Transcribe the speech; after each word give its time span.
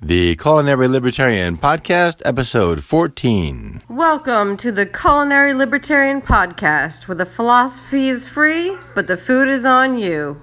The 0.00 0.36
Culinary 0.36 0.86
Libertarian 0.86 1.56
Podcast, 1.56 2.22
Episode 2.24 2.84
14. 2.84 3.82
Welcome 3.88 4.56
to 4.58 4.70
the 4.70 4.86
Culinary 4.86 5.54
Libertarian 5.54 6.22
Podcast, 6.22 7.08
where 7.08 7.16
the 7.16 7.26
philosophy 7.26 8.08
is 8.08 8.28
free, 8.28 8.78
but 8.94 9.08
the 9.08 9.16
food 9.16 9.48
is 9.48 9.64
on 9.64 9.98
you. 9.98 10.40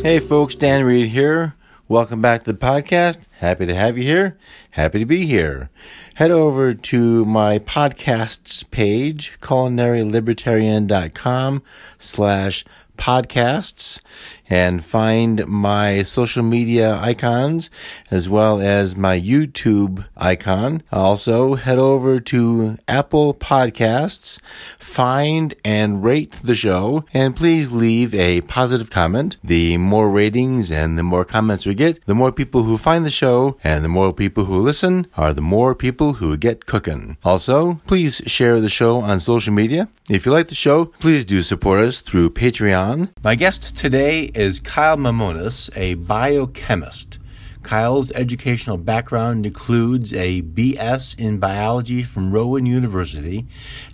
Hey 0.00 0.20
folks, 0.20 0.54
Dann 0.54 0.84
Reid 0.84 1.08
here. 1.08 1.56
Welcome 1.88 2.22
back 2.22 2.44
to 2.44 2.52
the 2.52 2.58
podcast. 2.58 3.18
Happy 3.44 3.66
to 3.66 3.74
have 3.74 3.98
you 3.98 4.04
here. 4.04 4.38
Happy 4.70 5.00
to 5.00 5.04
be 5.04 5.26
here. 5.26 5.68
Head 6.14 6.30
over 6.30 6.72
to 6.72 7.26
my 7.26 7.58
podcasts 7.58 8.64
page, 8.70 9.38
culinarylibertarian.com 9.42 11.62
slash 11.98 12.64
podcasts 12.96 14.00
and 14.48 14.84
find 14.84 15.46
my 15.46 16.02
social 16.02 16.42
media 16.42 16.98
icons 17.00 17.70
as 18.10 18.28
well 18.28 18.60
as 18.60 18.96
my 18.96 19.18
YouTube 19.18 20.04
icon. 20.16 20.82
Also, 20.92 21.54
head 21.54 21.78
over 21.78 22.18
to 22.18 22.78
Apple 22.86 23.34
Podcasts, 23.34 24.38
find 24.78 25.54
and 25.64 26.04
rate 26.04 26.32
the 26.44 26.54
show, 26.54 27.04
and 27.12 27.36
please 27.36 27.70
leave 27.70 28.14
a 28.14 28.40
positive 28.42 28.90
comment. 28.90 29.36
The 29.42 29.76
more 29.76 30.10
ratings 30.10 30.70
and 30.70 30.98
the 30.98 31.02
more 31.02 31.24
comments 31.24 31.66
we 31.66 31.74
get, 31.74 32.04
the 32.06 32.14
more 32.14 32.32
people 32.32 32.62
who 32.62 32.78
find 32.78 33.04
the 33.04 33.10
show, 33.10 33.56
and 33.64 33.84
the 33.84 33.88
more 33.88 34.12
people 34.12 34.44
who 34.44 34.58
listen 34.58 35.06
are 35.16 35.32
the 35.32 35.40
more 35.40 35.74
people 35.74 36.14
who 36.14 36.36
get 36.36 36.66
cooking. 36.66 37.16
Also, 37.24 37.74
please 37.86 38.22
share 38.26 38.60
the 38.60 38.68
show 38.68 39.00
on 39.00 39.20
social 39.20 39.52
media. 39.52 39.88
If 40.10 40.26
you 40.26 40.32
like 40.32 40.48
the 40.48 40.54
show, 40.54 40.86
please 41.00 41.24
do 41.24 41.40
support 41.40 41.80
us 41.80 42.00
through 42.00 42.30
Patreon. 42.30 43.10
My 43.22 43.34
guest 43.34 43.76
today 43.76 44.30
is 44.34 44.58
Kyle 44.58 44.96
Mamounis, 44.96 45.70
a 45.76 45.94
biochemist. 45.94 47.18
Kyle's 47.62 48.10
educational 48.12 48.76
background 48.76 49.46
includes 49.46 50.12
a 50.12 50.42
BS 50.42 51.18
in 51.18 51.38
biology 51.38 52.02
from 52.02 52.32
Rowan 52.32 52.66
University 52.66 53.46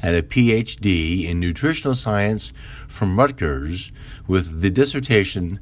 and 0.03 0.17
a 0.17 0.23
PhD 0.23 1.29
in 1.29 1.41
nutritional 1.41 1.95
science 1.95 2.53
from 2.89 3.19
Rutgers 3.19 3.93
with 4.27 4.63
the 4.63 4.71
dissertation 4.71 5.61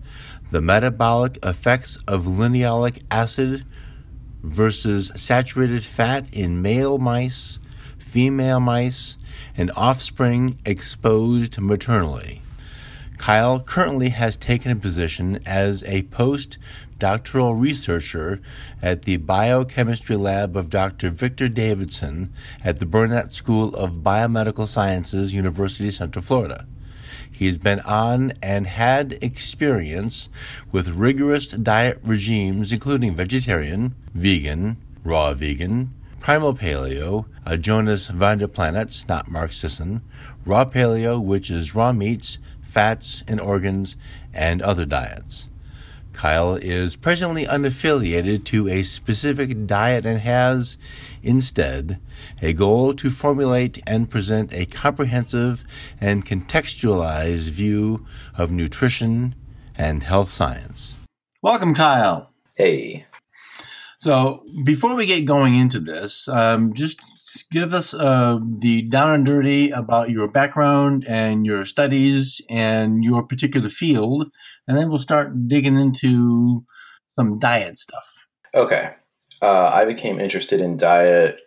The 0.50 0.60
Metabolic 0.60 1.38
Effects 1.44 1.96
of 2.06 2.24
Linoleic 2.24 3.02
Acid 3.10 3.66
versus 4.42 5.10
Saturated 5.16 5.84
Fat 5.84 6.32
in 6.32 6.62
Male 6.62 6.98
Mice, 6.98 7.58
Female 7.98 8.60
Mice, 8.60 9.18
and 9.56 9.72
Offspring 9.76 10.58
Exposed 10.64 11.60
Maternally. 11.60 12.42
Kyle 13.18 13.58
currently 13.60 14.10
has 14.10 14.36
taken 14.36 14.70
a 14.70 14.76
position 14.76 15.40
as 15.44 15.82
a 15.84 16.04
postdoctoral 16.04 17.60
researcher 17.60 18.40
at 18.80 19.02
the 19.02 19.16
biochemistry 19.18 20.16
lab 20.16 20.56
of 20.56 20.70
Dr. 20.70 21.10
Victor 21.10 21.48
Davidson 21.48 22.32
at 22.64 22.78
the 22.78 22.86
Burnett 22.86 23.32
School 23.32 23.74
of 23.74 23.98
Biomedical 23.98 24.66
Sciences, 24.66 25.34
University 25.34 25.88
of 25.88 25.94
Central 25.94 26.24
Florida. 26.24 26.66
He 27.30 27.46
has 27.46 27.58
been 27.58 27.80
on 27.80 28.32
and 28.40 28.66
had 28.66 29.18
experience 29.20 30.30
with 30.72 30.88
rigorous 30.88 31.48
diet 31.48 31.98
regimes, 32.02 32.72
including 32.72 33.14
vegetarian, 33.14 33.94
vegan, 34.14 34.76
raw 35.04 35.34
vegan, 35.34 35.92
primal 36.20 36.54
paleo, 36.54 37.26
Aajonus 37.46 38.10
Vonderplanitz, 38.10 39.08
not 39.08 39.30
Mark 39.30 39.52
Sisson, 39.52 40.02
raw 40.44 40.64
paleo, 40.64 41.22
which 41.22 41.50
is 41.50 41.74
raw 41.74 41.92
meats, 41.92 42.38
fats 42.68 43.24
and 43.26 43.40
organs, 43.40 43.96
and 44.32 44.62
other 44.62 44.84
diets. 44.84 45.48
Kyle 46.12 46.56
is 46.56 46.96
presently 46.96 47.46
unaffiliated 47.46 48.44
to 48.44 48.68
a 48.68 48.82
specific 48.82 49.66
diet 49.66 50.04
and 50.04 50.20
has, 50.20 50.76
instead, 51.22 52.00
a 52.42 52.52
goal 52.52 52.92
to 52.94 53.08
formulate 53.08 53.80
and 53.86 54.10
present 54.10 54.52
a 54.52 54.66
comprehensive 54.66 55.64
and 56.00 56.26
contextualized 56.26 57.50
view 57.50 58.04
of 58.36 58.50
nutrition 58.50 59.34
and 59.76 60.02
health 60.02 60.28
science. 60.28 60.96
Welcome, 61.40 61.72
Kyle. 61.72 62.32
Hey. 62.56 63.06
So, 63.98 64.44
before 64.64 64.96
we 64.96 65.06
get 65.06 65.24
going 65.24 65.54
into 65.54 65.78
this, 65.78 66.28
um, 66.28 66.72
just 66.72 67.00
give 67.42 67.74
us 67.74 67.94
uh, 67.94 68.38
the 68.60 68.82
down 68.82 69.14
and 69.14 69.26
dirty 69.26 69.70
about 69.70 70.10
your 70.10 70.28
background 70.28 71.04
and 71.06 71.46
your 71.46 71.64
studies 71.64 72.40
and 72.48 73.04
your 73.04 73.22
particular 73.22 73.68
field, 73.68 74.26
and 74.66 74.78
then 74.78 74.88
we'll 74.88 74.98
start 74.98 75.48
digging 75.48 75.78
into 75.78 76.64
some 77.16 77.38
diet 77.38 77.76
stuff. 77.76 78.26
Okay. 78.54 78.90
Uh, 79.40 79.70
I 79.72 79.84
became 79.84 80.20
interested 80.20 80.60
in 80.60 80.76
diet 80.76 81.40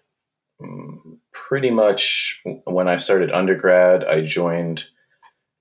mm, 0.61 0.97
pretty 1.33 1.71
much 1.71 2.41
when 2.65 2.87
I 2.87 2.97
started 2.97 3.31
undergrad. 3.31 4.03
I 4.03 4.21
joined 4.21 4.85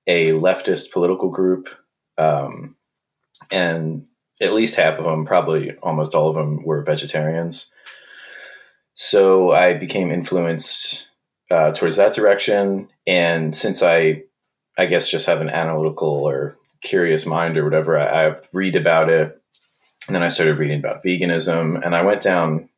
a 0.07 0.33
leftist 0.33 0.93
political 0.93 1.31
group, 1.31 1.69
um, 2.19 2.77
and 3.51 4.07
at 4.41 4.53
least 4.53 4.77
half 4.77 4.99
of 4.99 5.05
them, 5.05 5.25
probably 5.25 5.77
almost 5.83 6.15
all 6.15 6.29
of 6.29 6.37
them, 6.37 6.65
were 6.65 6.83
vegetarians. 6.83 7.73
So 9.03 9.51
I 9.51 9.73
became 9.73 10.11
influenced 10.11 11.09
uh, 11.51 11.73
towards 11.73 11.97
that 11.97 12.13
direction. 12.13 12.91
And 13.07 13.57
since 13.57 13.83
I, 13.83 14.25
I 14.77 14.85
guess, 14.85 15.11
just 15.11 15.27
have 15.27 15.41
an 15.41 15.49
analytical 15.49 16.11
or 16.11 16.59
curious 16.83 17.25
mind 17.25 17.57
or 17.57 17.65
whatever, 17.65 17.99
I, 17.99 18.27
I 18.27 18.37
read 18.53 18.77
about 18.77 19.09
it. 19.09 19.41
And 20.07 20.15
then 20.15 20.23
I 20.23 20.29
started 20.29 20.59
reading 20.59 20.81
about 20.81 21.03
veganism 21.03 21.83
and 21.83 21.97
I 21.97 22.03
went 22.03 22.21
down 22.21 22.69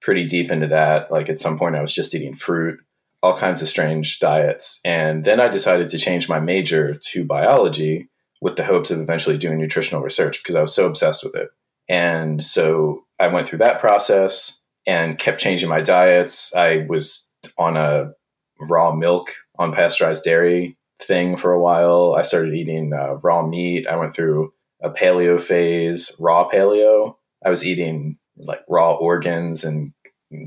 pretty 0.00 0.24
deep 0.24 0.52
into 0.52 0.68
that. 0.68 1.10
Like 1.10 1.28
at 1.28 1.40
some 1.40 1.58
point, 1.58 1.74
I 1.74 1.82
was 1.82 1.92
just 1.92 2.14
eating 2.14 2.36
fruit, 2.36 2.78
all 3.20 3.36
kinds 3.36 3.60
of 3.60 3.68
strange 3.68 4.20
diets. 4.20 4.78
And 4.84 5.24
then 5.24 5.40
I 5.40 5.48
decided 5.48 5.88
to 5.88 5.98
change 5.98 6.28
my 6.28 6.38
major 6.38 6.94
to 6.94 7.24
biology 7.24 8.08
with 8.40 8.54
the 8.54 8.64
hopes 8.64 8.92
of 8.92 9.00
eventually 9.00 9.36
doing 9.36 9.58
nutritional 9.58 10.04
research 10.04 10.44
because 10.44 10.54
I 10.54 10.62
was 10.62 10.72
so 10.72 10.86
obsessed 10.86 11.24
with 11.24 11.34
it. 11.34 11.48
And 11.88 12.44
so 12.44 13.04
I 13.18 13.26
went 13.26 13.48
through 13.48 13.58
that 13.58 13.80
process 13.80 14.55
and 14.86 15.18
kept 15.18 15.40
changing 15.40 15.68
my 15.68 15.80
diets. 15.80 16.54
I 16.54 16.86
was 16.88 17.30
on 17.58 17.76
a 17.76 18.12
raw 18.60 18.94
milk, 18.94 19.34
unpasteurized 19.58 20.22
dairy 20.22 20.76
thing 21.02 21.36
for 21.36 21.52
a 21.52 21.60
while. 21.60 22.14
I 22.16 22.22
started 22.22 22.54
eating 22.54 22.92
uh, 22.92 23.14
raw 23.22 23.46
meat. 23.46 23.86
I 23.86 23.96
went 23.96 24.14
through 24.14 24.52
a 24.82 24.90
paleo 24.90 25.40
phase, 25.40 26.14
raw 26.18 26.48
paleo. 26.48 27.16
I 27.44 27.50
was 27.50 27.66
eating 27.66 28.18
like 28.38 28.60
raw 28.68 28.94
organs 28.94 29.64
and 29.64 29.92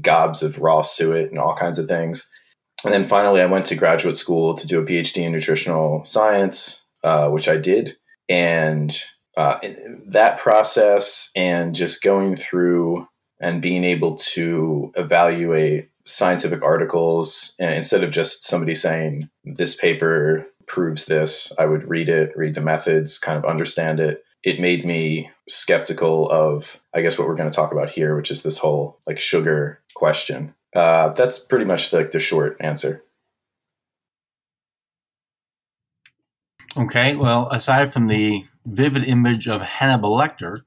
gobs 0.01 0.43
of 0.43 0.59
raw 0.59 0.81
suet 0.81 1.29
and 1.29 1.39
all 1.39 1.55
kinds 1.55 1.79
of 1.79 1.87
things. 1.87 2.29
And 2.85 2.93
then 2.93 3.07
finally, 3.07 3.41
I 3.41 3.47
went 3.47 3.65
to 3.67 3.75
graduate 3.75 4.17
school 4.17 4.53
to 4.55 4.67
do 4.67 4.79
a 4.79 4.85
PhD 4.85 5.23
in 5.23 5.33
nutritional 5.33 6.03
science, 6.05 6.85
uh, 7.03 7.29
which 7.29 7.49
I 7.49 7.57
did. 7.57 7.97
And 8.29 8.97
uh, 9.35 9.59
that 10.07 10.37
process 10.37 11.31
and 11.35 11.75
just 11.75 12.01
going 12.01 12.35
through 12.35 13.07
and 13.39 13.61
being 13.61 13.83
able 13.83 14.15
to 14.15 14.91
evaluate 14.95 15.89
scientific 16.05 16.63
articles 16.63 17.55
and 17.59 17.73
instead 17.73 18.03
of 18.03 18.11
just 18.11 18.43
somebody 18.43 18.73
saying 18.73 19.29
this 19.43 19.75
paper 19.75 20.45
proves 20.65 21.05
this 21.05 21.53
i 21.59 21.65
would 21.65 21.87
read 21.87 22.09
it 22.09 22.31
read 22.35 22.55
the 22.55 22.61
methods 22.61 23.19
kind 23.19 23.37
of 23.37 23.45
understand 23.45 23.99
it 23.99 24.23
it 24.43 24.59
made 24.59 24.83
me 24.85 25.29
skeptical 25.47 26.27
of 26.31 26.79
i 26.95 27.01
guess 27.01 27.19
what 27.19 27.27
we're 27.27 27.35
going 27.35 27.49
to 27.49 27.55
talk 27.55 27.71
about 27.71 27.89
here 27.89 28.15
which 28.15 28.31
is 28.31 28.41
this 28.41 28.57
whole 28.57 28.99
like 29.05 29.19
sugar 29.19 29.79
question. 29.99 30.55
Uh, 30.75 31.09
that's 31.09 31.37
pretty 31.37 31.65
much 31.65 31.91
like 31.91 32.11
the 32.11 32.19
short 32.19 32.55
answer. 32.59 33.03
Okay 36.77 37.15
well 37.15 37.49
aside 37.49 37.91
from 37.91 38.07
the 38.07 38.45
vivid 38.65 39.03
image 39.03 39.47
of 39.47 39.61
hannibal 39.61 40.15
lecter 40.15 40.61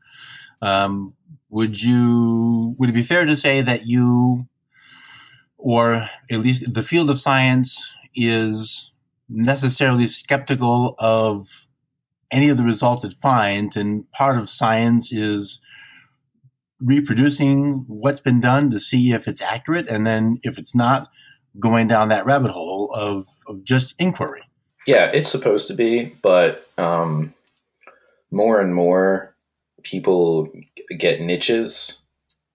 um, 0.61 1.15
would 1.53 1.83
you 1.83 2.75
would 2.79 2.89
it 2.89 2.95
be 2.95 3.03
fair 3.03 3.27
to 3.27 3.37
say 3.37 3.61
that 3.61 3.87
you 3.87 4.49
or 5.59 6.09
at 6.31 6.41
least 6.41 6.75
the 6.75 6.83
field 6.83 7.11
of 7.11 7.21
science 7.21 7.95
is 8.15 8.91
necessarily 9.29 10.07
skeptical 10.07 10.97
of 10.99 11.67
any 12.33 12.49
of 12.49 12.57
the 12.57 12.65
results 12.65 13.05
it 13.05 13.13
finds 13.21 13.77
and 13.77 14.11
part 14.13 14.39
of 14.39 14.49
science 14.49 15.13
is 15.13 15.61
reproducing 16.81 17.85
what's 17.87 18.21
been 18.21 18.41
done 18.41 18.71
to 18.71 18.81
see 18.81 19.13
if 19.13 19.29
it's 19.29 19.43
accurate 19.43 19.87
and 19.89 20.07
then 20.07 20.39
if 20.43 20.59
it's 20.59 20.75
not 20.75 21.09
going 21.61 21.87
down 21.87 22.09
that 22.09 22.25
rabbit 22.25 22.51
hole 22.51 22.91
of, 22.95 23.27
of 23.47 23.63
just 23.63 23.95
inquiry? 23.99 24.41
Yeah 24.87 25.11
it's 25.13 25.29
supposed 25.29 25.69
to 25.69 25.75
be 25.75 26.17
but 26.23 26.67
um, 26.79 27.35
more 28.31 28.59
and 28.59 28.75
more 28.75 29.32
people 29.83 30.53
get 30.99 31.21
niches 31.21 32.01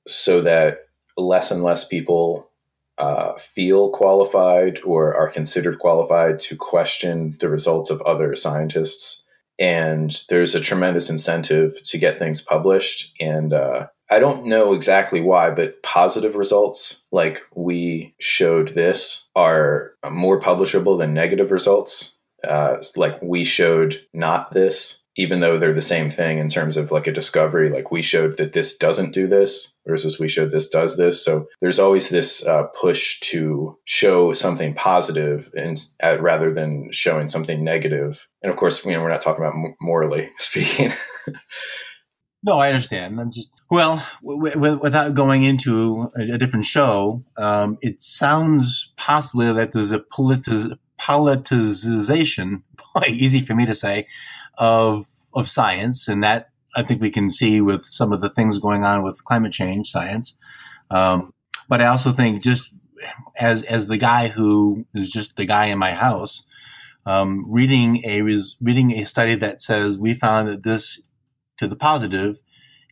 so 0.07 0.41
that 0.41 0.87
less 1.17 1.51
and 1.51 1.63
less 1.63 1.85
people 1.85 2.49
uh, 2.97 3.35
feel 3.37 3.89
qualified 3.91 4.79
or 4.83 5.15
are 5.15 5.29
considered 5.29 5.79
qualified 5.79 6.39
to 6.39 6.55
question 6.55 7.37
the 7.39 7.49
results 7.49 7.89
of 7.89 8.01
other 8.01 8.35
scientists. 8.35 9.23
And 9.59 10.23
there's 10.29 10.55
a 10.55 10.59
tremendous 10.59 11.09
incentive 11.09 11.81
to 11.83 11.97
get 11.97 12.19
things 12.19 12.41
published. 12.41 13.15
And 13.19 13.53
uh, 13.53 13.87
I 14.09 14.19
don't 14.19 14.45
know 14.45 14.73
exactly 14.73 15.21
why, 15.21 15.49
but 15.49 15.81
positive 15.83 16.35
results, 16.35 17.03
like 17.11 17.41
we 17.53 18.15
showed 18.19 18.69
this, 18.69 19.27
are 19.35 19.93
more 20.09 20.39
publishable 20.39 20.97
than 20.97 21.13
negative 21.13 21.51
results. 21.51 22.15
Uh, 22.47 22.77
like 22.95 23.19
we 23.21 23.43
showed 23.43 23.99
not 24.13 24.53
this, 24.53 25.01
even 25.17 25.39
though 25.39 25.57
they're 25.57 25.73
the 25.73 25.81
same 25.81 26.09
thing 26.09 26.37
in 26.37 26.47
terms 26.47 26.77
of 26.77 26.91
like 26.91 27.07
a 27.07 27.11
discovery. 27.11 27.69
Like 27.69 27.91
we 27.91 28.01
showed 28.01 28.37
that 28.37 28.53
this 28.53 28.77
doesn't 28.77 29.13
do 29.13 29.27
this 29.27 29.73
versus 29.85 30.19
we 30.19 30.27
showed 30.27 30.51
this 30.51 30.69
does 30.69 30.95
this. 30.95 31.23
So 31.23 31.47
there's 31.59 31.79
always 31.79 32.09
this 32.09 32.45
uh, 32.45 32.63
push 32.79 33.19
to 33.31 33.77
show 33.85 34.31
something 34.33 34.75
positive 34.75 35.51
and 35.57 35.83
uh, 36.03 36.19
rather 36.21 36.53
than 36.53 36.91
showing 36.91 37.27
something 37.27 37.63
negative. 37.63 38.27
And 38.43 38.51
of 38.51 38.57
course, 38.57 38.85
you 38.85 38.93
know, 38.93 39.01
we're 39.01 39.09
not 39.09 39.21
talking 39.21 39.43
about 39.43 39.55
morally 39.81 40.29
speaking. 40.37 40.93
No, 42.43 42.59
I 42.59 42.69
understand. 42.69 43.19
I'm 43.19 43.31
just 43.31 43.51
well, 43.69 44.01
w- 44.23 44.51
w- 44.51 44.79
without 44.81 45.15
going 45.15 45.43
into 45.43 46.09
a, 46.15 46.33
a 46.33 46.37
different 46.37 46.65
show, 46.65 47.23
um, 47.37 47.77
it 47.81 48.01
sounds 48.01 48.93
possibly 48.95 49.51
that 49.51 49.71
there's 49.71 49.91
a 49.91 49.99
politi- 49.99 50.77
politicization, 51.07 52.63
boy, 52.93 53.07
easy 53.07 53.39
for 53.39 53.55
me 53.55 53.65
to 53.65 53.75
say, 53.75 54.07
of 54.57 55.07
of 55.33 55.47
science, 55.47 56.07
and 56.07 56.23
that 56.23 56.49
I 56.75 56.83
think 56.83 57.01
we 57.01 57.11
can 57.11 57.29
see 57.29 57.61
with 57.61 57.81
some 57.81 58.11
of 58.11 58.21
the 58.21 58.29
things 58.29 58.59
going 58.59 58.83
on 58.83 59.03
with 59.03 59.23
climate 59.23 59.51
change 59.51 59.89
science. 59.89 60.37
Um, 60.89 61.33
but 61.69 61.81
I 61.81 61.87
also 61.87 62.11
think 62.11 62.41
just 62.41 62.73
as 63.39 63.63
as 63.63 63.87
the 63.87 63.97
guy 63.97 64.29
who 64.29 64.85
is 64.93 65.11
just 65.11 65.35
the 65.35 65.45
guy 65.45 65.65
in 65.65 65.77
my 65.77 65.91
house, 65.91 66.47
um, 67.05 67.45
reading 67.47 68.01
a 68.05 68.21
reading 68.21 68.91
a 68.93 69.05
study 69.05 69.35
that 69.35 69.61
says 69.61 69.97
we 69.97 70.13
found 70.13 70.47
that 70.49 70.63
this 70.63 71.07
to 71.57 71.67
the 71.67 71.75
positive, 71.75 72.41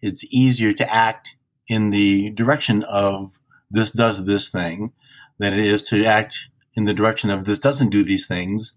it's 0.01 0.25
easier 0.33 0.71
to 0.71 0.94
act 0.94 1.38
in 1.68 1.89
the 1.89 2.29
direction 2.31 2.83
of 2.83 3.39
this 3.69 3.91
does 3.91 4.25
this 4.25 4.50
thing 4.50 4.94
than 5.39 5.53
it 5.53 5.59
is 5.59 5.81
to 5.81 6.06
act 6.06 6.50
in 6.75 6.86
the 6.86 6.94
direction 6.94 7.30
of 7.30 7.45
this 7.45 7.60
doesn't 7.60 7.89
do 7.89 8.04
these 8.04 8.27
things. 8.27 8.75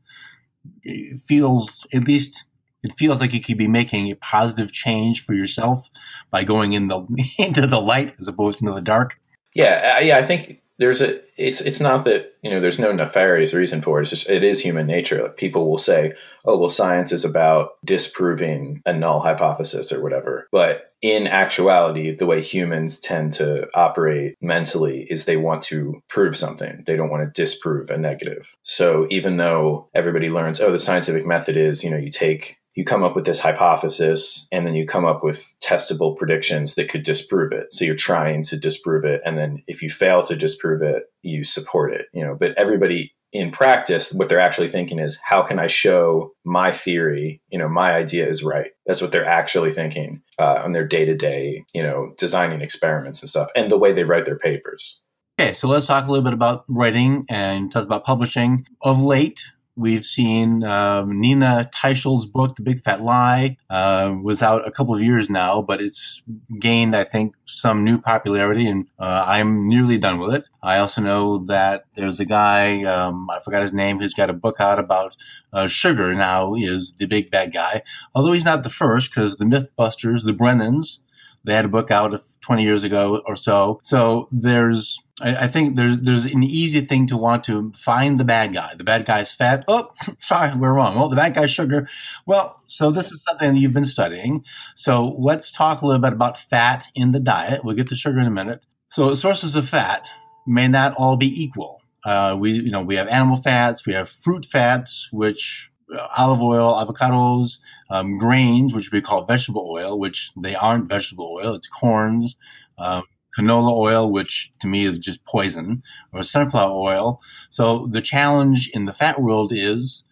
Feels, 1.27 1.87
at 1.93 2.07
least, 2.07 2.45
it 2.83 2.93
feels 2.97 3.21
like 3.21 3.35
you 3.35 3.41
could 3.41 3.59
be 3.59 3.69
making 3.69 4.11
a 4.11 4.17
positive 4.17 4.73
change 4.73 5.25
for 5.25 5.35
yourself 5.35 5.89
by 6.31 6.45
going 6.45 6.73
in 6.73 6.89
the 6.89 7.07
into 7.39 7.67
the 7.67 7.81
light 7.81 8.17
as 8.19 8.29
opposed 8.29 8.59
to 8.61 8.73
the 8.73 8.81
dark. 8.81 9.19
Yeah, 9.55 9.99
yeah, 10.01 10.19
I 10.19 10.23
think 10.23 10.61
there's 10.79 11.03
a 11.03 11.21
it's 11.37 11.61
it's 11.61 11.81
not 11.81 12.05
that 12.05 12.35
you 12.43 12.51
know 12.51 12.61
there's 12.61 12.79
no 12.79 12.93
nefarious 12.93 13.53
reason 13.53 13.83
for 13.83 13.99
it. 13.99 14.03
It's 14.03 14.11
just 14.11 14.31
it 14.31 14.45
is 14.45 14.61
human 14.61 14.87
nature. 14.87 15.23
Like 15.23 15.37
people 15.37 15.69
will 15.69 15.79
say 15.79 16.13
oh 16.45 16.57
well 16.57 16.69
science 16.69 17.13
is 17.13 17.25
about 17.25 17.73
disproving 17.85 18.81
a 18.87 18.93
null 18.93 19.21
hypothesis 19.21 19.93
or 19.93 20.03
whatever. 20.03 20.49
But 20.53 20.93
in 21.03 21.27
actuality 21.27 22.15
the 22.15 22.27
way 22.27 22.43
humans 22.43 23.01
tend 23.01 23.33
to 23.35 23.69
operate 23.75 24.37
mentally 24.41 25.07
is 25.11 25.25
they 25.25 25.37
want 25.37 25.63
to 25.63 26.01
prove 26.09 26.37
something. 26.37 26.85
They 26.87 26.97
don't 26.97 27.11
want 27.11 27.23
to 27.23 27.43
disprove 27.43 27.91
a 27.91 27.99
negative. 27.99 28.55
So 28.63 29.07
even 29.11 29.37
though 29.37 29.89
everybody 29.95 30.31
learns 30.31 30.61
oh 30.61 30.71
the 30.71 30.79
scientific 30.79 31.27
method 31.27 31.57
is 31.57 31.83
you 31.83 31.91
know 31.91 31.97
you 31.97 32.11
take 32.11 32.58
you 32.79 32.85
come 32.85 33.03
up 33.03 33.17
with 33.17 33.27
this 33.27 33.41
hypothesis 33.41 34.47
and 34.53 34.65
then 34.65 34.77
you 34.77 34.87
come 34.87 35.05
up 35.05 35.25
with 35.25 35.57
testable 35.61 36.17
predictions 36.17 36.77
that 36.77 36.89
could 36.89 37.03
disprove 37.03 37.51
it. 37.51 37.75
So 37.75 37.85
you're 37.85 37.97
trying 37.97 38.45
to 38.45 38.57
disprove 38.57 39.05
it. 39.05 39.21
And 39.25 39.37
then 39.37 39.65
if 39.67 39.83
you 39.83 39.91
fail 39.91 40.23
to 40.23 40.37
disprove 40.37 40.81
it, 40.81 41.07
you 41.23 41.43
support 41.43 41.93
it, 41.93 42.07
you 42.15 42.25
know, 42.25 42.37
but 42.39 42.57
everybody 42.57 43.17
in 43.33 43.51
practice, 43.51 44.13
what 44.13 44.29
they're 44.29 44.39
actually 44.39 44.69
thinking 44.69 45.01
is, 45.01 45.19
how 45.25 45.43
can 45.43 45.59
I 45.59 45.67
show 45.67 46.35
my 46.45 46.71
theory, 46.71 47.43
you 47.49 47.59
know, 47.59 47.69
my 47.69 47.95
idea 47.95 48.29
is 48.29 48.45
right? 48.45 48.71
That's 48.87 49.03
what 49.03 49.11
they're 49.11 49.27
actually 49.27 49.73
thinking 49.73 50.23
uh, 50.39 50.61
on 50.63 50.71
their 50.71 50.87
day 50.87 51.05
to 51.05 51.17
day, 51.17 51.65
you 51.75 51.83
know, 51.83 52.15
designing 52.17 52.61
experiments 52.61 53.21
and 53.23 53.29
stuff, 53.29 53.51
and 53.57 53.73
the 53.73 53.77
way 53.77 53.93
they 53.93 54.05
write 54.05 54.25
their 54.25 54.39
papers. 54.39 55.01
Okay, 55.41 55.53
so 55.53 55.67
let's 55.67 55.87
talk 55.87 56.07
a 56.07 56.11
little 56.11 56.25
bit 56.25 56.33
about 56.33 56.65
writing 56.69 57.27
and 57.29 57.73
talk 57.73 57.85
about 57.85 58.05
publishing. 58.05 58.67
Of 58.83 59.03
late, 59.03 59.51
We've 59.79 60.05
seen 60.05 60.65
um, 60.65 61.21
Nina 61.21 61.71
Teicholz's 61.73 62.27
book, 62.27 62.57
The 62.57 62.63
Big 62.63 62.83
Fat 62.83 63.01
Lie, 63.01 63.59
uh, 63.71 64.13
was 64.21 64.43
out 64.43 64.67
a 64.67 64.73
couple 64.73 64.97
of 64.97 65.03
years 65.03 65.31
now, 65.31 65.63
but 65.63 65.81
it's 65.81 66.21
gained, 66.59 66.97
I 66.97 67.05
think, 67.05 67.37
some 67.47 67.85
new 67.85 68.01
popularity, 68.01 68.67
and 68.67 68.89
uh, 68.99 69.23
I'm 69.25 69.69
nearly 69.69 69.97
done 69.97 70.19
with 70.19 70.35
it. 70.35 70.45
I 70.65 70.79
also 70.79 71.01
know 71.01 71.39
that 71.47 71.85
there's 71.95 72.19
a 72.19 72.25
guy, 72.25 72.83
um, 72.83 73.31
I 73.31 73.39
forgot 73.39 73.63
his 73.63 73.73
name, 73.73 74.01
who's 74.01 74.15
got 74.15 74.31
a 74.31 74.33
book 74.35 74.57
out 74.59 74.81
about 74.81 75.17
uh, 75.53 75.69
sugar 75.69 76.13
now 76.13 76.55
is 76.55 76.95
the 76.95 77.07
big 77.07 77.31
bad 77.31 77.53
guy. 77.53 77.83
Although 78.17 78.33
he's 78.33 78.45
not 78.45 78.65
the 78.65 78.71
first, 78.71 79.15
because 79.15 79.37
the 79.37 79.45
Mythbusters, 79.45 80.25
the 80.25 80.35
Brennans, 80.35 80.99
they 81.45 81.55
had 81.55 81.65
a 81.65 81.69
book 81.69 81.91
out 81.91 82.21
20 82.43 82.63
years 82.63 82.85
ago 82.85 83.23
or 83.27 83.37
so. 83.37 83.81
So 83.83 84.29
there's 84.31 85.03
I, 85.21 85.45
I, 85.45 85.49
think 85.49 85.77
there's 85.77 85.99
there's 86.01 86.27
an 86.27 86.43
easy 86.43 86.81
thing 86.81 87.07
to 87.09 87.17
want 87.17 87.45
to 87.45 87.73
find 87.77 88.19
the 88.19 88.25
bad 88.25 88.55
guy. 88.55 88.75
The 88.77 88.85
bad 88.85 89.05
guy's 89.05 89.35
fat. 89.35 89.65
Oh, 89.69 89.91
sorry, 90.19 90.55
we're 90.55 90.75
wrong. 90.75 90.95
Oh, 90.97 91.09
the 91.09 91.17
bad 91.17 91.35
guy's 91.35 91.51
sugar. 91.51 91.89
Well, 92.27 92.63
so 92.67 92.91
this 92.91 93.11
is 93.11 93.23
something 93.27 93.55
that 93.55 93.61
you've 93.61 93.75
been 93.75 93.85
studying. 93.85 94.45
So 94.75 95.17
let's 95.19 95.51
talk 95.51 95.83
a 95.83 95.87
little 95.87 96.03
bit 96.03 96.13
about 96.13 96.39
fat 96.39 96.87
in 96.95 97.13
the 97.13 97.21
diet. 97.21 97.65
We'll 97.65 97.77
get 97.77 97.89
to 97.89 97.95
sugar 97.95 98.21
in 98.21 98.27
a 98.27 98.31
minute. 98.31 98.63
So 98.91 99.15
sources 99.15 99.57
of 99.57 99.69
fat 99.69 100.09
may 100.47 100.69
not 100.69 100.95
all 100.97 101.17
be 101.17 101.43
equal. 101.43 101.83
Uh, 102.05 102.37
we 102.39 102.53
you 102.53 102.71
know 102.71 102.83
we 102.83 102.97
have 102.97 103.09
animal 103.09 103.37
fats, 103.37 103.87
we 103.87 103.93
have 103.93 104.09
fruit 104.09 104.45
fats, 104.45 105.09
which 105.13 105.71
uh, 105.95 106.07
olive 106.17 106.41
oil, 106.41 106.73
avocados, 106.73 107.61
um, 107.91 108.19
grains, 108.19 108.75
which 108.75 108.93
we 108.93 109.01
call 109.01 109.25
vegetable 109.25 109.69
oil, 109.71 109.99
which 109.99 110.33
they 110.35 110.55
aren't 110.55 110.89
vegetable 110.89 111.39
oil. 111.43 111.55
It's 111.55 111.69
corns. 111.69 112.37
Um, 112.79 113.05
canola 113.37 113.73
oil, 113.73 114.11
which 114.11 114.53
to 114.61 114.67
me 114.67 114.87
is 114.87 114.99
just 114.99 115.25
poison, 115.25 115.83
or 116.13 116.23
sunflower 116.23 116.73
oil. 116.73 117.21
So 117.51 117.87
the 117.87 118.01
challenge 118.01 118.71
in 118.75 118.87
the 118.87 118.93
fat 118.93 119.21
world 119.21 119.53
is 119.53 120.05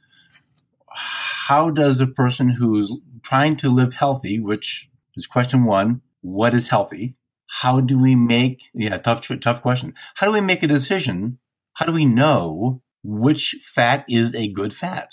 how 0.88 1.70
does 1.70 2.00
a 2.00 2.06
person 2.06 2.50
who's 2.50 2.94
trying 3.23 3.56
to 3.56 3.70
live 3.70 3.94
healthy, 3.94 4.38
which 4.38 4.88
is 5.17 5.26
question 5.26 5.64
one, 5.64 6.02
what 6.20 6.55
is 6.55 6.69
healthy? 6.69 7.14
How 7.62 7.81
do 7.81 7.99
we 7.99 8.14
make, 8.14 8.69
yeah, 8.75 8.99
tough, 8.99 9.26
tough 9.40 9.62
question. 9.62 9.94
How 10.17 10.26
do 10.26 10.32
we 10.32 10.40
make 10.40 10.62
a 10.62 10.69
decision? 10.69 11.38
How 11.75 11.87
do 11.87 11.93
we 11.93 12.05
know 12.05 12.82
which 13.02 13.56
fat 13.62 14.05
is 14.08 14.34
a 14.34 14.49
good 14.49 14.75
fat? 14.75 15.10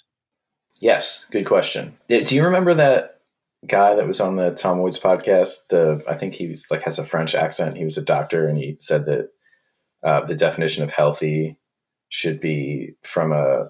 Yes, 0.83 1.25
good 1.31 1.45
question. 1.45 1.97
Do 2.09 2.35
you 2.35 2.43
remember 2.43 2.73
that 2.73 3.13
guy 3.67 3.95
that 3.95 4.07
was 4.07 4.19
on 4.19 4.35
the 4.35 4.51
Tom 4.51 4.79
Woods 4.79 4.99
podcast. 4.99 5.67
The 5.69 6.03
I 6.07 6.15
think 6.15 6.33
he's 6.33 6.67
like 6.69 6.81
has 6.83 6.99
a 6.99 7.05
French 7.05 7.35
accent. 7.35 7.77
He 7.77 7.83
was 7.83 7.97
a 7.97 8.03
doctor, 8.03 8.47
and 8.47 8.57
he 8.57 8.75
said 8.79 9.05
that 9.05 9.29
uh, 10.03 10.25
the 10.25 10.35
definition 10.35 10.83
of 10.83 10.91
healthy 10.91 11.57
should 12.09 12.39
be 12.39 12.95
from 13.03 13.31
a 13.31 13.69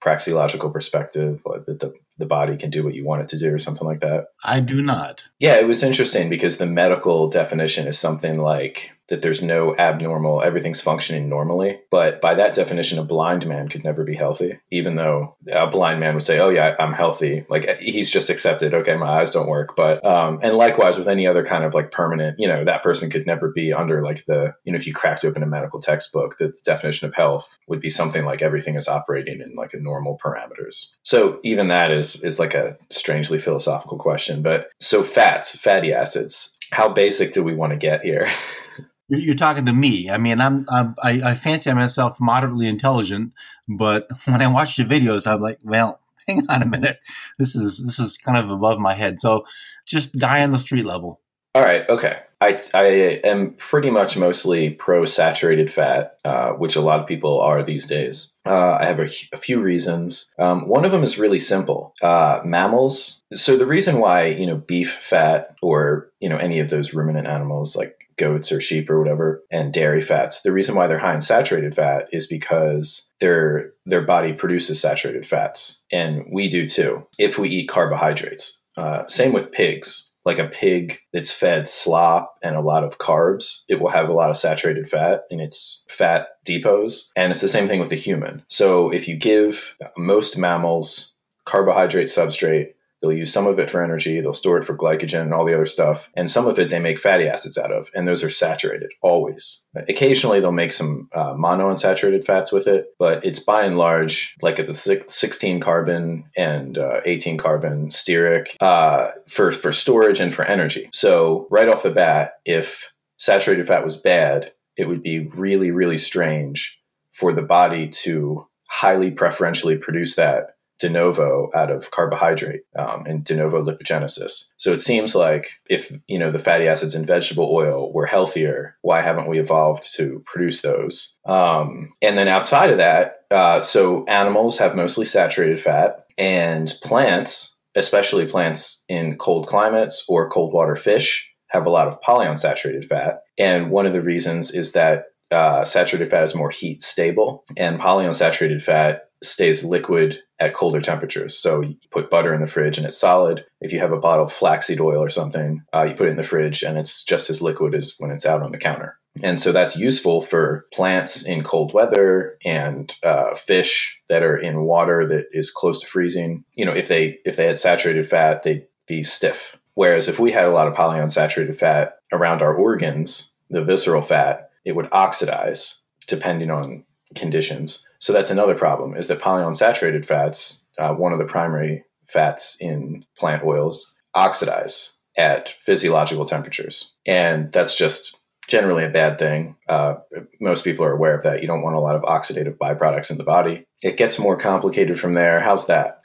praxeological 0.00 0.72
perspective, 0.72 1.42
like 1.46 1.64
that 1.66 1.80
the 1.80 1.94
the 2.18 2.26
body 2.26 2.56
can 2.56 2.70
do 2.70 2.84
what 2.84 2.94
you 2.94 3.04
want 3.04 3.22
it 3.22 3.28
to 3.30 3.38
do, 3.38 3.52
or 3.52 3.58
something 3.58 3.86
like 3.86 4.00
that. 4.00 4.26
I 4.44 4.60
do 4.60 4.82
not. 4.82 5.28
Yeah, 5.38 5.56
it 5.56 5.66
was 5.66 5.82
interesting 5.82 6.28
because 6.28 6.58
the 6.58 6.66
medical 6.66 7.28
definition 7.28 7.86
is 7.86 7.98
something 7.98 8.38
like 8.38 8.92
that 9.08 9.22
there's 9.22 9.42
no 9.42 9.74
abnormal, 9.76 10.42
everything's 10.42 10.80
functioning 10.80 11.28
normally. 11.28 11.80
But 11.90 12.20
by 12.20 12.34
that 12.34 12.54
definition, 12.54 12.98
a 12.98 13.04
blind 13.04 13.46
man 13.46 13.68
could 13.68 13.82
never 13.82 14.04
be 14.04 14.14
healthy, 14.14 14.58
even 14.70 14.96
though 14.96 15.36
a 15.50 15.66
blind 15.66 15.98
man 15.98 16.14
would 16.14 16.24
say, 16.24 16.38
Oh, 16.38 16.50
yeah, 16.50 16.76
I'm 16.78 16.92
healthy. 16.92 17.44
Like 17.48 17.78
he's 17.78 18.10
just 18.10 18.28
accepted, 18.30 18.74
okay, 18.74 18.96
my 18.96 19.20
eyes 19.20 19.30
don't 19.30 19.48
work. 19.48 19.74
But, 19.76 20.04
um, 20.04 20.38
and 20.42 20.56
likewise 20.56 20.98
with 20.98 21.08
any 21.08 21.26
other 21.26 21.44
kind 21.44 21.64
of 21.64 21.74
like 21.74 21.90
permanent, 21.90 22.38
you 22.38 22.46
know, 22.46 22.64
that 22.64 22.82
person 22.82 23.10
could 23.10 23.26
never 23.26 23.50
be 23.50 23.72
under 23.72 24.02
like 24.02 24.26
the, 24.26 24.54
you 24.64 24.72
know, 24.72 24.76
if 24.76 24.86
you 24.86 24.92
cracked 24.92 25.24
open 25.24 25.42
a 25.42 25.46
medical 25.46 25.80
textbook, 25.80 26.36
the 26.36 26.52
definition 26.64 27.08
of 27.08 27.14
health 27.14 27.58
would 27.66 27.80
be 27.80 27.90
something 27.90 28.24
like 28.24 28.42
everything 28.42 28.74
is 28.74 28.88
operating 28.88 29.40
in 29.40 29.54
like 29.54 29.72
a 29.72 29.80
normal 29.80 30.18
parameters. 30.22 30.90
So 31.02 31.40
even 31.42 31.68
that 31.68 31.90
is, 31.90 32.07
is 32.16 32.38
like 32.38 32.54
a 32.54 32.74
strangely 32.90 33.38
philosophical 33.38 33.98
question. 33.98 34.42
But 34.42 34.70
so 34.80 35.02
fats, 35.02 35.56
fatty 35.56 35.92
acids, 35.92 36.56
how 36.72 36.88
basic 36.88 37.32
do 37.32 37.42
we 37.42 37.54
want 37.54 37.72
to 37.72 37.76
get 37.76 38.02
here? 38.02 38.28
You're 39.08 39.34
talking 39.34 39.64
to 39.64 39.72
me. 39.72 40.10
I 40.10 40.18
mean, 40.18 40.40
I'm, 40.40 40.66
I'm 40.70 40.94
I, 41.02 41.30
I 41.30 41.34
fancy 41.34 41.72
myself 41.72 42.18
moderately 42.20 42.66
intelligent, 42.66 43.32
but 43.66 44.06
when 44.26 44.42
I 44.42 44.48
watch 44.48 44.76
the 44.76 44.84
videos, 44.84 45.30
I'm 45.30 45.40
like, 45.40 45.58
well, 45.62 46.00
hang 46.28 46.44
on 46.48 46.62
a 46.62 46.66
minute. 46.66 46.98
This 47.38 47.56
is 47.56 47.84
this 47.84 47.98
is 47.98 48.18
kind 48.18 48.38
of 48.38 48.50
above 48.50 48.78
my 48.78 48.94
head. 48.94 49.18
So, 49.18 49.46
just 49.86 50.18
guy 50.18 50.42
on 50.42 50.52
the 50.52 50.58
street 50.58 50.84
level. 50.84 51.20
All 51.54 51.62
right. 51.62 51.88
Okay. 51.88 52.18
I 52.40 52.60
I 52.74 52.84
am 53.24 53.54
pretty 53.54 53.90
much 53.90 54.16
mostly 54.16 54.70
pro 54.70 55.04
saturated 55.06 55.72
fat, 55.72 56.20
uh, 56.24 56.50
which 56.50 56.76
a 56.76 56.80
lot 56.80 57.00
of 57.00 57.06
people 57.06 57.40
are 57.40 57.62
these 57.62 57.86
days. 57.86 58.32
Uh, 58.48 58.78
I 58.80 58.86
have 58.86 58.98
a, 58.98 59.08
a, 59.32 59.36
few 59.36 59.60
reasons. 59.60 60.30
Um, 60.38 60.68
one 60.68 60.84
of 60.84 60.92
them 60.92 61.04
is 61.04 61.18
really 61.18 61.38
simple. 61.38 61.94
Uh, 62.02 62.40
mammals. 62.44 63.22
So 63.34 63.56
the 63.56 63.66
reason 63.66 63.98
why 63.98 64.26
you 64.26 64.46
know 64.46 64.56
beef 64.56 64.98
fat 65.02 65.54
or 65.62 66.10
you 66.20 66.28
know 66.28 66.38
any 66.38 66.58
of 66.58 66.70
those 66.70 66.94
ruminant 66.94 67.26
animals 67.26 67.76
like 67.76 68.08
goats 68.18 68.52
or 68.52 68.60
sheep 68.60 68.90
or 68.90 68.98
whatever, 68.98 69.42
and 69.50 69.72
dairy 69.72 70.02
fats. 70.02 70.42
The 70.42 70.52
reason 70.52 70.74
why 70.74 70.86
they're 70.86 70.98
high 70.98 71.14
in 71.14 71.20
saturated 71.20 71.74
fat 71.74 72.08
is 72.12 72.26
because 72.26 73.10
their 73.20 73.72
their 73.86 74.02
body 74.02 74.32
produces 74.32 74.80
saturated 74.80 75.24
fats, 75.24 75.82
and 75.90 76.24
we 76.30 76.48
do 76.48 76.68
too 76.68 77.06
if 77.18 77.38
we 77.38 77.48
eat 77.48 77.68
carbohydrates. 77.68 78.58
Uh, 78.76 79.06
same 79.08 79.32
with 79.32 79.52
pigs. 79.52 80.07
Like 80.28 80.38
a 80.38 80.46
pig 80.46 81.00
that's 81.12 81.32
fed 81.32 81.68
slop 81.68 82.36
and 82.42 82.54
a 82.54 82.60
lot 82.60 82.84
of 82.84 82.98
carbs, 82.98 83.62
it 83.66 83.80
will 83.80 83.88
have 83.88 84.10
a 84.10 84.12
lot 84.12 84.30
of 84.30 84.36
saturated 84.36 84.86
fat 84.86 85.22
in 85.30 85.40
its 85.40 85.84
fat 85.88 86.28
depots. 86.44 87.10
And 87.16 87.30
it's 87.30 87.40
the 87.40 87.48
same 87.48 87.66
thing 87.66 87.80
with 87.80 87.88
the 87.88 87.96
human. 87.96 88.44
So 88.48 88.90
if 88.90 89.08
you 89.08 89.16
give 89.16 89.74
most 89.96 90.36
mammals 90.36 91.14
carbohydrate 91.46 92.08
substrate 92.08 92.74
They'll 93.00 93.12
use 93.12 93.32
some 93.32 93.46
of 93.46 93.58
it 93.58 93.70
for 93.70 93.82
energy, 93.82 94.20
they'll 94.20 94.34
store 94.34 94.58
it 94.58 94.64
for 94.64 94.76
glycogen 94.76 95.22
and 95.22 95.34
all 95.34 95.44
the 95.44 95.54
other 95.54 95.66
stuff. 95.66 96.08
And 96.14 96.30
some 96.30 96.46
of 96.46 96.58
it 96.58 96.70
they 96.70 96.78
make 96.78 96.98
fatty 96.98 97.28
acids 97.28 97.56
out 97.56 97.72
of, 97.72 97.90
and 97.94 98.06
those 98.06 98.24
are 98.24 98.30
saturated 98.30 98.90
always. 99.02 99.64
Occasionally 99.88 100.40
they'll 100.40 100.52
make 100.52 100.72
some 100.72 101.08
uh, 101.14 101.34
monounsaturated 101.34 102.24
fats 102.24 102.52
with 102.52 102.66
it, 102.66 102.94
but 102.98 103.24
it's 103.24 103.40
by 103.40 103.62
and 103.62 103.78
large 103.78 104.36
like 104.42 104.58
at 104.58 104.66
the 104.66 104.74
16 104.74 105.60
carbon 105.60 106.24
and 106.36 106.78
uh, 106.78 107.00
18 107.04 107.36
carbon 107.38 107.88
stearic 107.88 108.56
uh, 108.60 109.10
for, 109.26 109.52
for 109.52 109.72
storage 109.72 110.20
and 110.20 110.34
for 110.34 110.44
energy. 110.44 110.88
So, 110.92 111.46
right 111.50 111.68
off 111.68 111.82
the 111.82 111.90
bat, 111.90 112.34
if 112.44 112.92
saturated 113.18 113.66
fat 113.66 113.84
was 113.84 113.96
bad, 113.96 114.52
it 114.76 114.88
would 114.88 115.02
be 115.02 115.20
really, 115.20 115.70
really 115.70 115.98
strange 115.98 116.80
for 117.12 117.32
the 117.32 117.42
body 117.42 117.88
to 117.88 118.46
highly 118.68 119.10
preferentially 119.10 119.76
produce 119.76 120.14
that 120.16 120.57
de 120.78 120.88
novo 120.88 121.50
out 121.54 121.70
of 121.70 121.90
carbohydrate 121.90 122.62
um, 122.78 123.04
and 123.06 123.24
de 123.24 123.34
novo 123.34 123.62
lipogenesis. 123.62 124.44
So 124.56 124.72
it 124.72 124.80
seems 124.80 125.14
like 125.14 125.50
if 125.68 125.92
you 126.06 126.18
know 126.18 126.30
the 126.30 126.38
fatty 126.38 126.68
acids 126.68 126.94
in 126.94 127.04
vegetable 127.04 127.50
oil 127.52 127.92
were 127.92 128.06
healthier, 128.06 128.76
why 128.82 129.00
haven't 129.00 129.28
we 129.28 129.38
evolved 129.38 129.86
to 129.96 130.22
produce 130.24 130.62
those? 130.62 131.16
Um, 131.26 131.92
and 132.02 132.16
then 132.16 132.28
outside 132.28 132.70
of 132.70 132.78
that, 132.78 133.16
uh, 133.30 133.60
so 133.60 134.04
animals 134.06 134.58
have 134.58 134.74
mostly 134.74 135.04
saturated 135.04 135.60
fat, 135.60 136.04
and 136.18 136.72
plants, 136.82 137.56
especially 137.74 138.26
plants 138.26 138.82
in 138.88 139.16
cold 139.18 139.46
climates 139.46 140.04
or 140.08 140.30
cold 140.30 140.52
water 140.52 140.76
fish, 140.76 141.32
have 141.48 141.66
a 141.66 141.70
lot 141.70 141.88
of 141.88 142.00
polyunsaturated 142.00 142.84
fat. 142.84 143.20
And 143.38 143.70
one 143.70 143.86
of 143.86 143.92
the 143.92 144.02
reasons 144.02 144.50
is 144.52 144.72
that 144.72 145.04
uh, 145.30 145.64
saturated 145.64 146.10
fat 146.10 146.24
is 146.24 146.34
more 146.34 146.50
heat 146.50 146.82
stable, 146.82 147.44
and 147.56 147.80
polyunsaturated 147.80 148.62
fat 148.62 149.02
stays 149.22 149.64
liquid 149.64 150.20
at 150.40 150.54
colder 150.54 150.80
temperatures. 150.80 151.36
So 151.36 151.60
you 151.60 151.76
put 151.90 152.10
butter 152.10 152.32
in 152.32 152.40
the 152.40 152.46
fridge 152.46 152.78
and 152.78 152.86
it's 152.86 152.98
solid. 152.98 153.44
If 153.60 153.72
you 153.72 153.80
have 153.80 153.92
a 153.92 153.98
bottle 153.98 154.26
of 154.26 154.32
flaxseed 154.32 154.80
oil 154.80 155.02
or 155.02 155.10
something, 155.10 155.62
uh, 155.74 155.82
you 155.82 155.94
put 155.94 156.06
it 156.06 156.10
in 156.10 156.16
the 156.16 156.24
fridge 156.24 156.62
and 156.62 156.78
it's 156.78 157.04
just 157.04 157.30
as 157.30 157.42
liquid 157.42 157.74
as 157.74 157.94
when 157.98 158.10
it's 158.10 158.26
out 158.26 158.42
on 158.42 158.52
the 158.52 158.58
counter. 158.58 158.98
And 159.22 159.40
so 159.40 159.52
that's 159.52 159.76
useful 159.76 160.22
for 160.22 160.66
plants 160.72 161.24
in 161.24 161.42
cold 161.42 161.72
weather 161.74 162.38
and 162.44 162.94
uh, 163.02 163.34
fish 163.34 164.00
that 164.08 164.22
are 164.22 164.36
in 164.36 164.62
water 164.62 165.06
that 165.08 165.26
is 165.32 165.50
close 165.50 165.80
to 165.80 165.86
freezing. 165.88 166.44
You 166.54 166.64
know, 166.64 166.72
if 166.72 166.88
they 166.88 167.18
if 167.24 167.36
they 167.36 167.46
had 167.46 167.58
saturated 167.58 168.08
fat, 168.08 168.42
they'd 168.42 168.66
be 168.86 169.02
stiff. 169.02 169.56
Whereas 169.74 170.08
if 170.08 170.18
we 170.18 170.32
had 170.32 170.46
a 170.46 170.52
lot 170.52 170.68
of 170.68 170.74
polyunsaturated 170.74 171.56
fat 171.56 171.96
around 172.12 172.42
our 172.42 172.54
organs, 172.54 173.32
the 173.50 173.64
visceral 173.64 174.02
fat, 174.02 174.50
it 174.64 174.76
would 174.76 174.88
oxidize 174.92 175.82
depending 176.06 176.50
on 176.50 176.84
conditions. 177.14 177.86
So 177.98 178.12
that's 178.12 178.30
another 178.30 178.54
problem 178.54 178.96
is 178.96 179.06
that 179.08 179.20
polyunsaturated 179.20 180.04
fats, 180.04 180.62
uh, 180.78 180.94
one 180.94 181.12
of 181.12 181.18
the 181.18 181.24
primary 181.24 181.84
fats 182.06 182.56
in 182.60 183.04
plant 183.18 183.44
oils, 183.44 183.94
oxidize 184.14 184.96
at 185.16 185.48
physiological 185.48 186.24
temperatures. 186.24 186.92
And 187.06 187.50
that's 187.52 187.74
just 187.74 188.18
generally 188.46 188.84
a 188.84 188.90
bad 188.90 189.18
thing. 189.18 189.56
Uh, 189.68 189.96
most 190.40 190.64
people 190.64 190.84
are 190.84 190.92
aware 190.92 191.16
of 191.16 191.22
that. 191.24 191.42
You 191.42 191.48
don't 191.48 191.62
want 191.62 191.76
a 191.76 191.80
lot 191.80 191.96
of 191.96 192.02
oxidative 192.02 192.56
byproducts 192.56 193.10
in 193.10 193.16
the 193.16 193.24
body. 193.24 193.64
It 193.82 193.96
gets 193.96 194.18
more 194.18 194.36
complicated 194.36 194.98
from 194.98 195.14
there. 195.14 195.40
How's 195.40 195.66
that? 195.66 196.00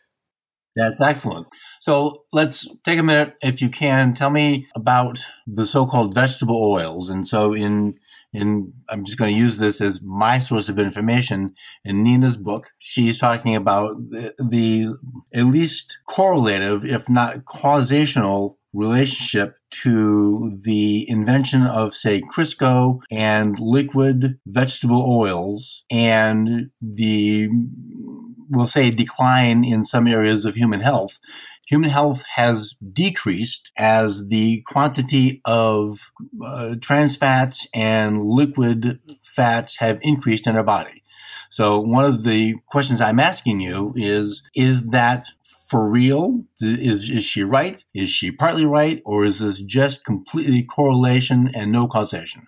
That's 0.76 1.00
excellent. 1.00 1.48
So 1.80 2.24
let's 2.34 2.68
take 2.84 2.98
a 2.98 3.04
minute, 3.04 3.36
if 3.42 3.62
you 3.62 3.70
can, 3.70 4.14
tell 4.14 4.30
me 4.30 4.68
about 4.76 5.20
the 5.46 5.66
so-called 5.66 6.16
vegetable 6.16 6.62
oils. 6.64 7.10
And 7.10 7.28
so 7.28 7.54
in 7.54 7.96
and 8.34 8.74
I'm 8.90 9.06
just 9.06 9.18
going 9.18 9.34
to 9.34 9.40
use 9.40 9.60
this 9.60 9.80
as 9.80 10.02
my 10.04 10.40
source 10.40 10.70
of 10.70 10.80
information 10.80 11.56
in 11.86 12.04
Nina's 12.04 12.38
book. 12.38 12.72
She's 12.80 13.20
talking 13.20 13.56
about 13.56 13.96
the, 14.10 14.34
the 14.40 14.98
at 15.34 15.46
least 15.46 16.00
correlative, 16.08 16.84
if 16.84 17.10
not 17.10 17.46
causational 17.46 18.56
relationship 18.74 19.56
to 19.70 20.58
the 20.64 21.08
invention 21.10 21.64
of, 21.64 21.94
say, 21.94 22.22
Crisco 22.22 23.00
and 23.12 23.60
liquid 23.60 24.40
vegetable 24.46 25.04
oils 25.08 25.84
and 25.92 26.70
the, 26.82 27.50
we'll 28.50 28.68
say, 28.68 28.90
decline 28.90 29.64
in 29.64 29.86
some 29.86 30.08
areas 30.08 30.46
of 30.46 30.56
human 30.56 30.82
health 30.82 31.20
human 31.68 31.90
health 31.90 32.24
has 32.36 32.76
decreased 32.92 33.72
as 33.78 34.28
the 34.28 34.62
quantity 34.68 35.42
of 35.46 36.12
uh, 36.44 36.76
trans 36.82 37.18
fats 37.18 37.68
and 37.74 38.22
liquid 38.22 39.00
fats 39.24 39.78
have 39.78 40.00
increased 40.02 40.48
in 40.48 40.56
our 40.56 40.64
body. 40.64 41.04
So 41.50 41.80
one 41.80 42.06
of 42.06 42.24
the 42.24 42.56
questions 42.68 43.00
I'm 43.00 43.20
asking 43.20 43.62
you 43.62 43.94
is, 43.96 44.44
is 44.56 44.88
that 44.88 45.26
for 45.68 45.88
real? 45.88 46.44
Is, 46.60 47.10
is 47.10 47.24
she 47.24 47.44
right? 47.44 47.84
Is 47.94 48.10
she 48.10 48.32
partly 48.32 48.66
right? 48.66 49.02
Or 49.06 49.24
is 49.24 49.40
this 49.40 49.60
just 49.60 50.04
completely 50.04 50.64
correlation 50.64 51.52
and 51.54 51.72
no 51.72 51.88
causation? 51.88 52.48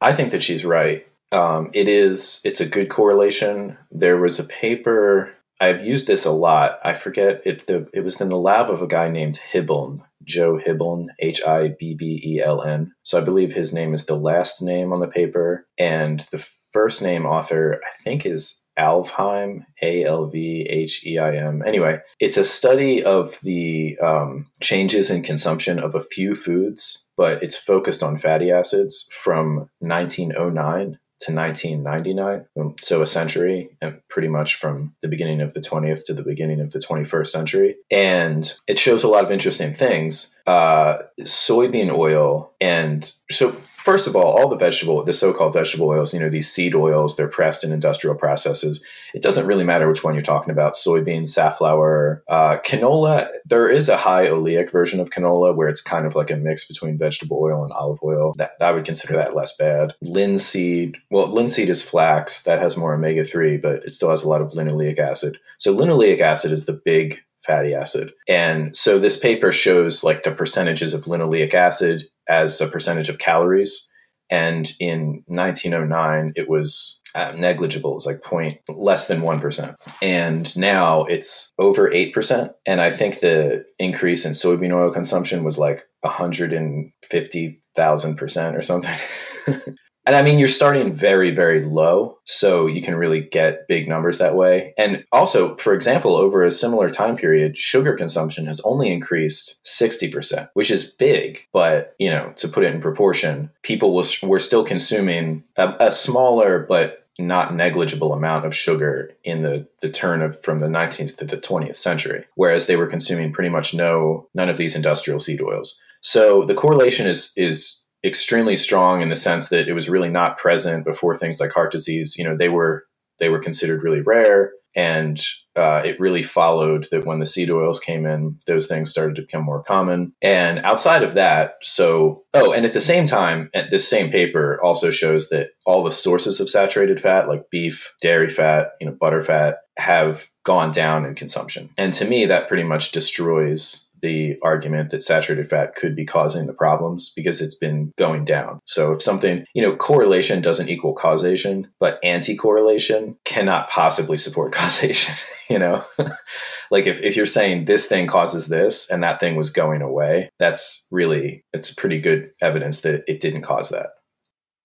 I 0.00 0.12
think 0.12 0.32
that 0.32 0.42
she's 0.42 0.64
right. 0.64 1.06
Um, 1.32 1.70
it 1.72 1.88
is, 1.88 2.42
it's 2.44 2.60
a 2.60 2.66
good 2.66 2.90
correlation. 2.90 3.78
There 3.90 4.18
was 4.18 4.38
a 4.38 4.44
paper 4.44 5.34
I've 5.62 5.86
used 5.86 6.08
this 6.08 6.24
a 6.24 6.32
lot. 6.32 6.80
I 6.82 6.94
forget 6.94 7.40
it. 7.46 7.68
The 7.68 7.88
it 7.94 8.00
was 8.00 8.20
in 8.20 8.30
the 8.30 8.36
lab 8.36 8.68
of 8.68 8.82
a 8.82 8.88
guy 8.88 9.06
named 9.06 9.38
Hibbeln, 9.52 10.00
Joe 10.24 10.58
Hibbeln, 10.58 11.06
H 11.20 11.40
I 11.46 11.68
B 11.78 11.94
B 11.94 12.20
E 12.24 12.42
L 12.42 12.62
N. 12.62 12.92
So 13.04 13.16
I 13.16 13.20
believe 13.20 13.52
his 13.52 13.72
name 13.72 13.94
is 13.94 14.06
the 14.06 14.16
last 14.16 14.60
name 14.60 14.92
on 14.92 14.98
the 14.98 15.06
paper, 15.06 15.68
and 15.78 16.26
the 16.32 16.44
first 16.72 17.00
name 17.00 17.26
author 17.26 17.80
I 17.88 17.96
think 18.02 18.26
is 18.26 18.60
Alvheim, 18.76 19.64
A 19.82 20.04
L 20.04 20.26
V 20.26 20.66
H 20.68 21.06
E 21.06 21.18
I 21.18 21.36
M. 21.36 21.62
Anyway, 21.64 22.00
it's 22.18 22.36
a 22.36 22.44
study 22.44 23.04
of 23.04 23.38
the 23.42 23.96
um, 24.02 24.48
changes 24.60 25.12
in 25.12 25.22
consumption 25.22 25.78
of 25.78 25.94
a 25.94 26.02
few 26.02 26.34
foods, 26.34 27.06
but 27.16 27.40
it's 27.40 27.56
focused 27.56 28.02
on 28.02 28.18
fatty 28.18 28.50
acids 28.50 29.08
from 29.12 29.68
1909 29.78 30.98
to 31.22 31.32
1999, 31.32 32.46
um, 32.58 32.74
so 32.80 33.02
a 33.02 33.06
century, 33.06 33.70
and 33.80 34.00
pretty 34.08 34.28
much 34.28 34.56
from 34.56 34.94
the 35.02 35.08
beginning 35.08 35.40
of 35.40 35.54
the 35.54 35.60
20th 35.60 36.04
to 36.06 36.14
the 36.14 36.22
beginning 36.22 36.60
of 36.60 36.72
the 36.72 36.78
21st 36.78 37.28
century. 37.28 37.76
And 37.90 38.52
it 38.66 38.78
shows 38.78 39.04
a 39.04 39.08
lot 39.08 39.24
of 39.24 39.30
interesting 39.30 39.74
things. 39.74 40.34
Uh, 40.46 40.98
soybean 41.20 41.92
oil, 41.92 42.52
and 42.60 43.12
so 43.30 43.56
first 43.82 44.06
of 44.06 44.14
all, 44.14 44.36
all 44.36 44.48
the 44.48 44.56
vegetable, 44.56 45.02
the 45.02 45.12
so-called 45.12 45.52
vegetable 45.52 45.88
oils, 45.88 46.14
you 46.14 46.20
know, 46.20 46.30
these 46.30 46.50
seed 46.50 46.74
oils, 46.74 47.16
they're 47.16 47.28
pressed 47.28 47.64
in 47.64 47.72
industrial 47.72 48.16
processes. 48.16 48.82
It 49.12 49.22
doesn't 49.22 49.46
really 49.46 49.64
matter 49.64 49.88
which 49.88 50.04
one 50.04 50.14
you're 50.14 50.22
talking 50.22 50.52
about: 50.52 50.74
soybean, 50.74 51.28
safflower, 51.28 52.22
uh, 52.28 52.58
canola. 52.64 53.28
There 53.44 53.68
is 53.68 53.88
a 53.88 53.96
high 53.96 54.26
oleic 54.26 54.70
version 54.70 55.00
of 55.00 55.10
canola 55.10 55.54
where 55.54 55.68
it's 55.68 55.82
kind 55.82 56.06
of 56.06 56.14
like 56.14 56.30
a 56.30 56.36
mix 56.36 56.66
between 56.66 56.96
vegetable 56.96 57.38
oil 57.42 57.62
and 57.62 57.72
olive 57.72 57.98
oil. 58.02 58.34
That 58.38 58.52
I 58.60 58.70
would 58.72 58.84
consider 58.84 59.14
that 59.14 59.36
less 59.36 59.54
bad. 59.56 59.94
Linseed, 60.02 60.96
well, 61.10 61.28
linseed 61.28 61.68
is 61.68 61.82
flax 61.82 62.42
that 62.44 62.60
has 62.60 62.76
more 62.76 62.94
omega 62.94 63.24
three, 63.24 63.56
but 63.56 63.84
it 63.84 63.94
still 63.94 64.10
has 64.10 64.22
a 64.22 64.28
lot 64.28 64.40
of 64.40 64.52
linoleic 64.52 64.98
acid. 64.98 65.38
So 65.58 65.74
linoleic 65.74 66.20
acid 66.20 66.52
is 66.52 66.66
the 66.66 66.80
big 66.84 67.20
fatty 67.46 67.74
acid. 67.74 68.12
And 68.28 68.76
so 68.76 68.98
this 68.98 69.16
paper 69.18 69.52
shows 69.52 70.04
like 70.04 70.22
the 70.22 70.30
percentages 70.30 70.94
of 70.94 71.04
linoleic 71.04 71.54
acid 71.54 72.04
as 72.28 72.60
a 72.60 72.68
percentage 72.68 73.08
of 73.08 73.18
calories. 73.18 73.88
And 74.30 74.72
in 74.80 75.24
1909, 75.26 76.32
it 76.36 76.48
was 76.48 77.00
uh, 77.14 77.34
negligible. 77.36 77.90
It 77.90 77.94
was 77.94 78.06
like 78.06 78.22
point 78.22 78.60
less 78.68 79.06
than 79.06 79.20
1%. 79.20 79.74
And 80.00 80.56
now 80.56 81.04
it's 81.04 81.52
over 81.58 81.90
8%. 81.90 82.54
And 82.66 82.80
I 82.80 82.88
think 82.90 83.20
the 83.20 83.66
increase 83.78 84.24
in 84.24 84.32
soybean 84.32 84.72
oil 84.72 84.90
consumption 84.90 85.44
was 85.44 85.58
like 85.58 85.86
150,000% 86.04 88.56
or 88.56 88.62
something. 88.62 88.98
And 90.04 90.16
I 90.16 90.22
mean, 90.22 90.38
you're 90.38 90.48
starting 90.48 90.92
very, 90.92 91.30
very 91.30 91.64
low, 91.64 92.18
so 92.24 92.66
you 92.66 92.82
can 92.82 92.96
really 92.96 93.20
get 93.20 93.68
big 93.68 93.88
numbers 93.88 94.18
that 94.18 94.34
way. 94.34 94.74
And 94.76 95.04
also, 95.12 95.56
for 95.56 95.74
example, 95.74 96.16
over 96.16 96.42
a 96.42 96.50
similar 96.50 96.90
time 96.90 97.16
period, 97.16 97.56
sugar 97.56 97.94
consumption 97.94 98.46
has 98.46 98.60
only 98.62 98.92
increased 98.92 99.64
60%, 99.64 100.48
which 100.54 100.70
is 100.70 100.92
big. 100.92 101.46
But, 101.52 101.94
you 101.98 102.10
know, 102.10 102.32
to 102.36 102.48
put 102.48 102.64
it 102.64 102.74
in 102.74 102.80
proportion, 102.80 103.50
people 103.62 103.94
were 103.94 104.40
still 104.40 104.64
consuming 104.64 105.44
a, 105.56 105.74
a 105.78 105.92
smaller 105.92 106.66
but 106.68 107.06
not 107.18 107.54
negligible 107.54 108.12
amount 108.12 108.46
of 108.46 108.56
sugar 108.56 109.10
in 109.22 109.42
the, 109.42 109.66
the 109.80 109.90
turn 109.90 110.22
of 110.22 110.42
from 110.42 110.58
the 110.58 110.66
19th 110.66 111.16
to 111.18 111.24
the 111.24 111.36
20th 111.36 111.76
century, 111.76 112.24
whereas 112.34 112.66
they 112.66 112.76
were 112.76 112.88
consuming 112.88 113.32
pretty 113.32 113.50
much 113.50 113.74
no 113.74 114.28
none 114.34 114.48
of 114.48 114.56
these 114.56 114.74
industrial 114.74 115.18
seed 115.18 115.40
oils. 115.40 115.80
So 116.00 116.44
the 116.44 116.54
correlation 116.54 117.06
is 117.06 117.32
is 117.36 117.81
extremely 118.04 118.56
strong 118.56 119.00
in 119.00 119.08
the 119.08 119.16
sense 119.16 119.48
that 119.48 119.68
it 119.68 119.72
was 119.72 119.88
really 119.88 120.08
not 120.08 120.36
present 120.36 120.84
before 120.84 121.14
things 121.14 121.40
like 121.40 121.52
heart 121.52 121.72
disease. 121.72 122.16
You 122.16 122.24
know, 122.24 122.36
they 122.36 122.48
were 122.48 122.84
they 123.18 123.28
were 123.28 123.38
considered 123.38 123.82
really 123.82 124.00
rare, 124.00 124.52
and 124.74 125.20
uh, 125.54 125.82
it 125.84 126.00
really 126.00 126.22
followed 126.22 126.88
that 126.90 127.04
when 127.04 127.20
the 127.20 127.26
seed 127.26 127.50
oils 127.50 127.78
came 127.78 128.06
in, 128.06 128.38
those 128.46 128.66
things 128.66 128.90
started 128.90 129.16
to 129.16 129.22
become 129.22 129.44
more 129.44 129.62
common. 129.62 130.14
And 130.22 130.58
outside 130.60 131.02
of 131.02 131.14
that, 131.14 131.56
so 131.62 132.24
oh, 132.34 132.52
and 132.52 132.64
at 132.64 132.72
the 132.72 132.80
same 132.80 133.06
time, 133.06 133.50
at 133.54 133.70
this 133.70 133.88
same 133.88 134.10
paper 134.10 134.60
also 134.62 134.90
shows 134.90 135.28
that 135.28 135.50
all 135.66 135.84
the 135.84 135.92
sources 135.92 136.40
of 136.40 136.50
saturated 136.50 137.00
fat, 137.00 137.28
like 137.28 137.50
beef, 137.50 137.92
dairy 138.00 138.30
fat, 138.30 138.70
you 138.80 138.86
know, 138.86 138.96
butter 138.98 139.22
fat, 139.22 139.58
have 139.76 140.28
gone 140.44 140.72
down 140.72 141.04
in 141.04 141.14
consumption. 141.14 141.70
And 141.78 141.94
to 141.94 142.04
me, 142.04 142.26
that 142.26 142.48
pretty 142.48 142.64
much 142.64 142.92
destroys 142.92 143.86
the 144.02 144.36
argument 144.42 144.90
that 144.90 145.02
saturated 145.02 145.48
fat 145.48 145.74
could 145.74 145.96
be 145.96 146.04
causing 146.04 146.46
the 146.46 146.52
problems 146.52 147.12
because 147.14 147.40
it's 147.40 147.54
been 147.54 147.92
going 147.96 148.24
down. 148.24 148.58
So 148.66 148.92
if 148.92 149.02
something, 149.02 149.44
you 149.54 149.62
know, 149.62 149.76
correlation 149.76 150.42
doesn't 150.42 150.68
equal 150.68 150.92
causation, 150.92 151.70
but 151.80 151.98
anti-correlation 152.02 153.16
cannot 153.24 153.70
possibly 153.70 154.18
support 154.18 154.52
causation, 154.52 155.14
you 155.48 155.58
know? 155.58 155.84
like 156.70 156.86
if, 156.86 157.00
if 157.02 157.16
you're 157.16 157.26
saying 157.26 157.64
this 157.64 157.86
thing 157.86 158.06
causes 158.06 158.48
this 158.48 158.90
and 158.90 159.02
that 159.02 159.20
thing 159.20 159.36
was 159.36 159.50
going 159.50 159.82
away, 159.82 160.30
that's 160.38 160.86
really 160.90 161.44
it's 161.52 161.72
pretty 161.72 162.00
good 162.00 162.30
evidence 162.40 162.82
that 162.82 163.04
it 163.06 163.20
didn't 163.20 163.42
cause 163.42 163.68
that. 163.70 163.90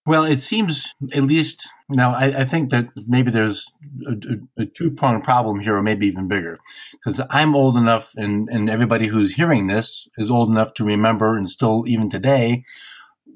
Well, 0.08 0.24
it 0.24 0.38
seems 0.38 0.96
at 1.14 1.24
least 1.24 1.68
now. 1.90 2.12
I, 2.12 2.28
I 2.28 2.44
think 2.46 2.70
that 2.70 2.88
maybe 3.08 3.30
there's 3.30 3.70
a, 4.08 4.14
a, 4.14 4.64
a 4.64 4.66
two 4.66 4.90
pronged 4.92 5.26
problem 5.26 5.60
here, 5.60 5.76
or 5.76 5.84
maybe 5.84 6.08
even 6.08 6.30
bigger, 6.30 6.60
because 6.94 7.20
I'm 7.30 7.58
old 7.58 7.76
enough, 7.76 8.14
and 8.16 8.48
and 8.50 8.70
everybody 8.70 9.08
who's 9.08 9.36
hearing 9.36 9.68
this 9.68 10.08
is 10.18 10.32
old 10.32 10.50
enough 10.50 10.74
to 10.76 10.86
remember, 10.86 11.36
and 11.36 11.46
still 11.46 11.84
even 11.88 12.10
today, 12.10 12.64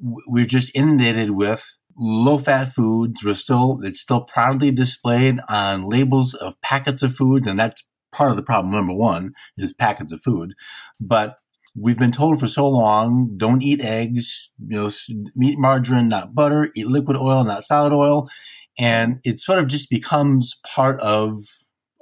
we're 0.01 0.45
just 0.45 0.73
inundated 0.73 1.31
with 1.31 1.75
low 1.97 2.37
fat 2.37 2.71
foods. 2.71 3.21
We're 3.21 3.35
still 3.35 3.81
it's 3.83 3.99
still 3.99 4.21
proudly 4.21 4.71
displayed 4.71 5.41
on 5.49 5.83
labels 5.83 6.33
of 6.33 6.59
packets 6.61 7.03
of 7.03 7.13
food, 7.13 7.47
and 7.47 7.59
that's 7.59 7.83
part 8.13 8.31
of 8.31 8.37
the 8.37 8.43
problem. 8.43 8.73
Number 8.73 8.93
one 8.93 9.33
is 9.57 9.73
packets 9.73 10.13
of 10.13 10.21
food, 10.21 10.53
but 11.01 11.35
we've 11.75 11.97
been 11.97 12.11
told 12.11 12.39
for 12.39 12.47
so 12.47 12.67
long 12.67 13.33
don't 13.37 13.63
eat 13.63 13.81
eggs 13.81 14.51
you 14.67 14.75
know 14.75 14.89
eat 15.41 15.57
margarine 15.57 16.09
not 16.09 16.35
butter 16.35 16.69
eat 16.75 16.87
liquid 16.87 17.17
oil 17.17 17.43
not 17.43 17.63
solid 17.63 17.93
oil. 17.93 18.29
And 18.79 19.19
it 19.23 19.39
sort 19.39 19.59
of 19.59 19.67
just 19.67 19.89
becomes 19.89 20.59
part 20.75 20.99
of 21.01 21.45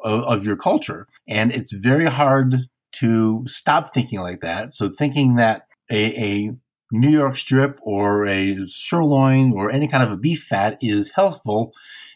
of, 0.04 0.24
of 0.24 0.46
your 0.46 0.56
culture. 0.56 1.08
And 1.28 1.52
it's 1.52 1.74
very 1.74 2.06
hard 2.06 2.70
to 2.94 3.44
stop 3.48 3.90
thinking 3.94 4.20
like 4.20 4.40
that. 4.42 4.74
So 4.74 4.90
thinking 4.90 5.36
that 5.36 5.64
a, 5.92 6.24
a 6.24 6.52
new 6.92 7.10
york 7.10 7.36
strip 7.36 7.80
or 7.84 8.26
a 8.26 8.66
sirloin 8.68 9.54
or 9.54 9.72
any 9.72 9.88
kind 9.88 10.04
of 10.04 10.12
a 10.12 10.18
beef 10.18 10.44
fat 10.44 10.78
is 10.82 11.12
healthful 11.14 11.72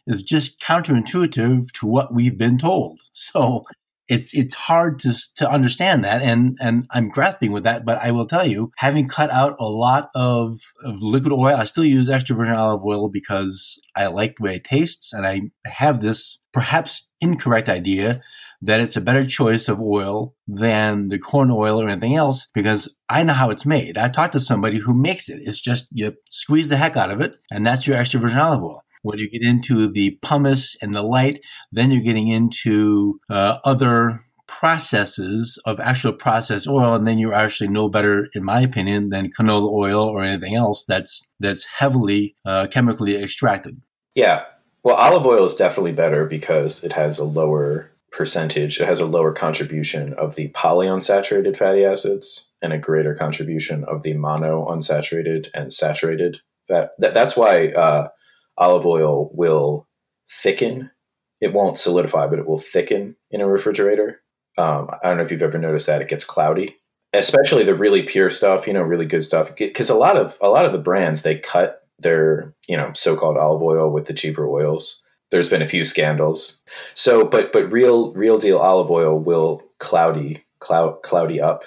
is 0.07 0.23
just 0.23 0.59
counterintuitive 0.59 1.71
to 1.73 1.87
what 1.87 2.13
we've 2.13 2.37
been 2.37 2.57
told. 2.57 3.01
So 3.15 3.65
it's 4.07 4.33
it's 4.33 4.53
hard 4.53 4.99
to 4.99 5.13
to 5.35 5.49
understand 5.49 6.03
that 6.03 6.21
and 6.21 6.57
and 6.59 6.85
I'm 6.91 7.09
grasping 7.09 7.51
with 7.51 7.63
that 7.63 7.85
but 7.85 7.99
I 7.99 8.11
will 8.11 8.25
tell 8.25 8.45
you 8.45 8.71
having 8.77 9.07
cut 9.07 9.31
out 9.31 9.55
a 9.59 9.67
lot 9.67 10.09
of, 10.15 10.59
of 10.83 11.01
liquid 11.01 11.33
oil 11.33 11.55
I 11.55 11.63
still 11.63 11.85
use 11.85 12.09
extra 12.09 12.35
virgin 12.35 12.55
olive 12.55 12.83
oil 12.85 13.09
because 13.09 13.79
I 13.95 14.07
like 14.07 14.35
the 14.35 14.43
way 14.43 14.55
it 14.55 14.63
tastes 14.63 15.13
and 15.13 15.25
I 15.25 15.41
have 15.65 16.01
this 16.01 16.39
perhaps 16.51 17.07
incorrect 17.21 17.69
idea 17.69 18.21
that 18.61 18.79
it's 18.79 18.95
a 18.95 19.01
better 19.01 19.25
choice 19.25 19.67
of 19.67 19.81
oil 19.81 20.35
than 20.47 21.09
the 21.09 21.19
corn 21.19 21.51
oil 21.51 21.81
or 21.81 21.89
anything 21.89 22.15
else 22.15 22.47
because 22.53 22.97
I 23.09 23.23
know 23.23 23.33
how 23.33 23.49
it's 23.49 23.65
made. 23.65 23.97
I 23.97 24.07
talked 24.07 24.33
to 24.33 24.39
somebody 24.39 24.77
who 24.77 24.93
makes 24.93 25.27
it. 25.27 25.41
It's 25.43 25.59
just 25.59 25.87
you 25.91 26.13
squeeze 26.29 26.69
the 26.69 26.77
heck 26.77 26.95
out 26.95 27.11
of 27.11 27.19
it 27.19 27.35
and 27.51 27.65
that's 27.65 27.85
your 27.85 27.97
extra 27.97 28.21
virgin 28.21 28.39
olive 28.39 28.63
oil. 28.63 28.82
When 29.03 29.19
you 29.19 29.29
get 29.29 29.43
into 29.43 29.87
the 29.87 30.17
pumice 30.21 30.75
and 30.81 30.95
the 30.95 31.03
light, 31.03 31.39
then 31.71 31.91
you're 31.91 32.01
getting 32.01 32.27
into 32.27 33.19
uh, 33.29 33.59
other 33.63 34.21
processes 34.47 35.61
of 35.65 35.79
actual 35.79 36.13
processed 36.13 36.67
oil, 36.67 36.95
and 36.95 37.07
then 37.07 37.19
you're 37.19 37.33
actually 37.33 37.67
no 37.67 37.89
better, 37.89 38.29
in 38.33 38.43
my 38.43 38.61
opinion, 38.61 39.09
than 39.09 39.31
canola 39.31 39.71
oil 39.71 40.01
or 40.01 40.23
anything 40.23 40.55
else 40.55 40.85
that's 40.85 41.25
that's 41.39 41.65
heavily 41.65 42.35
uh, 42.45 42.67
chemically 42.71 43.15
extracted. 43.15 43.81
Yeah, 44.15 44.45
well, 44.83 44.95
olive 44.95 45.25
oil 45.25 45.45
is 45.45 45.55
definitely 45.55 45.93
better 45.93 46.25
because 46.25 46.83
it 46.83 46.93
has 46.93 47.17
a 47.17 47.23
lower 47.25 47.89
percentage. 48.11 48.79
It 48.79 48.87
has 48.87 48.99
a 48.99 49.05
lower 49.05 49.33
contribution 49.33 50.13
of 50.13 50.35
the 50.35 50.49
polyunsaturated 50.49 51.57
fatty 51.57 51.83
acids 51.83 52.47
and 52.61 52.71
a 52.73 52.77
greater 52.77 53.15
contribution 53.15 53.83
of 53.85 54.03
the 54.03 54.13
monounsaturated 54.13 55.47
and 55.53 55.73
saturated 55.73 56.41
fat. 56.67 56.91
That, 56.99 57.13
that's 57.13 57.35
why 57.35 57.69
uh, 57.69 58.09
olive 58.57 58.85
oil 58.85 59.29
will 59.33 59.87
thicken. 60.29 60.91
It 61.41 61.53
won't 61.53 61.79
solidify, 61.79 62.27
but 62.27 62.39
it 62.39 62.47
will 62.47 62.57
thicken 62.57 63.15
in 63.31 63.41
a 63.41 63.47
refrigerator. 63.47 64.21
Um, 64.57 64.89
I 65.03 65.07
don't 65.07 65.17
know 65.17 65.23
if 65.23 65.31
you've 65.31 65.41
ever 65.41 65.57
noticed 65.57 65.87
that 65.87 66.01
it 66.01 66.07
gets 66.07 66.25
cloudy, 66.25 66.77
especially 67.11 67.63
the 67.63 67.75
really 67.75 68.03
pure 68.03 68.29
stuff. 68.29 68.67
You 68.67 68.73
know, 68.73 68.81
really 68.81 69.05
good 69.05 69.23
stuff. 69.23 69.55
Because 69.55 69.89
a 69.89 69.95
lot 69.95 70.17
of 70.17 70.37
a 70.41 70.49
lot 70.49 70.65
of 70.65 70.71
the 70.71 70.77
brands 70.77 71.21
they 71.21 71.37
cut 71.37 71.87
their 71.99 72.53
you 72.67 72.77
know 72.77 72.91
so-called 72.93 73.37
olive 73.37 73.61
oil 73.61 73.91
with 73.91 74.05
the 74.05 74.13
cheaper 74.13 74.47
oils. 74.47 75.01
There's 75.31 75.49
been 75.49 75.63
a 75.63 75.67
few 75.67 75.85
scandals. 75.85 76.61
So, 76.93 77.25
but 77.25 77.51
but 77.51 77.71
real 77.71 78.13
real 78.13 78.37
deal 78.37 78.59
olive 78.59 78.91
oil 78.91 79.17
will 79.17 79.63
cloudy 79.79 80.45
cloud 80.59 81.01
cloudy 81.01 81.41
up 81.41 81.63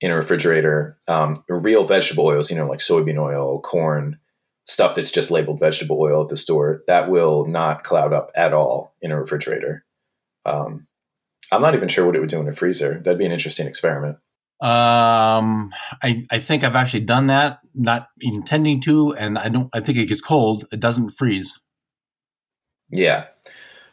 in 0.00 0.10
a 0.10 0.16
refrigerator. 0.16 0.96
Um, 1.08 1.36
real 1.48 1.86
vegetable 1.86 2.26
oils, 2.26 2.50
you 2.50 2.56
know, 2.56 2.66
like 2.66 2.80
soybean 2.80 3.18
oil, 3.18 3.60
corn, 3.60 4.18
stuff 4.66 4.96
that's 4.96 5.12
just 5.12 5.30
labeled 5.30 5.60
vegetable 5.60 6.00
oil 6.00 6.22
at 6.22 6.28
the 6.28 6.36
store, 6.36 6.82
that 6.86 7.08
will 7.08 7.46
not 7.46 7.84
cloud 7.84 8.12
up 8.12 8.30
at 8.36 8.52
all 8.52 8.94
in 9.00 9.12
a 9.12 9.18
refrigerator. 9.18 9.84
Um, 10.44 10.86
I'm 11.50 11.62
not 11.62 11.74
even 11.74 11.88
sure 11.88 12.04
what 12.04 12.16
it 12.16 12.20
would 12.20 12.28
do 12.30 12.40
in 12.40 12.48
a 12.48 12.52
freezer. 12.52 13.00
That'd 13.02 13.18
be 13.18 13.26
an 13.26 13.32
interesting 13.32 13.66
experiment. 13.66 14.16
Um, 14.60 15.72
I, 16.02 16.24
I 16.30 16.38
think 16.38 16.64
I've 16.64 16.74
actually 16.74 17.04
done 17.04 17.28
that, 17.28 17.60
not 17.74 18.08
intending 18.20 18.80
to, 18.82 19.14
and 19.14 19.38
I 19.38 19.48
don't. 19.48 19.68
I 19.72 19.80
think 19.80 19.98
it 19.98 20.06
gets 20.06 20.22
cold. 20.22 20.64
It 20.72 20.80
doesn't 20.80 21.10
freeze. 21.10 21.60
Yeah, 22.90 23.26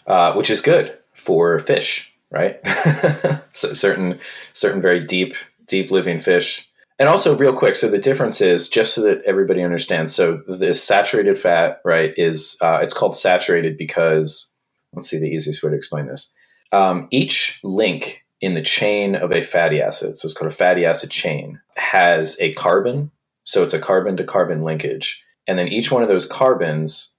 uh, 0.07 0.33
which 0.33 0.49
is 0.49 0.61
good 0.61 0.97
for 1.13 1.59
fish, 1.59 2.15
right? 2.31 2.65
so 3.51 3.73
certain 3.73 4.19
certain 4.53 4.81
very 4.81 5.05
deep 5.05 5.35
deep 5.67 5.91
living 5.91 6.21
fish 6.21 6.69
and 6.99 7.09
also, 7.09 7.35
real 7.35 7.55
quick, 7.55 7.75
so 7.75 7.89
the 7.89 7.97
difference 7.97 8.39
is 8.39 8.69
just 8.69 8.93
so 8.93 9.01
that 9.01 9.23
everybody 9.25 9.63
understands. 9.63 10.13
So 10.13 10.41
the 10.47 10.73
saturated 10.75 11.37
fat, 11.37 11.81
right, 11.83 12.13
is 12.17 12.57
uh, 12.61 12.79
it's 12.83 12.93
called 12.93 13.15
saturated 13.15 13.77
because 13.77 14.53
let's 14.93 15.09
see 15.09 15.17
the 15.17 15.29
easiest 15.29 15.63
way 15.63 15.71
to 15.71 15.75
explain 15.75 16.05
this. 16.05 16.33
Um, 16.71 17.07
each 17.09 17.59
link 17.63 18.23
in 18.41 18.53
the 18.53 18.61
chain 18.61 19.15
of 19.15 19.31
a 19.31 19.41
fatty 19.41 19.81
acid, 19.81 20.17
so 20.17 20.27
it's 20.27 20.35
called 20.35 20.51
a 20.51 20.55
fatty 20.55 20.85
acid 20.85 21.09
chain, 21.09 21.59
has 21.77 22.39
a 22.39 22.53
carbon. 22.53 23.11
So 23.45 23.63
it's 23.63 23.73
a 23.73 23.79
carbon 23.79 24.15
to 24.17 24.23
carbon 24.23 24.63
linkage, 24.63 25.25
and 25.47 25.57
then 25.57 25.67
each 25.67 25.91
one 25.91 26.03
of 26.03 26.09
those 26.09 26.27
carbons, 26.27 27.15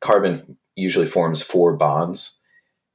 carbon 0.00 0.56
usually 0.76 1.06
forms 1.06 1.42
four 1.42 1.76
bonds. 1.76 2.40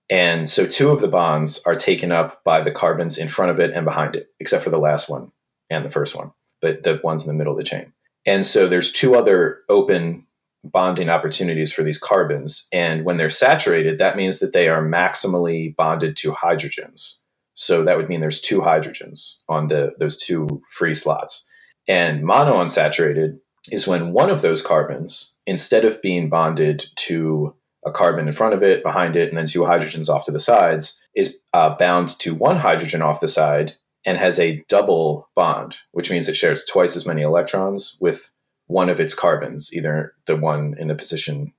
And 0.09 0.49
so 0.49 0.65
two 0.65 0.89
of 0.89 1.01
the 1.01 1.07
bonds 1.07 1.61
are 1.65 1.75
taken 1.75 2.11
up 2.11 2.43
by 2.43 2.61
the 2.61 2.71
carbons 2.71 3.19
in 3.19 3.29
front 3.29 3.51
of 3.51 3.59
it 3.59 3.71
and 3.71 3.85
behind 3.85 4.15
it, 4.15 4.27
except 4.39 4.63
for 4.63 4.71
the 4.71 4.79
last 4.79 5.07
one 5.07 5.31
and 5.69 5.85
the 5.85 5.89
first 5.89 6.15
one, 6.15 6.31
but 6.61 6.83
the 6.83 6.99
ones 7.03 7.23
in 7.23 7.27
the 7.27 7.37
middle 7.37 7.53
of 7.53 7.57
the 7.57 7.63
chain. 7.63 7.93
And 8.25 8.45
so 8.45 8.67
there's 8.67 8.91
two 8.91 9.15
other 9.15 9.59
open 9.69 10.25
bonding 10.63 11.09
opportunities 11.09 11.71
for 11.71 11.83
these 11.83 11.97
carbons. 11.97 12.67
And 12.71 13.05
when 13.05 13.17
they're 13.17 13.29
saturated, 13.29 13.97
that 13.97 14.17
means 14.17 14.39
that 14.39 14.53
they 14.53 14.67
are 14.67 14.83
maximally 14.83 15.75
bonded 15.75 16.17
to 16.17 16.33
hydrogens. 16.33 17.19
So 17.53 17.83
that 17.83 17.97
would 17.97 18.09
mean 18.09 18.21
there's 18.21 18.41
two 18.41 18.61
hydrogens 18.61 19.37
on 19.47 19.67
the 19.67 19.93
those 19.99 20.17
two 20.17 20.61
free 20.69 20.95
slots. 20.95 21.47
And 21.87 22.23
monounsaturated 22.23 23.39
is 23.71 23.87
when 23.87 24.13
one 24.13 24.29
of 24.29 24.41
those 24.41 24.61
carbons, 24.61 25.35
instead 25.45 25.85
of 25.85 26.01
being 26.01 26.29
bonded 26.29 26.85
to 26.95 27.55
a 27.85 27.91
carbon 27.91 28.27
in 28.27 28.33
front 28.33 28.53
of 28.53 28.63
it, 28.63 28.83
behind 28.83 29.15
it, 29.15 29.29
and 29.29 29.37
then 29.37 29.47
two 29.47 29.61
hydrogens 29.61 30.09
off 30.09 30.25
to 30.25 30.31
the 30.31 30.39
sides, 30.39 31.01
is 31.15 31.37
uh, 31.53 31.75
bound 31.77 32.09
to 32.19 32.35
one 32.35 32.57
hydrogen 32.57 33.01
off 33.01 33.21
the 33.21 33.27
side 33.27 33.75
and 34.09 34.17
has 34.17 34.39
a 34.39 34.65
double 34.67 35.29
bond, 35.35 35.77
which 35.91 36.09
means 36.09 36.27
it 36.27 36.35
shares 36.35 36.65
twice 36.65 36.95
as 36.95 37.05
many 37.05 37.21
electrons 37.21 37.95
with 38.01 38.31
one 38.65 38.89
of 38.89 38.99
its 38.99 39.13
carbons, 39.13 39.71
either 39.71 40.13
the 40.25 40.35
one 40.35 40.73
in 40.79 40.87
the 40.87 40.95
position 40.95 41.53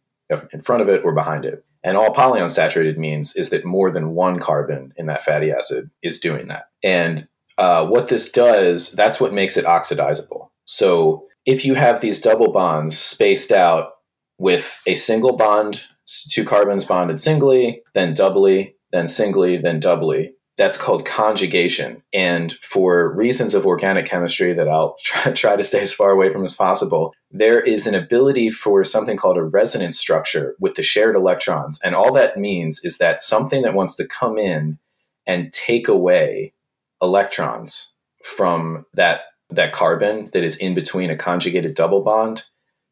in 0.53 0.61
front 0.61 0.83
of 0.83 0.89
it 0.89 1.05
or 1.05 1.15
behind 1.15 1.45
it. 1.45 1.65
And 1.85 1.97
all 1.97 2.13
polyunsaturated 2.13 2.97
means 2.97 3.37
is 3.37 3.51
that 3.51 3.65
more 3.65 3.93
than 3.93 4.17
one 4.17 4.41
carbon 4.41 4.93
in 4.97 5.07
that 5.07 5.23
fatty 5.23 5.53
acid 5.53 5.93
is 6.03 6.19
doing 6.19 6.49
that. 6.49 6.65
And 6.83 7.29
uh, 7.57 7.87
what 7.87 8.09
this 8.09 8.33
does, 8.33 8.91
that's 8.91 9.21
what 9.21 9.33
makes 9.33 9.57
it 9.57 9.65
oxidizable. 9.65 10.49
So 10.65 11.29
if 11.47 11.65
you 11.65 11.75
have 11.75 12.01
these 12.01 12.21
double 12.21 12.51
bonds 12.51 12.99
spaced 12.99 13.53
out 13.53 13.93
with 14.39 14.83
a 14.89 14.97
single 14.97 15.37
bond, 15.37 15.85
two 16.31 16.45
carbons 16.45 16.85
bonded 16.85 17.21
singly, 17.21 17.83
then 17.95 18.13
doubly, 18.13 18.75
then 18.91 19.07
singly, 19.07 19.57
then 19.57 19.79
doubly, 19.79 20.35
that's 20.61 20.77
called 20.77 21.07
conjugation. 21.07 22.03
And 22.13 22.53
for 22.53 23.17
reasons 23.17 23.55
of 23.55 23.65
organic 23.65 24.05
chemistry 24.05 24.53
that 24.53 24.69
I'll 24.69 24.95
try, 25.03 25.33
try 25.33 25.57
to 25.57 25.65
stay 25.65 25.81
as 25.81 25.95
far 25.95 26.11
away 26.11 26.31
from 26.31 26.45
as 26.45 26.55
possible, 26.55 27.15
there 27.31 27.61
is 27.61 27.87
an 27.87 27.95
ability 27.95 28.51
for 28.51 28.85
something 28.85 29.17
called 29.17 29.39
a 29.39 29.43
resonance 29.43 29.99
structure 29.99 30.57
with 30.61 30.75
the 30.75 30.83
shared 30.83 31.17
electrons. 31.17 31.81
And 31.83 31.95
all 31.95 32.13
that 32.13 32.37
means 32.37 32.85
is 32.85 32.99
that 32.99 33.23
something 33.23 33.63
that 33.63 33.73
wants 33.73 33.97
to 33.97 34.07
come 34.07 34.37
in 34.37 34.79
and 35.27 35.51
take 35.51 35.89
away 35.89 36.53
electrons 37.01 37.95
from 38.23 38.85
that 38.93 39.23
that 39.49 39.73
carbon 39.73 40.29
that 40.35 40.45
is 40.45 40.59
in 40.59 40.75
between 40.75 41.09
a 41.09 41.17
conjugated 41.17 41.75
double 41.75 42.03
bond 42.03 42.45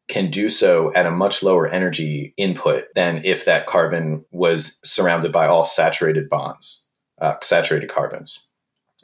can 0.09 0.31
do 0.31 0.49
so 0.49 0.91
at 0.93 1.05
a 1.05 1.11
much 1.11 1.43
lower 1.43 1.67
energy 1.67 2.33
input 2.35 2.85
than 2.95 3.23
if 3.23 3.45
that 3.45 3.67
carbon 3.67 4.25
was 4.31 4.79
surrounded 4.83 5.31
by 5.31 5.45
all 5.45 5.63
saturated 5.63 6.27
bonds, 6.27 6.87
uh, 7.21 7.35
saturated 7.41 7.89
carbons. 7.89 8.45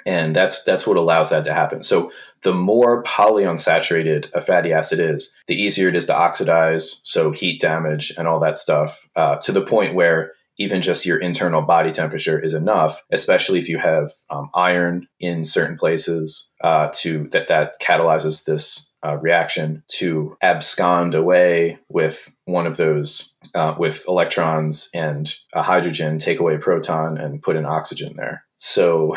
And 0.07 0.35
that's 0.35 0.63
that's 0.63 0.85
what 0.85 0.97
allows 0.97 1.31
that 1.31 1.45
to 1.45 1.53
happen. 1.53 1.81
So 1.81 2.11
the 2.43 2.53
more 2.53 3.01
polyunsaturated 3.03 4.31
a 4.33 4.41
fatty 4.41 4.71
acid 4.71 4.99
is, 4.99 5.33
the 5.47 5.59
easier 5.59 5.89
it 5.89 5.95
is 5.95 6.05
to 6.05 6.15
oxidize, 6.15 7.01
so 7.03 7.31
heat 7.31 7.59
damage 7.59 8.13
and 8.15 8.27
all 8.27 8.39
that 8.41 8.59
stuff, 8.59 9.07
uh, 9.15 9.37
to 9.37 9.51
the 9.51 9.65
point 9.65 9.95
where 9.95 10.33
even 10.57 10.81
just 10.81 11.05
your 11.05 11.17
internal 11.17 11.61
body 11.61 11.91
temperature 11.91 12.39
is 12.39 12.53
enough, 12.53 13.03
especially 13.11 13.59
if 13.59 13.69
you 13.69 13.77
have 13.77 14.13
um, 14.29 14.49
iron 14.53 15.07
in 15.19 15.45
certain 15.45 15.77
places 15.77 16.51
uh, 16.63 16.89
to 16.93 17.27
that 17.31 17.47
that 17.47 17.81
catalyzes 17.81 18.45
this 18.45 18.91
uh, 19.05 19.17
reaction 19.17 19.83
to 19.87 20.35
abscond 20.41 21.13
away 21.13 21.77
with 21.89 22.33
one 22.45 22.65
of 22.65 22.77
those 22.77 23.35
uh, 23.53 23.75
with 23.77 24.05
electrons 24.07 24.89
and 24.93 25.35
a 25.53 25.61
hydrogen, 25.61 26.17
take 26.17 26.39
away 26.39 26.55
a 26.55 26.59
proton 26.59 27.17
and 27.17 27.41
put 27.41 27.55
an 27.55 27.65
oxygen 27.65 28.15
there. 28.15 28.43
So, 28.55 29.15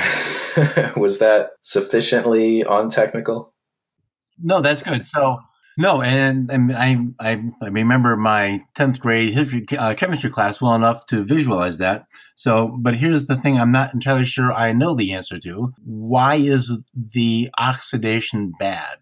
was 0.96 1.20
that 1.20 1.50
sufficiently 1.62 2.64
on 2.64 2.88
technical? 2.88 3.54
No, 4.40 4.60
that's 4.60 4.82
good. 4.82 5.06
So 5.06 5.38
no, 5.78 6.02
and, 6.02 6.50
and 6.50 6.72
I, 6.72 6.98
I, 7.20 7.40
I 7.62 7.68
remember 7.68 8.16
my 8.16 8.64
tenth 8.74 8.98
grade 8.98 9.32
history 9.32 9.64
uh, 9.78 9.94
chemistry 9.94 10.28
class 10.28 10.60
well 10.60 10.74
enough 10.74 11.06
to 11.06 11.22
visualize 11.22 11.78
that. 11.78 12.06
So, 12.34 12.76
but 12.76 12.96
here's 12.96 13.26
the 13.26 13.36
thing: 13.36 13.60
I'm 13.60 13.70
not 13.70 13.94
entirely 13.94 14.24
sure 14.24 14.52
I 14.52 14.72
know 14.72 14.96
the 14.96 15.12
answer 15.12 15.38
to. 15.38 15.72
Why 15.84 16.34
is 16.34 16.82
the 16.92 17.50
oxidation 17.60 18.52
bad? 18.58 18.98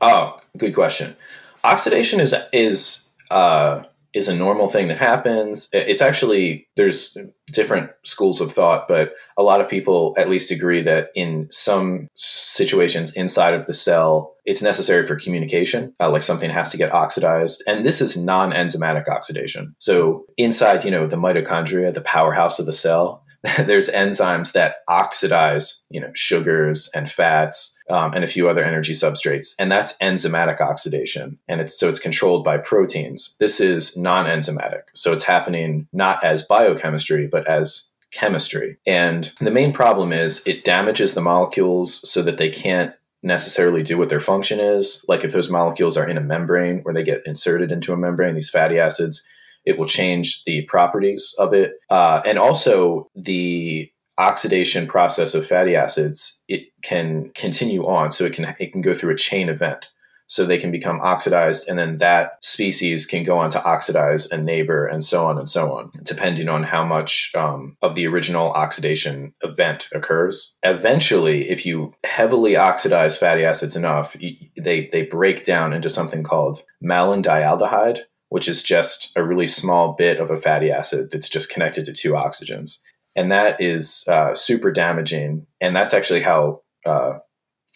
Oh, 0.00 0.38
good 0.56 0.76
question. 0.76 1.16
Oxidation 1.64 2.20
is 2.20 2.36
is 2.52 3.08
uh, 3.32 3.82
is 4.14 4.28
a 4.28 4.36
normal 4.36 4.68
thing 4.68 4.88
that 4.88 4.98
happens. 4.98 5.68
It's 5.72 6.02
actually 6.02 6.66
there's 6.76 7.16
different 7.52 7.90
schools 8.04 8.40
of 8.40 8.52
thought, 8.52 8.88
but 8.88 9.12
a 9.36 9.42
lot 9.42 9.60
of 9.60 9.68
people 9.68 10.14
at 10.16 10.28
least 10.28 10.50
agree 10.50 10.82
that 10.82 11.08
in 11.14 11.48
some 11.50 12.08
situations 12.14 13.12
inside 13.12 13.54
of 13.54 13.66
the 13.66 13.74
cell, 13.74 14.34
it's 14.44 14.62
necessary 14.62 15.06
for 15.06 15.16
communication. 15.16 15.94
Uh, 16.00 16.10
like 16.10 16.22
something 16.22 16.50
has 16.50 16.70
to 16.70 16.78
get 16.78 16.92
oxidized, 16.92 17.62
and 17.66 17.84
this 17.84 18.00
is 18.00 18.16
non-enzymatic 18.16 19.08
oxidation. 19.08 19.74
So 19.78 20.24
inside, 20.36 20.84
you 20.84 20.90
know, 20.90 21.06
the 21.06 21.16
mitochondria, 21.16 21.92
the 21.92 22.00
powerhouse 22.00 22.58
of 22.58 22.66
the 22.66 22.72
cell, 22.72 23.22
there's 23.58 23.88
enzymes 23.90 24.52
that 24.52 24.76
oxidize, 24.88 25.82
you 25.90 26.00
know, 26.00 26.10
sugars 26.14 26.90
and 26.94 27.10
fats 27.10 27.78
um, 27.88 28.12
and 28.12 28.24
a 28.24 28.28
few 28.28 28.48
other 28.48 28.64
energy 28.64 28.92
substrates, 28.92 29.54
and 29.58 29.70
that's 29.70 29.96
enzymatic 29.98 30.60
oxidation. 30.60 31.38
And 31.48 31.60
it's 31.60 31.78
so 31.78 31.88
it's 31.88 32.00
controlled 32.00 32.44
by 32.44 32.58
proteins. 32.58 33.36
This 33.38 33.60
is 33.60 33.96
non-enzymatic, 33.96 34.82
so 34.94 35.12
it's 35.12 35.24
happening 35.24 35.86
not 35.92 36.22
as 36.24 36.42
biochemistry 36.42 37.26
but 37.26 37.46
as 37.46 37.90
chemistry. 38.10 38.78
And 38.86 39.30
the 39.40 39.50
main 39.50 39.72
problem 39.72 40.12
is 40.12 40.42
it 40.46 40.64
damages 40.64 41.14
the 41.14 41.20
molecules 41.20 42.08
so 42.10 42.22
that 42.22 42.38
they 42.38 42.48
can't 42.48 42.94
necessarily 43.22 43.82
do 43.82 43.98
what 43.98 44.08
their 44.08 44.20
function 44.20 44.60
is. 44.60 45.04
Like 45.08 45.24
if 45.24 45.32
those 45.32 45.50
molecules 45.50 45.96
are 45.96 46.08
in 46.08 46.16
a 46.16 46.22
membrane 46.22 46.80
where 46.80 46.94
they 46.94 47.02
get 47.02 47.26
inserted 47.26 47.70
into 47.70 47.92
a 47.92 47.96
membrane, 47.96 48.34
these 48.34 48.50
fatty 48.50 48.78
acids 48.78 49.28
it 49.64 49.78
will 49.78 49.86
change 49.86 50.44
the 50.44 50.62
properties 50.62 51.34
of 51.38 51.52
it. 51.52 51.72
Uh, 51.90 52.20
and 52.24 52.38
also 52.38 53.08
the 53.14 53.90
oxidation 54.16 54.86
process 54.86 55.34
of 55.34 55.46
fatty 55.46 55.76
acids, 55.76 56.40
it 56.48 56.68
can 56.82 57.30
continue 57.34 57.86
on. 57.86 58.10
So 58.12 58.24
it 58.24 58.32
can, 58.32 58.54
it 58.58 58.72
can 58.72 58.80
go 58.80 58.94
through 58.94 59.14
a 59.14 59.18
chain 59.18 59.48
event. 59.48 59.88
So 60.30 60.44
they 60.44 60.58
can 60.58 60.70
become 60.70 61.00
oxidized, 61.00 61.70
and 61.70 61.78
then 61.78 61.96
that 61.98 62.32
species 62.44 63.06
can 63.06 63.22
go 63.22 63.38
on 63.38 63.48
to 63.48 63.64
oxidize 63.64 64.30
a 64.30 64.36
neighbor, 64.36 64.86
and 64.86 65.02
so 65.02 65.24
on 65.24 65.38
and 65.38 65.48
so 65.48 65.72
on, 65.72 65.90
depending 66.02 66.50
on 66.50 66.64
how 66.64 66.84
much 66.84 67.32
um, 67.34 67.78
of 67.80 67.94
the 67.94 68.06
original 68.06 68.50
oxidation 68.50 69.32
event 69.42 69.88
occurs. 69.94 70.54
Eventually, 70.62 71.48
if 71.48 71.64
you 71.64 71.94
heavily 72.04 72.58
oxidize 72.58 73.16
fatty 73.16 73.42
acids 73.42 73.74
enough, 73.74 74.18
they, 74.54 74.90
they 74.92 75.02
break 75.02 75.46
down 75.46 75.72
into 75.72 75.88
something 75.88 76.22
called 76.22 76.62
malondialdehyde, 76.84 78.00
which 78.28 78.48
is 78.48 78.62
just 78.62 79.12
a 79.16 79.24
really 79.24 79.46
small 79.46 79.92
bit 79.92 80.20
of 80.20 80.30
a 80.30 80.36
fatty 80.36 80.70
acid 80.70 81.10
that's 81.10 81.28
just 81.28 81.50
connected 81.50 81.84
to 81.86 81.92
two 81.92 82.12
oxygens. 82.12 82.80
And 83.16 83.32
that 83.32 83.60
is 83.60 84.06
uh, 84.08 84.34
super 84.34 84.70
damaging. 84.70 85.46
And 85.60 85.74
that's 85.74 85.94
actually 85.94 86.20
how 86.20 86.62
uh, 86.86 87.18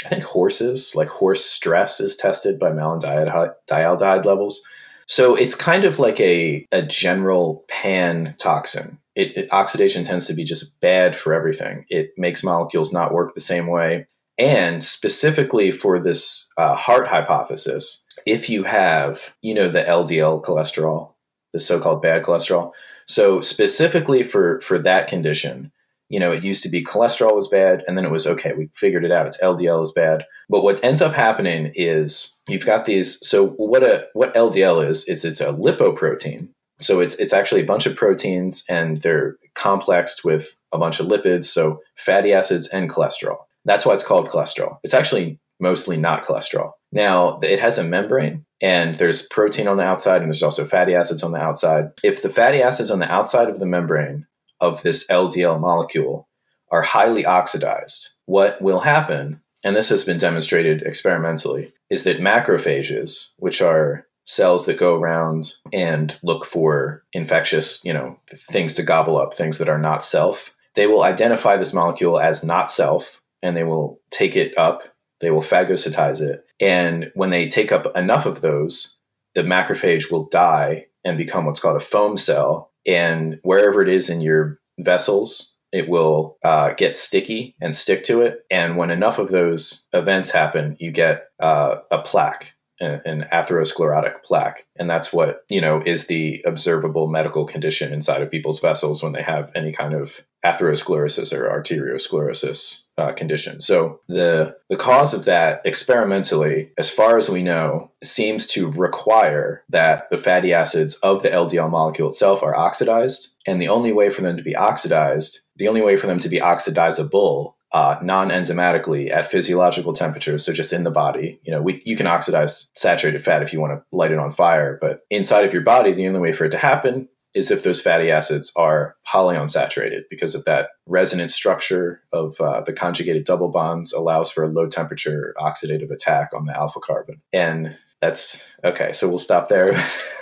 I 0.05 0.09
think 0.09 0.23
horses, 0.23 0.95
like 0.95 1.09
horse 1.09 1.45
stress, 1.45 2.01
is 2.01 2.17
tested 2.17 2.59
by 2.59 2.71
malondialdehyde 2.71 4.25
levels. 4.25 4.63
So 5.07 5.35
it's 5.35 5.55
kind 5.55 5.85
of 5.85 5.99
like 5.99 6.21
a, 6.21 6.67
a 6.73 6.83
general 6.83 7.65
pan 7.69 8.35
toxin. 8.39 8.99
It, 9.15 9.37
it, 9.37 9.53
oxidation 9.53 10.05
tends 10.05 10.27
to 10.27 10.35
be 10.35 10.45
just 10.45 10.79
bad 10.81 11.17
for 11.17 11.35
everything. 11.35 11.85
It 11.89 12.13
makes 12.17 12.45
molecules 12.45 12.93
not 12.93 13.13
work 13.13 13.35
the 13.35 13.41
same 13.41 13.67
way. 13.67 14.07
And 14.39 14.83
specifically 14.83 15.71
for 15.71 15.99
this 15.99 16.49
uh, 16.57 16.75
heart 16.75 17.07
hypothesis, 17.07 18.05
if 18.27 18.49
you 18.49 18.65
have, 18.65 19.33
you 19.43 19.55
know, 19.55 19.69
the 19.69 19.83
LDL 19.83 20.43
cholesterol, 20.43 21.13
the 21.53 21.61
so-called 21.61 22.03
bad 22.03 22.23
cholesterol. 22.23 22.73
So 23.07 23.41
specifically 23.41 24.23
for 24.23 24.61
for 24.63 24.79
that 24.79 25.07
condition, 25.09 25.73
you 26.09 26.21
know, 26.21 26.31
it 26.31 26.45
used 26.45 26.63
to 26.65 26.69
be 26.69 26.85
cholesterol 26.85 27.35
was 27.35 27.49
bad, 27.49 27.83
and 27.87 27.97
then 27.97 28.05
it 28.05 28.11
was 28.11 28.27
okay. 28.27 28.53
We 28.53 28.69
figured 28.75 29.05
it 29.05 29.11
out. 29.11 29.27
It's 29.27 29.41
LDL 29.41 29.83
is 29.83 29.93
bad. 29.93 30.25
But 30.51 30.63
what 30.63 30.83
ends 30.85 31.01
up 31.01 31.15
happening 31.15 31.73
is 31.75 32.37
you've 32.49 32.67
got 32.67 32.85
these. 32.85 33.19
So 33.27 33.49
what 33.51 33.83
a 33.83 34.09
what 34.13 34.35
LDL 34.35 34.87
is 34.87 35.09
is 35.09 35.25
it's 35.25 35.41
a 35.41 35.55
lipoprotein. 35.55 36.49
So 36.83 37.01
it's 37.01 37.15
it's 37.17 37.33
actually 37.33 37.63
a 37.63 37.67
bunch 37.67 37.87
of 37.87 37.97
proteins, 37.97 38.65
and 38.69 39.01
they're 39.01 39.37
complexed 39.55 40.25
with 40.25 40.61
a 40.71 40.79
bunch 40.79 41.01
of 41.01 41.07
lipids. 41.07 41.45
So 41.45 41.81
fatty 41.97 42.33
acids 42.33 42.69
and 42.69 42.91
cholesterol. 42.91 43.39
That's 43.65 43.87
why 43.87 43.95
it's 43.95 44.07
called 44.07 44.29
cholesterol. 44.29 44.79
It's 44.83 44.95
actually 44.95 45.39
mostly 45.61 45.97
not 45.97 46.25
cholesterol. 46.25 46.73
Now, 46.91 47.39
it 47.41 47.61
has 47.61 47.79
a 47.79 47.85
membrane 47.85 48.45
and 48.61 48.97
there's 48.97 49.27
protein 49.29 49.69
on 49.69 49.77
the 49.77 49.85
outside 49.85 50.21
and 50.21 50.31
there's 50.31 50.43
also 50.43 50.65
fatty 50.65 50.95
acids 50.95 51.23
on 51.23 51.33
the 51.33 51.39
outside. 51.39 51.91
If 52.03 52.23
the 52.23 52.31
fatty 52.31 52.63
acids 52.63 52.91
on 52.91 52.99
the 52.99 53.11
outside 53.11 53.49
of 53.49 53.61
the 53.61 53.67
membrane 53.67 54.27
of 54.61 54.83
this 54.83 55.07
LDL 55.09 55.61
molecule 55.61 56.29
are 56.71 56.83
highly 56.83 57.25
oxidized, 57.25 58.11
what 58.27 58.61
will 58.61 58.81
happen, 58.81 59.41
and 59.65 59.77
this 59.77 59.89
has 59.89 60.05
been 60.05 60.19
demonstrated 60.19 60.83
experimentally, 60.83 61.73
is 61.91 62.05
that 62.05 62.21
macrophages, 62.21 63.31
which 63.37 63.63
are 63.63 64.07
cells 64.25 64.67
that 64.67 64.79
go 64.79 64.97
around 64.97 65.55
and 65.73 66.19
look 66.23 66.45
for 66.45 67.05
infectious, 67.13 67.85
you 67.85 67.93
know, 67.93 68.19
things 68.51 68.75
to 68.75 68.83
gobble 68.83 69.19
up, 69.19 69.35
things 69.35 69.59
that 69.59 69.69
are 69.69 69.79
not 69.79 70.05
self, 70.05 70.53
they 70.75 70.87
will 70.87 71.03
identify 71.03 71.57
this 71.57 71.73
molecule 71.73 72.19
as 72.19 72.45
not 72.45 72.71
self 72.71 73.21
and 73.43 73.57
they 73.57 73.65
will 73.65 74.01
take 74.11 74.37
it 74.37 74.57
up 74.57 74.93
they 75.23 75.31
will 75.31 75.41
phagocytize 75.41 76.21
it. 76.21 76.45
And 76.61 77.11
when 77.15 77.31
they 77.31 77.49
take 77.49 77.73
up 77.73 77.97
enough 77.97 78.27
of 78.27 78.43
those, 78.43 78.99
the 79.35 79.43
macrophage 79.43 80.11
will 80.11 80.29
die 80.29 80.87
and 81.05 81.17
become 81.17 81.47
what's 81.47 81.61
called 81.61 81.77
a 81.77 81.81
foam 81.81 82.19
cell. 82.19 82.73
And 82.87 83.39
wherever 83.43 83.81
it 83.81 83.89
is 83.89 84.11
in 84.11 84.21
your 84.21 84.59
vessels, 84.81 85.55
it 85.71 85.89
will 85.89 86.37
uh, 86.45 86.75
get 86.75 86.97
sticky 86.97 87.55
and 87.61 87.75
stick 87.75 88.05
to 88.05 88.21
it. 88.21 88.45
And 88.51 88.77
when 88.77 88.91
enough 88.91 89.19
of 89.19 89.31
those 89.31 89.87
events 89.93 90.33
happen, 90.33 90.77
you 90.81 90.91
get 90.91 91.29
uh, 91.41 91.77
a 91.91 92.03
plaque 92.03 92.55
an 92.83 93.27
atherosclerotic 93.33 94.23
plaque. 94.23 94.67
And 94.77 94.89
that's 94.89 95.13
what 95.13 95.45
you 95.49 95.61
know 95.61 95.83
is 95.85 96.07
the 96.07 96.43
observable 96.47 97.07
medical 97.07 97.45
condition 97.45 97.93
inside 97.93 98.23
of 98.23 98.31
people's 98.31 98.61
vessels 98.61 99.03
when 99.03 99.13
they 99.13 99.23
have 99.23 99.51
any 99.55 99.73
kind 99.73 99.95
of 99.95 100.23
atherosclerosis 100.45 101.33
or 101.33 101.49
arteriosclerosis 101.49 102.83
uh, 102.99 103.13
condition. 103.13 103.61
So 103.61 104.01
the 104.09 104.57
the 104.69 104.77
cause 104.77 105.15
of 105.15 105.25
that 105.25 105.63
experimentally 105.65 106.73
as 106.77 106.91
far 106.91 107.17
as 107.17 107.31
we 107.31 107.43
know 107.43 107.91
seems 108.03 108.47
to 108.49 108.71
require 108.71 109.63
that 109.69 110.11
the 110.11 110.19
fatty 110.19 110.53
acids 110.53 110.97
of 110.97 111.23
the 111.23 111.31
ldl 111.31 111.71
molecule 111.71 112.09
itself 112.09 112.43
are 112.43 112.57
oxidized. 112.57 113.29
And 113.47 113.61
the 113.61 113.69
only 113.69 113.93
way 113.93 114.09
for 114.11 114.23
them 114.23 114.37
to 114.37 114.43
be 114.43 114.57
oxidized 114.57 115.41
the 115.57 115.69
only 115.69 115.83
way 115.83 115.97
for 115.97 116.07
them 116.07 116.19
to 116.21 116.29
be 116.29 116.41
oxidizable 116.41 117.55
uh, 117.73 117.99
non-enzymatically 118.03 119.11
at 119.11 119.27
physiological 119.27 119.93
temperatures, 119.93 120.45
so 120.45 120.53
just 120.53 120.73
in 120.73 120.85
the 120.85 120.91
body. 120.91 121.41
You 121.43 121.53
know, 121.53 121.63
we, 121.63 121.83
you 121.85 121.97
can 121.97 122.07
oxidize 122.07 122.71
saturated 122.75 123.25
fat 123.25 123.43
if 123.43 123.53
you 123.53 123.61
want 123.61 123.73
to 123.73 123.97
light 123.97 124.11
it 124.11 124.19
on 124.19 124.31
fire, 124.31 124.79
but 124.81 125.01
inside 125.11 125.45
of 125.45 125.53
your 125.53 125.63
body, 125.63 125.93
the 125.93 126.07
only 126.07 126.21
way 126.21 126.33
for 126.33 126.45
it 126.45 126.51
to 126.51 126.59
happen 126.59 127.09
is 127.35 127.51
if 127.51 127.63
those 127.63 127.81
fatty 127.81 128.11
acids 128.11 128.53
are 128.57 128.97
polyunsaturated 129.11 130.03
because 130.11 130.35
of 130.35 130.45
that 130.45 130.69
resonance 130.87 131.35
structure 131.35 132.03
of 132.13 132.39
uh, 132.41 132.61
the 132.61 132.73
conjugated 132.73 133.25
double 133.25 133.49
bonds 133.49 133.93
allows 133.93 134.31
for 134.31 134.45
a 134.45 134.49
low 134.49 134.67
temperature 134.67 135.35
oxidative 135.39 135.91
attack 135.91 136.31
on 136.35 136.45
the 136.45 136.55
alpha 136.57 136.81
carbon. 136.81 137.23
And 137.33 137.77
that's 138.01 138.47
okay. 138.63 138.93
So 138.93 139.09
we'll 139.09 139.19
stop 139.19 139.49
there. 139.49 139.73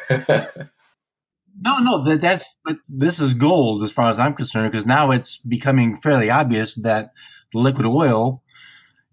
no, 0.10 1.78
no, 1.80 2.04
that, 2.04 2.20
that's 2.20 2.54
but 2.64 2.76
this 2.88 3.18
is 3.18 3.34
gold 3.34 3.82
as 3.82 3.90
far 3.90 4.08
as 4.08 4.20
I'm 4.20 4.34
concerned 4.34 4.70
because 4.70 4.86
now 4.86 5.10
it's 5.10 5.38
becoming 5.38 5.96
fairly 5.96 6.30
obvious 6.30 6.76
that 6.76 7.10
liquid 7.54 7.86
oil 7.86 8.42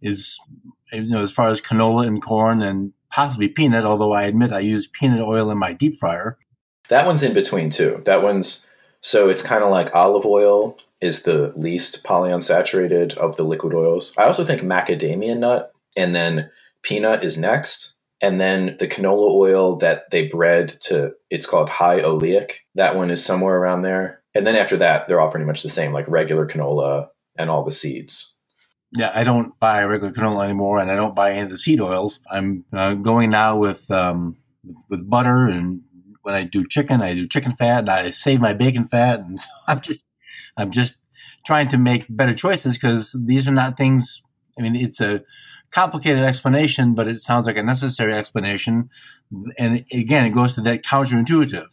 is, 0.02 0.40
you 0.92 1.08
know, 1.08 1.22
as 1.22 1.32
far 1.32 1.48
as 1.48 1.62
canola 1.62 2.08
and 2.08 2.22
corn 2.22 2.62
and 2.62 2.94
possibly 3.12 3.50
peanut, 3.50 3.86
although 3.86 4.14
I 4.14 4.24
admit 4.24 4.54
I 4.54 4.60
use 4.60 4.88
peanut 4.88 5.22
oil 5.22 5.50
in 5.52 5.58
my 5.58 5.74
deep 5.74 5.96
fryer. 5.96 6.38
That 6.90 7.06
one's 7.06 7.24
in 7.24 7.34
between 7.34 7.70
too. 7.70 8.02
That 8.06 8.24
one's 8.24 8.66
so 9.02 9.30
it's 9.30 9.42
kind 9.42 9.64
of 9.64 9.72
like 9.72 9.96
olive 9.96 10.26
oil 10.26 10.78
is 11.02 11.24
the 11.24 11.54
least 11.56 12.04
polyunsaturated 12.04 13.16
of 13.18 13.38
the 13.38 13.44
liquid 13.44 13.74
oils. 13.74 14.14
I 14.18 14.24
also 14.24 14.44
think 14.44 14.62
macadamia 14.62 15.38
nut 15.38 15.72
and 15.96 16.16
then 16.16 16.50
peanut 16.82 17.24
is 17.24 17.38
next. 17.38 17.94
And 18.20 18.42
then 18.42 18.78
the 18.80 18.88
canola 18.88 19.30
oil 19.32 19.76
that 19.78 20.10
they 20.10 20.28
bred 20.28 20.70
to, 20.86 21.14
it's 21.30 21.46
called 21.46 21.70
high 21.70 22.00
oleic. 22.00 22.54
That 22.74 22.96
one 22.96 23.12
is 23.12 23.24
somewhere 23.24 23.58
around 23.58 23.84
there. 23.84 24.24
And 24.34 24.46
then 24.46 24.56
after 24.56 24.78
that, 24.78 25.08
they're 25.08 25.22
all 25.22 25.30
pretty 25.30 25.46
much 25.46 25.62
the 25.62 25.70
same, 25.70 25.94
like 25.94 26.08
regular 26.08 26.48
canola 26.48 27.10
and 27.38 27.50
all 27.50 27.64
the 27.64 27.72
seeds. 27.72 28.36
Yeah, 28.92 29.12
I 29.14 29.24
don't 29.24 29.60
buy 29.60 29.84
regular 29.84 30.14
canola 30.14 30.46
anymore, 30.46 30.80
and 30.80 30.90
I 30.90 30.96
don't 30.96 31.16
buy 31.16 31.32
any 31.32 31.42
of 31.42 31.50
the 31.50 31.58
seed 31.58 31.82
oils. 31.82 32.22
I'm 32.32 32.64
uh, 32.72 32.94
going 32.94 33.30
now 33.30 33.58
with, 33.58 33.92
um, 33.92 34.38
with, 34.64 34.78
with 34.90 35.10
butter, 35.10 35.46
and 35.48 35.82
when 36.22 36.36
I 36.36 36.44
do 36.44 36.66
chicken, 36.66 37.02
I 37.02 37.14
do 37.14 37.28
chicken 37.28 37.52
fat, 37.52 37.80
and 37.80 37.90
I 37.90 38.10
save 38.12 38.40
my 38.40 38.54
bacon 38.54 38.88
fat, 38.88 39.20
and 39.20 39.40
so 39.42 39.50
I'm 39.68 39.82
just 39.82 40.04
I'm 40.56 40.72
just 40.72 41.00
trying 41.46 41.68
to 41.70 41.78
make 41.78 42.06
better 42.10 42.34
choices 42.34 42.78
because 42.78 43.20
these 43.26 43.48
are 43.48 43.54
not 43.54 43.78
things. 43.78 44.24
I 44.58 44.62
mean, 44.62 44.76
it's 44.76 45.00
a 45.00 45.22
complicated 45.72 46.24
explanation, 46.24 46.96
but 46.96 47.08
it 47.08 47.20
sounds 47.20 47.46
like 47.46 47.58
a 47.58 47.64
necessary 47.64 48.14
explanation. 48.14 48.90
And 49.58 49.86
again, 49.92 50.26
it 50.26 50.32
goes 50.32 50.56
to 50.56 50.62
that 50.62 50.84
counterintuitive. 50.84 51.68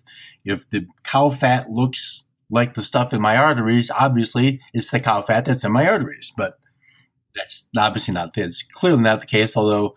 If 0.45 0.69
the 0.69 0.87
cow 1.05 1.31
fat 1.31 1.71
looks 1.71 2.25
like 2.51 2.75
the 2.75 2.83
stuff 2.83 3.13
in 3.13 3.21
my 3.21 3.37
arteries, 3.37 3.91
obviously 3.91 4.61
it's 4.73 4.91
the 4.91 5.01
cow 5.01 5.23
fat 5.23 5.45
that's 5.45 5.65
in 5.65 5.73
my 5.73 5.89
arteries. 5.89 6.33
But 6.37 6.59
that's 7.35 7.67
obviously 7.77 8.15
not 8.15 8.35
that's 8.35 8.63
clearly 8.63 9.03
not 9.03 9.21
the 9.21 9.27
case, 9.27 9.57
although 9.57 9.95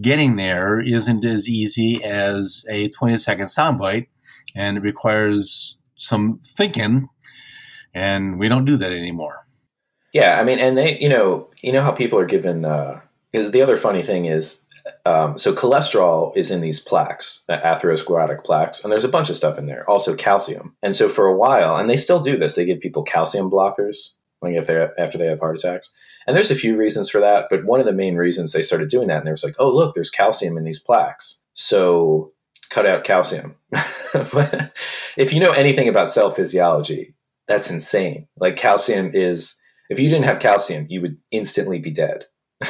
getting 0.00 0.36
there 0.36 0.78
isn't 0.78 1.24
as 1.24 1.48
easy 1.48 2.02
as 2.04 2.64
a 2.68 2.88
20 2.88 3.16
second 3.16 3.46
soundbite 3.46 4.06
and 4.54 4.76
it 4.76 4.82
requires 4.82 5.78
some 5.96 6.40
thinking 6.44 7.08
and 7.94 8.38
we 8.38 8.48
don't 8.48 8.64
do 8.64 8.76
that 8.76 8.92
anymore. 8.92 9.46
Yeah, 10.12 10.40
I 10.40 10.44
mean, 10.44 10.58
and 10.58 10.76
they, 10.76 10.98
you 10.98 11.08
know, 11.08 11.48
you 11.62 11.72
know 11.72 11.82
how 11.82 11.92
people 11.92 12.18
are 12.18 12.26
given. 12.26 12.62
Because 12.62 13.48
uh, 13.48 13.50
the 13.50 13.62
other 13.62 13.76
funny 13.76 14.02
thing 14.02 14.26
is, 14.26 14.66
um, 15.06 15.38
so 15.38 15.54
cholesterol 15.54 16.36
is 16.36 16.50
in 16.50 16.60
these 16.60 16.80
plaques, 16.80 17.44
the 17.48 17.56
atherosclerotic 17.56 18.44
plaques, 18.44 18.82
and 18.82 18.92
there's 18.92 19.04
a 19.04 19.08
bunch 19.08 19.30
of 19.30 19.36
stuff 19.36 19.58
in 19.58 19.66
there. 19.66 19.88
Also 19.88 20.14
calcium, 20.14 20.74
and 20.82 20.94
so 20.94 21.08
for 21.08 21.26
a 21.26 21.36
while, 21.36 21.76
and 21.76 21.88
they 21.88 21.96
still 21.96 22.20
do 22.20 22.36
this. 22.36 22.54
They 22.54 22.64
give 22.64 22.80
people 22.80 23.02
calcium 23.02 23.50
blockers, 23.50 24.12
like 24.42 24.54
if 24.54 24.66
they're 24.66 24.98
after 25.00 25.18
they 25.18 25.26
have 25.26 25.40
heart 25.40 25.56
attacks. 25.56 25.92
And 26.26 26.36
there's 26.36 26.50
a 26.50 26.56
few 26.56 26.76
reasons 26.76 27.10
for 27.10 27.20
that, 27.20 27.46
but 27.50 27.64
one 27.64 27.80
of 27.80 27.86
the 27.86 27.92
main 27.92 28.16
reasons 28.16 28.52
they 28.52 28.62
started 28.62 28.88
doing 28.88 29.08
that, 29.08 29.18
and 29.18 29.26
they 29.26 29.32
was 29.32 29.44
like, 29.44 29.56
oh, 29.58 29.70
look, 29.74 29.94
there's 29.94 30.10
calcium 30.10 30.56
in 30.56 30.64
these 30.64 30.80
plaques. 30.80 31.42
So 31.54 32.32
cut 32.68 32.86
out 32.86 33.04
calcium. 33.04 33.56
if 35.16 35.32
you 35.32 35.40
know 35.40 35.52
anything 35.52 35.88
about 35.88 36.10
cell 36.10 36.30
physiology, 36.30 37.14
that's 37.48 37.70
insane. 37.70 38.28
Like 38.38 38.56
calcium 38.56 39.10
is, 39.12 39.60
if 39.88 39.98
you 39.98 40.08
didn't 40.08 40.26
have 40.26 40.38
calcium, 40.38 40.86
you 40.88 41.00
would 41.00 41.16
instantly 41.32 41.78
be 41.78 41.90
dead. 41.90 42.26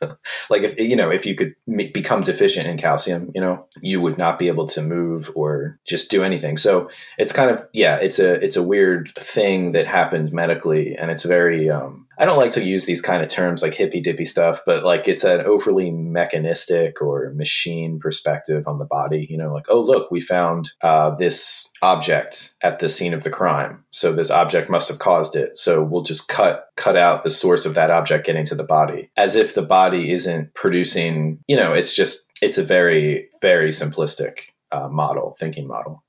like 0.50 0.62
if 0.62 0.78
you 0.78 0.96
know 0.96 1.10
if 1.10 1.26
you 1.26 1.34
could 1.34 1.54
m- 1.68 1.92
become 1.92 2.22
deficient 2.22 2.66
in 2.66 2.76
calcium 2.76 3.30
you 3.34 3.40
know 3.40 3.66
you 3.80 4.00
would 4.00 4.18
not 4.18 4.38
be 4.38 4.48
able 4.48 4.66
to 4.66 4.82
move 4.82 5.30
or 5.34 5.78
just 5.86 6.10
do 6.10 6.22
anything. 6.22 6.56
So 6.56 6.90
it's 7.18 7.32
kind 7.32 7.50
of 7.50 7.66
yeah 7.72 7.96
it's 7.96 8.18
a 8.18 8.34
it's 8.34 8.56
a 8.56 8.62
weird 8.62 9.12
thing 9.14 9.72
that 9.72 9.86
happened 9.86 10.32
medically 10.32 10.96
and 10.96 11.10
it's 11.10 11.24
very 11.24 11.70
um 11.70 12.05
I 12.18 12.24
don't 12.24 12.38
like 12.38 12.52
to 12.52 12.64
use 12.64 12.86
these 12.86 13.02
kind 13.02 13.22
of 13.22 13.28
terms 13.28 13.62
like 13.62 13.74
hippy 13.74 14.00
dippy 14.00 14.24
stuff, 14.24 14.60
but 14.64 14.84
like 14.84 15.06
it's 15.08 15.24
an 15.24 15.40
overly 15.42 15.90
mechanistic 15.90 17.02
or 17.02 17.32
machine 17.34 17.98
perspective 17.98 18.66
on 18.66 18.78
the 18.78 18.86
body. 18.86 19.26
You 19.28 19.36
know, 19.36 19.52
like, 19.52 19.66
oh, 19.68 19.80
look, 19.80 20.10
we 20.10 20.20
found 20.20 20.70
uh, 20.82 21.14
this 21.14 21.70
object 21.82 22.54
at 22.62 22.78
the 22.78 22.88
scene 22.88 23.12
of 23.14 23.24
the 23.24 23.30
crime. 23.30 23.84
So 23.90 24.12
this 24.12 24.30
object 24.30 24.70
must 24.70 24.88
have 24.88 24.98
caused 24.98 25.36
it. 25.36 25.56
So 25.56 25.82
we'll 25.82 26.02
just 26.02 26.28
cut 26.28 26.66
cut 26.76 26.96
out 26.96 27.24
the 27.24 27.30
source 27.30 27.66
of 27.66 27.74
that 27.74 27.90
object 27.90 28.26
getting 28.26 28.46
to 28.46 28.54
the 28.54 28.64
body, 28.64 29.10
as 29.16 29.36
if 29.36 29.54
the 29.54 29.62
body 29.62 30.12
isn't 30.12 30.54
producing. 30.54 31.40
You 31.48 31.56
know, 31.56 31.72
it's 31.72 31.94
just 31.94 32.28
it's 32.40 32.58
a 32.58 32.64
very 32.64 33.28
very 33.42 33.70
simplistic 33.70 34.38
uh, 34.72 34.88
model, 34.88 35.36
thinking 35.38 35.66
model. 35.66 36.02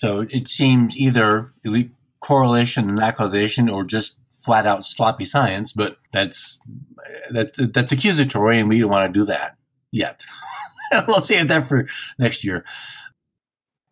So 0.00 0.26
it 0.30 0.48
seems 0.48 0.96
either 0.96 1.52
correlation 2.20 2.88
and 2.88 2.98
not 2.98 3.16
causation, 3.16 3.68
or 3.68 3.84
just 3.84 4.19
flat 4.40 4.66
out 4.66 4.84
sloppy 4.84 5.24
science, 5.24 5.72
but 5.72 5.96
that's 6.12 6.60
that's 7.30 7.58
that's 7.68 7.92
accusatory, 7.92 8.58
and 8.58 8.68
we 8.68 8.80
don't 8.80 8.90
want 8.90 9.12
to 9.12 9.18
do 9.20 9.24
that 9.26 9.56
yet. 9.90 10.24
we'll 11.06 11.20
save 11.20 11.48
that 11.48 11.68
for 11.68 11.86
next 12.18 12.44
year. 12.44 12.64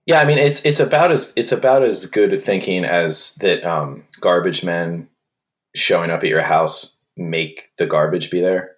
Yeah, 0.06 0.20
I 0.20 0.24
mean 0.24 0.38
it's 0.38 0.64
it's 0.64 0.80
about 0.80 1.12
as 1.12 1.32
it's 1.36 1.52
about 1.52 1.84
as 1.84 2.06
good 2.06 2.42
thinking 2.42 2.84
as 2.84 3.34
that 3.36 3.64
um, 3.64 4.04
garbage 4.20 4.64
men 4.64 5.08
showing 5.76 6.10
up 6.10 6.22
at 6.22 6.30
your 6.30 6.42
house 6.42 6.96
make 7.16 7.70
the 7.76 7.86
garbage 7.86 8.30
be 8.30 8.40
there. 8.40 8.76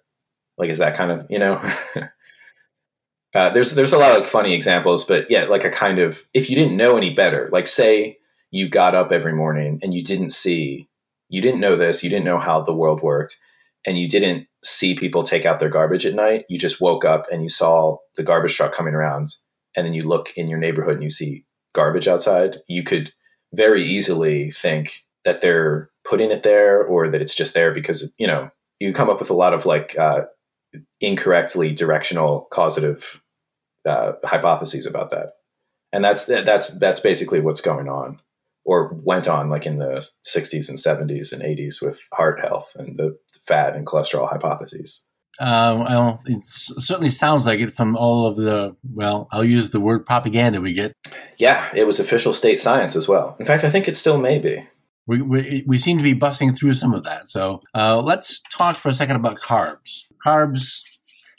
Like, 0.57 0.69
is 0.69 0.79
that 0.79 0.95
kind 0.95 1.11
of 1.11 1.31
you 1.31 1.39
know? 1.39 1.61
uh, 3.33 3.49
there's 3.51 3.73
there's 3.75 3.93
a 3.93 3.97
lot 3.97 4.19
of 4.19 4.27
funny 4.27 4.53
examples, 4.53 5.05
but 5.05 5.31
yeah, 5.31 5.45
like 5.45 5.63
a 5.63 5.71
kind 5.71 5.99
of 5.99 6.21
if 6.33 6.49
you 6.49 6.55
didn't 6.55 6.77
know 6.77 6.97
any 6.97 7.13
better, 7.13 7.49
like 7.51 7.67
say 7.67 8.17
you 8.51 8.67
got 8.67 8.93
up 8.93 9.13
every 9.13 9.33
morning 9.33 9.79
and 9.81 9.93
you 9.93 10.03
didn't 10.03 10.31
see 10.31 10.89
you 11.31 11.41
didn't 11.41 11.61
know 11.61 11.77
this, 11.77 12.03
you 12.03 12.09
didn't 12.09 12.25
know 12.25 12.39
how 12.39 12.61
the 12.61 12.73
world 12.73 13.01
worked, 13.01 13.39
and 13.87 13.97
you 13.97 14.07
didn't 14.07 14.47
see 14.63 14.93
people 14.93 15.23
take 15.23 15.45
out 15.45 15.61
their 15.61 15.69
garbage 15.69 16.05
at 16.05 16.13
night. 16.13 16.43
You 16.49 16.59
just 16.59 16.81
woke 16.81 17.05
up 17.05 17.25
and 17.31 17.41
you 17.41 17.49
saw 17.49 17.97
the 18.17 18.23
garbage 18.23 18.55
truck 18.55 18.73
coming 18.73 18.93
around, 18.93 19.29
and 19.75 19.85
then 19.85 19.93
you 19.93 20.03
look 20.03 20.33
in 20.35 20.49
your 20.49 20.59
neighborhood 20.59 20.95
and 20.95 21.03
you 21.03 21.09
see 21.09 21.45
garbage 21.73 22.07
outside. 22.07 22.57
You 22.67 22.83
could 22.83 23.13
very 23.53 23.81
easily 23.81 24.51
think 24.51 25.03
that 25.23 25.41
they're 25.41 25.89
putting 26.03 26.31
it 26.31 26.43
there 26.43 26.83
or 26.83 27.09
that 27.09 27.21
it's 27.21 27.35
just 27.35 27.53
there 27.53 27.73
because, 27.73 28.11
you 28.17 28.27
know, 28.27 28.49
you 28.81 28.91
come 28.91 29.09
up 29.09 29.19
with 29.19 29.29
a 29.29 29.35
lot 29.35 29.53
of 29.53 29.65
like 29.65 29.97
uh, 29.97 30.23
incorrectly 30.99 31.71
directional 31.71 32.47
causative 32.51 33.21
uh, 33.87 34.13
hypotheses 34.25 34.85
about 34.85 35.11
that. 35.11 35.33
And 35.93 36.03
that's 36.03 36.25
that's 36.25 36.77
that's 36.77 36.99
basically 36.99 37.39
what's 37.39 37.61
going 37.61 37.87
on 37.87 38.19
or 38.65 38.93
went 39.03 39.27
on 39.27 39.49
like 39.49 39.65
in 39.65 39.77
the 39.77 40.07
60s 40.27 40.69
and 40.69 40.77
70s 40.77 41.31
and 41.31 41.41
80s 41.41 41.81
with 41.81 42.01
heart 42.13 42.39
health 42.39 42.75
and 42.75 42.97
the 42.97 43.17
fat 43.45 43.75
and 43.75 43.85
cholesterol 43.85 44.29
hypotheses. 44.29 45.07
Uh, 45.39 45.85
well, 45.87 46.21
it 46.25 46.43
certainly 46.43 47.09
sounds 47.09 47.47
like 47.47 47.59
it 47.59 47.73
from 47.73 47.95
all 47.95 48.27
of 48.27 48.37
the, 48.37 48.75
well, 48.83 49.27
I'll 49.31 49.43
use 49.43 49.71
the 49.71 49.79
word 49.79 50.05
propaganda 50.05 50.61
we 50.61 50.73
get. 50.73 50.93
Yeah, 51.37 51.67
it 51.73 51.85
was 51.85 51.99
official 51.99 52.33
state 52.33 52.59
science 52.59 52.95
as 52.95 53.07
well. 53.07 53.35
In 53.39 53.45
fact, 53.45 53.63
I 53.63 53.69
think 53.69 53.87
it 53.87 53.97
still 53.97 54.17
may 54.17 54.37
be. 54.37 54.67
We, 55.07 55.21
we, 55.21 55.63
we 55.65 55.77
seem 55.77 55.97
to 55.97 56.03
be 56.03 56.13
busting 56.13 56.53
through 56.53 56.75
some 56.75 56.93
of 56.93 57.03
that. 57.05 57.27
So 57.27 57.61
uh, 57.73 58.01
let's 58.01 58.41
talk 58.53 58.75
for 58.75 58.89
a 58.89 58.93
second 58.93 59.15
about 59.15 59.39
carbs. 59.39 60.03
Carbs, 60.23 60.83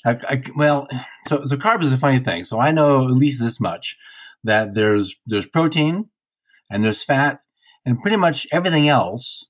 I, 0.05 0.17
I, 0.29 0.43
well, 0.57 0.89
so, 1.29 1.45
so 1.47 1.57
carbs 1.57 1.85
is 1.85 1.93
a 1.93 1.99
funny 1.99 2.19
thing. 2.19 2.43
So 2.43 2.59
I 2.59 2.73
know 2.73 3.05
at 3.05 3.13
least 3.13 3.41
this 3.41 3.61
much 3.61 3.97
that 4.45 4.75
there's 4.75 5.15
there's 5.27 5.47
protein, 5.47 6.09
and 6.71 6.85
there's 6.85 7.05
fat, 7.05 7.41
and 7.85 8.01
pretty 8.01 8.17
much 8.17 8.47
everything 8.53 8.89
else 8.89 9.47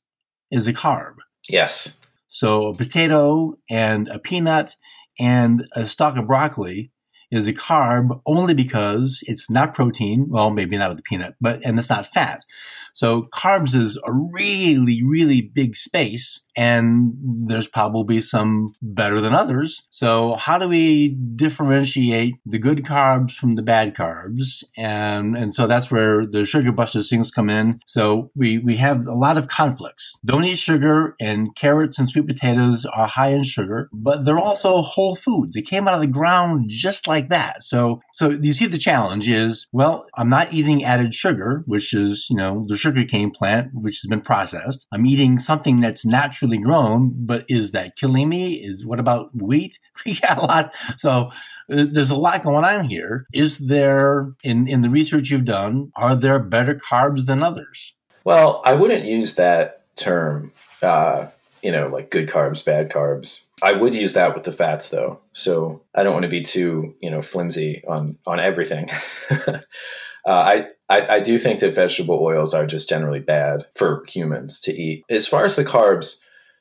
is 0.50 0.66
a 0.68 0.72
carb. 0.72 1.14
Yes. 1.48 1.98
So 2.28 2.68
a 2.68 2.74
potato 2.74 3.54
and 3.68 4.08
a 4.08 4.18
peanut 4.18 4.76
and 5.18 5.66
a 5.74 5.86
stalk 5.86 6.16
of 6.16 6.26
broccoli 6.26 6.90
is 7.30 7.48
a 7.48 7.52
carb 7.52 8.20
only 8.26 8.54
because 8.54 9.22
it's 9.26 9.50
not 9.50 9.74
protein. 9.74 10.26
Well, 10.28 10.50
maybe 10.50 10.76
not 10.76 10.90
with 10.90 10.98
the 10.98 11.02
peanut, 11.02 11.34
but 11.40 11.60
and 11.64 11.78
it's 11.78 11.90
not 11.90 12.06
fat. 12.06 12.44
So 12.92 13.28
carbs 13.34 13.74
is 13.74 14.00
a 14.06 14.12
really, 14.12 15.02
really 15.02 15.40
big 15.42 15.76
space 15.76 16.44
and 16.54 17.14
there's 17.22 17.68
probably 17.68 18.20
some 18.20 18.74
better 18.82 19.20
than 19.20 19.34
others. 19.34 19.86
So 19.90 20.34
how 20.36 20.58
do 20.58 20.68
we 20.68 21.10
differentiate 21.10 22.34
the 22.44 22.58
good 22.58 22.84
carbs 22.84 23.32
from 23.32 23.54
the 23.54 23.62
bad 23.62 23.94
carbs? 23.94 24.62
And, 24.76 25.36
and 25.36 25.54
so 25.54 25.66
that's 25.66 25.90
where 25.90 26.26
the 26.26 26.44
sugar 26.44 26.72
busters 26.72 27.08
things 27.08 27.30
come 27.30 27.48
in. 27.48 27.80
So 27.86 28.30
we, 28.34 28.58
we 28.58 28.76
have 28.76 29.06
a 29.06 29.14
lot 29.14 29.38
of 29.38 29.48
conflicts 29.48 30.12
don't 30.24 30.44
eat 30.44 30.58
sugar, 30.58 31.16
and 31.20 31.54
carrots 31.56 31.98
and 31.98 32.08
sweet 32.08 32.26
potatoes 32.26 32.86
are 32.86 33.06
high 33.06 33.30
in 33.30 33.42
sugar, 33.42 33.88
but 33.92 34.24
they're 34.24 34.38
also 34.38 34.78
whole 34.78 35.16
foods. 35.16 35.54
They 35.54 35.62
came 35.62 35.88
out 35.88 35.94
of 35.94 36.00
the 36.00 36.06
ground 36.06 36.66
just 36.68 37.08
like 37.08 37.28
that. 37.30 37.64
So, 37.64 38.00
so 38.14 38.28
you 38.28 38.52
see 38.52 38.66
the 38.66 38.76
challenge 38.76 39.26
is, 39.26 39.66
well, 39.72 40.04
I'm 40.14 40.28
not 40.28 40.52
eating 40.52 40.84
added 40.84 41.14
sugar, 41.14 41.62
which 41.64 41.94
is, 41.94 42.26
you 42.28 42.36
know, 42.36 42.66
the 42.68 42.76
sugarcane 42.76 43.30
plant, 43.30 43.70
which 43.72 44.02
has 44.02 44.08
been 44.08 44.20
processed. 44.20 44.86
I'm 44.92 45.06
eating 45.06 45.38
something 45.38 45.80
that's 45.80 46.04
naturally 46.04 46.58
grown, 46.58 47.14
but 47.16 47.46
is 47.48 47.72
that 47.72 47.96
killing 47.96 48.28
me? 48.28 48.56
Is 48.56 48.84
what 48.84 49.00
about 49.00 49.30
wheat? 49.34 49.78
We 50.04 50.18
got 50.18 50.38
a 50.38 50.42
lot. 50.42 50.74
So 50.98 51.30
uh, 51.72 51.86
there's 51.88 52.10
a 52.10 52.16
lot 52.16 52.42
going 52.42 52.64
on 52.64 52.84
here. 52.84 53.26
Is 53.32 53.58
there, 53.58 54.32
in, 54.42 54.68
in 54.68 54.82
the 54.82 54.90
research 54.90 55.30
you've 55.30 55.44
done, 55.44 55.92
are 55.96 56.16
there 56.16 56.42
better 56.42 56.74
carbs 56.74 57.26
than 57.26 57.42
others? 57.42 57.94
Well, 58.24 58.60
I 58.64 58.74
wouldn't 58.74 59.04
use 59.04 59.36
that 59.36 59.84
term, 59.96 60.52
uh, 60.82 61.28
you 61.62 61.72
know, 61.72 61.88
like 61.88 62.10
good 62.10 62.28
carbs, 62.28 62.64
bad 62.64 62.90
carbs. 62.90 63.44
I 63.62 63.72
would 63.74 63.94
use 63.94 64.14
that 64.14 64.34
with 64.34 64.44
the 64.44 64.52
fats 64.52 64.88
though. 64.88 65.20
So 65.32 65.82
I 65.94 66.02
don't 66.02 66.12
want 66.12 66.24
to 66.24 66.28
be 66.28 66.42
too, 66.42 66.94
you 67.00 67.10
know, 67.10 67.22
flimsy 67.22 67.82
on, 67.86 68.18
on 68.26 68.40
everything. 68.40 68.90
uh, 69.30 69.60
I, 70.26 70.66
I, 70.88 71.06
I 71.08 71.20
do 71.20 71.38
think 71.38 71.60
that 71.60 71.74
vegetable 71.74 72.18
oils 72.20 72.54
are 72.54 72.66
just 72.66 72.88
generally 72.88 73.20
bad 73.20 73.66
for 73.74 74.04
humans 74.08 74.60
to 74.62 74.72
eat. 74.72 75.04
As 75.08 75.28
far 75.28 75.44
as 75.44 75.54
the 75.54 75.64
carbs, 75.64 76.18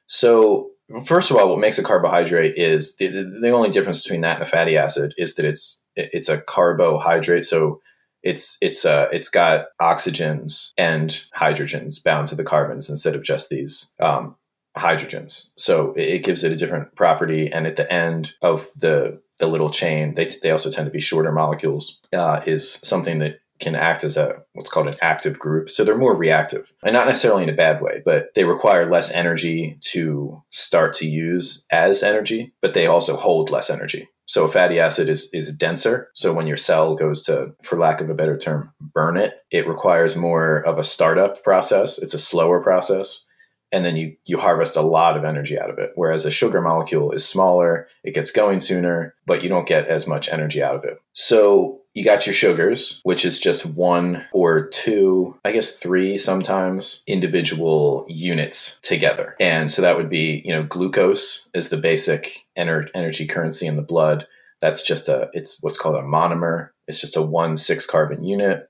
so 0.08 0.72
first 1.06 1.32
of 1.32 1.38
all, 1.38 1.50
what 1.50 1.60
makes 1.60 1.80
a 1.80 1.84
carbohydrate 1.84 2.58
is 2.58 2.96
the, 2.98 3.08
the 3.08 3.50
only 3.50 3.72
difference 3.72 4.04
between 4.04 4.22
that 4.22 4.36
and 4.36 4.44
a 4.44 4.46
fatty 4.46 4.78
acid 4.78 5.14
is 5.18 5.36
that 5.36 5.46
it's 5.46 5.82
it's 5.96 6.30
a 6.30 6.42
carbohydrate. 6.42 7.46
So 7.46 7.82
it's 8.24 8.58
it's 8.62 8.86
uh 8.86 9.08
it's 9.12 9.30
got 9.30 9.66
oxygens 9.82 10.72
and 10.78 11.24
hydrogens 11.36 12.04
bound 12.04 12.28
to 12.28 12.36
the 12.36 12.44
carbons 12.44 12.90
instead 12.90 13.16
of 13.16 13.24
just 13.24 13.50
these 13.50 13.94
um, 14.00 14.36
hydrogens. 14.78 15.50
So 15.58 15.94
it, 15.94 16.24
gives 16.24 16.44
it 16.44 16.52
a 16.52 16.56
different 16.56 16.96
property. 16.96 17.52
And 17.52 17.68
at 17.68 17.76
the 17.76 17.92
end 17.92 18.34
of 18.42 18.70
the 18.76 19.22
the 19.40 19.48
little 19.48 19.72
chain, 19.72 20.14
they, 20.14 20.30
they 20.44 20.52
also 20.52 20.70
tend 20.70 20.86
to 20.86 20.92
be 20.92 21.02
shorter 21.02 21.32
molecules. 21.32 22.00
Uh, 22.14 22.42
is 22.46 22.74
something 22.84 23.20
that 23.20 23.40
can 23.60 23.76
act 23.76 24.04
as 24.04 24.18
a 24.18 24.44
what's 24.54 24.70
called 24.70 24.88
an 24.88 24.96
active 25.02 25.40
group. 25.40 25.70
So 25.70 25.84
they're 25.84 25.98
more 25.98 26.16
reactive, 26.16 26.72
and 26.84 26.94
not 26.94 27.08
necessarily 27.08 27.44
in 27.44 27.50
a 27.50 27.54
bad 27.54 27.82
way, 27.82 28.02
but 28.04 28.34
they 28.36 28.44
require 28.44 28.90
less 28.90 29.12
energy 29.12 29.78
to 29.92 30.44
start 30.50 30.94
to 30.96 31.08
use 31.08 31.66
as 31.72 32.04
energy, 32.04 32.54
but 32.62 32.74
they 32.74 32.88
also 32.88 33.16
hold 33.16 33.50
less 33.50 33.70
energy. 33.70 34.10
So 34.26 34.46
a 34.46 34.50
fatty 34.50 34.80
acid 34.80 35.10
is 35.10 35.30
is 35.34 35.54
denser. 35.54 36.10
So 36.14 36.34
when 36.34 36.48
your 36.48 36.58
cell 36.58 36.96
goes 36.96 37.24
to, 37.24 37.54
for 37.62 37.78
lack 37.78 38.02
of 38.02 38.10
a 38.10 38.16
better 38.16 38.38
term, 38.38 38.74
burn 38.80 39.18
it, 39.18 39.34
it 39.52 39.68
requires 39.68 40.16
more 40.16 40.58
of 40.58 40.78
a 40.78 40.84
startup 40.84 41.44
process. 41.44 41.98
It's 41.98 42.14
a 42.14 42.20
slower 42.20 42.62
process 42.62 43.26
and 43.72 43.86
then 43.86 43.96
you 43.96 44.16
you 44.26 44.38
harvest 44.38 44.76
a 44.76 44.82
lot 44.82 45.18
of 45.18 45.24
energy 45.24 45.60
out 45.60 45.70
of 45.70 45.80
it. 45.80 45.92
Whereas 45.96 46.26
a 46.26 46.32
sugar 46.32 46.62
molecule 46.62 47.12
is 47.12 47.28
smaller 47.28 47.88
it 48.04 48.14
gets 48.14 48.32
going 48.32 48.60
sooner 48.60 49.16
but 49.26 49.44
you 49.44 49.50
don't 49.50 49.68
get 49.68 49.88
as 49.88 50.08
much 50.08 50.30
energy 50.30 50.62
out 50.62 50.76
of 50.76 50.84
it. 50.84 51.02
So 51.14 51.82
you 51.94 52.04
got 52.06 52.26
your 52.26 52.34
sugars 52.34 53.02
which 53.04 53.26
is 53.26 53.38
just 53.38 53.66
one 53.66 54.26
or 54.32 54.68
two 54.68 55.36
i 55.44 55.52
guess 55.52 55.78
three 55.78 56.18
sometimes 56.18 57.04
individual 57.08 58.06
units 58.10 58.80
together. 58.82 59.36
And 59.40 59.72
so 59.72 59.82
that 59.82 59.98
would 59.98 60.10
be 60.10 60.42
you 60.46 60.54
know 60.54 60.64
glucose 60.64 61.50
is 61.54 61.70
the 61.70 61.78
basic 61.78 62.46
ener- 62.58 62.90
energy 62.94 63.26
currency 63.26 63.68
in 63.68 63.76
the 63.76 63.82
blood. 63.82 64.28
That's 64.60 64.84
just 64.84 65.10
a 65.10 65.30
it's 65.34 65.62
what's 65.62 65.78
called 65.78 65.96
a 65.96 66.02
monomer. 66.02 66.70
It's 66.88 67.02
just 67.02 67.18
a 67.18 67.22
one 67.22 67.58
six 67.58 67.86
carbon 67.86 68.24
unit. 68.24 68.70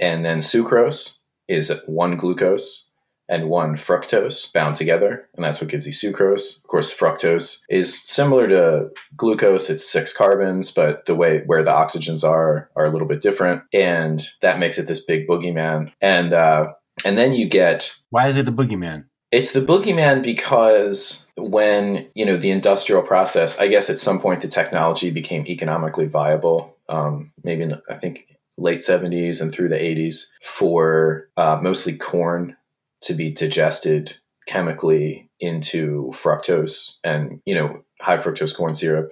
And 0.00 0.24
then 0.24 0.38
sucrose 0.38 1.18
is 1.48 1.72
one 1.86 2.16
glucose 2.16 2.86
and 3.28 3.48
one 3.48 3.76
fructose 3.76 4.52
bound 4.52 4.76
together, 4.76 5.28
and 5.34 5.44
that's 5.44 5.60
what 5.60 5.70
gives 5.70 5.86
you 5.86 5.92
sucrose. 5.92 6.58
Of 6.58 6.68
course, 6.68 6.96
fructose 6.96 7.62
is 7.68 8.00
similar 8.04 8.48
to 8.48 8.90
glucose; 9.16 9.70
it's 9.70 9.88
six 9.88 10.12
carbons, 10.12 10.70
but 10.70 11.06
the 11.06 11.14
way 11.14 11.42
where 11.46 11.62
the 11.62 11.70
oxygens 11.70 12.24
are 12.24 12.70
are 12.76 12.84
a 12.84 12.90
little 12.90 13.08
bit 13.08 13.20
different, 13.20 13.62
and 13.72 14.26
that 14.42 14.58
makes 14.58 14.78
it 14.78 14.86
this 14.86 15.04
big 15.04 15.26
boogeyman. 15.26 15.92
And 16.00 16.32
uh, 16.32 16.72
and 17.04 17.18
then 17.18 17.32
you 17.32 17.48
get 17.48 17.94
why 18.10 18.28
is 18.28 18.36
it 18.36 18.48
a 18.48 18.52
boogeyman? 18.52 19.04
It's 19.32 19.52
the 19.52 19.60
boogeyman 19.60 20.22
because 20.22 21.26
when 21.36 22.08
you 22.14 22.24
know 22.24 22.36
the 22.36 22.50
industrial 22.50 23.02
process, 23.02 23.58
I 23.58 23.68
guess 23.68 23.90
at 23.90 23.98
some 23.98 24.20
point 24.20 24.40
the 24.40 24.48
technology 24.48 25.10
became 25.10 25.46
economically 25.46 26.06
viable. 26.06 26.76
Um, 26.88 27.32
maybe 27.42 27.64
in 27.64 27.70
the, 27.70 27.82
I 27.90 27.96
think 27.96 28.36
late 28.58 28.78
70s 28.78 29.40
and 29.40 29.52
through 29.52 29.68
the 29.68 29.76
80s 29.76 30.28
for 30.42 31.28
uh, 31.36 31.58
mostly 31.60 31.96
corn 31.96 32.56
to 33.02 33.14
be 33.14 33.30
digested 33.30 34.16
chemically 34.46 35.28
into 35.40 36.12
fructose 36.14 36.96
and 37.04 37.40
you 37.44 37.54
know 37.54 37.82
high 38.00 38.16
fructose 38.16 38.56
corn 38.56 38.74
syrup 38.74 39.10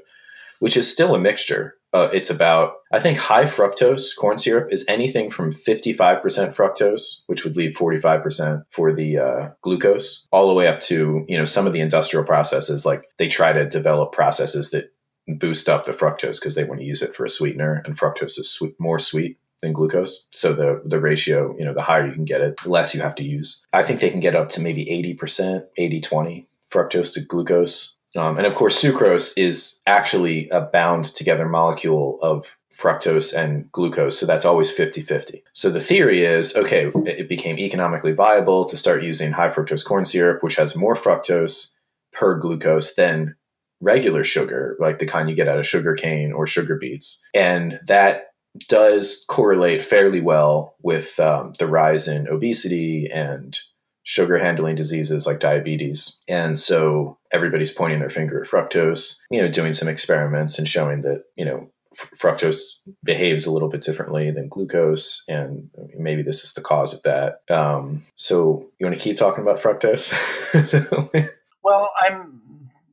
which 0.61 0.77
is 0.77 0.91
still 0.91 1.15
a 1.15 1.19
mixture. 1.19 1.75
Uh, 1.93 2.09
it's 2.13 2.31
about 2.31 2.73
i 2.93 2.99
think 2.99 3.17
high 3.17 3.45
fructose 3.45 4.17
corn 4.19 4.37
syrup 4.37 4.73
is 4.73 4.85
anything 4.89 5.31
from 5.31 5.53
55% 5.53 6.21
fructose 6.53 7.21
which 7.27 7.45
would 7.45 7.57
leave 7.57 7.77
45% 7.77 8.65
for 8.69 8.93
the 8.93 9.17
uh, 9.17 9.51
glucose 9.63 10.27
all 10.33 10.49
the 10.49 10.55
way 10.55 10.67
up 10.67 10.81
to 10.81 11.25
you 11.29 11.39
know 11.39 11.45
some 11.45 11.69
of 11.69 11.73
the 11.73 11.81
industrial 11.81 12.25
processes 12.25 12.85
like 12.85 13.05
they 13.19 13.29
try 13.29 13.53
to 13.53 13.69
develop 13.69 14.11
processes 14.11 14.71
that 14.71 14.93
boost 15.39 15.69
up 15.69 15.85
the 15.85 15.93
fructose 15.93 16.41
because 16.41 16.57
they 16.57 16.65
want 16.65 16.81
to 16.81 16.87
use 16.87 17.01
it 17.01 17.15
for 17.15 17.25
a 17.25 17.31
sweetener 17.31 17.81
and 17.85 17.97
fructose 17.97 18.39
is 18.39 18.51
sweet, 18.51 18.75
more 18.81 18.99
sweet 18.99 19.39
than 19.65 19.73
glucose. 19.73 20.27
So 20.31 20.53
the 20.53 20.83
the 20.85 21.01
ratio, 21.01 21.57
you 21.59 21.65
know, 21.65 21.75
the 21.75 21.83
higher 21.83 22.07
you 22.07 22.13
can 22.13 22.25
get 22.25 22.41
it, 22.41 22.61
the 22.63 22.71
less 22.71 22.95
you 22.95 23.01
have 23.01 23.17
to 23.17 23.25
use. 23.25 23.65
I 23.73 23.83
think 23.83 24.01
they 24.01 24.11
can 24.11 24.21
get 24.21 24.37
up 24.37 24.49
to 24.51 24.61
maybe 24.61 24.85
80%, 24.87 25.65
80-20 25.79 26.47
fructose 26.73 27.13
to 27.15 27.21
glucose. 27.21 27.97
Um, 28.17 28.39
and 28.39 28.47
of 28.47 28.55
course, 28.55 28.81
sucrose 28.81 29.33
is 29.37 29.81
actually 29.87 30.49
a 30.51 30.61
bound 30.61 31.05
together 31.05 31.49
molecule 31.49 32.19
of 32.23 32.57
fructose 32.73 33.37
and 33.37 33.71
glucose. 33.73 34.19
So 34.19 34.27
that's 34.27 34.45
always 34.45 34.71
50 34.71 35.03
50. 35.03 35.43
So 35.53 35.71
the 35.71 35.81
theory 35.81 36.25
is 36.25 36.57
okay, 36.57 36.91
it 37.07 37.29
became 37.29 37.59
economically 37.59 38.13
viable 38.13 38.65
to 38.67 38.77
start 38.77 39.03
using 39.03 39.33
high 39.33 39.51
fructose 39.51 39.85
corn 39.85 40.05
syrup, 40.05 40.43
which 40.43 40.57
has 40.57 40.77
more 40.77 40.95
fructose 40.95 41.73
per 42.13 42.39
glucose 42.39 42.95
than 42.95 43.37
regular 43.81 44.25
sugar, 44.25 44.77
like 44.81 44.99
the 44.99 45.07
kind 45.07 45.29
you 45.29 45.37
get 45.37 45.49
out 45.49 45.59
of 45.59 45.67
sugar 45.67 45.95
cane 45.95 46.33
or 46.33 46.47
sugar 46.47 46.77
beets. 46.77 47.23
And 47.35 47.81
that 47.87 48.34
does 48.69 49.25
correlate 49.29 49.83
fairly 49.83 50.21
well 50.21 50.77
with 50.83 51.19
um, 51.21 51.53
the 51.59 51.67
rise 51.67 52.09
in 52.09 52.29
obesity 52.29 53.11
and 53.13 53.59
sugar 54.05 54.39
handling 54.39 54.77
diseases 54.77 55.27
like 55.27 55.41
diabetes. 55.41 56.21
And 56.29 56.59
so 56.59 57.19
everybody's 57.33 57.73
pointing 57.73 58.01
their 58.01 58.11
finger 58.11 58.43
at 58.43 58.49
fructose, 58.49 59.19
you 59.31 59.41
know, 59.41 59.49
doing 59.49 59.73
some 59.73 59.89
experiments 59.89 60.59
and 60.59 60.69
showing 60.69 61.03
that, 61.03 61.25
you 61.37 61.45
know, 61.45 61.71
fructose 62.21 62.79
behaves 63.03 63.47
a 63.47 63.53
little 63.53 63.69
bit 63.69 63.83
differently 63.83 64.31
than 64.31 64.49
glucose, 64.49 65.25
and 65.29 65.71
maybe 65.97 66.23
this 66.23 66.43
is 66.43 66.53
the 66.53 66.61
cause 66.61 66.93
of 66.93 67.03
that. 67.03 67.41
Um, 67.49 68.05
so, 68.17 68.67
you 68.79 68.87
want 68.87 68.99
to 68.99 69.03
keep 69.03 69.17
talking 69.17 69.43
about 69.43 69.61
fructose? 69.61 70.13
well, 71.63 71.91
I'm 72.01 72.41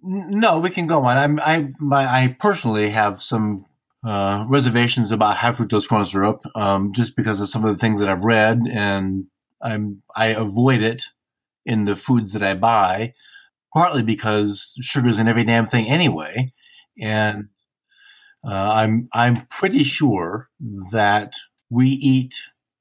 no, 0.03 0.59
we 0.59 0.69
can 0.69 0.87
go 0.87 1.05
on. 1.05 1.17
I'm 1.17 1.39
I 1.39 1.73
my, 1.79 2.05
I 2.05 2.35
personally 2.39 2.89
have 2.89 3.21
some 3.21 3.65
uh, 4.05 4.45
reservations 4.47 5.11
about 5.11 5.37
high 5.37 5.51
fructose 5.51 5.87
corn 5.87 6.03
syrup, 6.05 6.43
um, 6.55 6.91
just 6.93 7.15
because 7.15 7.39
of 7.39 7.49
some 7.49 7.63
of 7.63 7.71
the 7.71 7.77
things 7.77 7.99
that 7.99 8.09
I've 8.09 8.23
read, 8.23 8.61
and 8.71 9.25
I'm 9.61 10.01
I 10.15 10.27
avoid 10.27 10.81
it 10.81 11.03
in 11.65 11.85
the 11.85 11.95
foods 11.95 12.33
that 12.33 12.43
I 12.43 12.55
buy, 12.55 13.13
partly 13.73 14.03
because 14.03 14.75
sugar's 14.81 15.19
in 15.19 15.27
every 15.27 15.43
damn 15.43 15.67
thing 15.67 15.87
anyway, 15.87 16.51
and 16.99 17.49
uh, 18.43 18.71
I'm 18.73 19.07
I'm 19.13 19.45
pretty 19.47 19.83
sure 19.83 20.49
that 20.91 21.35
we 21.69 21.89
eat 21.89 22.35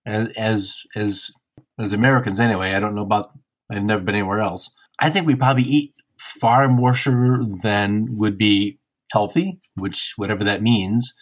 as 0.07 0.29
as 0.37 0.83
as 0.97 1.31
as 1.79 1.93
Americans 1.93 2.41
anyway. 2.41 2.73
I 2.73 2.81
don't 2.81 2.95
know 2.95 3.03
about 3.03 3.33
I've 3.71 3.85
never 3.85 4.03
been 4.03 4.15
anywhere 4.15 4.41
else. 4.41 4.75
I 4.99 5.11
think 5.11 5.27
we 5.27 5.35
probably 5.35 5.65
eat 5.65 5.95
far 6.19 6.69
more 6.69 6.95
sugar 6.95 7.45
than 7.63 8.07
would 8.11 8.37
be 8.37 8.80
healthy, 9.13 9.61
which 9.75 10.15
whatever 10.17 10.45
that 10.45 10.63
means. 10.63 11.15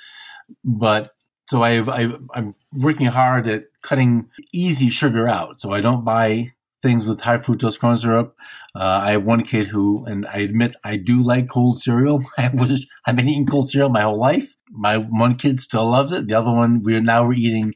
But 0.65 1.11
so 1.49 1.63
I've, 1.63 1.89
i 1.89 2.03
am 2.35 2.55
working 2.73 3.07
hard 3.07 3.47
at 3.47 3.65
cutting 3.83 4.29
easy 4.53 4.91
sugar 4.91 5.27
out. 5.29 5.61
So 5.61 5.73
I 5.73 5.81
don't 5.81 6.05
buy 6.05 6.53
things 6.83 7.07
with 7.07 7.23
high 7.23 7.39
fructose 7.39 7.79
corn 7.79 7.97
syrup. 7.97 8.37
Uh, 8.75 9.01
I 9.03 9.13
have 9.13 9.25
one 9.25 9.43
kid 9.43 9.69
who, 9.69 10.05
and 10.05 10.27
I 10.27 10.39
admit 10.39 10.77
I 10.85 10.97
do 10.97 11.23
like 11.23 11.49
cold 11.49 11.81
cereal. 11.81 12.23
I 12.39 12.51
was 12.53 12.87
I've 13.07 13.17
been 13.17 13.29
eating 13.29 13.47
cold 13.47 13.69
cereal 13.69 13.89
my 13.89 14.03
whole 14.03 14.19
life. 14.19 14.55
My 14.71 14.99
one 14.99 15.37
kid 15.37 15.61
still 15.61 15.91
loves 15.91 16.13
it. 16.13 16.29
The 16.29 16.35
other 16.35 16.55
one 16.55 16.83
we're 16.83 17.01
now 17.01 17.27
we're 17.27 17.35
eating 17.35 17.75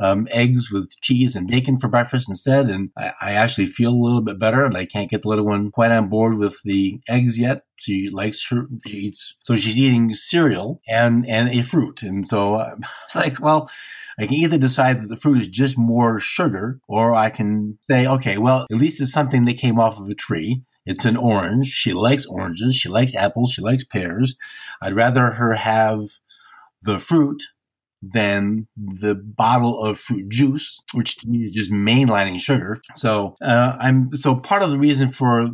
um, 0.00 0.26
eggs 0.30 0.70
with 0.72 0.90
cheese 1.00 1.36
and 1.36 1.48
bacon 1.48 1.78
for 1.78 1.88
breakfast 1.88 2.28
instead. 2.28 2.68
And 2.68 2.90
I, 2.98 3.12
I, 3.20 3.32
actually 3.34 3.66
feel 3.66 3.92
a 3.92 4.04
little 4.04 4.22
bit 4.22 4.38
better. 4.38 4.64
And 4.64 4.76
I 4.76 4.86
can't 4.86 5.10
get 5.10 5.22
the 5.22 5.28
little 5.28 5.46
one 5.46 5.70
quite 5.70 5.92
on 5.92 6.08
board 6.08 6.36
with 6.36 6.60
the 6.64 7.00
eggs 7.08 7.38
yet. 7.38 7.62
She 7.76 8.08
likes 8.08 8.48
her, 8.50 8.66
she 8.86 8.96
eats, 8.96 9.36
so 9.42 9.54
she's 9.54 9.78
eating 9.78 10.12
cereal 10.14 10.80
and, 10.88 11.28
and 11.28 11.48
a 11.48 11.62
fruit. 11.62 12.02
And 12.02 12.26
so 12.26 12.56
I 12.56 12.74
was 12.74 13.14
like, 13.14 13.40
well, 13.40 13.70
I 14.18 14.26
can 14.26 14.34
either 14.34 14.58
decide 14.58 15.00
that 15.02 15.08
the 15.08 15.16
fruit 15.16 15.40
is 15.40 15.48
just 15.48 15.78
more 15.78 16.20
sugar, 16.20 16.80
or 16.88 17.14
I 17.14 17.30
can 17.30 17.78
say, 17.90 18.06
okay, 18.06 18.38
well, 18.38 18.66
at 18.70 18.78
least 18.78 19.00
it's 19.00 19.12
something 19.12 19.44
that 19.44 19.58
came 19.58 19.78
off 19.78 19.98
of 19.98 20.08
a 20.08 20.14
tree. 20.14 20.62
It's 20.86 21.04
an 21.04 21.16
orange. 21.16 21.66
She 21.66 21.92
likes 21.92 22.26
oranges. 22.26 22.76
She 22.76 22.88
likes 22.88 23.14
apples. 23.14 23.52
She 23.52 23.62
likes 23.62 23.84
pears. 23.84 24.36
I'd 24.82 24.94
rather 24.94 25.32
her 25.32 25.54
have 25.54 26.02
the 26.82 26.98
fruit 26.98 27.42
than 28.12 28.66
the 28.76 29.14
bottle 29.14 29.82
of 29.82 29.98
fruit 29.98 30.28
juice, 30.28 30.80
which 30.92 31.16
to 31.18 31.28
me 31.28 31.46
is 31.46 31.52
just 31.52 31.72
mainlining 31.72 32.38
sugar. 32.38 32.80
So 32.96 33.36
uh, 33.42 33.76
I'm 33.78 34.14
so 34.14 34.36
part 34.36 34.62
of 34.62 34.70
the 34.70 34.78
reason 34.78 35.10
for 35.10 35.48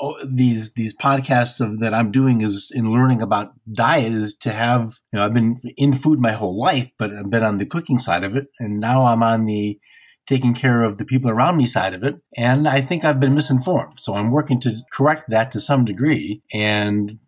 oh, 0.00 0.16
these 0.26 0.74
these 0.74 0.96
podcasts 0.96 1.60
of 1.60 1.80
that 1.80 1.94
I'm 1.94 2.10
doing 2.10 2.40
is 2.40 2.70
in 2.74 2.92
learning 2.92 3.22
about 3.22 3.52
diet 3.72 4.12
is 4.12 4.34
to 4.36 4.52
have 4.52 4.98
you 5.12 5.18
know 5.18 5.24
I've 5.24 5.34
been 5.34 5.60
in 5.76 5.92
food 5.92 6.20
my 6.20 6.32
whole 6.32 6.58
life, 6.58 6.90
but 6.98 7.10
I've 7.10 7.30
been 7.30 7.44
on 7.44 7.58
the 7.58 7.66
cooking 7.66 7.98
side 7.98 8.24
of 8.24 8.36
it, 8.36 8.46
and 8.58 8.78
now 8.78 9.06
I'm 9.06 9.22
on 9.22 9.46
the 9.46 9.78
taking 10.26 10.54
care 10.54 10.82
of 10.82 10.98
the 10.98 11.04
people 11.04 11.30
around 11.30 11.56
me 11.56 11.66
side 11.66 11.94
of 11.94 12.02
it. 12.02 12.16
And 12.36 12.66
I 12.66 12.80
think 12.80 13.04
I've 13.04 13.20
been 13.20 13.34
misinformed. 13.34 14.00
So 14.00 14.14
I'm 14.14 14.30
working 14.30 14.60
to 14.60 14.80
correct 14.92 15.30
that 15.30 15.50
to 15.52 15.60
some 15.60 15.84
degree 15.84 16.42
and 16.52 17.18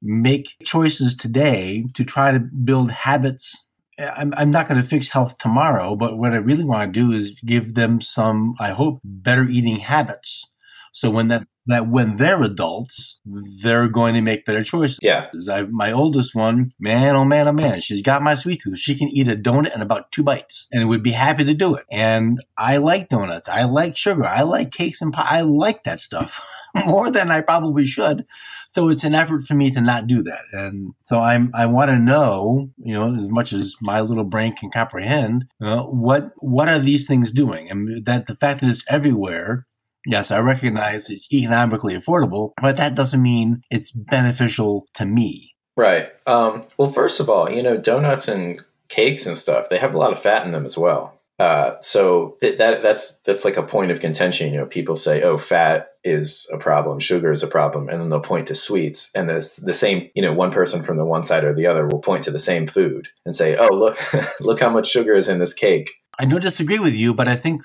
make 0.00 0.54
choices 0.62 1.16
today 1.16 1.86
to 1.94 2.04
try 2.04 2.30
to 2.30 2.38
build 2.38 2.90
habits. 2.90 3.66
I'm, 3.98 4.34
I'm 4.36 4.50
not 4.50 4.68
going 4.68 4.80
to 4.80 4.86
fix 4.86 5.10
health 5.10 5.38
tomorrow, 5.38 5.96
but 5.96 6.18
what 6.18 6.32
I 6.32 6.36
really 6.36 6.64
want 6.64 6.92
to 6.92 7.00
do 7.00 7.12
is 7.12 7.38
give 7.44 7.74
them 7.74 8.00
some, 8.00 8.54
I 8.58 8.70
hope, 8.70 9.00
better 9.04 9.44
eating 9.44 9.76
habits. 9.76 10.50
So 10.92 11.10
when 11.10 11.28
that 11.28 11.46
that 11.66 11.88
when 11.88 12.16
they're 12.16 12.42
adults, 12.42 13.20
they're 13.24 13.88
going 13.88 14.14
to 14.14 14.20
make 14.20 14.44
better 14.44 14.62
choices. 14.62 14.98
Yeah. 15.02 15.28
I've, 15.50 15.70
my 15.70 15.92
oldest 15.92 16.34
one, 16.34 16.72
man, 16.78 17.16
oh 17.16 17.24
man, 17.24 17.48
oh 17.48 17.52
man, 17.52 17.80
she's 17.80 18.02
got 18.02 18.22
my 18.22 18.34
sweet 18.34 18.60
tooth. 18.62 18.78
She 18.78 18.94
can 18.94 19.08
eat 19.08 19.28
a 19.28 19.36
donut 19.36 19.74
in 19.74 19.80
about 19.80 20.12
two 20.12 20.22
bites 20.22 20.68
and 20.70 20.86
would 20.88 21.02
be 21.02 21.12
happy 21.12 21.44
to 21.44 21.54
do 21.54 21.74
it. 21.74 21.84
And 21.90 22.38
I 22.56 22.76
like 22.76 23.08
donuts. 23.08 23.48
I 23.48 23.64
like 23.64 23.96
sugar. 23.96 24.26
I 24.26 24.42
like 24.42 24.72
cakes 24.72 25.00
and 25.00 25.12
pie. 25.12 25.26
I 25.26 25.40
like 25.40 25.84
that 25.84 26.00
stuff 26.00 26.46
more 26.86 27.10
than 27.10 27.30
I 27.30 27.40
probably 27.40 27.86
should. 27.86 28.26
So 28.68 28.88
it's 28.88 29.04
an 29.04 29.14
effort 29.14 29.42
for 29.42 29.54
me 29.54 29.70
to 29.70 29.80
not 29.80 30.06
do 30.06 30.22
that. 30.24 30.42
And 30.52 30.94
so 31.04 31.20
I'm, 31.20 31.50
I 31.54 31.66
want 31.66 31.90
to 31.90 31.98
know, 31.98 32.70
you 32.78 32.94
know, 32.94 33.16
as 33.16 33.28
much 33.28 33.52
as 33.52 33.76
my 33.80 34.00
little 34.00 34.24
brain 34.24 34.54
can 34.54 34.70
comprehend, 34.70 35.46
uh, 35.60 35.82
what, 35.82 36.32
what 36.38 36.68
are 36.68 36.78
these 36.78 37.06
things 37.06 37.30
doing? 37.30 37.70
And 37.70 38.04
that 38.06 38.26
the 38.26 38.36
fact 38.36 38.60
that 38.60 38.70
it's 38.70 38.84
everywhere 38.88 39.66
Yes, 40.06 40.30
I 40.30 40.38
recognize 40.40 41.08
it's 41.08 41.32
economically 41.32 41.94
affordable, 41.94 42.52
but 42.60 42.76
that 42.76 42.94
doesn't 42.94 43.22
mean 43.22 43.62
it's 43.70 43.90
beneficial 43.90 44.86
to 44.94 45.06
me. 45.06 45.54
Right. 45.76 46.10
Um, 46.26 46.60
well, 46.76 46.90
first 46.90 47.20
of 47.20 47.30
all, 47.30 47.50
you 47.50 47.62
know, 47.62 47.78
donuts 47.78 48.28
and 48.28 48.62
cakes 48.88 49.26
and 49.26 49.36
stuff, 49.36 49.68
they 49.70 49.78
have 49.78 49.94
a 49.94 49.98
lot 49.98 50.12
of 50.12 50.20
fat 50.20 50.44
in 50.44 50.52
them 50.52 50.66
as 50.66 50.76
well. 50.76 51.20
Uh, 51.38 51.74
so 51.80 52.36
th- 52.40 52.58
that 52.58 52.82
that's 52.82 53.18
that's 53.20 53.44
like 53.44 53.56
a 53.56 53.62
point 53.62 53.90
of 53.90 54.00
contention. 54.00 54.52
You 54.52 54.60
know, 54.60 54.66
people 54.66 54.94
say, 54.94 55.22
"Oh, 55.22 55.36
fat 55.36 55.88
is 56.04 56.48
a 56.52 56.58
problem, 56.58 57.00
sugar 57.00 57.32
is 57.32 57.42
a 57.42 57.48
problem," 57.48 57.88
and 57.88 58.00
then 58.00 58.08
they'll 58.08 58.20
point 58.20 58.46
to 58.48 58.54
sweets. 58.54 59.10
And 59.16 59.28
this 59.28 59.56
the 59.56 59.72
same, 59.72 60.10
you 60.14 60.22
know, 60.22 60.32
one 60.32 60.52
person 60.52 60.84
from 60.84 60.96
the 60.96 61.04
one 61.04 61.24
side 61.24 61.42
or 61.42 61.52
the 61.52 61.66
other 61.66 61.88
will 61.88 61.98
point 61.98 62.22
to 62.24 62.30
the 62.30 62.38
same 62.38 62.68
food 62.68 63.08
and 63.26 63.34
say, 63.34 63.56
"Oh, 63.56 63.74
look, 63.74 63.98
look 64.40 64.60
how 64.60 64.70
much 64.70 64.88
sugar 64.88 65.14
is 65.14 65.28
in 65.28 65.40
this 65.40 65.54
cake." 65.54 65.90
I 66.18 66.24
don't 66.26 66.42
disagree 66.42 66.78
with 66.78 66.94
you, 66.94 67.14
but 67.14 67.28
I 67.28 67.36
think 67.36 67.62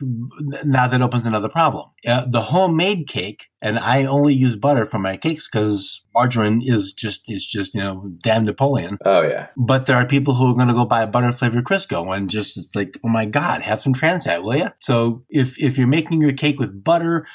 now 0.63 0.87
that 0.87 1.01
opens 1.01 1.25
another 1.25 1.49
problem. 1.49 1.89
Uh, 2.07 2.25
the 2.25 2.41
homemade 2.41 3.07
cake, 3.07 3.47
and 3.61 3.77
I 3.77 4.05
only 4.05 4.33
use 4.33 4.55
butter 4.55 4.85
for 4.85 4.99
my 4.99 5.17
cakes 5.17 5.47
because 5.47 6.03
margarine 6.13 6.61
is 6.63 6.93
just 6.93 7.31
is 7.31 7.45
just 7.45 7.75
you 7.75 7.81
know 7.81 8.11
damn 8.23 8.45
Napoleon. 8.45 8.97
Oh 9.05 9.21
yeah. 9.21 9.47
But 9.55 9.85
there 9.85 9.97
are 9.97 10.05
people 10.05 10.33
who 10.33 10.51
are 10.51 10.55
going 10.55 10.67
to 10.67 10.73
go 10.73 10.85
buy 10.85 11.03
a 11.03 11.07
butter 11.07 11.31
flavored 11.31 11.65
Crisco 11.65 12.15
and 12.15 12.29
just 12.29 12.57
it's 12.57 12.75
like, 12.75 12.99
oh 13.03 13.09
my 13.09 13.25
god, 13.25 13.61
have 13.61 13.81
some 13.81 13.93
trans 13.93 14.25
fat, 14.25 14.43
will 14.43 14.55
you? 14.55 14.69
So 14.79 15.23
if 15.29 15.61
if 15.61 15.77
you're 15.77 15.87
making 15.87 16.21
your 16.21 16.33
cake 16.33 16.59
with 16.59 16.83
butter, 16.83 17.27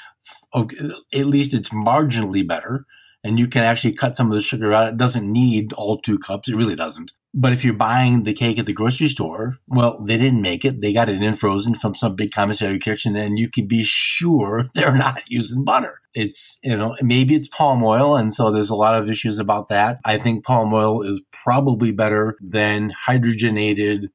at 0.53 1.25
least 1.25 1.53
it's 1.53 1.69
marginally 1.69 2.47
better 2.47 2.85
and 3.25 3.39
you 3.39 3.47
can 3.47 3.63
actually 3.63 3.93
cut 3.93 4.15
some 4.15 4.27
of 4.27 4.33
the 4.33 4.39
sugar 4.39 4.71
out. 4.71 4.87
It 4.87 4.97
doesn't 4.97 5.31
need 5.31 5.73
all 5.73 5.97
two 5.97 6.19
cups. 6.19 6.47
It 6.47 6.55
really 6.55 6.75
doesn't. 6.75 7.11
But 7.37 7.51
if 7.51 7.65
you're 7.65 7.73
buying 7.73 8.23
the 8.23 8.33
cake 8.33 8.57
at 8.57 8.65
the 8.65 8.71
grocery 8.71 9.07
store, 9.07 9.57
well, 9.67 10.01
they 10.01 10.17
didn't 10.17 10.41
make 10.41 10.63
it. 10.63 10.81
They 10.81 10.93
got 10.93 11.09
it 11.09 11.21
in 11.21 11.33
frozen 11.33 11.75
from 11.75 11.93
some 11.93 12.15
big 12.15 12.31
commissary 12.31 12.79
kitchen, 12.79 13.17
and 13.17 13.37
you 13.37 13.49
can 13.49 13.67
be 13.67 13.83
sure 13.83 14.69
they're 14.73 14.95
not 14.95 15.21
using 15.27 15.65
butter. 15.65 15.99
It's, 16.13 16.59
you 16.63 16.77
know, 16.77 16.95
maybe 17.01 17.35
it's 17.35 17.49
palm 17.49 17.83
oil. 17.83 18.15
And 18.15 18.33
so 18.33 18.51
there's 18.51 18.69
a 18.69 18.75
lot 18.75 18.95
of 18.95 19.09
issues 19.09 19.37
about 19.37 19.67
that. 19.67 19.99
I 20.05 20.17
think 20.17 20.45
palm 20.45 20.73
oil 20.73 21.01
is 21.01 21.21
probably 21.43 21.91
better 21.91 22.37
than 22.39 22.93
hydrogenated 23.05 24.07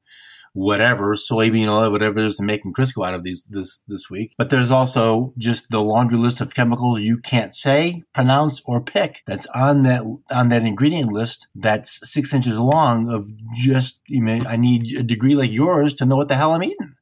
whatever 0.53 1.15
soybean 1.15 1.67
oil, 1.67 1.91
whatever 1.91 2.19
it 2.19 2.25
is 2.25 2.37
to 2.37 2.43
making 2.43 2.73
Crisco 2.73 3.05
out 3.05 3.13
of 3.13 3.23
these 3.23 3.45
this 3.49 3.83
this 3.87 4.09
week. 4.09 4.33
But 4.37 4.49
there's 4.49 4.71
also 4.71 5.33
just 5.37 5.69
the 5.69 5.81
laundry 5.81 6.17
list 6.17 6.41
of 6.41 6.53
chemicals 6.53 7.01
you 7.01 7.17
can't 7.17 7.53
say, 7.53 8.03
pronounce, 8.13 8.61
or 8.65 8.83
pick 8.83 9.21
that's 9.25 9.47
on 9.47 9.83
that 9.83 10.03
on 10.31 10.49
that 10.49 10.65
ingredient 10.65 11.11
list 11.11 11.47
that's 11.55 11.99
six 12.11 12.33
inches 12.33 12.59
long 12.59 13.09
of 13.09 13.25
just 13.55 14.01
you 14.07 14.21
know, 14.21 14.39
I 14.47 14.57
need 14.57 14.97
a 14.97 15.03
degree 15.03 15.35
like 15.35 15.51
yours 15.51 15.93
to 15.95 16.05
know 16.05 16.15
what 16.15 16.27
the 16.27 16.35
hell 16.35 16.53
I'm 16.53 16.63
eating. 16.63 16.95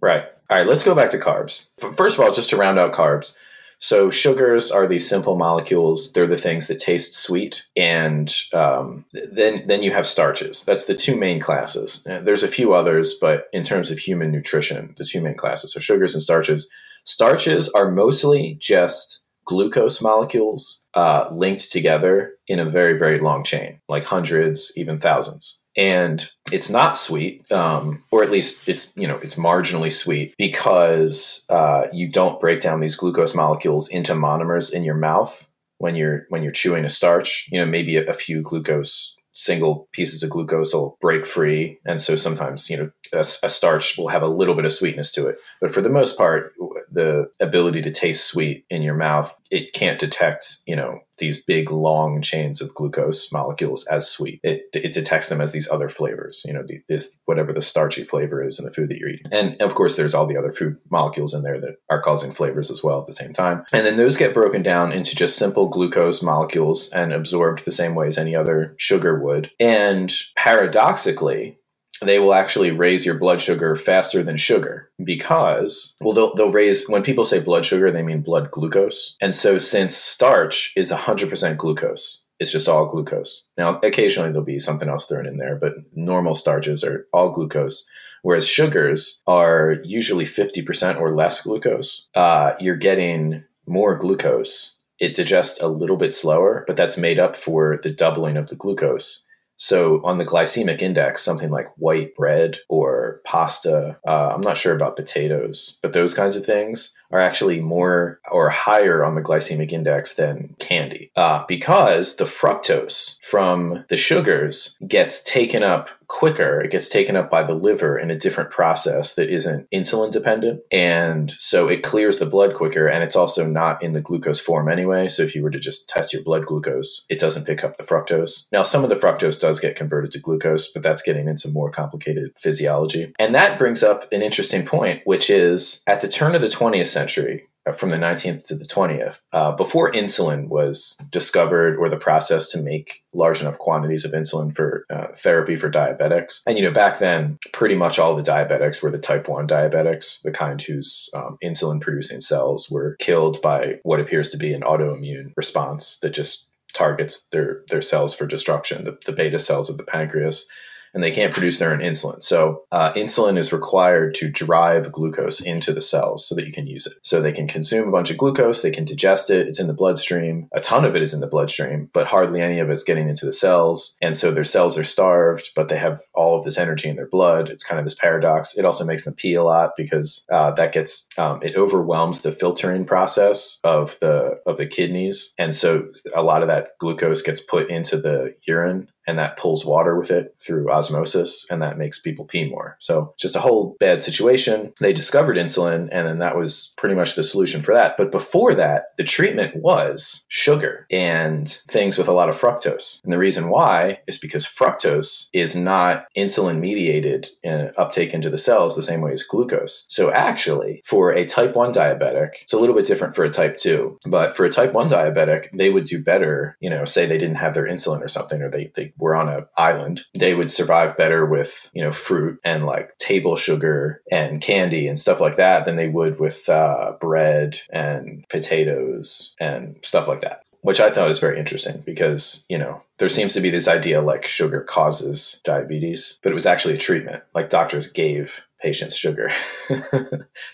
Right. 0.00 0.24
All 0.50 0.58
right, 0.58 0.66
let's 0.66 0.84
go 0.84 0.94
back 0.94 1.10
to 1.10 1.18
carbs. 1.18 1.70
First 1.96 2.18
of 2.18 2.24
all, 2.24 2.32
just 2.32 2.50
to 2.50 2.56
round 2.56 2.78
out 2.78 2.92
carbs, 2.92 3.36
so 3.78 4.10
sugars 4.10 4.70
are 4.70 4.86
these 4.86 5.08
simple 5.08 5.36
molecules. 5.36 6.12
They're 6.12 6.26
the 6.26 6.36
things 6.36 6.68
that 6.68 6.78
taste 6.78 7.16
sweet, 7.16 7.66
and 7.76 8.34
um, 8.52 9.04
then 9.12 9.66
then 9.66 9.82
you 9.82 9.92
have 9.92 10.06
starches. 10.06 10.64
That's 10.64 10.86
the 10.86 10.94
two 10.94 11.16
main 11.16 11.40
classes. 11.40 12.02
There's 12.04 12.42
a 12.42 12.48
few 12.48 12.74
others, 12.74 13.14
but 13.20 13.48
in 13.52 13.62
terms 13.62 13.90
of 13.90 13.98
human 13.98 14.30
nutrition, 14.30 14.94
the 14.98 15.04
two 15.04 15.20
main 15.20 15.36
classes 15.36 15.76
are 15.76 15.80
sugars 15.80 16.14
and 16.14 16.22
starches. 16.22 16.70
Starches 17.04 17.68
are 17.70 17.90
mostly 17.90 18.56
just 18.60 19.22
glucose 19.44 20.00
molecules 20.00 20.86
uh, 20.94 21.28
linked 21.30 21.70
together 21.70 22.32
in 22.48 22.58
a 22.58 22.70
very 22.70 22.98
very 22.98 23.18
long 23.18 23.44
chain, 23.44 23.80
like 23.88 24.04
hundreds, 24.04 24.72
even 24.76 24.98
thousands 24.98 25.60
and 25.76 26.28
it's 26.52 26.70
not 26.70 26.96
sweet, 26.96 27.50
um, 27.50 28.04
or 28.10 28.22
at 28.22 28.30
least 28.30 28.68
it's 28.68 28.92
you 28.96 29.06
know 29.06 29.16
it's 29.18 29.34
marginally 29.34 29.92
sweet 29.92 30.34
because 30.38 31.44
uh, 31.48 31.84
you 31.92 32.08
don't 32.08 32.40
break 32.40 32.60
down 32.60 32.80
these 32.80 32.96
glucose 32.96 33.34
molecules 33.34 33.88
into 33.88 34.12
monomers 34.12 34.72
in 34.72 34.84
your 34.84 34.94
mouth 34.94 35.48
when 35.78 35.94
you're 35.94 36.26
when 36.28 36.42
you're 36.42 36.52
chewing 36.52 36.84
a 36.84 36.90
starch. 36.90 37.48
You 37.50 37.60
know 37.60 37.66
maybe 37.66 37.96
a, 37.96 38.08
a 38.08 38.14
few 38.14 38.42
glucose 38.42 39.16
single 39.36 39.88
pieces 39.90 40.22
of 40.22 40.30
glucose 40.30 40.72
will 40.72 40.96
break 41.00 41.26
free, 41.26 41.78
and 41.84 42.00
so 42.00 42.14
sometimes 42.14 42.70
you 42.70 42.76
know 42.76 42.90
a, 43.12 43.20
a 43.20 43.48
starch 43.48 43.98
will 43.98 44.08
have 44.08 44.22
a 44.22 44.28
little 44.28 44.54
bit 44.54 44.64
of 44.64 44.72
sweetness 44.72 45.10
to 45.12 45.26
it. 45.26 45.38
But 45.60 45.72
for 45.72 45.80
the 45.80 45.90
most 45.90 46.16
part, 46.16 46.52
the 46.90 47.28
ability 47.40 47.82
to 47.82 47.90
taste 47.90 48.26
sweet 48.26 48.64
in 48.70 48.82
your 48.82 48.94
mouth 48.94 49.36
it 49.50 49.72
can't 49.72 50.00
detect 50.00 50.58
you 50.66 50.76
know 50.76 51.00
these 51.18 51.42
big 51.44 51.70
long 51.70 52.22
chains 52.22 52.60
of 52.60 52.74
glucose 52.74 53.32
molecules 53.32 53.86
as 53.86 54.08
sweet. 54.08 54.40
It, 54.42 54.62
it 54.72 54.92
detects 54.92 55.28
them 55.28 55.40
as 55.40 55.52
these 55.52 55.68
other 55.70 55.88
flavors, 55.88 56.42
you 56.44 56.52
know, 56.52 56.62
the, 56.66 56.80
this 56.88 57.16
whatever 57.24 57.52
the 57.52 57.62
starchy 57.62 58.04
flavor 58.04 58.42
is 58.42 58.58
in 58.58 58.64
the 58.64 58.72
food 58.72 58.88
that 58.88 58.98
you're 58.98 59.10
eating. 59.10 59.26
And 59.32 59.60
of 59.60 59.74
course, 59.74 59.96
there's 59.96 60.14
all 60.14 60.26
the 60.26 60.36
other 60.36 60.52
food 60.52 60.76
molecules 60.90 61.34
in 61.34 61.42
there 61.42 61.60
that 61.60 61.76
are 61.90 62.02
causing 62.02 62.32
flavors 62.32 62.70
as 62.70 62.82
well 62.82 63.00
at 63.00 63.06
the 63.06 63.12
same 63.12 63.32
time. 63.32 63.64
And 63.72 63.86
then 63.86 63.96
those 63.96 64.16
get 64.16 64.34
broken 64.34 64.62
down 64.62 64.92
into 64.92 65.16
just 65.16 65.38
simple 65.38 65.68
glucose 65.68 66.22
molecules 66.22 66.90
and 66.90 67.12
absorbed 67.12 67.64
the 67.64 67.72
same 67.72 67.94
way 67.94 68.06
as 68.06 68.18
any 68.18 68.34
other 68.34 68.74
sugar 68.78 69.18
would. 69.18 69.50
And 69.60 70.12
paradoxically, 70.36 71.58
they 72.02 72.18
will 72.18 72.34
actually 72.34 72.70
raise 72.70 73.06
your 73.06 73.18
blood 73.18 73.40
sugar 73.40 73.76
faster 73.76 74.22
than 74.22 74.36
sugar 74.36 74.90
because 75.02 75.94
well 76.00 76.12
they'll, 76.14 76.34
they'll 76.34 76.50
raise 76.50 76.88
when 76.88 77.02
people 77.02 77.24
say 77.24 77.38
blood 77.38 77.64
sugar 77.64 77.90
they 77.90 78.02
mean 78.02 78.20
blood 78.20 78.50
glucose. 78.50 79.16
And 79.20 79.34
so 79.34 79.58
since 79.58 79.96
starch 79.96 80.72
is 80.76 80.90
100% 80.90 81.56
glucose 81.56 82.22
it's 82.40 82.50
just 82.50 82.68
all 82.68 82.86
glucose. 82.86 83.46
Now 83.56 83.78
occasionally 83.80 84.30
there'll 84.30 84.44
be 84.44 84.58
something 84.58 84.88
else 84.88 85.06
thrown 85.06 85.26
in 85.26 85.36
there 85.36 85.56
but 85.56 85.74
normal 85.94 86.34
starches 86.34 86.82
are 86.84 87.06
all 87.12 87.30
glucose 87.30 87.88
whereas 88.22 88.48
sugars 88.48 89.22
are 89.26 89.76
usually 89.84 90.24
50% 90.24 90.98
or 90.98 91.14
less 91.14 91.42
glucose. 91.42 92.08
Uh, 92.14 92.54
you're 92.58 92.76
getting 92.76 93.44
more 93.66 93.96
glucose. 93.96 94.76
It 94.98 95.14
digests 95.14 95.60
a 95.60 95.68
little 95.68 95.96
bit 95.96 96.14
slower 96.14 96.64
but 96.66 96.76
that's 96.76 96.98
made 96.98 97.18
up 97.18 97.36
for 97.36 97.78
the 97.82 97.90
doubling 97.90 98.36
of 98.36 98.48
the 98.48 98.56
glucose 98.56 99.24
So 99.56 100.04
on 100.04 100.18
the 100.18 100.24
glycemic 100.26 100.82
index, 100.82 101.22
something 101.22 101.50
like 101.50 101.68
white 101.76 102.14
bread 102.16 102.58
or 102.68 103.20
pasta, 103.24 103.98
uh, 104.06 104.32
I'm 104.34 104.40
not 104.40 104.56
sure 104.56 104.74
about 104.74 104.96
potatoes, 104.96 105.78
but 105.82 105.92
those 105.92 106.14
kinds 106.14 106.36
of 106.36 106.44
things 106.44 106.94
are 107.10 107.20
actually 107.20 107.60
more 107.60 108.20
or 108.30 108.48
higher 108.50 109.04
on 109.04 109.14
the 109.14 109.22
glycemic 109.22 109.72
index 109.72 110.14
than 110.14 110.54
candy 110.58 111.10
uh, 111.16 111.44
because 111.46 112.16
the 112.16 112.24
fructose 112.24 113.18
from 113.22 113.84
the 113.88 113.96
sugars 113.96 114.76
gets 114.86 115.22
taken 115.22 115.62
up 115.62 115.90
quicker. 116.08 116.60
It 116.60 116.70
gets 116.70 116.88
taken 116.88 117.16
up 117.16 117.30
by 117.30 117.42
the 117.42 117.54
liver 117.54 117.98
in 117.98 118.10
a 118.10 118.18
different 118.18 118.50
process 118.50 119.14
that 119.14 119.30
isn't 119.30 119.68
insulin 119.70 120.12
dependent. 120.12 120.60
And 120.70 121.32
so 121.38 121.68
it 121.68 121.82
clears 121.82 122.18
the 122.18 122.26
blood 122.26 122.54
quicker. 122.54 122.86
And 122.86 123.02
it's 123.02 123.16
also 123.16 123.46
not 123.46 123.82
in 123.82 123.92
the 123.92 124.00
glucose 124.00 124.40
form 124.40 124.68
anyway. 124.68 125.08
So 125.08 125.22
if 125.22 125.34
you 125.34 125.42
were 125.42 125.50
to 125.50 125.58
just 125.58 125.88
test 125.88 126.12
your 126.12 126.22
blood 126.22 126.46
glucose, 126.46 127.04
it 127.08 127.18
doesn't 127.18 127.46
pick 127.46 127.64
up 127.64 127.76
the 127.76 127.82
fructose. 127.82 128.46
Now, 128.52 128.62
some 128.62 128.84
of 128.84 128.90
the 128.90 128.96
fructose 128.96 129.40
does 129.40 129.60
get 129.60 129.76
converted 129.76 130.12
to 130.12 130.20
glucose, 130.20 130.70
but 130.70 130.82
that's 130.82 131.02
getting 131.02 131.28
into 131.28 131.48
more 131.48 131.70
complicated 131.70 132.32
physiology. 132.36 133.12
And 133.18 133.34
that 133.34 133.58
brings 133.58 133.82
up 133.82 134.10
an 134.12 134.22
interesting 134.22 134.64
point, 134.64 135.02
which 135.04 135.30
is 135.30 135.82
at 135.86 136.00
the 136.00 136.08
turn 136.08 136.34
of 136.34 136.42
the 136.42 136.48
20th 136.48 136.86
century, 136.94 137.46
uh, 137.66 137.72
from 137.72 137.90
the 137.90 137.96
19th 137.96 138.44
to 138.46 138.54
the 138.54 138.64
20th, 138.64 139.22
uh, 139.32 139.52
before 139.52 139.90
insulin 139.92 140.48
was 140.48 140.96
discovered 141.10 141.76
or 141.76 141.88
the 141.88 141.96
process 141.96 142.50
to 142.50 142.62
make 142.62 143.02
large 143.12 143.40
enough 143.40 143.58
quantities 143.58 144.04
of 144.04 144.12
insulin 144.12 144.54
for 144.54 144.84
uh, 144.90 145.08
therapy 145.16 145.56
for 145.56 145.70
diabetics. 145.70 146.40
And, 146.46 146.58
you 146.58 146.64
know, 146.64 146.70
back 146.70 146.98
then, 146.98 147.38
pretty 147.52 147.74
much 147.74 147.98
all 147.98 148.16
the 148.16 148.22
diabetics 148.22 148.82
were 148.82 148.90
the 148.90 148.98
type 148.98 149.28
1 149.28 149.48
diabetics, 149.48 150.22
the 150.22 150.30
kind 150.30 150.60
whose 150.60 151.08
um, 151.14 151.38
insulin 151.42 151.80
producing 151.80 152.20
cells 152.20 152.70
were 152.70 152.96
killed 153.00 153.40
by 153.42 153.80
what 153.82 154.00
appears 154.00 154.30
to 154.30 154.36
be 154.36 154.52
an 154.52 154.62
autoimmune 154.62 155.32
response 155.36 155.98
that 156.02 156.10
just 156.10 156.48
targets 156.72 157.28
their, 157.32 157.62
their 157.68 157.82
cells 157.82 158.14
for 158.14 158.26
destruction, 158.26 158.84
the, 158.84 158.98
the 159.06 159.12
beta 159.12 159.38
cells 159.38 159.70
of 159.70 159.78
the 159.78 159.84
pancreas 159.84 160.46
and 160.94 161.02
they 161.02 161.10
can't 161.10 161.32
produce 161.32 161.58
their 161.58 161.72
own 161.72 161.80
insulin. 161.80 162.22
So, 162.22 162.62
uh, 162.72 162.92
insulin 162.92 163.36
is 163.36 163.52
required 163.52 164.14
to 164.16 164.30
drive 164.30 164.92
glucose 164.92 165.40
into 165.40 165.72
the 165.72 165.82
cells 165.82 166.26
so 166.26 166.34
that 166.34 166.46
you 166.46 166.52
can 166.52 166.66
use 166.66 166.86
it. 166.86 166.94
So, 167.02 167.20
they 167.20 167.32
can 167.32 167.48
consume 167.48 167.88
a 167.88 167.92
bunch 167.92 168.10
of 168.10 168.16
glucose, 168.16 168.62
they 168.62 168.70
can 168.70 168.84
digest 168.84 169.30
it, 169.30 169.48
it's 169.48 169.60
in 169.60 169.66
the 169.66 169.74
bloodstream. 169.74 170.48
A 170.52 170.60
ton 170.60 170.84
of 170.84 170.94
it 170.96 171.02
is 171.02 171.12
in 171.12 171.20
the 171.20 171.26
bloodstream, 171.26 171.90
but 171.92 172.06
hardly 172.06 172.40
any 172.40 172.60
of 172.60 172.70
it's 172.70 172.84
getting 172.84 173.08
into 173.08 173.26
the 173.26 173.32
cells. 173.32 173.96
And 174.00 174.16
so, 174.16 174.30
their 174.30 174.44
cells 174.44 174.78
are 174.78 174.84
starved, 174.84 175.50
but 175.56 175.68
they 175.68 175.78
have 175.78 176.00
all 176.14 176.38
of 176.38 176.44
this 176.44 176.58
energy 176.58 176.88
in 176.88 176.96
their 176.96 177.08
blood. 177.08 177.48
It's 177.48 177.64
kind 177.64 177.78
of 177.78 177.84
this 177.84 177.94
paradox. 177.94 178.56
It 178.56 178.64
also 178.64 178.84
makes 178.84 179.04
them 179.04 179.14
pee 179.14 179.34
a 179.34 179.42
lot 179.42 179.72
because 179.76 180.24
uh, 180.30 180.52
that 180.52 180.72
gets 180.72 181.08
um, 181.18 181.40
it 181.42 181.56
overwhelms 181.56 182.22
the 182.22 182.32
filtering 182.32 182.84
process 182.84 183.58
of 183.64 183.98
the 184.00 184.38
of 184.46 184.56
the 184.56 184.66
kidneys, 184.66 185.34
and 185.38 185.54
so 185.54 185.88
a 186.14 186.22
lot 186.22 186.42
of 186.42 186.48
that 186.48 186.78
glucose 186.78 187.22
gets 187.22 187.40
put 187.40 187.70
into 187.70 187.96
the 187.96 188.34
urine 188.46 188.88
and 189.06 189.18
that 189.18 189.36
pulls 189.36 189.64
water 189.64 189.98
with 189.98 190.10
it 190.10 190.34
through 190.40 190.70
osmosis 190.70 191.46
and 191.50 191.62
that 191.62 191.78
makes 191.78 192.00
people 192.00 192.24
pee 192.24 192.48
more. 192.48 192.76
So 192.80 193.14
just 193.18 193.36
a 193.36 193.40
whole 193.40 193.76
bad 193.80 194.02
situation. 194.02 194.72
They 194.80 194.92
discovered 194.92 195.36
insulin 195.36 195.88
and 195.92 196.06
then 196.06 196.18
that 196.18 196.36
was 196.36 196.72
pretty 196.76 196.94
much 196.94 197.14
the 197.14 197.24
solution 197.24 197.62
for 197.62 197.74
that. 197.74 197.96
But 197.96 198.10
before 198.10 198.54
that, 198.54 198.86
the 198.96 199.04
treatment 199.04 199.56
was 199.56 200.26
sugar 200.28 200.86
and 200.90 201.48
things 201.68 201.98
with 201.98 202.08
a 202.08 202.12
lot 202.12 202.28
of 202.28 202.38
fructose. 202.38 203.02
And 203.04 203.12
the 203.12 203.18
reason 203.18 203.48
why 203.48 204.00
is 204.06 204.18
because 204.18 204.46
fructose 204.46 205.28
is 205.32 205.54
not 205.54 206.06
insulin 206.16 206.60
mediated 206.60 207.28
in 207.42 207.70
uptake 207.76 208.14
into 208.14 208.30
the 208.30 208.38
cells 208.38 208.76
the 208.76 208.82
same 208.82 209.00
way 209.00 209.12
as 209.12 209.22
glucose. 209.22 209.86
So 209.88 210.10
actually, 210.10 210.82
for 210.84 211.10
a 211.12 211.26
type 211.26 211.54
1 211.54 211.72
diabetic, 211.72 212.42
it's 212.42 212.52
a 212.52 212.58
little 212.58 212.74
bit 212.74 212.86
different 212.86 213.14
for 213.14 213.24
a 213.24 213.30
type 213.30 213.56
2, 213.56 214.00
but 214.06 214.36
for 214.36 214.44
a 214.44 214.50
type 214.50 214.72
1 214.72 214.88
diabetic, 214.88 215.48
they 215.52 215.70
would 215.70 215.84
do 215.84 216.02
better, 216.02 216.56
you 216.60 216.70
know, 216.70 216.84
say 216.84 217.06
they 217.06 217.18
didn't 217.18 217.36
have 217.36 217.54
their 217.54 217.66
insulin 217.66 218.02
or 218.02 218.08
something 218.08 218.42
or 218.42 218.50
they, 218.50 218.70
they 218.74 218.92
were 218.98 219.14
on 219.14 219.28
an 219.28 219.46
island, 219.56 220.02
they 220.14 220.34
would 220.34 220.50
survive 220.50 220.96
better 220.96 221.26
with, 221.26 221.70
you 221.74 221.82
know, 221.82 221.92
fruit 221.92 222.38
and 222.44 222.66
like 222.66 222.96
table 222.98 223.36
sugar 223.36 224.02
and 224.10 224.40
candy 224.40 224.86
and 224.86 224.98
stuff 224.98 225.20
like 225.20 225.36
that 225.36 225.64
than 225.64 225.76
they 225.76 225.88
would 225.88 226.18
with 226.18 226.48
uh, 226.48 226.92
bread 227.00 227.60
and 227.70 228.24
potatoes 228.28 229.34
and 229.40 229.76
stuff 229.82 230.08
like 230.08 230.20
that 230.20 230.44
which 230.64 230.80
I 230.80 230.90
thought 230.90 231.08
was 231.08 231.18
very 231.18 231.38
interesting 231.38 231.82
because, 231.84 232.46
you 232.48 232.56
know, 232.56 232.80
there 232.96 233.10
seems 233.10 233.34
to 233.34 233.42
be 233.42 233.50
this 233.50 233.68
idea 233.68 234.00
like 234.00 234.26
sugar 234.26 234.62
causes 234.62 235.38
diabetes, 235.44 236.18
but 236.22 236.32
it 236.32 236.34
was 236.34 236.46
actually 236.46 236.72
a 236.72 236.78
treatment. 236.78 237.22
Like 237.34 237.50
doctors 237.50 237.86
gave 237.86 238.42
patients 238.64 238.96
sugar 238.96 239.30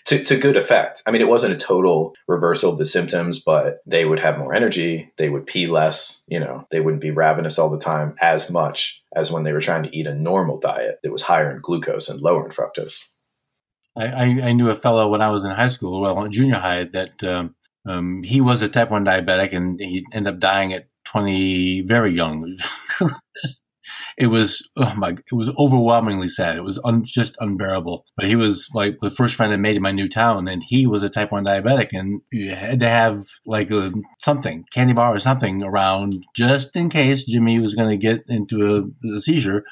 to, 0.05 0.23
to 0.23 0.37
good 0.37 0.57
effect. 0.57 1.01
I 1.07 1.11
mean, 1.11 1.21
it 1.21 1.29
wasn't 1.29 1.53
a 1.53 1.57
total 1.57 2.13
reversal 2.27 2.73
of 2.73 2.77
the 2.77 2.85
symptoms, 2.85 3.39
but 3.39 3.79
they 3.85 4.03
would 4.03 4.19
have 4.19 4.37
more 4.37 4.53
energy. 4.53 5.11
They 5.17 5.29
would 5.29 5.47
pee 5.47 5.65
less. 5.65 6.21
You 6.27 6.41
know, 6.41 6.67
they 6.71 6.81
wouldn't 6.81 7.01
be 7.01 7.11
ravenous 7.11 7.57
all 7.57 7.69
the 7.69 7.79
time 7.79 8.15
as 8.21 8.51
much 8.51 9.01
as 9.15 9.31
when 9.31 9.43
they 9.43 9.53
were 9.53 9.61
trying 9.61 9.83
to 9.83 9.97
eat 9.97 10.07
a 10.07 10.13
normal 10.13 10.59
diet 10.59 10.99
that 11.01 11.11
was 11.11 11.21
higher 11.21 11.49
in 11.49 11.61
glucose 11.61 12.09
and 12.09 12.21
lower 12.21 12.45
in 12.45 12.51
fructose. 12.51 13.07
I, 13.97 14.05
I, 14.05 14.51
knew 14.53 14.69
a 14.69 14.75
fellow 14.75 15.09
when 15.09 15.21
I 15.21 15.29
was 15.29 15.43
in 15.43 15.51
high 15.51 15.67
school, 15.67 16.01
well, 16.01 16.27
junior 16.29 16.55
high, 16.55 16.85
that 16.93 17.23
um, 17.23 17.55
um, 17.85 18.23
he 18.23 18.39
was 18.39 18.61
a 18.61 18.69
type 18.69 18.89
1 18.89 19.05
diabetic 19.05 19.53
and 19.53 19.79
he 19.79 20.05
ended 20.13 20.33
up 20.33 20.39
dying 20.39 20.73
at 20.73 20.87
20, 21.05 21.81
very 21.81 22.15
young. 22.15 22.57
it 24.17 24.27
was 24.27 24.67
oh 24.77 24.93
my 24.95 25.09
it 25.09 25.33
was 25.33 25.51
overwhelmingly 25.57 26.27
sad 26.27 26.55
it 26.55 26.63
was 26.63 26.79
un, 26.83 27.03
just 27.05 27.35
unbearable 27.39 28.05
but 28.15 28.25
he 28.25 28.35
was 28.35 28.67
like 28.73 28.97
the 29.01 29.09
first 29.09 29.35
friend 29.35 29.53
i 29.53 29.55
made 29.55 29.75
in 29.75 29.81
my 29.81 29.91
new 29.91 30.07
town 30.07 30.47
and 30.47 30.63
he 30.63 30.85
was 30.85 31.03
a 31.03 31.09
type 31.09 31.31
1 31.31 31.45
diabetic 31.45 31.89
and 31.91 32.21
you 32.31 32.53
had 32.55 32.79
to 32.79 32.89
have 32.89 33.23
like 33.45 33.71
a, 33.71 33.91
something 34.21 34.65
candy 34.73 34.93
bar 34.93 35.13
or 35.13 35.19
something 35.19 35.63
around 35.63 36.25
just 36.35 36.75
in 36.75 36.89
case 36.89 37.25
jimmy 37.25 37.59
was 37.59 37.75
going 37.75 37.89
to 37.89 37.97
get 37.97 38.23
into 38.27 38.91
a, 39.03 39.15
a 39.15 39.19
seizure 39.19 39.63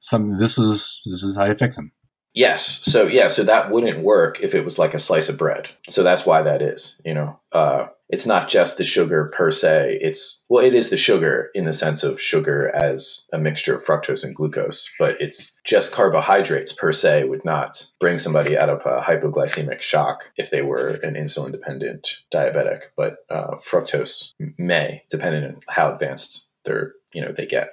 something 0.00 0.38
this 0.38 0.58
is 0.58 1.02
this 1.06 1.22
is 1.22 1.36
how 1.36 1.44
you 1.44 1.54
fix 1.54 1.78
him 1.78 1.92
Yes. 2.34 2.80
So 2.82 3.06
yeah, 3.06 3.28
so 3.28 3.42
that 3.44 3.70
wouldn't 3.70 4.02
work 4.02 4.40
if 4.40 4.54
it 4.54 4.64
was 4.64 4.78
like 4.78 4.94
a 4.94 4.98
slice 4.98 5.28
of 5.28 5.36
bread. 5.36 5.68
So 5.88 6.02
that's 6.02 6.24
why 6.24 6.42
that 6.42 6.62
is, 6.62 7.00
you 7.04 7.12
know. 7.14 7.38
Uh, 7.52 7.88
it's 8.12 8.26
not 8.26 8.48
just 8.48 8.76
the 8.76 8.84
sugar 8.84 9.32
per 9.34 9.50
se. 9.50 9.98
It's 10.02 10.42
well, 10.50 10.64
it 10.64 10.74
is 10.74 10.90
the 10.90 10.98
sugar 10.98 11.48
in 11.54 11.64
the 11.64 11.72
sense 11.72 12.04
of 12.04 12.20
sugar 12.20 12.70
as 12.74 13.24
a 13.32 13.38
mixture 13.38 13.74
of 13.74 13.84
fructose 13.84 14.22
and 14.22 14.36
glucose, 14.36 14.88
but 14.98 15.16
it's 15.18 15.56
just 15.64 15.92
carbohydrates 15.92 16.74
per 16.74 16.92
se 16.92 17.24
would 17.24 17.44
not 17.44 17.90
bring 17.98 18.18
somebody 18.18 18.56
out 18.56 18.68
of 18.68 18.84
a 18.84 19.00
hypoglycemic 19.00 19.80
shock 19.80 20.30
if 20.36 20.50
they 20.50 20.60
were 20.60 21.00
an 21.02 21.14
insulin 21.14 21.50
dependent 21.50 22.18
diabetic. 22.30 22.82
But 22.96 23.16
uh, 23.30 23.56
fructose 23.66 24.32
may, 24.58 25.02
depending 25.10 25.44
on 25.44 25.60
how 25.68 25.92
advanced 25.92 26.46
they're 26.64 26.92
you 27.14 27.22
know 27.22 27.32
they 27.32 27.46
get. 27.46 27.70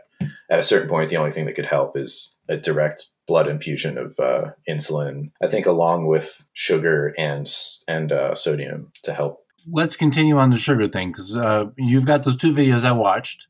At 0.50 0.60
a 0.60 0.64
certain 0.64 0.90
point, 0.90 1.10
the 1.10 1.18
only 1.18 1.32
thing 1.32 1.46
that 1.46 1.56
could 1.56 1.66
help 1.66 1.98
is 1.98 2.38
a 2.48 2.58
direct 2.58 3.08
blood 3.28 3.48
infusion 3.48 3.98
of 3.98 4.20
uh, 4.20 4.52
insulin. 4.68 5.32
I 5.42 5.48
think 5.48 5.66
along 5.66 6.08
with 6.08 6.48
sugar 6.54 7.14
and 7.18 7.54
and 7.90 8.12
uh, 8.14 8.36
sodium 8.36 8.92
to 9.04 9.14
help. 9.14 9.46
Let's 9.72 9.96
continue 9.96 10.38
on 10.38 10.50
the 10.50 10.58
sugar 10.58 10.88
thing 10.88 11.12
because 11.12 11.36
uh, 11.36 11.66
you've 11.78 12.06
got 12.06 12.24
those 12.24 12.38
two 12.38 12.54
videos 12.54 12.84
I 12.84 12.92
watched. 12.92 13.48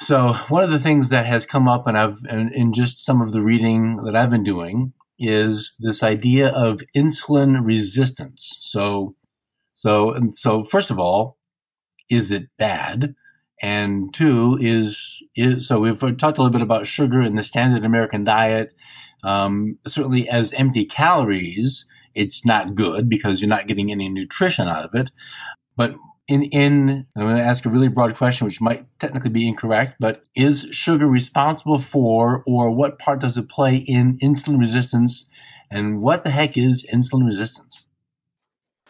So 0.00 0.34
one 0.48 0.62
of 0.62 0.70
the 0.70 0.78
things 0.78 1.08
that 1.08 1.26
has 1.26 1.46
come 1.46 1.68
up, 1.68 1.86
and 1.86 1.96
I've 1.96 2.18
in, 2.28 2.52
in 2.52 2.72
just 2.72 3.04
some 3.04 3.22
of 3.22 3.32
the 3.32 3.42
reading 3.42 4.04
that 4.04 4.14
I've 4.14 4.30
been 4.30 4.44
doing, 4.44 4.92
is 5.18 5.76
this 5.80 6.02
idea 6.02 6.48
of 6.48 6.82
insulin 6.94 7.64
resistance. 7.64 8.58
So, 8.60 9.14
so 9.74 10.12
and 10.12 10.36
so. 10.36 10.64
First 10.64 10.90
of 10.90 10.98
all, 10.98 11.38
is 12.10 12.30
it 12.30 12.48
bad? 12.58 13.14
And 13.62 14.12
two 14.12 14.58
is, 14.60 15.22
is 15.34 15.66
so 15.66 15.80
we've 15.80 15.98
talked 15.98 16.38
a 16.38 16.42
little 16.42 16.50
bit 16.50 16.60
about 16.60 16.86
sugar 16.86 17.22
in 17.22 17.36
the 17.36 17.42
standard 17.42 17.84
American 17.84 18.22
diet. 18.22 18.74
Um, 19.24 19.78
certainly, 19.86 20.28
as 20.28 20.52
empty 20.52 20.84
calories, 20.84 21.86
it's 22.16 22.44
not 22.44 22.74
good 22.74 23.08
because 23.08 23.40
you're 23.40 23.48
not 23.48 23.68
getting 23.68 23.92
any 23.92 24.08
nutrition 24.08 24.66
out 24.66 24.84
of 24.84 24.94
it. 24.94 25.12
But 25.76 25.96
in 26.26 26.44
in 26.44 27.06
I'm 27.14 27.22
going 27.22 27.36
to 27.36 27.42
ask 27.42 27.64
a 27.64 27.70
really 27.70 27.88
broad 27.88 28.16
question, 28.16 28.46
which 28.46 28.60
might 28.60 28.86
technically 28.98 29.30
be 29.30 29.46
incorrect, 29.46 29.96
but 30.00 30.24
is 30.34 30.66
sugar 30.72 31.06
responsible 31.06 31.78
for, 31.78 32.42
or 32.46 32.74
what 32.74 32.98
part 32.98 33.20
does 33.20 33.36
it 33.36 33.48
play 33.48 33.76
in 33.76 34.16
insulin 34.18 34.58
resistance? 34.58 35.28
And 35.70 36.00
what 36.00 36.24
the 36.24 36.30
heck 36.30 36.56
is 36.56 36.88
insulin 36.92 37.26
resistance? 37.26 37.86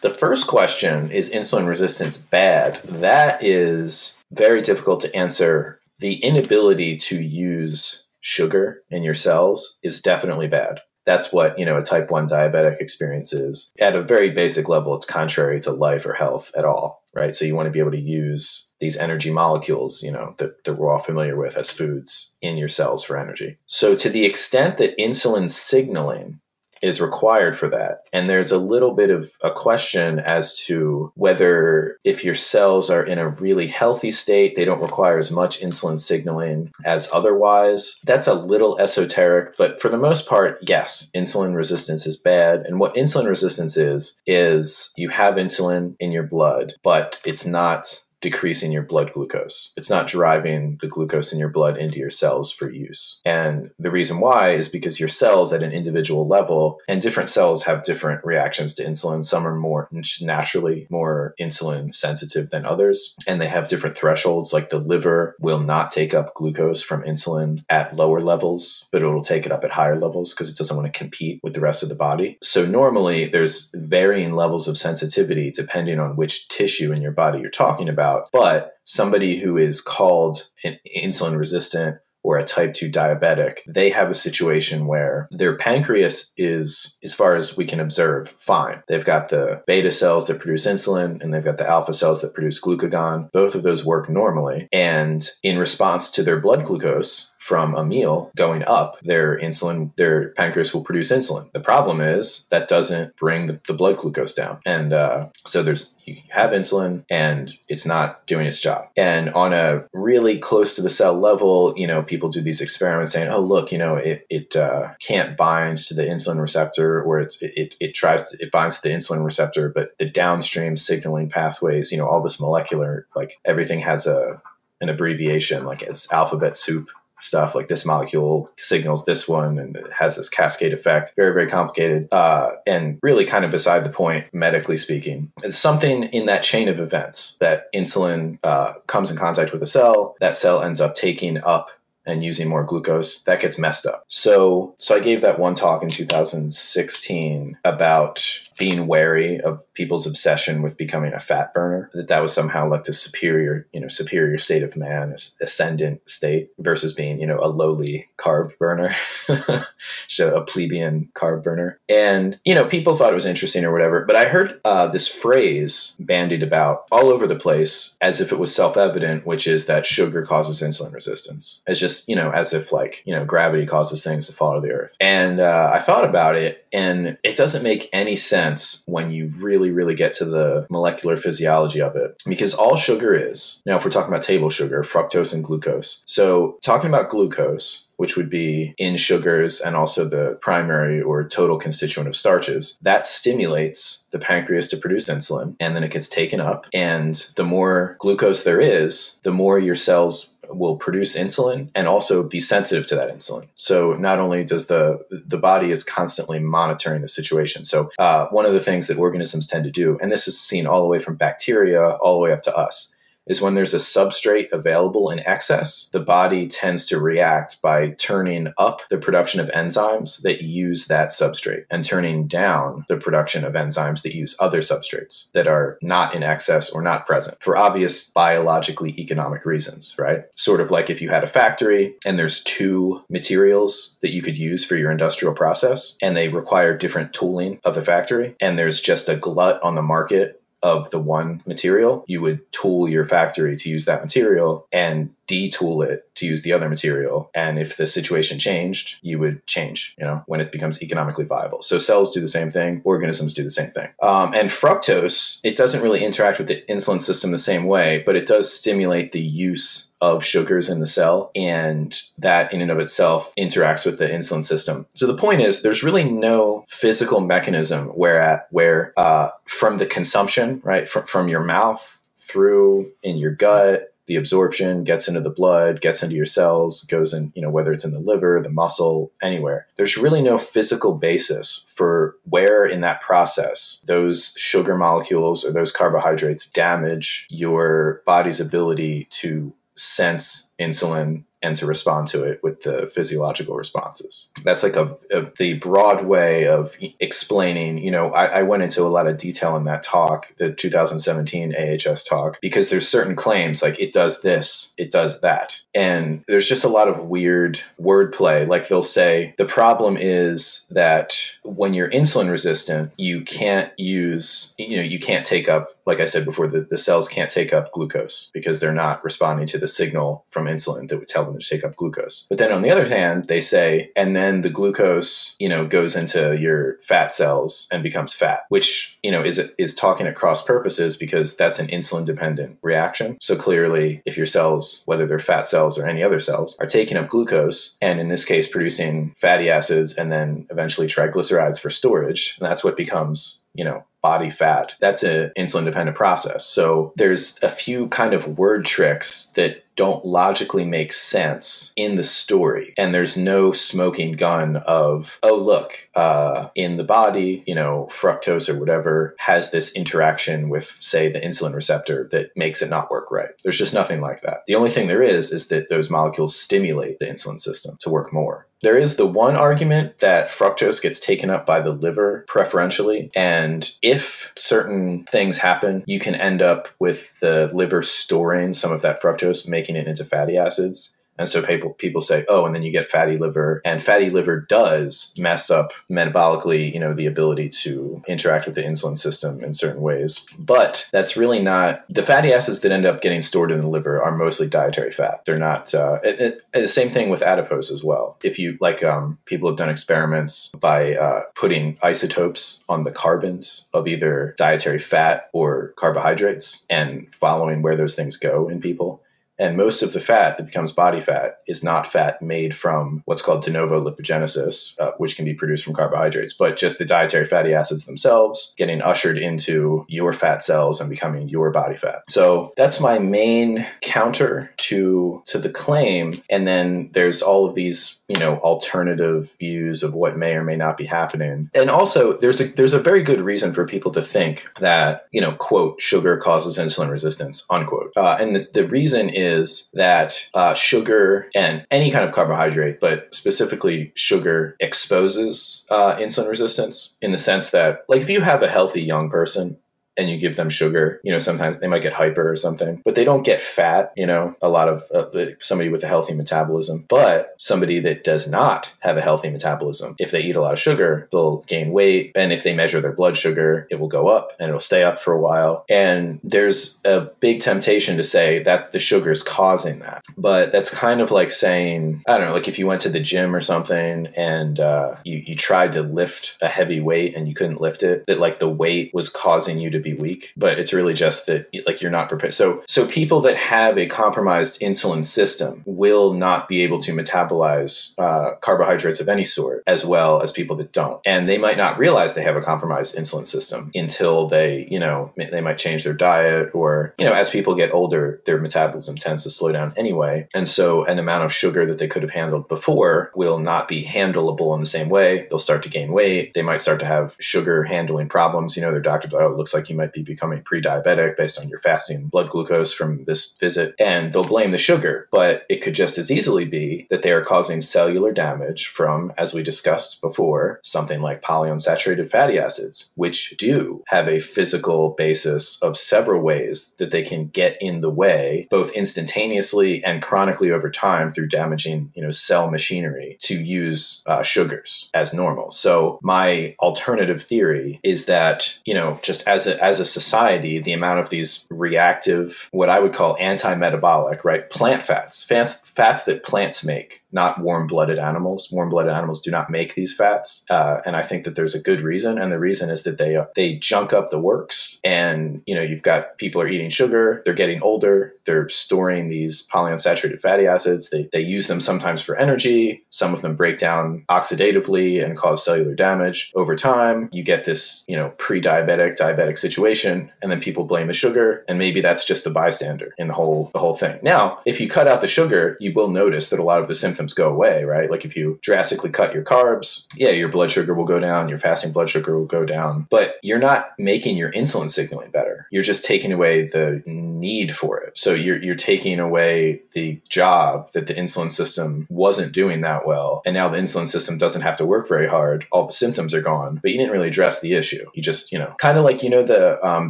The 0.01 0.13
first 0.13 0.47
question 0.47 1.11
is 1.11 1.31
insulin 1.31 1.67
resistance 1.67 2.17
bad? 2.17 2.81
That 2.83 3.43
is 3.43 4.15
very 4.31 4.61
difficult 4.61 5.01
to 5.01 5.15
answer. 5.15 5.79
The 5.99 6.23
inability 6.23 6.97
to 6.97 7.21
use 7.21 8.05
sugar 8.21 8.83
in 8.91 9.01
your 9.01 9.15
cells 9.15 9.79
is 9.81 10.01
definitely 10.01 10.47
bad. 10.47 10.81
That's 11.07 11.31
what, 11.31 11.57
you 11.57 11.65
know, 11.65 11.77
a 11.77 11.81
type 11.81 12.11
1 12.11 12.27
diabetic 12.27 12.81
experiences. 12.81 13.71
At 13.79 13.95
a 13.95 14.03
very 14.03 14.29
basic 14.29 14.67
level, 14.67 14.93
it's 14.93 15.05
contrary 15.05 15.61
to 15.61 15.71
life 15.71 16.05
or 16.05 16.13
health 16.13 16.51
at 16.55 16.65
all, 16.65 17.01
right? 17.15 17.33
So 17.33 17.45
you 17.45 17.55
want 17.55 17.67
to 17.67 17.71
be 17.71 17.79
able 17.79 17.91
to 17.91 17.99
use 17.99 18.69
these 18.81 18.97
energy 18.97 19.31
molecules, 19.31 20.03
you 20.03 20.11
know, 20.11 20.35
that, 20.37 20.65
that 20.65 20.73
we're 20.73 20.91
all 20.91 20.99
familiar 20.99 21.37
with 21.37 21.55
as 21.55 21.71
foods 21.71 22.35
in 22.41 22.57
your 22.57 22.67
cells 22.67 23.05
for 23.05 23.17
energy. 23.17 23.57
So 23.67 23.95
to 23.95 24.09
the 24.09 24.25
extent 24.25 24.77
that 24.79 24.97
insulin 24.97 25.49
signaling 25.49 26.41
is 26.81 27.01
required 27.01 27.57
for 27.57 27.69
that. 27.69 28.05
And 28.13 28.25
there's 28.25 28.51
a 28.51 28.57
little 28.57 28.93
bit 28.93 29.09
of 29.09 29.31
a 29.43 29.51
question 29.51 30.19
as 30.19 30.57
to 30.65 31.11
whether 31.15 31.97
if 32.03 32.23
your 32.23 32.35
cells 32.35 32.89
are 32.89 33.03
in 33.03 33.19
a 33.19 33.29
really 33.29 33.67
healthy 33.67 34.11
state, 34.11 34.55
they 34.55 34.65
don't 34.65 34.81
require 34.81 35.17
as 35.17 35.31
much 35.31 35.61
insulin 35.61 35.99
signaling 35.99 36.71
as 36.85 37.09
otherwise. 37.13 37.99
That's 38.05 38.27
a 38.27 38.33
little 38.33 38.79
esoteric, 38.79 39.57
but 39.57 39.81
for 39.81 39.89
the 39.89 39.97
most 39.97 40.27
part, 40.27 40.59
yes, 40.61 41.09
insulin 41.15 41.55
resistance 41.55 42.05
is 42.05 42.17
bad. 42.17 42.65
And 42.65 42.79
what 42.79 42.95
insulin 42.95 43.27
resistance 43.27 43.77
is, 43.77 44.19
is 44.25 44.93
you 44.97 45.09
have 45.09 45.35
insulin 45.35 45.95
in 45.99 46.11
your 46.11 46.23
blood, 46.23 46.73
but 46.83 47.21
it's 47.25 47.45
not 47.45 48.03
decreasing 48.21 48.71
your 48.71 48.83
blood 48.83 49.13
glucose. 49.13 49.73
It's 49.77 49.89
not 49.89 50.07
driving 50.07 50.77
the 50.81 50.87
glucose 50.87 51.31
in 51.31 51.39
your 51.39 51.49
blood 51.49 51.77
into 51.77 51.99
your 51.99 52.09
cells 52.09 52.51
for 52.51 52.71
use. 52.71 53.21
And 53.25 53.71
the 53.77 53.91
reason 53.91 54.19
why 54.19 54.51
is 54.51 54.69
because 54.69 54.99
your 54.99 55.09
cells 55.09 55.53
at 55.53 55.63
an 55.63 55.71
individual 55.71 56.27
level 56.27 56.79
and 56.87 57.01
different 57.01 57.29
cells 57.29 57.63
have 57.63 57.83
different 57.83 58.25
reactions 58.25 58.73
to 58.75 58.85
insulin. 58.85 59.23
Some 59.23 59.47
are 59.47 59.55
more 59.55 59.89
naturally 60.21 60.87
more 60.89 61.35
insulin 61.39 61.93
sensitive 61.93 62.49
than 62.49 62.65
others, 62.65 63.15
and 63.27 63.39
they 63.39 63.47
have 63.47 63.69
different 63.69 63.97
thresholds. 63.97 64.53
Like 64.53 64.69
the 64.69 64.79
liver 64.79 65.35
will 65.39 65.59
not 65.59 65.91
take 65.91 66.13
up 66.13 66.33
glucose 66.33 66.81
from 66.81 67.03
insulin 67.03 67.63
at 67.69 67.95
lower 67.95 68.21
levels, 68.21 68.85
but 68.91 69.01
it'll 69.01 69.23
take 69.23 69.45
it 69.45 69.51
up 69.51 69.63
at 69.63 69.71
higher 69.71 69.99
levels 69.99 70.33
because 70.33 70.49
it 70.49 70.57
doesn't 70.57 70.75
want 70.75 70.91
to 70.91 70.97
compete 70.97 71.39
with 71.43 71.53
the 71.53 71.59
rest 71.59 71.83
of 71.83 71.89
the 71.89 71.95
body. 71.95 72.37
So 72.41 72.65
normally 72.65 73.27
there's 73.27 73.69
varying 73.73 74.33
levels 74.33 74.67
of 74.67 74.77
sensitivity 74.77 75.51
depending 75.51 75.99
on 75.99 76.15
which 76.15 76.47
tissue 76.47 76.91
in 76.91 77.01
your 77.01 77.11
body 77.11 77.39
you're 77.39 77.49
talking 77.49 77.89
about 77.89 78.06
about. 78.07 78.29
But 78.31 78.73
somebody 78.85 79.39
who 79.39 79.57
is 79.57 79.81
called 79.81 80.49
an 80.63 80.77
insulin 80.95 81.37
resistant 81.37 81.97
or 82.23 82.37
a 82.37 82.43
type 82.43 82.73
2 82.73 82.89
diabetic, 82.89 83.59
they 83.67 83.89
have 83.89 84.09
a 84.09 84.13
situation 84.13 84.85
where 84.85 85.29
their 85.31 85.55
pancreas 85.55 86.33
is, 86.35 86.97
as 87.01 87.13
far 87.13 87.35
as 87.35 87.55
we 87.55 87.63
can 87.63 87.79
observe, 87.79 88.33
fine. 88.37 88.83
They've 88.87 89.05
got 89.05 89.29
the 89.29 89.61
beta 89.65 89.91
cells 89.91 90.27
that 90.27 90.39
produce 90.39 90.65
insulin 90.65 91.21
and 91.21 91.33
they've 91.33 91.43
got 91.43 91.57
the 91.57 91.69
alpha 91.69 91.93
cells 91.93 92.21
that 92.21 92.33
produce 92.33 92.59
glucagon. 92.59 93.31
Both 93.31 93.55
of 93.55 93.63
those 93.63 93.85
work 93.85 94.09
normally. 94.09 94.67
And 94.73 95.25
in 95.41 95.57
response 95.57 96.09
to 96.11 96.23
their 96.23 96.39
blood 96.39 96.65
glucose, 96.65 97.31
from 97.47 97.73
a 97.75 97.85
meal 97.85 98.29
going 98.35 98.61
up, 98.63 98.99
their 99.03 99.39
insulin, 99.39 99.95
their 99.95 100.31
pancreas 100.31 100.73
will 100.73 100.81
produce 100.81 101.13
insulin. 101.13 101.49
The 101.53 101.61
problem 101.61 102.01
is 102.01 102.45
that 102.49 102.67
doesn't 102.67 103.15
bring 103.15 103.45
the, 103.45 103.57
the 103.67 103.73
blood 103.73 103.99
glucose 103.99 104.33
down. 104.33 104.59
And 104.65 104.91
uh, 104.91 105.27
so 105.45 105.63
there's, 105.63 105.93
you 106.03 106.17
have 106.27 106.49
insulin 106.51 107.05
and 107.09 107.57
it's 107.69 107.85
not 107.85 108.27
doing 108.27 108.47
its 108.47 108.59
job. 108.59 108.89
And 108.97 109.29
on 109.29 109.53
a 109.53 109.85
really 109.93 110.37
close 110.39 110.75
to 110.75 110.81
the 110.81 110.89
cell 110.89 111.17
level, 111.17 111.73
you 111.77 111.87
know, 111.87 112.03
people 112.03 112.27
do 112.27 112.41
these 112.41 112.59
experiments 112.59 113.13
saying, 113.13 113.29
oh, 113.29 113.39
look, 113.39 113.71
you 113.71 113.77
know, 113.77 113.95
it, 113.95 114.27
it 114.29 114.57
uh, 114.57 114.89
can't 114.99 115.37
bind 115.37 115.77
to 115.77 115.93
the 115.93 116.03
insulin 116.03 116.41
receptor 116.41 117.01
or 117.01 117.21
it's, 117.21 117.41
it, 117.41 117.53
it, 117.55 117.75
it 117.79 117.95
tries 117.95 118.29
to, 118.29 118.37
it 118.43 118.51
binds 118.51 118.81
to 118.81 118.89
the 118.89 118.93
insulin 118.93 119.23
receptor, 119.23 119.69
but 119.69 119.97
the 119.99 120.09
downstream 120.09 120.75
signaling 120.75 121.29
pathways, 121.29 121.93
you 121.93 121.97
know, 121.97 122.09
all 122.09 122.21
this 122.21 122.41
molecular, 122.41 123.07
like 123.15 123.39
everything 123.45 123.79
has 123.79 124.05
a, 124.05 124.41
an 124.81 124.89
abbreviation 124.89 125.63
like 125.65 125.81
it's 125.81 126.11
alphabet 126.11 126.57
soup 126.57 126.89
stuff 127.19 127.55
like 127.55 127.67
this 127.67 127.85
molecule 127.85 128.49
signals 128.57 129.05
this 129.05 129.27
one 129.27 129.57
and 129.59 129.75
it 129.75 129.91
has 129.93 130.15
this 130.15 130.29
cascade 130.29 130.73
effect. 130.73 131.13
Very 131.15 131.33
very 131.33 131.47
complicated 131.47 132.07
uh, 132.11 132.51
and 132.65 132.99
really 133.01 133.25
kind 133.25 133.45
of 133.45 133.51
beside 133.51 133.85
the 133.85 133.89
point 133.89 134.25
medically 134.33 134.77
speaking 134.77 135.31
it's 135.43 135.57
something 135.57 136.03
in 136.03 136.25
that 136.25 136.43
chain 136.43 136.67
of 136.67 136.79
events 136.79 137.37
that 137.39 137.71
insulin 137.73 138.37
uh, 138.43 138.73
comes 138.87 139.11
in 139.11 139.17
contact 139.17 139.51
with 139.51 139.61
a 139.61 139.65
cell. 139.65 140.15
That 140.19 140.37
cell 140.37 140.61
ends 140.61 140.81
up 140.81 140.95
taking 140.95 141.37
up 141.43 141.69
and 142.07 142.23
using 142.23 142.49
more 142.49 142.63
glucose, 142.63 143.21
that 143.23 143.41
gets 143.41 143.59
messed 143.59 143.85
up. 143.85 144.05
So, 144.07 144.75
so 144.79 144.95
I 144.95 144.99
gave 144.99 145.21
that 145.21 145.39
one 145.39 145.53
talk 145.53 145.83
in 145.83 145.89
2016 145.89 147.57
about 147.63 148.41
being 148.57 148.87
wary 148.87 149.39
of 149.41 149.61
people's 149.73 150.07
obsession 150.07 150.61
with 150.61 150.77
becoming 150.77 151.13
a 151.13 151.19
fat 151.19 151.53
burner. 151.53 151.91
That 151.93 152.07
that 152.07 152.21
was 152.21 152.33
somehow 152.33 152.69
like 152.69 152.85
the 152.85 152.93
superior, 152.93 153.67
you 153.73 153.79
know, 153.79 153.87
superior 153.87 154.37
state 154.37 154.63
of 154.63 154.75
man, 154.75 155.15
ascendant 155.41 156.01
state, 156.09 156.49
versus 156.57 156.93
being, 156.93 157.19
you 157.19 157.27
know, 157.27 157.39
a 157.39 157.47
lowly 157.47 158.07
carb 158.17 158.57
burner, 158.57 158.95
so 160.07 160.35
a 160.35 160.43
plebeian 160.43 161.09
carb 161.13 161.43
burner. 161.43 161.79
And 161.87 162.39
you 162.45 162.55
know, 162.55 162.65
people 162.65 162.95
thought 162.95 163.11
it 163.11 163.15
was 163.15 163.25
interesting 163.25 163.65
or 163.65 163.71
whatever. 163.71 164.05
But 164.05 164.15
I 164.15 164.25
heard 164.25 164.59
uh, 164.65 164.87
this 164.87 165.07
phrase 165.07 165.95
bandied 165.99 166.43
about 166.43 166.85
all 166.91 167.09
over 167.09 167.27
the 167.27 167.35
place 167.35 167.95
as 168.01 168.21
if 168.21 168.31
it 168.31 168.39
was 168.39 168.55
self-evident, 168.55 169.25
which 169.25 169.47
is 169.47 169.65
that 169.65 169.85
sugar 169.85 170.23
causes 170.23 170.61
insulin 170.61 170.93
resistance. 170.93 171.61
It's 171.67 171.79
just 171.79 171.96
you 172.07 172.15
know 172.15 172.31
as 172.31 172.53
if 172.53 172.71
like 172.71 173.03
you 173.05 173.13
know 173.13 173.25
gravity 173.25 173.65
causes 173.65 174.03
things 174.03 174.27
to 174.27 174.33
fall 174.33 174.55
to 174.55 174.61
the 174.61 174.73
earth 174.73 174.95
and 174.99 175.39
uh, 175.39 175.71
i 175.73 175.79
thought 175.79 176.05
about 176.05 176.35
it 176.35 176.65
and 176.73 177.17
it 177.23 177.37
doesn't 177.37 177.63
make 177.63 177.89
any 177.93 178.15
sense 178.15 178.83
when 178.85 179.11
you 179.11 179.31
really 179.37 179.71
really 179.71 179.95
get 179.95 180.13
to 180.13 180.25
the 180.25 180.65
molecular 180.69 181.17
physiology 181.17 181.81
of 181.81 181.95
it 181.95 182.21
because 182.25 182.53
all 182.53 182.75
sugar 182.75 183.13
is 183.13 183.61
now 183.65 183.77
if 183.77 183.85
we're 183.85 183.91
talking 183.91 184.13
about 184.13 184.23
table 184.23 184.49
sugar 184.49 184.83
fructose 184.83 185.33
and 185.33 185.43
glucose 185.43 186.03
so 186.05 186.57
talking 186.61 186.89
about 186.89 187.09
glucose 187.09 187.87
which 187.97 188.15
would 188.15 188.29
be 188.29 188.73
in 188.77 188.95
sugars 188.95 189.59
and 189.59 189.75
also 189.75 190.05
the 190.05 190.37
primary 190.41 191.01
or 191.01 191.27
total 191.27 191.57
constituent 191.57 192.07
of 192.07 192.15
starches, 192.15 192.77
that 192.81 193.05
stimulates 193.05 194.03
the 194.11 194.19
pancreas 194.19 194.67
to 194.69 194.77
produce 194.77 195.09
insulin 195.09 195.55
and 195.59 195.75
then 195.75 195.83
it 195.83 195.91
gets 195.91 196.07
taken 196.07 196.39
up. 196.39 196.67
And 196.73 197.15
the 197.35 197.43
more 197.43 197.97
glucose 197.99 198.43
there 198.43 198.61
is, 198.61 199.19
the 199.23 199.31
more 199.31 199.59
your 199.59 199.75
cells 199.75 200.29
will 200.49 200.75
produce 200.75 201.15
insulin 201.15 201.69
and 201.75 201.87
also 201.87 202.23
be 202.23 202.39
sensitive 202.39 202.85
to 202.87 202.95
that 202.95 203.09
insulin. 203.09 203.47
So 203.55 203.93
not 203.93 204.19
only 204.19 204.43
does 204.43 204.67
the 204.67 205.05
the 205.09 205.37
body 205.37 205.71
is 205.71 205.83
constantly 205.83 206.39
monitoring 206.39 207.01
the 207.01 207.07
situation. 207.07 207.65
So 207.65 207.89
uh, 207.99 208.27
one 208.27 208.45
of 208.45 208.53
the 208.53 208.59
things 208.59 208.87
that 208.87 208.97
organisms 208.97 209.47
tend 209.47 209.63
to 209.65 209.71
do, 209.71 209.97
and 210.01 210.11
this 210.11 210.27
is 210.27 210.39
seen 210.39 210.67
all 210.67 210.81
the 210.81 210.87
way 210.87 210.99
from 210.99 211.15
bacteria 211.15 211.91
all 211.91 212.13
the 212.13 212.19
way 212.19 212.31
up 212.31 212.41
to 212.43 212.55
us, 212.55 212.95
is 213.27 213.41
when 213.41 213.55
there's 213.55 213.73
a 213.73 213.77
substrate 213.77 214.51
available 214.51 215.09
in 215.09 215.19
excess, 215.19 215.89
the 215.91 215.99
body 215.99 216.47
tends 216.47 216.85
to 216.87 216.99
react 216.99 217.61
by 217.61 217.89
turning 217.91 218.53
up 218.57 218.81
the 218.89 218.97
production 218.97 219.39
of 219.39 219.49
enzymes 219.49 220.21
that 220.21 220.41
use 220.41 220.87
that 220.87 221.09
substrate 221.09 221.65
and 221.69 221.83
turning 221.83 222.27
down 222.27 222.85
the 222.87 222.97
production 222.97 223.43
of 223.43 223.53
enzymes 223.53 224.01
that 224.03 224.15
use 224.15 224.35
other 224.39 224.61
substrates 224.61 225.31
that 225.33 225.47
are 225.47 225.77
not 225.81 226.15
in 226.15 226.23
excess 226.23 226.69
or 226.69 226.81
not 226.81 227.05
present 227.05 227.37
for 227.41 227.57
obvious 227.57 228.09
biologically 228.11 228.93
economic 228.97 229.45
reasons, 229.45 229.95
right? 229.97 230.23
Sort 230.35 230.61
of 230.61 230.71
like 230.71 230.89
if 230.89 231.01
you 231.01 231.09
had 231.09 231.23
a 231.23 231.27
factory 231.27 231.95
and 232.05 232.17
there's 232.17 232.43
two 232.43 233.01
materials 233.09 233.95
that 234.01 234.13
you 234.13 234.21
could 234.21 234.37
use 234.37 234.65
for 234.65 234.75
your 234.75 234.91
industrial 234.91 235.33
process 235.33 235.97
and 236.01 236.15
they 236.15 236.29
require 236.29 236.77
different 236.77 237.13
tooling 237.13 237.59
of 237.63 237.75
the 237.75 237.83
factory 237.83 238.35
and 238.39 238.57
there's 238.57 238.81
just 238.81 239.09
a 239.09 239.15
glut 239.15 239.61
on 239.63 239.75
the 239.75 239.81
market 239.81 240.41
of 240.63 240.89
the 240.89 240.99
one 240.99 241.41
material, 241.45 242.03
you 242.07 242.21
would 242.21 242.51
tool 242.51 242.89
your 242.89 243.05
factory 243.05 243.55
to 243.55 243.69
use 243.69 243.85
that 243.85 244.01
material 244.01 244.67
and 244.71 245.13
detool 245.27 245.85
it 245.85 246.09
to 246.15 246.25
use 246.25 246.41
the 246.41 246.53
other 246.53 246.69
material. 246.69 247.29
And 247.33 247.59
if 247.59 247.77
the 247.77 247.87
situation 247.87 248.39
changed, 248.39 248.97
you 249.01 249.19
would 249.19 249.45
change, 249.45 249.95
you 249.97 250.05
know, 250.05 250.23
when 250.25 250.39
it 250.39 250.51
becomes 250.51 250.81
economically 250.81 251.25
viable. 251.25 251.61
So 251.61 251.77
cells 251.77 252.13
do 252.13 252.21
the 252.21 252.27
same 252.27 252.51
thing, 252.51 252.81
organisms 252.83 253.33
do 253.33 253.43
the 253.43 253.51
same 253.51 253.71
thing. 253.71 253.89
Um, 254.01 254.33
and 254.33 254.49
fructose, 254.49 255.39
it 255.43 255.57
doesn't 255.57 255.81
really 255.81 256.03
interact 256.03 256.37
with 256.37 256.47
the 256.47 256.63
insulin 256.69 257.01
system 257.01 257.31
the 257.31 257.37
same 257.37 257.65
way, 257.65 258.03
but 258.05 258.15
it 258.15 258.25
does 258.25 258.53
stimulate 258.53 259.11
the 259.11 259.21
use 259.21 259.89
of 259.99 260.23
sugars 260.23 260.69
in 260.69 260.79
the 260.79 260.85
cell, 260.85 261.31
and 261.35 262.03
that 262.19 262.53
in 262.53 262.61
and 262.61 262.69
of 262.69 262.79
itself 262.79 263.33
interacts 263.35 263.83
with 263.83 263.97
the 263.97 264.07
insulin 264.07 264.43
system. 264.43 264.85
So 264.93 265.07
the 265.07 265.17
point 265.17 265.41
is, 265.41 265.63
there's 265.63 265.83
really 265.83 266.03
no 266.03 266.65
physical 266.67 267.19
mechanism 267.19 267.87
where 267.87 268.19
at 268.19 268.47
where 268.51 268.93
uh, 268.95 269.29
from 269.45 269.79
the 269.79 269.87
consumption, 269.87 270.61
right, 270.63 270.87
from, 270.87 271.07
from 271.07 271.27
your 271.27 271.43
mouth 271.43 271.99
through 272.15 272.91
in 273.01 273.17
your 273.17 273.31
gut 273.31 273.93
the 274.07 274.15
absorption 274.15 274.83
gets 274.83 275.07
into 275.07 275.21
the 275.21 275.29
blood, 275.29 275.81
gets 275.81 276.01
into 276.01 276.15
your 276.15 276.25
cells, 276.25 276.83
goes 276.85 277.13
in, 277.13 277.31
you 277.35 277.41
know, 277.41 277.49
whether 277.49 277.71
it's 277.71 277.85
in 277.85 277.93
the 277.93 277.99
liver, 277.99 278.41
the 278.41 278.49
muscle, 278.49 279.11
anywhere. 279.21 279.67
There's 279.75 279.97
really 279.97 280.21
no 280.21 280.37
physical 280.37 280.93
basis 280.93 281.65
for 281.75 282.15
where 282.23 282.65
in 282.65 282.81
that 282.81 283.01
process 283.01 283.83
those 283.87 284.33
sugar 284.37 284.77
molecules 284.77 285.45
or 285.45 285.51
those 285.51 285.71
carbohydrates 285.71 286.49
damage 286.49 287.27
your 287.29 288.01
body's 288.05 288.39
ability 288.39 289.07
to 289.11 289.53
sense 289.75 290.49
insulin 290.59 291.23
and 291.41 291.55
to 291.57 291.65
respond 291.65 292.07
to 292.07 292.23
it 292.23 292.41
with 292.41 292.63
the 292.63 292.91
physiological 292.93 293.55
responses. 293.55 294.29
That's 294.43 294.63
like 294.63 294.75
a, 294.75 294.97
a 295.11 295.31
the 295.37 295.53
broad 295.53 296.05
way 296.05 296.47
of 296.47 296.75
explaining. 296.99 297.77
You 297.77 297.91
know, 297.91 298.11
I, 298.11 298.25
I, 298.25 298.43
went 298.43 298.63
into 298.63 298.83
a 298.83 298.89
lot 298.89 299.07
of 299.07 299.17
detail 299.17 299.55
in 299.55 299.65
that 299.65 299.83
talk, 299.83 300.33
the 300.37 300.51
2017 300.51 301.55
AHS 301.55 302.03
talk, 302.03 302.39
because 302.41 302.69
there's 302.69 302.87
certain 302.87 303.15
claims 303.15 303.61
like 303.61 303.79
it 303.79 303.93
does 303.93 304.21
this, 304.21 304.73
it 304.77 304.91
does 304.91 305.21
that, 305.21 305.61
and 305.75 306.23
there's 306.27 306.49
just 306.49 306.63
a 306.63 306.69
lot 306.69 306.87
of 306.87 307.05
weird 307.05 307.61
wordplay. 307.79 308.47
Like 308.47 308.67
they'll 308.67 308.81
say 308.81 309.35
the 309.37 309.45
problem 309.45 309.97
is 309.97 310.65
that 310.71 311.31
when 311.43 311.73
you're 311.73 311.89
insulin 311.89 312.31
resistant, 312.31 312.91
you 312.97 313.21
can't 313.21 313.71
use, 313.77 314.53
you 314.57 314.77
know, 314.77 314.83
you 314.83 314.99
can't 314.99 315.25
take 315.25 315.47
up, 315.47 315.69
like 315.87 316.01
I 316.01 316.05
said 316.05 316.25
before, 316.25 316.47
the, 316.47 316.61
the 316.61 316.77
cells 316.77 317.07
can't 317.07 317.31
take 317.31 317.53
up 317.53 317.71
glucose 317.71 318.29
because 318.33 318.59
they're 318.59 318.73
not 318.73 319.03
responding 319.05 319.47
to 319.47 319.57
the 319.57 319.67
signal 319.67 320.25
from 320.29 320.45
insulin 320.45 320.89
that 320.89 320.97
would 320.97 321.07
tell 321.07 321.23
them 321.23 321.39
to 321.39 321.49
take 321.49 321.63
up 321.63 321.77
glucose. 321.77 322.27
But 322.29 322.37
then 322.37 322.51
on 322.51 322.61
the 322.61 322.69
other 322.69 322.85
hand, 322.85 323.27
they 323.27 323.39
say, 323.39 323.89
and 323.95 324.13
then 324.13 324.41
the 324.41 324.49
glucose, 324.49 325.35
you 325.39 325.47
know, 325.47 325.65
goes 325.65 325.95
into 325.95 326.37
your 326.37 326.77
fat 326.81 327.13
cells 327.13 327.69
and 327.71 327.81
becomes 327.81 328.13
fat, 328.13 328.41
which, 328.49 328.99
you 329.01 329.09
know, 329.09 329.23
is 329.23 329.39
is 329.57 329.73
talking 329.73 330.07
at 330.07 330.15
cross 330.15 330.43
purposes 330.43 330.97
because 330.97 331.37
that's 331.37 331.59
an 331.59 331.67
insulin 331.67 332.03
dependent 332.05 332.57
reaction. 332.61 333.17
So 333.21 333.37
clearly, 333.37 334.01
if 334.05 334.17
your 334.17 334.25
cells, 334.25 334.83
whether 334.85 335.07
they're 335.07 335.19
fat 335.19 335.47
cells 335.47 335.79
or 335.79 335.87
any 335.87 336.03
other 336.03 336.19
cells, 336.19 336.57
are 336.59 336.67
taking 336.67 336.97
up 336.97 337.07
glucose 337.07 337.77
and 337.81 338.01
in 338.01 338.09
this 338.09 338.25
case 338.25 338.49
producing 338.49 339.15
fatty 339.17 339.49
acids 339.49 339.95
and 339.95 340.11
then 340.11 340.47
eventually 340.49 340.87
triglycerides 340.87 341.61
for 341.61 341.69
storage, 341.69 342.35
and 342.37 342.45
that's 342.45 342.63
what 342.63 342.75
becomes 342.75 343.41
you 343.53 343.63
know 343.63 343.83
body 344.07 344.29
fat. 344.29 344.73
That's 344.79 345.03
an 345.03 345.31
insulin 345.37 345.65
dependent 345.65 345.97
process. 345.97 346.45
So 346.45 346.93
there's 346.95 347.43
a 347.43 347.49
few 347.49 347.89
kind 347.89 348.13
of 348.13 348.37
word 348.37 348.63
tricks 348.63 349.33
that 349.35 349.65
don't 349.77 350.03
logically 350.03 350.65
make 350.65 350.91
sense 350.91 351.71
in 351.77 351.95
the 351.95 352.03
story. 352.03 352.73
And 352.77 352.93
there's 352.93 353.15
no 353.15 353.53
smoking 353.53 354.13
gun 354.13 354.57
of, 354.57 355.19
oh, 355.23 355.35
look, 355.35 355.87
uh, 355.95 356.49
in 356.55 356.75
the 356.75 356.83
body, 356.83 357.43
you 357.47 357.55
know, 357.55 357.87
fructose 357.91 358.53
or 358.53 358.59
whatever 358.59 359.15
has 359.19 359.51
this 359.51 359.71
interaction 359.73 360.49
with, 360.49 360.75
say, 360.79 361.09
the 361.09 361.21
insulin 361.21 361.53
receptor 361.53 362.09
that 362.11 362.35
makes 362.35 362.61
it 362.61 362.69
not 362.69 362.91
work 362.91 363.09
right. 363.11 363.29
There's 363.43 363.57
just 363.57 363.73
nothing 363.73 364.01
like 364.01 364.21
that. 364.21 364.43
The 364.47 364.55
only 364.55 364.71
thing 364.71 364.87
there 364.87 365.03
is 365.03 365.31
is 365.31 365.47
that 365.47 365.69
those 365.69 365.89
molecules 365.89 366.35
stimulate 366.35 366.99
the 366.99 367.05
insulin 367.05 367.39
system 367.39 367.77
to 367.79 367.89
work 367.89 368.11
more. 368.11 368.47
There 368.61 368.77
is 368.77 368.95
the 368.95 369.05
one 369.05 369.35
argument 369.35 369.99
that 369.99 370.29
fructose 370.29 370.81
gets 370.81 370.99
taken 370.99 371.29
up 371.29 371.45
by 371.45 371.61
the 371.61 371.69
liver 371.71 372.25
preferentially. 372.27 373.11
And 373.15 373.69
if 373.83 374.31
certain 374.35 375.03
things 375.03 375.37
happen, 375.37 375.83
you 375.85 375.99
can 375.99 376.15
end 376.15 376.41
up 376.41 376.69
with 376.79 377.19
the 377.19 377.51
liver 377.53 377.83
storing 377.83 378.55
some 378.55 378.71
of 378.71 378.81
that 378.81 379.01
fructose, 379.01 379.47
making 379.47 379.66
it 379.75 379.87
into 379.87 380.05
fatty 380.05 380.37
acids. 380.37 380.95
And 381.17 381.27
so 381.27 381.41
people 381.41 381.71
people 381.71 382.01
say, 382.01 382.25
oh, 382.29 382.45
and 382.45 382.53
then 382.53 382.63
you 382.63 382.71
get 382.71 382.87
fatty 382.87 383.17
liver, 383.17 383.61
and 383.65 383.81
fatty 383.81 384.09
liver 384.09 384.39
does 384.39 385.13
mess 385.17 385.49
up 385.49 385.73
metabolically, 385.89 386.71
you 386.71 386.79
know, 386.79 386.93
the 386.93 387.07
ability 387.07 387.49
to 387.49 388.03
interact 388.07 388.45
with 388.45 388.55
the 388.55 388.61
insulin 388.61 388.97
system 388.97 389.43
in 389.43 389.53
certain 389.53 389.81
ways. 389.81 390.27
But 390.37 390.87
that's 390.91 391.17
really 391.17 391.41
not 391.41 391.83
the 391.89 392.03
fatty 392.03 392.33
acids 392.33 392.59
that 392.61 392.71
end 392.71 392.85
up 392.85 393.01
getting 393.01 393.21
stored 393.21 393.51
in 393.51 393.61
the 393.61 393.67
liver 393.67 394.01
are 394.01 394.15
mostly 394.15 394.47
dietary 394.47 394.91
fat. 394.91 395.23
They're 395.25 395.39
not. 395.39 395.73
Uh, 395.73 395.99
it, 396.03 396.21
it, 396.21 396.41
the 396.53 396.67
same 396.67 396.91
thing 396.91 397.09
with 397.09 397.23
adipose 397.23 397.71
as 397.71 397.83
well. 397.83 398.17
If 398.23 398.37
you 398.37 398.57
like, 398.61 398.83
um, 398.83 399.17
people 399.25 399.49
have 399.49 399.57
done 399.57 399.69
experiments 399.69 400.49
by 400.49 400.95
uh, 400.95 401.23
putting 401.35 401.77
isotopes 401.81 402.59
on 402.69 402.83
the 402.83 402.91
carbons 402.91 403.65
of 403.73 403.87
either 403.87 404.35
dietary 404.37 404.79
fat 404.79 405.29
or 405.33 405.73
carbohydrates 405.77 406.65
and 406.69 407.13
following 407.13 407.61
where 407.61 407.75
those 407.75 407.95
things 407.95 408.17
go 408.17 408.47
in 408.47 408.61
people 408.61 409.01
and 409.39 409.57
most 409.57 409.81
of 409.81 409.93
the 409.93 409.99
fat 409.99 410.37
that 410.37 410.45
becomes 410.45 410.71
body 410.71 411.01
fat 411.01 411.39
is 411.47 411.63
not 411.63 411.87
fat 411.87 412.21
made 412.21 412.55
from 412.55 413.01
what's 413.05 413.21
called 413.21 413.43
de 413.43 413.51
novo 413.51 413.83
lipogenesis, 413.83 414.79
uh, 414.79 414.91
which 414.97 415.15
can 415.15 415.25
be 415.25 415.33
produced 415.33 415.63
from 415.63 415.73
carbohydrates, 415.73 416.33
but 416.33 416.57
just 416.57 416.77
the 416.77 416.85
dietary 416.85 417.25
fatty 417.25 417.53
acids 417.53 417.85
themselves 417.85 418.53
getting 418.57 418.81
ushered 418.81 419.17
into 419.17 419.85
your 419.87 420.13
fat 420.13 420.43
cells 420.43 420.81
and 420.81 420.89
becoming 420.89 421.29
your 421.29 421.51
body 421.51 421.77
fat. 421.77 422.01
So 422.09 422.53
that's 422.57 422.79
my 422.79 422.99
main 422.99 423.67
counter 423.81 424.51
to 424.57 425.21
to 425.25 425.37
the 425.37 425.49
claim. 425.49 426.21
And 426.29 426.47
then 426.47 426.89
there's 426.93 427.21
all 427.21 427.45
of 427.45 427.55
these, 427.55 427.96
you 428.07 428.17
know, 428.19 428.37
alternative 428.37 429.31
views 429.39 429.83
of 429.83 429.93
what 429.93 430.17
may 430.17 430.33
or 430.33 430.43
may 430.43 430.55
not 430.55 430.77
be 430.77 430.85
happening. 430.85 431.49
And 431.53 431.69
also 431.69 432.13
there's 432.13 432.39
a 432.39 432.45
there's 432.45 432.73
a 432.73 432.79
very 432.79 433.03
good 433.03 433.21
reason 433.21 433.53
for 433.53 433.65
people 433.65 433.91
to 433.91 434.01
think 434.01 434.47
that, 434.59 435.07
you 435.11 435.21
know, 435.21 435.33
quote, 435.33 435.81
sugar 435.81 436.17
causes 436.17 436.57
insulin 436.57 436.89
resistance, 436.89 437.45
unquote. 437.49 437.91
Uh, 437.97 438.17
and 438.19 438.35
this, 438.35 438.51
the 438.51 438.67
reason 438.67 439.09
is 439.09 439.69
that 439.73 440.29
uh, 440.33 440.53
sugar 440.53 441.29
and 441.35 441.65
any 441.69 441.91
kind 441.91 442.05
of 442.05 442.13
carbohydrate, 442.13 442.79
but 442.79 443.13
specifically 443.13 443.91
sugar, 443.95 444.55
exposes 444.59 445.63
uh, 445.69 445.95
insulin 445.97 446.29
resistance 446.29 446.95
in 447.01 447.11
the 447.11 447.17
sense 447.17 447.49
that, 447.49 447.83
like, 447.89 448.01
if 448.01 448.09
you 448.09 448.21
have 448.21 448.41
a 448.41 448.47
healthy 448.47 448.81
young 448.81 449.09
person 449.09 449.57
and 449.97 450.09
you 450.09 450.17
give 450.17 450.35
them 450.35 450.49
sugar, 450.49 451.01
you 451.03 451.11
know, 451.11 451.17
sometimes 451.17 451.59
they 451.59 451.67
might 451.67 451.81
get 451.81 451.93
hyper 451.93 452.29
or 452.29 452.35
something, 452.35 452.81
but 452.85 452.95
they 452.95 453.03
don't 453.03 453.23
get 453.23 453.41
fat, 453.41 453.91
you 453.97 454.05
know, 454.05 454.35
a 454.41 454.49
lot 454.49 454.69
of 454.69 454.83
uh, 454.93 455.31
somebody 455.41 455.69
with 455.69 455.83
a 455.83 455.87
healthy 455.87 456.13
metabolism. 456.13 456.85
But 456.87 457.35
somebody 457.37 457.79
that 457.81 458.03
does 458.03 458.27
not 458.27 458.73
have 458.79 458.97
a 458.97 459.01
healthy 459.01 459.29
metabolism, 459.29 459.95
if 459.99 460.11
they 460.11 460.21
eat 460.21 460.35
a 460.35 460.41
lot 460.41 460.53
of 460.53 460.59
sugar, 460.59 461.07
they'll 461.11 461.37
gain 461.47 461.71
weight. 461.71 462.11
And 462.15 462.31
if 462.31 462.43
they 462.43 462.53
measure 462.53 462.79
their 462.79 462.91
blood 462.93 463.17
sugar, 463.17 463.67
it 463.69 463.79
will 463.79 463.87
go 463.87 464.07
up 464.07 464.33
and 464.39 464.49
it'll 464.49 464.59
stay 464.59 464.83
up 464.83 464.99
for 464.99 465.13
a 465.13 465.19
while. 465.19 465.65
And 465.69 466.19
there's 466.23 466.79
a 466.85 467.01
big 467.19 467.41
temptation 467.41 467.97
to 467.97 468.03
say 468.03 468.43
that 468.43 468.71
the 468.71 468.79
sugar 468.79 469.11
is 469.11 469.23
causing 469.23 469.79
that. 469.79 470.03
But 470.17 470.51
that's 470.51 470.69
kind 470.69 471.01
of 471.01 471.11
like 471.11 471.31
saying, 471.31 472.03
I 472.07 472.17
don't 472.17 472.27
know, 472.27 472.33
like 472.33 472.47
if 472.47 472.59
you 472.59 472.67
went 472.67 472.81
to 472.81 472.89
the 472.89 472.99
gym 472.99 473.35
or 473.35 473.41
something 473.41 474.07
and 474.15 474.59
uh, 474.59 474.95
you, 475.03 475.23
you 475.25 475.35
tried 475.35 475.73
to 475.73 475.81
lift 475.81 476.37
a 476.41 476.47
heavy 476.47 476.79
weight 476.79 477.15
and 477.15 477.27
you 477.27 477.33
couldn't 477.33 477.61
lift 477.61 477.83
it, 477.83 478.05
that 478.07 478.19
like 478.19 478.39
the 478.39 478.49
weight 478.49 478.93
was 478.93 479.09
causing 479.09 479.59
you 479.59 479.69
to 479.71 479.79
be 479.79 479.86
weak, 479.93 480.33
but 480.37 480.59
it's 480.59 480.73
really 480.73 480.93
just 480.93 481.25
that 481.27 481.49
like 481.65 481.81
you're 481.81 481.91
not 481.91 482.09
prepared. 482.09 482.33
So 482.33 482.63
so 482.67 482.87
people 482.87 483.21
that 483.21 483.37
have 483.37 483.77
a 483.77 483.87
compromised 483.87 484.59
insulin 484.61 485.03
system 485.03 485.63
will 485.65 486.13
not 486.13 486.47
be 486.47 486.61
able 486.61 486.79
to 486.81 486.93
metabolize 486.93 487.97
uh, 487.97 488.35
carbohydrates 488.41 488.99
of 488.99 489.09
any 489.09 489.23
sort 489.23 489.63
as 489.67 489.85
well 489.85 490.21
as 490.21 490.31
people 490.31 490.55
that 490.57 490.71
don't, 490.71 491.01
and 491.05 491.27
they 491.27 491.37
might 491.37 491.57
not 491.57 491.77
realize 491.77 492.13
they 492.13 492.23
have 492.23 492.35
a 492.35 492.41
compromised 492.41 492.95
insulin 492.95 493.27
system 493.27 493.71
until 493.75 494.27
they 494.27 494.67
you 494.69 494.79
know 494.79 495.11
they 495.17 495.41
might 495.41 495.57
change 495.57 495.83
their 495.83 495.93
diet 495.93 496.53
or 496.53 496.93
you 496.97 497.05
know 497.05 497.13
as 497.13 497.29
people 497.29 497.55
get 497.55 497.73
older 497.73 498.21
their 498.25 498.39
metabolism 498.39 498.95
tends 498.95 499.23
to 499.23 499.29
slow 499.29 499.51
down 499.51 499.73
anyway, 499.77 500.27
and 500.33 500.47
so 500.47 500.85
an 500.85 500.99
amount 500.99 501.23
of 501.23 501.33
sugar 501.33 501.65
that 501.65 501.77
they 501.77 501.87
could 501.87 502.01
have 502.01 502.11
handled 502.11 502.47
before 502.47 503.11
will 503.15 503.39
not 503.39 503.67
be 503.67 503.83
handleable 503.83 504.53
in 504.55 504.59
the 504.59 504.65
same 504.65 504.89
way. 504.89 505.27
They'll 505.29 505.39
start 505.39 505.63
to 505.63 505.69
gain 505.69 505.91
weight. 505.91 506.33
They 506.33 506.41
might 506.41 506.61
start 506.61 506.79
to 506.79 506.85
have 506.85 507.15
sugar 507.19 507.63
handling 507.63 508.09
problems. 508.09 508.55
You 508.55 508.63
know, 508.63 508.71
their 508.71 508.81
doctor, 508.81 509.09
oh, 509.13 509.31
it 509.31 509.37
looks 509.37 509.53
like 509.53 509.69
you 509.69 509.75
might 509.77 509.93
be 509.93 510.03
becoming 510.03 510.41
pre 510.43 510.61
diabetic 510.61 511.15
based 511.15 511.39
on 511.39 511.47
your 511.49 511.59
fasting 511.59 512.07
blood 512.07 512.29
glucose 512.29 512.73
from 512.73 513.05
this 513.05 513.35
visit. 513.39 513.75
And 513.79 514.11
they'll 514.11 514.23
blame 514.23 514.51
the 514.51 514.57
sugar, 514.57 515.07
but 515.11 515.45
it 515.49 515.61
could 515.61 515.75
just 515.75 515.97
as 515.97 516.11
easily 516.11 516.45
be 516.45 516.87
that 516.89 517.03
they 517.03 517.11
are 517.11 517.23
causing 517.23 517.61
cellular 517.61 518.11
damage 518.11 518.67
from, 518.67 519.13
as 519.17 519.33
we 519.33 519.43
discussed 519.43 520.01
before, 520.01 520.59
something 520.63 521.01
like 521.01 521.21
polyunsaturated 521.21 522.09
fatty 522.09 522.39
acids, 522.39 522.91
which 522.95 523.35
do 523.37 523.83
have 523.87 524.07
a 524.07 524.19
physical 524.19 524.89
basis 524.97 525.61
of 525.61 525.77
several 525.77 526.21
ways 526.21 526.73
that 526.77 526.91
they 526.91 527.03
can 527.03 527.27
get 527.27 527.57
in 527.61 527.81
the 527.81 527.89
way, 527.89 528.47
both 528.49 528.71
instantaneously 528.73 529.83
and 529.83 530.01
chronically 530.01 530.51
over 530.51 530.69
time 530.69 531.09
through 531.09 531.27
damaging, 531.27 531.91
you 531.95 532.01
know, 532.01 532.11
cell 532.11 532.49
machinery 532.49 533.17
to 533.21 533.35
use 533.35 534.03
uh, 534.05 534.23
sugars 534.23 534.89
as 534.93 535.13
normal. 535.13 535.51
So 535.51 535.99
my 536.01 536.55
alternative 536.59 537.23
theory 537.23 537.79
is 537.83 538.05
that, 538.05 538.57
you 538.65 538.73
know, 538.73 538.99
just 539.03 539.27
as 539.27 539.47
a, 539.47 539.56
as 539.57 539.79
a 539.79 539.85
society, 539.85 540.59
the 540.59 540.73
amount 540.73 540.99
of 540.99 541.09
these 541.09 541.45
reactive, 541.49 542.47
what 542.51 542.69
I 542.69 542.79
would 542.79 542.93
call 542.93 543.17
anti 543.19 543.55
metabolic, 543.55 544.23
right? 544.23 544.49
Plant 544.49 544.83
fats, 544.83 545.23
fats, 545.23 545.61
fats 545.75 546.03
that 546.03 546.23
plants 546.23 546.63
make, 546.63 547.03
not 547.11 547.39
warm 547.39 547.67
blooded 547.67 547.99
animals. 547.99 548.51
Warm 548.51 548.69
blooded 548.69 548.93
animals 548.93 549.21
do 549.21 549.31
not 549.31 549.49
make 549.49 549.75
these 549.75 549.93
fats. 549.93 550.45
Uh, 550.49 550.81
and 550.85 550.95
I 550.95 551.01
think 551.01 551.23
that 551.23 551.35
there's 551.35 551.55
a 551.55 551.59
good 551.59 551.81
reason. 551.81 552.17
And 552.17 552.31
the 552.31 552.39
reason 552.39 552.69
is 552.69 552.83
that 552.83 552.97
they, 552.97 553.15
uh, 553.15 553.25
they 553.35 553.55
junk 553.55 553.93
up 553.93 554.09
the 554.09 554.19
works. 554.19 554.79
And, 554.83 555.41
you 555.45 555.55
know, 555.55 555.61
you've 555.61 555.81
got 555.81 556.17
people 556.17 556.41
are 556.41 556.47
eating 556.47 556.69
sugar, 556.69 557.21
they're 557.25 557.33
getting 557.33 557.61
older, 557.61 558.13
they're 558.25 558.49
storing 558.49 559.09
these 559.09 559.47
polyunsaturated 559.47 560.21
fatty 560.21 560.47
acids. 560.47 560.89
They, 560.89 561.09
they 561.11 561.21
use 561.21 561.47
them 561.47 561.61
sometimes 561.61 562.01
for 562.01 562.15
energy. 562.17 562.85
Some 562.89 563.13
of 563.13 563.21
them 563.21 563.35
break 563.35 563.57
down 563.57 564.03
oxidatively 564.09 565.03
and 565.03 565.17
cause 565.17 565.43
cellular 565.43 565.75
damage 565.75 566.31
over 566.35 566.55
time. 566.55 567.09
You 567.11 567.23
get 567.23 567.45
this, 567.45 567.85
you 567.87 567.95
know, 567.95 568.09
pre 568.17 568.41
diabetic, 568.41 568.97
diabetic 568.97 569.37
situation, 569.49 570.11
and 570.21 570.31
then 570.31 570.41
people 570.41 570.63
blame 570.63 570.87
the 570.87 570.93
sugar. 570.93 571.43
And 571.47 571.57
maybe 571.57 571.81
that's 571.81 572.05
just 572.05 572.27
a 572.27 572.29
bystander 572.29 572.93
in 572.97 573.07
the 573.07 573.13
whole, 573.13 573.49
the 573.53 573.59
whole 573.59 573.75
thing. 573.75 573.99
Now, 574.01 574.39
if 574.45 574.59
you 574.59 574.67
cut 574.67 574.87
out 574.87 575.01
the 575.01 575.07
sugar, 575.07 575.57
you 575.59 575.71
will 575.73 575.89
notice 575.89 576.29
that 576.29 576.39
a 576.39 576.43
lot 576.43 576.61
of 576.61 576.67
the 576.67 576.75
symptoms 576.75 577.13
go 577.13 577.29
away, 577.29 577.63
right? 577.63 577.89
Like 577.89 578.05
if 578.05 578.15
you 578.15 578.39
drastically 578.41 578.89
cut 578.89 579.13
your 579.13 579.23
carbs, 579.23 579.87
yeah, 579.95 580.09
your 580.09 580.29
blood 580.29 580.51
sugar 580.51 580.73
will 580.73 580.85
go 580.85 580.99
down, 580.99 581.29
your 581.29 581.39
fasting 581.39 581.71
blood 581.71 581.89
sugar 581.89 582.17
will 582.17 582.25
go 582.25 582.45
down, 582.45 582.87
but 582.89 583.15
you're 583.23 583.39
not 583.39 583.71
making 583.77 584.17
your 584.17 584.31
insulin 584.31 584.69
signaling 584.69 585.11
better. 585.11 585.47
You're 585.51 585.63
just 585.63 585.85
taking 585.85 586.11
away 586.11 586.47
the 586.47 586.83
need 586.85 587.55
for 587.55 587.79
it. 587.79 587.97
So 587.97 588.13
you're, 588.13 588.41
you're 588.41 588.55
taking 588.55 588.99
away 588.99 589.61
the 589.73 590.01
job 590.09 590.71
that 590.73 590.87
the 590.87 590.93
insulin 590.93 591.31
system 591.31 591.87
wasn't 591.89 592.33
doing 592.33 592.61
that 592.61 592.85
well. 592.85 593.21
And 593.25 593.33
now 593.33 593.49
the 593.49 593.57
insulin 593.57 593.87
system 593.87 594.17
doesn't 594.17 594.41
have 594.41 594.57
to 594.57 594.65
work 594.65 594.87
very 594.87 595.07
hard. 595.07 595.45
All 595.51 595.67
the 595.67 595.73
symptoms 595.73 596.13
are 596.13 596.21
gone, 596.21 596.59
but 596.61 596.71
you 596.71 596.77
didn't 596.77 596.91
really 596.91 597.07
address 597.07 597.39
the 597.41 597.53
issue. 597.53 597.89
You 597.93 598.03
just, 598.03 598.31
you 598.31 598.39
know, 598.39 598.53
kind 598.57 598.77
of 598.77 598.83
like, 598.83 599.03
you 599.03 599.09
know, 599.09 599.23
the, 599.23 599.36
um, 599.43 599.89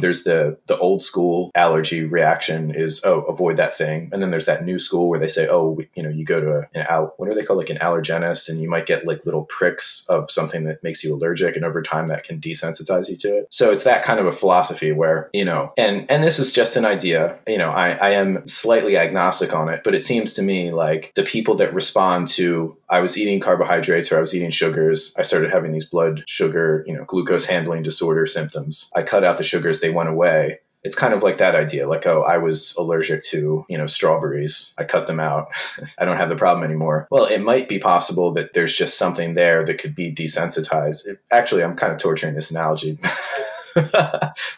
there's 0.00 0.24
the, 0.24 0.58
the 0.66 0.76
old 0.78 1.02
school 1.02 1.50
allergy 1.54 2.04
reaction 2.04 2.74
is, 2.74 3.02
oh, 3.04 3.22
avoid 3.22 3.56
that 3.56 3.76
thing. 3.76 4.10
And 4.12 4.22
then 4.22 4.30
there's 4.30 4.46
that 4.46 4.64
new 4.64 4.78
school 4.78 5.08
where 5.08 5.18
they 5.18 5.28
say, 5.28 5.48
oh, 5.48 5.78
you 5.94 6.02
know, 6.02 6.08
you 6.08 6.24
go 6.24 6.40
to 6.40 6.68
an 6.74 6.86
al- 6.88 7.14
what 7.16 7.28
are 7.28 7.34
they 7.34 7.42
called? 7.42 7.58
Like 7.58 7.70
an 7.70 7.78
allergenist 7.78 8.48
and 8.48 8.60
you 8.60 8.68
might 8.68 8.86
get 8.86 9.06
like 9.06 9.24
little 9.24 9.44
pricks 9.44 10.04
of 10.08 10.30
something 10.30 10.64
that 10.64 10.82
makes 10.82 11.02
you 11.02 11.14
allergic 11.14 11.56
and 11.56 11.64
over 11.64 11.82
time 11.82 12.08
that 12.08 12.24
can 12.24 12.40
desensitize 12.40 13.08
you 13.08 13.16
to 13.18 13.38
it. 13.38 13.48
So 13.50 13.70
it's 13.70 13.84
that 13.84 14.02
kind 14.02 14.20
of 14.20 14.26
a 14.26 14.32
philosophy 14.32 14.92
where 14.92 15.30
you 15.32 15.44
know 15.44 15.72
and 15.76 16.10
and 16.10 16.22
this 16.22 16.38
is 16.38 16.52
just 16.52 16.76
an 16.76 16.84
idea. 16.84 17.38
You 17.46 17.58
know 17.58 17.70
i 17.70 17.90
i 17.90 18.10
am 18.10 18.46
slightly 18.46 18.96
agnostic 18.96 19.54
on 19.54 19.68
it 19.68 19.82
but 19.84 19.94
it 19.94 20.04
seems 20.04 20.32
to 20.34 20.42
me 20.42 20.72
like 20.72 21.12
the 21.14 21.22
people 21.22 21.54
that 21.56 21.72
respond 21.72 22.28
to 22.28 22.76
i 22.88 23.00
was 23.00 23.16
eating 23.16 23.40
carbohydrates 23.40 24.12
or 24.12 24.18
i 24.18 24.20
was 24.20 24.34
eating 24.34 24.50
sugars 24.50 25.14
i 25.18 25.22
started 25.22 25.50
having 25.50 25.72
these 25.72 25.84
blood 25.84 26.22
sugar 26.26 26.84
you 26.86 26.94
know 26.94 27.04
glucose 27.04 27.46
handling 27.46 27.82
disorder 27.82 28.26
symptoms. 28.26 28.90
I 28.94 29.02
cut 29.02 29.24
out 29.24 29.37
the 29.38 29.44
sugars 29.44 29.80
they 29.80 29.90
went 29.90 30.08
away. 30.08 30.60
It's 30.84 30.94
kind 30.94 31.12
of 31.12 31.24
like 31.24 31.38
that 31.38 31.56
idea 31.56 31.88
like 31.88 32.06
oh 32.06 32.22
i 32.22 32.38
was 32.38 32.72
allergic 32.78 33.24
to 33.24 33.64
you 33.68 33.78
know 33.78 33.86
strawberries. 33.86 34.74
I 34.78 34.84
cut 34.84 35.06
them 35.06 35.20
out. 35.20 35.48
I 35.98 36.04
don't 36.04 36.16
have 36.16 36.28
the 36.28 36.36
problem 36.36 36.64
anymore. 36.64 37.08
Well 37.10 37.24
it 37.24 37.40
might 37.40 37.68
be 37.68 37.78
possible 37.78 38.32
that 38.34 38.54
there's 38.54 38.76
just 38.76 38.96
something 38.96 39.34
there 39.34 39.64
that 39.64 39.78
could 39.78 39.94
be 39.94 40.14
desensitized. 40.14 41.06
It, 41.06 41.18
actually 41.30 41.64
i'm 41.64 41.76
kind 41.76 41.92
of 41.92 41.98
torturing 41.98 42.34
this 42.34 42.50
analogy. 42.50 42.98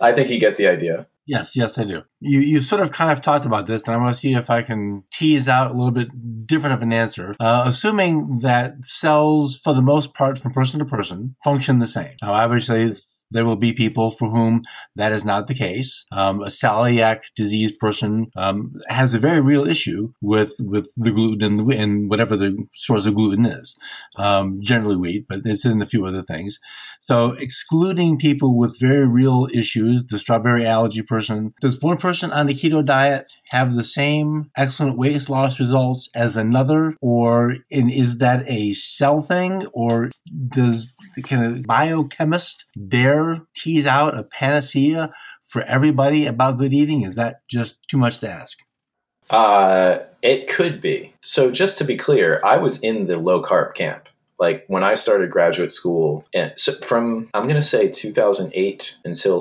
I 0.01 0.13
think 0.13 0.31
you 0.31 0.39
get 0.39 0.57
the 0.57 0.67
idea. 0.67 1.07
Yes, 1.31 1.55
yes, 1.55 1.79
I 1.79 1.85
do. 1.85 2.03
You 2.19 2.41
you 2.41 2.61
sort 2.61 2.83
of 2.83 2.91
kind 2.91 3.13
of 3.13 3.21
talked 3.21 3.47
about 3.47 3.67
this, 3.67 3.87
and 3.87 3.95
I 3.95 3.99
want 3.99 4.13
to 4.13 4.19
see 4.19 4.35
if 4.35 4.51
I 4.51 4.63
can 4.63 5.05
tease 5.13 5.47
out 5.47 5.71
a 5.71 5.75
little 5.75 5.93
bit 5.93 6.09
different 6.45 6.75
of 6.75 6.83
an 6.83 6.93
answer. 6.93 7.37
Uh, 7.39 7.63
assuming 7.67 8.39
that 8.39 8.85
cells, 8.85 9.57
for 9.57 9.73
the 9.73 9.81
most 9.81 10.13
part, 10.13 10.41
from 10.41 10.53
person 10.53 10.81
to 10.81 10.85
person, 10.85 11.37
function 11.45 11.79
the 11.79 11.87
same. 11.87 12.17
Now, 12.21 12.33
obviously, 12.33 12.91
there 13.31 13.45
will 13.45 13.57
be 13.57 13.73
people 13.73 14.11
for 14.11 14.31
whom 14.31 14.63
that 14.97 15.13
is 15.13 15.25
not 15.25 15.47
the 15.47 15.55
case. 15.55 16.05
Um, 16.13 16.43
a 16.43 16.47
celiac 16.47 17.21
disease 17.37 17.73
person 17.73 18.27
um, 18.37 18.75
has 18.89 19.15
a 19.15 19.19
very 19.19 19.41
real 19.41 19.67
issue 19.67 20.13
with 20.21 20.55
with 20.61 20.93
the 20.97 21.11
gluten 21.11 21.61
and, 21.61 21.73
and 21.73 22.11
whatever 22.11 22.37
the 22.37 22.57
source 22.75 23.07
of 23.07 23.15
gluten 23.15 23.47
is. 23.47 23.79
Um, 24.17 24.59
generally 24.61 24.97
wheat, 24.97 25.27
but 25.29 25.41
it's 25.45 25.65
in 25.65 25.83
a 25.83 25.87
few 25.87 26.05
other 26.05 26.23
things. 26.23 26.59
So 27.01 27.33
excluding 27.33 28.19
people 28.19 28.57
with 28.57 28.79
very 28.81 29.07
real 29.07 29.49
issues, 29.55 30.05
the 30.07 30.19
strawberry 30.19 30.67
allergy 30.67 31.03
person, 31.03 31.55
does 31.61 31.81
one 31.81 31.97
person 31.97 32.31
on 32.31 32.47
the 32.47 32.55
keto 32.55 32.85
diet 32.85 33.31
have 33.51 33.75
the 33.75 33.85
same 33.85 34.51
excellent 34.57 34.97
weight 34.97 35.29
loss 35.29 35.59
results 35.59 36.09
as 36.15 36.37
another, 36.37 36.95
or 37.03 37.57
is 37.69 38.19
that 38.19 38.49
a 38.49 38.73
cell 38.73 39.21
thing, 39.21 39.67
or 39.75 40.11
does 40.49 40.95
can 41.25 41.45
a 41.45 41.63
biochemist 41.63 42.65
dare 42.89 43.43
tease 43.55 43.87
out 43.87 44.17
a 44.17 44.23
panacea 44.23 45.13
for 45.49 45.63
everybody 45.63 46.27
about 46.27 46.59
good 46.59 46.73
eating? 46.73 47.03
Is 47.03 47.17
that 47.17 47.41
just 47.49 47.79
too 47.89 47.99
much 47.99 48.21
to 48.21 48.31
ask? 48.31 48.57
Uh, 49.31 49.99
it 50.23 50.49
could 50.49 50.81
be. 50.81 51.15
So 51.21 51.51
just 51.51 51.77
to 51.79 51.85
be 51.85 51.97
clear, 51.97 52.41
I 52.45 52.57
was 52.57 52.79
in 52.79 53.07
the 53.07 53.19
low 53.19 53.43
carb 53.43 53.75
camp. 53.75 54.09
Like 54.39 54.65
when 54.69 54.85
I 54.85 54.95
started 54.95 55.31
graduate 55.31 55.73
school, 55.73 56.25
and 56.33 56.53
so 56.57 56.73
from 56.75 57.29
I'm 57.35 57.45
going 57.45 57.57
to 57.57 57.63
say 57.63 57.89
2008 57.89 58.97
until 59.05 59.41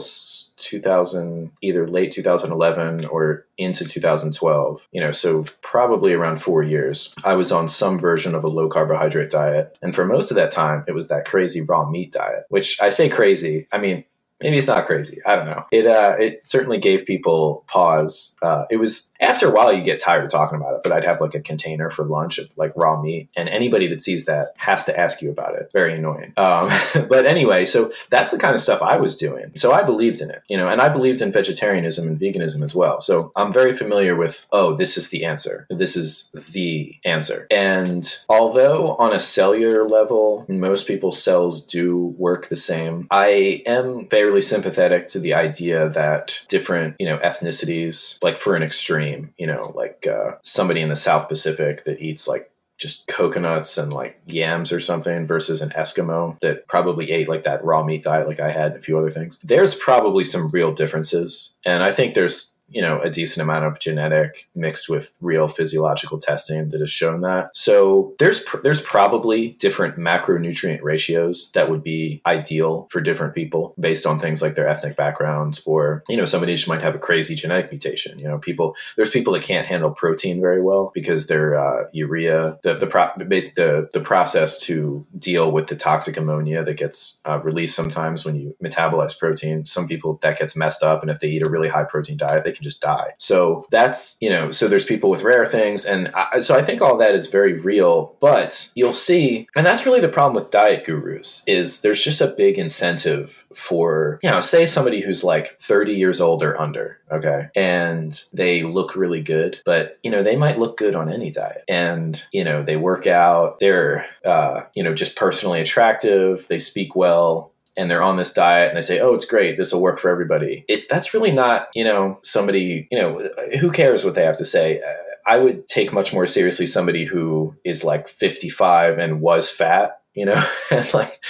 2000 0.59 1.51
either 1.61 1.87
late 1.87 2.11
2011 2.11 3.05
or 3.05 3.45
into 3.57 3.85
2012 3.85 4.87
you 4.91 5.01
know 5.01 5.11
so 5.11 5.45
probably 5.61 6.13
around 6.13 6.41
four 6.41 6.63
years 6.63 7.13
i 7.23 7.33
was 7.33 7.51
on 7.51 7.67
some 7.67 7.97
version 7.97 8.35
of 8.35 8.43
a 8.43 8.47
low 8.47 8.69
carbohydrate 8.69 9.31
diet. 9.31 9.77
And 9.81 9.95
for 9.95 10.05
most 10.05 10.31
of 10.31 10.35
that 10.35 10.51
time 10.51 10.83
it 10.87 10.93
was 10.93 11.07
that 11.07 11.25
crazy 11.25 11.61
raw 11.61 11.89
meat 11.89 12.11
diet 12.11 12.45
which 12.49 12.81
i 12.81 12.89
say 12.89 13.09
crazy 13.09 13.67
i 13.71 13.77
mean 13.77 14.03
maybe 14.41 14.57
it's 14.57 14.67
not 14.67 14.85
crazy. 14.85 15.19
I 15.25 15.35
don't 15.35 15.45
know. 15.45 15.65
It 15.71 15.85
uh, 15.85 16.15
it 16.19 16.43
certainly 16.43 16.77
gave 16.77 17.05
people 17.05 17.63
pause. 17.67 18.35
Uh, 18.41 18.65
it 18.69 18.77
was 18.77 19.11
after 19.19 19.47
a 19.47 19.51
while 19.51 19.73
you 19.73 19.83
get 19.83 19.99
tired 19.99 20.23
of 20.23 20.29
talking 20.29 20.57
about 20.57 20.75
it, 20.75 20.81
but 20.83 20.91
I'd 20.91 21.05
have 21.05 21.21
like 21.21 21.35
a 21.35 21.41
container 21.41 21.89
for 21.89 22.05
lunch 22.05 22.37
of 22.37 22.49
like 22.57 22.73
raw 22.75 23.01
meat, 23.01 23.29
and 23.35 23.49
anybody 23.49 23.87
that 23.87 24.01
sees 24.01 24.25
that 24.25 24.53
has 24.57 24.85
to 24.85 24.97
ask 24.97 25.21
you 25.21 25.29
about 25.29 25.55
it. 25.55 25.69
Very 25.73 25.97
annoying. 25.97 26.33
Um, 26.37 26.69
but 27.09 27.25
anyway, 27.25 27.65
so 27.65 27.91
that's 28.09 28.31
the 28.31 28.39
kind 28.39 28.55
of 28.55 28.61
stuff 28.61 28.81
I 28.81 28.97
was 28.97 29.17
doing. 29.17 29.51
So 29.55 29.71
I 29.71 29.83
believed 29.83 30.21
in 30.21 30.29
it, 30.29 30.41
you 30.47 30.57
know, 30.57 30.67
and 30.67 30.81
I 30.81 30.89
believed 30.89 31.21
in 31.21 31.31
vegetarianism 31.31 32.07
and 32.07 32.19
veganism 32.19 32.63
as 32.63 32.73
well. 32.73 33.01
So 33.01 33.31
I'm 33.35 33.51
very 33.51 33.75
familiar 33.75 34.15
with. 34.15 34.47
Oh, 34.51 34.75
this 34.75 34.97
is 34.97 35.09
the 35.09 35.25
answer. 35.25 35.67
This 35.69 35.95
is 35.95 36.29
the 36.51 36.95
answer. 37.05 37.47
And 37.51 38.17
although 38.29 38.95
on 38.95 39.13
a 39.13 39.19
cellular 39.19 39.85
level, 39.85 40.45
most 40.47 40.87
people's 40.87 41.21
cells 41.21 41.65
do 41.65 42.15
work 42.17 42.47
the 42.47 42.55
same, 42.55 43.07
I 43.11 43.63
am 43.65 44.07
very 44.07 44.28
fairly 44.29 44.41
sympathetic 44.41 45.07
to 45.07 45.19
the 45.19 45.33
idea 45.33 45.89
that 45.89 46.39
different, 46.49 46.95
you 46.99 47.05
know, 47.07 47.17
ethnicities, 47.17 48.21
like 48.21 48.37
for 48.37 48.55
an 48.55 48.61
extreme, 48.61 49.33
you 49.39 49.47
know, 49.47 49.71
like 49.73 50.05
uh, 50.05 50.33
somebody 50.43 50.81
in 50.81 50.89
the 50.89 50.95
South 50.95 51.27
Pacific 51.27 51.83
that 51.85 51.99
eats 51.99 52.27
like 52.27 52.51
just 52.77 53.07
coconuts 53.07 53.75
and 53.79 53.91
like 53.91 54.21
yams 54.27 54.71
or 54.71 54.79
something 54.79 55.25
versus 55.25 55.63
an 55.63 55.71
Eskimo 55.71 56.39
that 56.41 56.67
probably 56.67 57.09
ate 57.09 57.27
like 57.27 57.43
that 57.43 57.65
raw 57.65 57.83
meat 57.83 58.03
diet 58.03 58.27
like 58.27 58.39
I 58.39 58.51
had 58.51 58.73
and 58.73 58.79
a 58.79 58.83
few 58.83 58.99
other 58.99 59.09
things. 59.09 59.39
There's 59.43 59.73
probably 59.73 60.23
some 60.23 60.49
real 60.49 60.73
differences. 60.75 61.55
And 61.65 61.81
I 61.81 61.91
think 61.91 62.13
there's 62.13 62.53
you 62.69 62.81
know 62.81 62.99
a 63.01 63.09
decent 63.09 63.43
amount 63.43 63.65
of 63.65 63.79
genetic 63.79 64.49
mixed 64.55 64.89
with 64.89 65.15
real 65.21 65.47
physiological 65.47 66.19
testing 66.19 66.69
that 66.69 66.79
has 66.79 66.91
shown 66.91 67.21
that. 67.21 67.49
So 67.53 68.13
there's 68.19 68.43
pr- 68.43 68.61
there's 68.61 68.81
probably 68.81 69.49
different 69.59 69.97
macronutrient 69.97 70.81
ratios 70.81 71.51
that 71.53 71.69
would 71.69 71.83
be 71.83 72.21
ideal 72.25 72.87
for 72.91 73.01
different 73.01 73.35
people 73.35 73.73
based 73.79 74.05
on 74.05 74.19
things 74.19 74.41
like 74.41 74.55
their 74.55 74.67
ethnic 74.67 74.95
backgrounds 74.95 75.61
or 75.65 76.03
you 76.07 76.17
know 76.17 76.25
somebody 76.25 76.55
just 76.55 76.67
might 76.67 76.81
have 76.81 76.95
a 76.95 76.99
crazy 76.99 77.35
genetic 77.35 77.71
mutation. 77.71 78.19
You 78.19 78.27
know 78.27 78.37
people 78.37 78.75
there's 78.95 79.11
people 79.11 79.33
that 79.33 79.43
can't 79.43 79.67
handle 79.67 79.91
protein 79.91 80.41
very 80.41 80.61
well 80.61 80.91
because 80.93 81.27
their 81.27 81.59
uh, 81.59 81.85
urea 81.91 82.59
the 82.63 82.75
the, 82.75 82.87
pro- 82.87 83.11
the 83.17 83.89
the 83.93 84.01
process 84.01 84.59
to 84.59 85.05
deal 85.17 85.51
with 85.51 85.67
the 85.67 85.75
toxic 85.75 86.17
ammonia 86.17 86.63
that 86.63 86.77
gets 86.77 87.19
uh, 87.25 87.39
released 87.39 87.75
sometimes 87.75 88.25
when 88.25 88.35
you 88.35 88.55
metabolize 88.63 89.17
protein. 89.17 89.65
Some 89.65 89.87
people 89.87 90.19
that 90.21 90.37
gets 90.37 90.55
messed 90.55 90.83
up 90.83 91.01
and 91.01 91.11
if 91.11 91.19
they 91.19 91.29
eat 91.29 91.45
a 91.45 91.49
really 91.49 91.69
high 91.69 91.83
protein 91.83 92.17
diet 92.17 92.43
they 92.43 92.51
can 92.59 92.63
just 92.65 92.81
die. 92.81 93.13
So 93.17 93.65
that's, 93.71 94.17
you 94.19 94.29
know, 94.29 94.51
so 94.51 94.67
there's 94.67 94.85
people 94.85 95.09
with 95.09 95.23
rare 95.23 95.45
things. 95.45 95.85
And 95.85 96.09
I, 96.09 96.39
so 96.39 96.55
I 96.55 96.61
think 96.61 96.81
all 96.81 96.97
that 96.97 97.15
is 97.15 97.27
very 97.27 97.53
real, 97.53 98.15
but 98.19 98.69
you'll 98.75 98.93
see, 98.93 99.47
and 99.55 99.65
that's 99.65 99.85
really 99.85 100.01
the 100.01 100.09
problem 100.09 100.35
with 100.35 100.51
diet 100.51 100.85
gurus 100.85 101.43
is 101.47 101.81
there's 101.81 102.03
just 102.03 102.21
a 102.21 102.27
big 102.27 102.59
incentive 102.59 103.45
for, 103.53 104.19
you 104.21 104.29
know, 104.29 104.41
say 104.41 104.65
somebody 104.65 105.01
who's 105.01 105.23
like 105.23 105.59
30 105.61 105.93
years 105.93 106.21
old 106.21 106.43
or 106.43 106.59
under, 106.59 106.99
okay, 107.11 107.47
and 107.55 108.23
they 108.33 108.63
look 108.63 108.95
really 108.95 109.21
good, 109.21 109.61
but, 109.65 109.97
you 110.03 110.11
know, 110.11 110.21
they 110.21 110.35
might 110.35 110.59
look 110.59 110.77
good 110.77 110.95
on 110.95 111.11
any 111.11 111.31
diet. 111.31 111.63
And, 111.67 112.21
you 112.31 112.43
know, 112.43 112.61
they 112.61 112.75
work 112.75 113.07
out, 113.07 113.59
they're, 113.59 114.05
uh, 114.25 114.61
you 114.75 114.83
know, 114.83 114.93
just 114.93 115.15
personally 115.15 115.61
attractive, 115.61 116.47
they 116.47 116.59
speak 116.59 116.95
well, 116.95 117.53
and 117.79 117.89
they're 117.89 118.03
on 118.03 118.17
this 118.17 118.33
diet 118.33 118.67
and 118.67 118.77
they 118.77 118.81
say, 118.81 118.99
"Oh, 118.99 119.13
it's 119.13 119.25
great. 119.25 119.57
This 119.57 119.73
will 119.73 119.81
work 119.81 119.99
for 119.99 120.09
everybody." 120.09 120.65
It's 120.67 120.85
that's 120.87 121.13
really 121.13 121.31
not, 121.31 121.69
you 121.73 121.85
know, 121.85 122.19
somebody, 122.23 122.87
you 122.91 122.99
know, 122.99 123.29
who 123.59 123.71
cares 123.71 124.03
what 124.03 124.15
they 124.15 124.25
have 124.25 124.37
to 124.37 124.45
say. 124.45 124.81
I 125.25 125.37
would 125.37 125.67
take 125.67 125.93
much 125.93 126.13
more 126.13 126.27
seriously 126.27 126.65
somebody 126.65 127.05
who 127.05 127.55
is 127.63 127.83
like 127.83 128.09
55 128.09 128.97
and 128.97 129.21
was 129.21 129.49
fat, 129.49 130.01
you 130.13 130.25
know, 130.25 130.43
and 130.71 130.93
like 130.93 131.23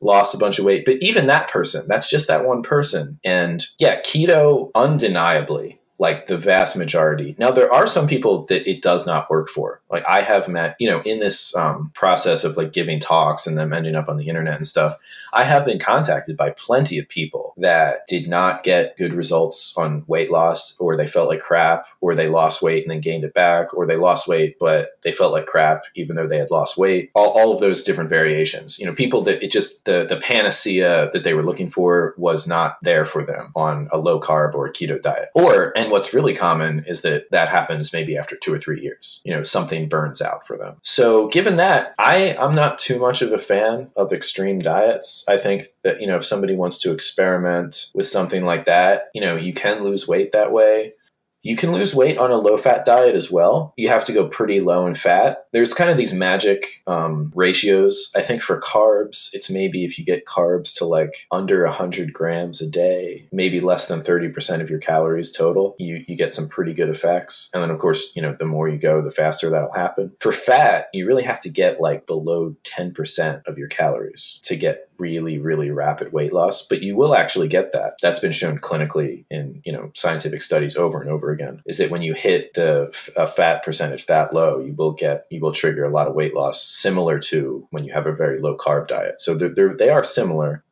lost 0.00 0.34
a 0.34 0.38
bunch 0.38 0.58
of 0.58 0.66
weight. 0.66 0.84
But 0.84 0.96
even 1.00 1.26
that 1.28 1.48
person, 1.48 1.86
that's 1.88 2.10
just 2.10 2.28
that 2.28 2.44
one 2.44 2.62
person. 2.62 3.18
And 3.24 3.64
yeah, 3.78 4.00
keto 4.00 4.70
undeniably 4.74 5.80
like 5.98 6.26
the 6.26 6.36
vast 6.36 6.76
majority. 6.76 7.36
Now, 7.38 7.50
there 7.50 7.72
are 7.72 7.86
some 7.86 8.06
people 8.06 8.44
that 8.46 8.68
it 8.68 8.82
does 8.82 9.06
not 9.06 9.30
work 9.30 9.48
for. 9.48 9.80
Like 9.90 10.04
I 10.06 10.22
have 10.22 10.48
met, 10.48 10.76
you 10.80 10.90
know, 10.90 11.00
in 11.02 11.20
this 11.20 11.54
um, 11.54 11.92
process 11.94 12.44
of 12.44 12.56
like 12.56 12.72
giving 12.72 12.98
talks 12.98 13.46
and 13.46 13.56
them 13.56 13.72
ending 13.72 13.94
up 13.94 14.08
on 14.08 14.16
the 14.16 14.28
internet 14.28 14.56
and 14.56 14.66
stuff, 14.66 14.96
I 15.34 15.44
have 15.44 15.64
been 15.64 15.78
contacted 15.78 16.36
by 16.36 16.50
plenty 16.50 16.98
of 16.98 17.08
people 17.08 17.54
that 17.58 18.06
did 18.06 18.28
not 18.28 18.62
get 18.62 18.96
good 18.96 19.14
results 19.14 19.74
on 19.76 20.04
weight 20.06 20.30
loss, 20.30 20.76
or 20.78 20.96
they 20.96 21.06
felt 21.06 21.28
like 21.28 21.40
crap, 21.40 21.86
or 22.00 22.14
they 22.14 22.28
lost 22.28 22.62
weight 22.62 22.84
and 22.84 22.90
then 22.90 23.00
gained 23.00 23.24
it 23.24 23.34
back, 23.34 23.74
or 23.74 23.86
they 23.86 23.96
lost 23.96 24.28
weight 24.28 24.56
but 24.60 24.98
they 25.02 25.12
felt 25.12 25.32
like 25.32 25.46
crap 25.46 25.84
even 25.94 26.16
though 26.16 26.26
they 26.26 26.38
had 26.38 26.50
lost 26.50 26.76
weight. 26.76 27.10
All, 27.14 27.30
all 27.30 27.52
of 27.52 27.60
those 27.60 27.82
different 27.82 28.10
variations. 28.10 28.78
You 28.78 28.86
know, 28.86 28.94
people 28.94 29.22
that 29.22 29.42
it 29.42 29.50
just 29.50 29.84
the 29.84 30.06
the 30.08 30.16
panacea 30.16 31.10
that 31.12 31.24
they 31.24 31.34
were 31.34 31.42
looking 31.42 31.70
for 31.70 32.14
was 32.16 32.46
not 32.46 32.78
there 32.82 33.06
for 33.06 33.24
them 33.24 33.52
on 33.54 33.88
a 33.92 33.98
low 33.98 34.20
carb 34.20 34.54
or 34.54 34.70
keto 34.70 35.00
diet. 35.00 35.28
Or 35.34 35.76
and 35.76 35.90
what's 35.90 36.14
really 36.14 36.34
common 36.34 36.84
is 36.86 37.02
that 37.02 37.30
that 37.30 37.48
happens 37.48 37.92
maybe 37.92 38.16
after 38.16 38.36
two 38.36 38.52
or 38.52 38.58
three 38.58 38.80
years. 38.80 39.20
You 39.24 39.34
know, 39.34 39.42
something 39.42 39.88
burns 39.88 40.22
out 40.22 40.46
for 40.46 40.56
them. 40.56 40.76
So 40.82 41.28
given 41.28 41.56
that, 41.56 41.94
I 41.98 42.36
I'm 42.36 42.54
not 42.54 42.78
too 42.78 42.98
much 42.98 43.22
of 43.22 43.32
a 43.32 43.38
fan 43.38 43.90
of 43.96 44.12
extreme 44.12 44.58
diets. 44.58 45.23
I 45.28 45.36
think 45.36 45.64
that, 45.82 46.00
you 46.00 46.06
know, 46.06 46.16
if 46.16 46.24
somebody 46.24 46.54
wants 46.54 46.78
to 46.78 46.92
experiment 46.92 47.90
with 47.94 48.06
something 48.06 48.44
like 48.44 48.66
that, 48.66 49.08
you 49.14 49.20
know, 49.20 49.36
you 49.36 49.54
can 49.54 49.84
lose 49.84 50.08
weight 50.08 50.32
that 50.32 50.52
way. 50.52 50.94
You 51.42 51.56
can 51.56 51.72
lose 51.72 51.94
weight 51.94 52.16
on 52.16 52.30
a 52.30 52.38
low 52.38 52.56
fat 52.56 52.84
diet 52.84 53.14
as 53.14 53.30
well. 53.30 53.74
You 53.76 53.88
have 53.88 54.06
to 54.06 54.12
go 54.12 54.26
pretty 54.26 54.60
low 54.60 54.86
in 54.86 54.94
fat. 54.94 55.43
There's 55.54 55.72
kind 55.72 55.88
of 55.88 55.96
these 55.96 56.12
magic 56.12 56.82
um, 56.88 57.32
ratios. 57.32 58.10
I 58.16 58.22
think 58.22 58.42
for 58.42 58.60
carbs, 58.60 59.30
it's 59.32 59.48
maybe 59.48 59.84
if 59.84 60.00
you 60.00 60.04
get 60.04 60.26
carbs 60.26 60.74
to 60.78 60.84
like 60.84 61.28
under 61.30 61.62
100 61.62 62.12
grams 62.12 62.60
a 62.60 62.68
day, 62.68 63.28
maybe 63.30 63.60
less 63.60 63.86
than 63.86 64.02
30% 64.02 64.60
of 64.60 64.68
your 64.68 64.80
calories 64.80 65.30
total, 65.30 65.76
you, 65.78 66.04
you 66.08 66.16
get 66.16 66.34
some 66.34 66.48
pretty 66.48 66.74
good 66.74 66.88
effects. 66.88 67.50
And 67.54 67.62
then, 67.62 67.70
of 67.70 67.78
course, 67.78 68.10
you 68.16 68.20
know, 68.20 68.34
the 68.36 68.44
more 68.44 68.68
you 68.68 68.78
go, 68.78 69.00
the 69.00 69.12
faster 69.12 69.48
that'll 69.48 69.72
happen. 69.72 70.10
For 70.18 70.32
fat, 70.32 70.88
you 70.92 71.06
really 71.06 71.22
have 71.22 71.40
to 71.42 71.48
get 71.48 71.80
like 71.80 72.04
below 72.08 72.56
10% 72.64 73.46
of 73.46 73.56
your 73.56 73.68
calories 73.68 74.40
to 74.42 74.56
get 74.56 74.88
really 74.98 75.38
really 75.38 75.70
rapid 75.70 76.12
weight 76.12 76.32
loss 76.32 76.66
but 76.66 76.82
you 76.82 76.96
will 76.96 77.14
actually 77.14 77.48
get 77.48 77.72
that 77.72 77.94
that's 78.00 78.20
been 78.20 78.32
shown 78.32 78.58
clinically 78.58 79.24
in 79.30 79.60
you 79.64 79.72
know 79.72 79.90
scientific 79.94 80.42
studies 80.42 80.76
over 80.76 81.00
and 81.00 81.10
over 81.10 81.30
again 81.30 81.62
is 81.66 81.78
that 81.78 81.90
when 81.90 82.02
you 82.02 82.14
hit 82.14 82.54
the 82.54 82.94
a 83.16 83.26
fat 83.26 83.64
percentage 83.64 84.06
that 84.06 84.32
low 84.32 84.58
you 84.58 84.72
will 84.74 84.92
get 84.92 85.26
you 85.30 85.40
will 85.44 85.52
trigger 85.52 85.84
a 85.84 85.90
lot 85.90 86.08
of 86.08 86.14
weight 86.14 86.34
loss 86.34 86.62
similar 86.64 87.18
to 87.18 87.66
when 87.70 87.84
you 87.84 87.92
have 87.92 88.06
a 88.06 88.14
very 88.14 88.40
low 88.40 88.56
carb 88.56 88.88
diet 88.88 89.20
so 89.20 89.34
they're, 89.34 89.54
they're 89.54 89.76
they 89.76 89.90
are 89.90 90.04
similar 90.04 90.64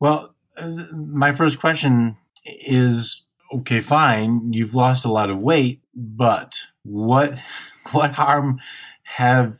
well 0.00 0.34
uh, 0.56 0.84
my 0.94 1.32
first 1.32 1.60
question 1.60 2.16
is 2.44 3.24
okay 3.52 3.80
fine 3.80 4.52
you've 4.52 4.74
lost 4.74 5.04
a 5.04 5.12
lot 5.12 5.30
of 5.30 5.38
weight 5.38 5.80
but 5.94 6.66
what 6.82 7.42
what 7.92 8.12
harm 8.12 8.58
have 9.04 9.58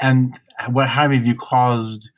and 0.00 0.38
what 0.68 0.88
harm 0.88 1.12
have 1.12 1.26
you 1.26 1.34
caused 1.34 2.10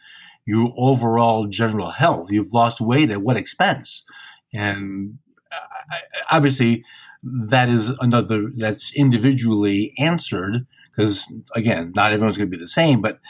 your 0.44 0.72
overall 0.76 1.46
general 1.46 1.90
health. 1.90 2.30
You've 2.30 2.52
lost 2.52 2.80
weight 2.80 3.10
at 3.10 3.22
what 3.22 3.36
expense? 3.36 4.04
And 4.52 5.18
uh, 5.50 5.96
obviously, 6.30 6.84
that 7.22 7.68
is 7.68 7.90
another 8.00 8.50
that's 8.54 8.94
individually 8.94 9.94
answered 9.98 10.66
because 10.94 11.30
again, 11.54 11.92
not 11.94 12.12
everyone's 12.12 12.38
going 12.38 12.50
to 12.50 12.56
be 12.56 12.60
the 12.60 12.68
same. 12.68 13.00
But 13.00 13.20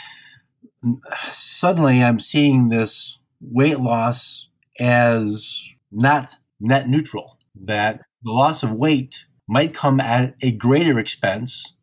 suddenly, 1.31 2.03
I'm 2.03 2.21
seeing 2.21 2.69
this 2.69 3.19
weight 3.41 3.81
loss 3.81 4.49
as 4.79 5.75
not 5.91 6.37
net 6.61 6.89
neutral. 6.89 7.39
That 7.55 8.01
the 8.23 8.33
loss 8.33 8.63
of 8.63 8.73
weight 8.73 9.27
might 9.47 9.75
come 9.75 10.01
at 10.01 10.35
a 10.43 10.53
greater 10.53 10.99
expense 10.99 11.75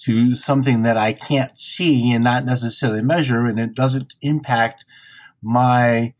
to 0.00 0.34
something 0.34 0.82
that 0.82 0.96
I 0.96 1.12
can't 1.12 1.56
see 1.56 2.12
and 2.12 2.24
not 2.24 2.44
necessarily 2.44 3.02
measure, 3.02 3.46
and 3.46 3.60
it 3.60 3.74
doesn't 3.74 4.16
impact 4.20 4.84
my 5.40 6.14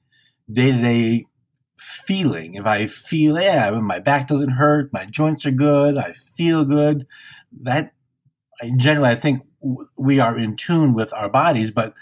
day 0.50 0.70
to 0.70 0.80
day 0.80 1.26
feeling. 1.76 2.54
If 2.54 2.66
I 2.66 2.86
feel, 2.86 3.40
yeah, 3.40 3.70
my 3.70 3.98
back 3.98 4.28
doesn't 4.28 4.52
hurt, 4.52 4.92
my 4.92 5.04
joints 5.04 5.44
are 5.46 5.50
good, 5.50 5.98
I 5.98 6.12
feel 6.12 6.64
good, 6.64 7.06
that 7.62 7.92
generally 8.76 9.10
I 9.10 9.14
think 9.14 9.46
we 9.96 10.20
are 10.20 10.38
in 10.38 10.56
tune 10.56 10.94
with 10.94 11.12
our 11.14 11.28
bodies, 11.28 11.70
but 11.70 11.94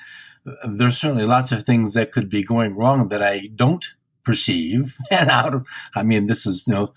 there's 0.68 0.96
certainly 0.96 1.26
lots 1.26 1.52
of 1.52 1.64
things 1.64 1.94
that 1.94 2.12
could 2.12 2.28
be 2.28 2.42
going 2.42 2.76
wrong 2.76 3.08
that 3.08 3.22
I 3.22 3.48
don't 3.54 3.84
perceive 4.22 4.98
and 5.11 5.30
out 5.30 5.54
of 5.54 5.66
i 5.94 6.02
mean 6.02 6.26
this 6.26 6.44
is 6.44 6.68
you 6.68 6.74
know 6.74 6.92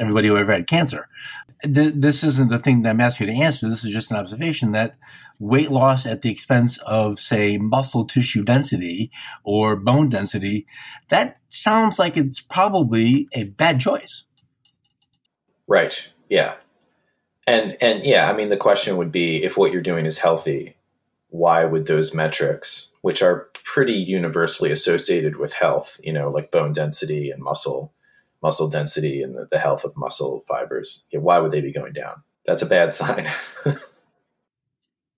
everybody 0.00 0.26
who 0.26 0.38
ever 0.38 0.52
had 0.52 0.66
cancer 0.66 1.06
this 1.64 2.24
isn't 2.24 2.50
the 2.50 2.58
thing 2.58 2.82
that 2.82 2.90
I'm 2.90 3.00
asking 3.00 3.28
you 3.28 3.34
to 3.34 3.40
answer. 3.40 3.68
This 3.68 3.84
is 3.84 3.92
just 3.92 4.10
an 4.10 4.16
observation 4.16 4.72
that 4.72 4.96
weight 5.38 5.70
loss 5.70 6.06
at 6.06 6.22
the 6.22 6.30
expense 6.30 6.78
of, 6.78 7.18
say, 7.18 7.56
muscle 7.56 8.04
tissue 8.04 8.42
density 8.42 9.10
or 9.44 9.76
bone 9.76 10.08
density, 10.08 10.66
that 11.08 11.38
sounds 11.48 11.98
like 11.98 12.16
it's 12.16 12.40
probably 12.40 13.28
a 13.32 13.44
bad 13.44 13.80
choice. 13.80 14.24
Right. 15.66 16.10
Yeah. 16.28 16.54
And 17.46 17.76
and 17.80 18.04
yeah, 18.04 18.30
I 18.30 18.36
mean 18.36 18.48
the 18.48 18.56
question 18.56 18.96
would 18.96 19.12
be 19.12 19.42
if 19.42 19.56
what 19.56 19.72
you're 19.72 19.82
doing 19.82 20.06
is 20.06 20.18
healthy, 20.18 20.76
why 21.28 21.64
would 21.64 21.86
those 21.86 22.14
metrics, 22.14 22.90
which 23.00 23.22
are 23.22 23.48
pretty 23.64 23.94
universally 23.94 24.70
associated 24.70 25.36
with 25.36 25.54
health, 25.54 26.00
you 26.02 26.12
know, 26.12 26.30
like 26.30 26.50
bone 26.50 26.72
density 26.72 27.30
and 27.30 27.42
muscle 27.42 27.92
muscle 28.42 28.68
density 28.68 29.22
and 29.22 29.34
the, 29.34 29.48
the 29.50 29.58
health 29.58 29.84
of 29.84 29.96
muscle 29.96 30.44
fibers. 30.46 31.04
Yeah, 31.10 31.20
why 31.20 31.38
would 31.38 31.52
they 31.52 31.60
be 31.60 31.72
going 31.72 31.92
down? 31.92 32.22
That's 32.44 32.62
a 32.62 32.66
bad 32.66 32.92
sign. 32.92 33.28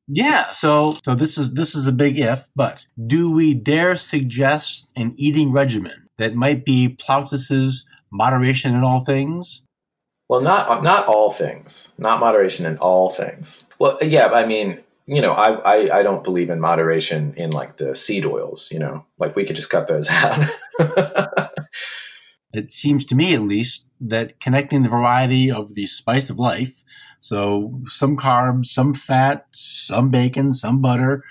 yeah, 0.06 0.52
so 0.52 0.98
so 1.04 1.14
this 1.14 1.38
is 1.38 1.54
this 1.54 1.74
is 1.74 1.86
a 1.86 1.92
big 1.92 2.18
if, 2.18 2.46
but 2.54 2.86
do 3.06 3.32
we 3.32 3.54
dare 3.54 3.96
suggest 3.96 4.90
an 4.94 5.14
eating 5.16 5.52
regimen 5.52 6.08
that 6.18 6.34
might 6.34 6.64
be 6.64 6.90
Plautus's 6.90 7.86
moderation 8.12 8.74
in 8.74 8.84
all 8.84 9.04
things? 9.04 9.62
Well, 10.28 10.40
not 10.40 10.82
not 10.82 11.06
all 11.06 11.30
things, 11.30 11.92
not 11.98 12.20
moderation 12.20 12.66
in 12.66 12.78
all 12.78 13.10
things. 13.10 13.68
Well, 13.78 13.98
yeah, 14.02 14.28
I 14.28 14.46
mean, 14.46 14.80
you 15.06 15.20
know, 15.20 15.32
I, 15.32 15.52
I, 15.60 15.98
I 15.98 16.02
don't 16.02 16.24
believe 16.24 16.48
in 16.48 16.60
moderation 16.60 17.34
in 17.36 17.50
like 17.50 17.76
the 17.76 17.94
seed 17.94 18.24
oils. 18.24 18.70
You 18.72 18.78
know, 18.78 19.04
like 19.18 19.36
we 19.36 19.44
could 19.44 19.56
just 19.56 19.70
cut 19.70 19.86
those 19.86 20.08
out. 20.10 20.48
it 22.54 22.70
seems 22.70 23.04
to 23.04 23.14
me 23.14 23.34
at 23.34 23.42
least 23.42 23.88
that 24.00 24.40
connecting 24.40 24.82
the 24.82 24.88
variety 24.88 25.50
of 25.50 25.74
the 25.74 25.86
spice 25.86 26.30
of 26.30 26.38
life 26.38 26.82
so 27.20 27.80
some 27.86 28.16
carbs 28.16 28.66
some 28.66 28.94
fat 28.94 29.46
some 29.52 30.10
bacon 30.10 30.52
some 30.52 30.80
butter 30.80 31.22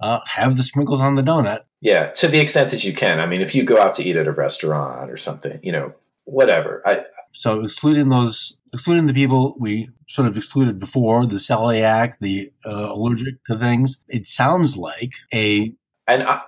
uh, 0.00 0.20
have 0.26 0.56
the 0.56 0.62
sprinkles 0.62 1.00
on 1.00 1.14
the 1.14 1.22
donut 1.22 1.60
yeah 1.80 2.08
to 2.10 2.26
the 2.26 2.38
extent 2.38 2.70
that 2.70 2.84
you 2.84 2.92
can 2.92 3.20
i 3.20 3.26
mean 3.26 3.40
if 3.40 3.54
you 3.54 3.62
go 3.62 3.78
out 3.78 3.94
to 3.94 4.02
eat 4.02 4.16
at 4.16 4.26
a 4.26 4.32
restaurant 4.32 5.10
or 5.10 5.16
something 5.16 5.60
you 5.62 5.70
know 5.70 5.92
whatever. 6.30 6.82
I 6.86 7.04
so 7.32 7.60
excluding 7.60 8.08
those 8.08 8.58
excluding 8.72 9.06
the 9.06 9.14
people 9.14 9.56
we 9.58 9.88
sort 10.08 10.28
of 10.28 10.36
excluded 10.36 10.78
before 10.78 11.26
the 11.26 11.36
celiac 11.36 12.14
the 12.20 12.52
uh, 12.64 12.88
allergic 12.92 13.42
to 13.44 13.56
things 13.56 14.02
it 14.08 14.26
sounds 14.26 14.76
like 14.76 15.12
a 15.34 15.74
and 16.06 16.22
I, 16.22 16.42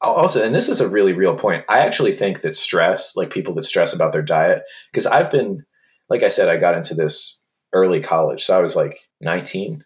also 0.00 0.44
and 0.44 0.54
this 0.54 0.68
is 0.68 0.80
a 0.80 0.88
really 0.88 1.12
real 1.12 1.36
point. 1.36 1.64
I 1.68 1.80
actually 1.80 2.12
think 2.12 2.42
that 2.42 2.56
stress 2.56 3.16
like 3.16 3.30
people 3.30 3.54
that 3.54 3.64
stress 3.64 3.92
about 3.94 4.12
their 4.12 4.22
diet 4.22 4.62
because 4.90 5.06
i've 5.06 5.30
been 5.30 5.64
like 6.08 6.22
i 6.22 6.28
said 6.28 6.48
i 6.48 6.56
got 6.56 6.76
into 6.76 6.94
this 6.94 7.40
early 7.72 8.00
college. 8.00 8.44
So 8.44 8.56
i 8.56 8.62
was 8.62 8.76
like 8.76 9.00
19 9.20 9.84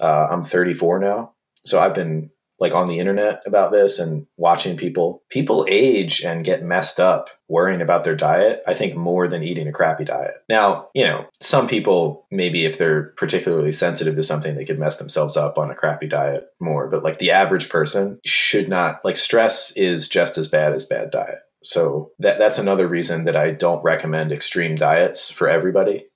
uh, 0.00 0.28
i'm 0.30 0.42
34 0.42 0.98
now. 1.00 1.32
So 1.64 1.80
i've 1.80 1.94
been 1.94 2.30
like 2.62 2.74
on 2.74 2.86
the 2.86 2.98
internet 2.98 3.42
about 3.44 3.72
this 3.72 3.98
and 3.98 4.26
watching 4.38 4.76
people 4.76 5.22
people 5.28 5.66
age 5.68 6.22
and 6.22 6.44
get 6.44 6.64
messed 6.64 6.98
up 6.98 7.28
worrying 7.48 7.82
about 7.82 8.04
their 8.04 8.16
diet 8.16 8.62
i 8.66 8.72
think 8.72 8.96
more 8.96 9.28
than 9.28 9.42
eating 9.42 9.68
a 9.68 9.72
crappy 9.72 10.04
diet. 10.04 10.34
Now 10.48 10.88
you 10.94 11.04
know 11.04 11.26
some 11.40 11.66
people 11.66 12.26
maybe 12.30 12.64
if 12.64 12.78
they're 12.78 13.12
particularly 13.16 13.72
sensitive 13.72 14.16
to 14.16 14.22
something 14.22 14.54
they 14.54 14.64
could 14.64 14.78
mess 14.78 14.96
themselves 14.96 15.36
up 15.36 15.58
on 15.58 15.70
a 15.70 15.74
crappy 15.74 16.06
diet 16.06 16.46
more. 16.60 16.88
But 16.88 17.02
like 17.02 17.18
the 17.18 17.32
average 17.32 17.68
person 17.68 18.20
should 18.24 18.68
not 18.68 19.04
like 19.04 19.16
stress 19.16 19.76
is 19.76 20.08
just 20.08 20.38
as 20.38 20.48
bad 20.48 20.74
as 20.74 20.86
bad 20.86 21.10
diet. 21.10 21.40
So 21.62 22.10
that 22.18 22.38
that's 22.38 22.58
another 22.58 22.88
reason 22.88 23.24
that 23.24 23.36
i 23.36 23.50
don't 23.50 23.82
recommend 23.82 24.32
extreme 24.32 24.76
diets 24.76 25.30
for 25.30 25.48
everybody 25.48 26.06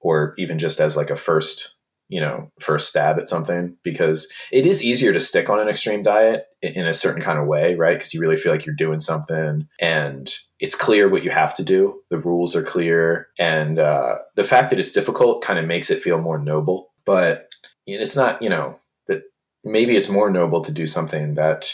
or 0.00 0.34
even 0.38 0.58
just 0.58 0.80
as 0.80 0.96
like 0.96 1.10
a 1.10 1.16
first 1.16 1.76
you 2.10 2.20
know 2.20 2.50
first 2.60 2.88
stab 2.88 3.18
at 3.18 3.28
something 3.28 3.76
because 3.82 4.30
it 4.52 4.66
is 4.66 4.84
easier 4.84 5.12
to 5.12 5.20
stick 5.20 5.48
on 5.48 5.60
an 5.60 5.68
extreme 5.68 6.02
diet 6.02 6.46
in 6.60 6.86
a 6.86 6.92
certain 6.92 7.22
kind 7.22 7.38
of 7.38 7.46
way 7.46 7.74
right? 7.76 7.96
Because 7.96 8.12
you 8.12 8.20
really 8.20 8.36
feel 8.36 8.52
like 8.52 8.66
you're 8.66 8.74
doing 8.74 9.00
something 9.00 9.66
and 9.80 10.36
it's 10.58 10.74
clear 10.74 11.08
what 11.08 11.22
you 11.22 11.30
have 11.30 11.56
to 11.56 11.62
do. 11.62 12.02
The 12.10 12.18
rules 12.18 12.54
are 12.54 12.62
clear 12.62 13.28
and 13.38 13.78
uh, 13.78 14.18
the 14.34 14.44
fact 14.44 14.68
that 14.70 14.78
it's 14.78 14.92
difficult 14.92 15.42
kind 15.42 15.58
of 15.58 15.64
makes 15.64 15.90
it 15.90 16.02
feel 16.02 16.18
more 16.18 16.38
noble 16.38 16.90
but 17.06 17.50
it's 17.86 18.16
not 18.16 18.42
you 18.42 18.48
know 18.48 18.78
that 19.06 19.22
maybe 19.64 19.96
it's 19.96 20.08
more 20.08 20.30
noble 20.30 20.60
to 20.62 20.72
do 20.72 20.86
something 20.86 21.34
that 21.34 21.72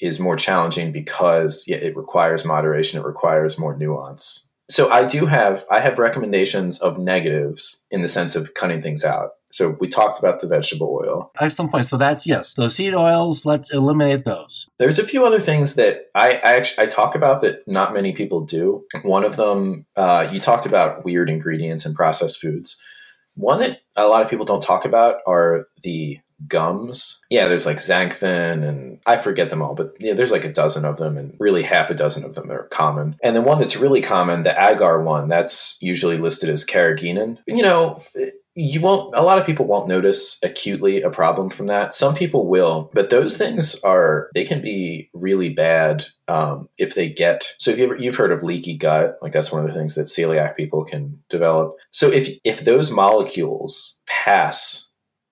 is 0.00 0.20
more 0.20 0.36
challenging 0.36 0.92
because 0.92 1.64
it 1.68 1.96
requires 1.96 2.44
moderation 2.44 3.00
it 3.00 3.06
requires 3.06 3.58
more 3.58 3.76
nuance 3.76 4.48
so 4.68 4.90
i 4.90 5.04
do 5.04 5.26
have 5.26 5.64
i 5.70 5.80
have 5.80 5.98
recommendations 5.98 6.80
of 6.80 6.98
negatives 6.98 7.84
in 7.90 8.02
the 8.02 8.08
sense 8.08 8.36
of 8.36 8.54
cutting 8.54 8.82
things 8.82 9.04
out 9.04 9.30
so 9.56 9.76
we 9.80 9.88
talked 9.88 10.18
about 10.18 10.40
the 10.40 10.48
vegetable 10.48 11.00
oil. 11.02 11.30
Excellent 11.40 11.70
point. 11.70 11.86
So 11.86 11.96
that's 11.96 12.26
yes, 12.26 12.52
those 12.52 12.74
seed 12.74 12.94
oils. 12.94 13.46
Let's 13.46 13.72
eliminate 13.72 14.24
those. 14.24 14.68
There's 14.78 14.98
a 14.98 15.06
few 15.06 15.24
other 15.24 15.40
things 15.40 15.76
that 15.76 16.10
I, 16.14 16.32
I 16.32 16.56
actually 16.56 16.84
I 16.84 16.88
talk 16.88 17.14
about 17.14 17.40
that 17.40 17.66
not 17.66 17.94
many 17.94 18.12
people 18.12 18.42
do. 18.42 18.84
One 19.02 19.24
of 19.24 19.36
them, 19.36 19.86
uh, 19.96 20.28
you 20.30 20.40
talked 20.40 20.66
about 20.66 21.06
weird 21.06 21.30
ingredients 21.30 21.86
in 21.86 21.94
processed 21.94 22.38
foods. 22.38 22.78
One 23.34 23.60
that 23.60 23.80
a 23.96 24.06
lot 24.06 24.22
of 24.22 24.28
people 24.28 24.44
don't 24.44 24.62
talk 24.62 24.84
about 24.84 25.20
are 25.26 25.68
the 25.82 26.18
gums. 26.46 27.20
Yeah, 27.30 27.48
there's 27.48 27.66
like 27.66 27.78
xanthan 27.78 28.66
and 28.66 29.00
I 29.06 29.16
forget 29.16 29.50
them 29.50 29.62
all, 29.62 29.74
but 29.74 29.94
yeah, 29.98 30.14
there's 30.14 30.32
like 30.32 30.44
a 30.44 30.52
dozen 30.52 30.84
of 30.84 30.96
them 30.96 31.16
and 31.16 31.34
really 31.38 31.62
half 31.62 31.90
a 31.90 31.94
dozen 31.94 32.24
of 32.24 32.34
them 32.34 32.50
are 32.50 32.68
common. 32.68 33.16
And 33.22 33.34
the 33.34 33.42
one 33.42 33.58
that's 33.58 33.76
really 33.76 34.02
common, 34.02 34.42
the 34.42 34.54
agar 34.58 35.02
one, 35.02 35.28
that's 35.28 35.78
usually 35.80 36.18
listed 36.18 36.50
as 36.50 36.64
carrageenan. 36.64 37.38
You 37.46 37.62
know, 37.62 38.02
you 38.56 38.80
won't 38.80 39.14
a 39.14 39.22
lot 39.22 39.38
of 39.38 39.44
people 39.44 39.66
won't 39.66 39.86
notice 39.86 40.38
acutely 40.42 41.02
a 41.02 41.10
problem 41.10 41.50
from 41.50 41.66
that 41.66 41.92
some 41.92 42.14
people 42.14 42.48
will 42.48 42.90
but 42.94 43.10
those 43.10 43.36
things 43.36 43.78
are 43.82 44.30
they 44.32 44.44
can 44.44 44.62
be 44.62 45.10
really 45.12 45.50
bad 45.50 46.04
um, 46.28 46.68
if 46.78 46.94
they 46.94 47.08
get 47.08 47.54
so 47.58 47.70
if 47.70 47.78
you 47.78 47.84
ever, 47.84 47.96
you've 47.96 48.16
heard 48.16 48.32
of 48.32 48.42
leaky 48.42 48.74
gut 48.74 49.18
like 49.20 49.32
that's 49.32 49.52
one 49.52 49.62
of 49.62 49.68
the 49.68 49.74
things 49.74 49.94
that 49.94 50.06
celiac 50.06 50.56
people 50.56 50.84
can 50.84 51.22
develop 51.28 51.76
so 51.90 52.10
if 52.10 52.30
if 52.44 52.64
those 52.64 52.90
molecules 52.90 53.98
pass 54.06 54.85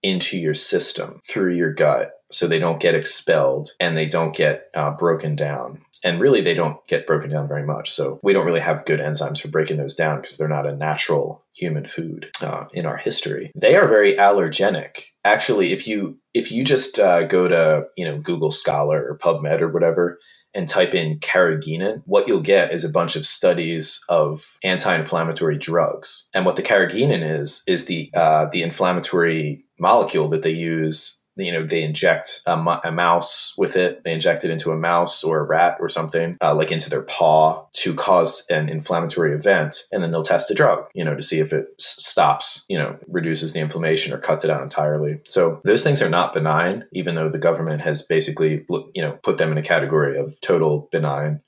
into 0.05 0.39
your 0.39 0.55
system 0.55 1.19
through 1.27 1.55
your 1.55 1.73
gut 1.73 2.13
so 2.31 2.47
they 2.47 2.59
don't 2.59 2.79
get 2.81 2.95
expelled 2.95 3.71
and 3.81 3.97
they 3.97 4.07
don't 4.07 4.37
get 4.37 4.67
uh, 4.75 4.91
broken 4.91 5.35
down. 5.35 5.81
And 6.05 6.21
really 6.21 6.43
they 6.43 6.53
don't 6.53 6.77
get 6.87 7.07
broken 7.07 7.31
down 7.31 7.49
very 7.49 7.65
much. 7.65 7.91
So 7.91 8.21
we 8.23 8.35
don't 8.35 8.45
really 8.45 8.61
have 8.61 8.85
good 8.85 9.01
enzymes 9.01 9.41
for 9.41 9.49
breaking 9.49 9.79
those 9.79 9.95
down 9.95 10.21
because 10.21 10.37
they're 10.37 10.47
not 10.47 10.67
a 10.67 10.77
natural 10.77 11.43
human 11.55 11.87
food 11.87 12.27
uh, 12.43 12.65
in 12.75 12.85
our 12.85 12.99
history. 12.99 13.51
They 13.57 13.77
are 13.77 13.89
very 13.89 14.15
allergenic. 14.15 15.05
Actually 15.25 15.73
if 15.73 15.89
you 15.89 16.19
if 16.35 16.53
you 16.53 16.65
just 16.65 16.99
uh, 16.99 17.23
go 17.23 17.49
to 17.49 17.85
you 17.97 18.05
know 18.05 18.19
google 18.19 18.51
scholar 18.51 19.03
or 19.09 19.19
pubmed 19.19 19.63
or 19.63 19.69
whatever 19.69 20.19
and 20.55 20.69
type 20.69 20.95
in 20.95 21.19
carrageenan, 21.19 22.03
what 22.07 22.29
you'll 22.29 22.41
get 22.41 22.73
is 22.73 22.85
a 22.85 22.89
bunch 22.89 23.17
of 23.17 23.27
studies 23.27 24.01
of 24.09 24.57
anti-inflammatory 24.63 25.59
drugs. 25.59 26.29
And 26.33 26.47
what 26.47 26.57
the 26.57 26.63
carrageenan 26.63 27.41
is 27.41 27.63
is 27.67 27.87
the 27.87 28.11
uh, 28.15 28.47
the 28.53 28.63
inflammatory 28.63 29.65
molecule 29.79 30.29
that 30.29 30.43
they 30.43 30.51
use 30.51 31.25
you 31.37 31.53
know 31.53 31.67
they 31.67 31.83
inject 31.83 32.43
a, 32.47 32.53
a, 32.85 32.93
mouse 32.93 33.55
with 33.59 33.77
it. 33.77 34.03
They 34.05 34.13
inject 34.13 34.45
it 34.45 34.51
into 34.51 34.71
a 34.71 34.77
mouse 34.77 35.25
or 35.25 35.41
a 35.41 35.45
rat 35.45 35.77
or 35.81 35.89
something 35.89 36.37
uh, 36.41 36.55
like 36.55 36.71
into 36.71 36.91
their 36.91 37.03
paw 37.03 37.67
to 37.73 37.95
cause 37.95 38.47
an 38.51 38.69
inflammatory 38.69 39.35
event 39.35 39.85
and 39.91 40.03
then 40.03 40.11
they'll 40.11 40.23
test 40.23 40.51
a 40.51 40.55
drug 40.55 40.87
you 40.95 41.05
know 41.05 41.15
to 41.15 41.23
see 41.23 41.41
if 41.41 41.53
it 41.53 41.67
s- 41.79 41.97
stops 41.99 42.65
you 42.69 42.79
know 42.79 42.97
reduces 43.09 43.53
the 43.53 43.61
inflammation 43.61 44.13
or 44.13 44.19
cuts 44.19 44.45
it 44.45 44.51
out 44.51 44.63
entirely. 44.63 45.21
So 45.25 45.61
those 45.65 45.83
things 45.83 46.03
are 46.03 46.11
not 46.11 46.33
benign 46.33 46.85
even 46.93 47.15
though 47.15 47.29
the 47.29 47.39
government 47.39 47.81
has 47.83 48.03
basically 48.03 48.65
you 48.95 49.03
know 49.03 49.19
put 49.23 49.39
them 49.39 49.53
in 49.53 49.59
a 49.59 49.63
category 49.63 50.19
of 50.19 50.41
total 50.41 50.89
benign 50.93 51.41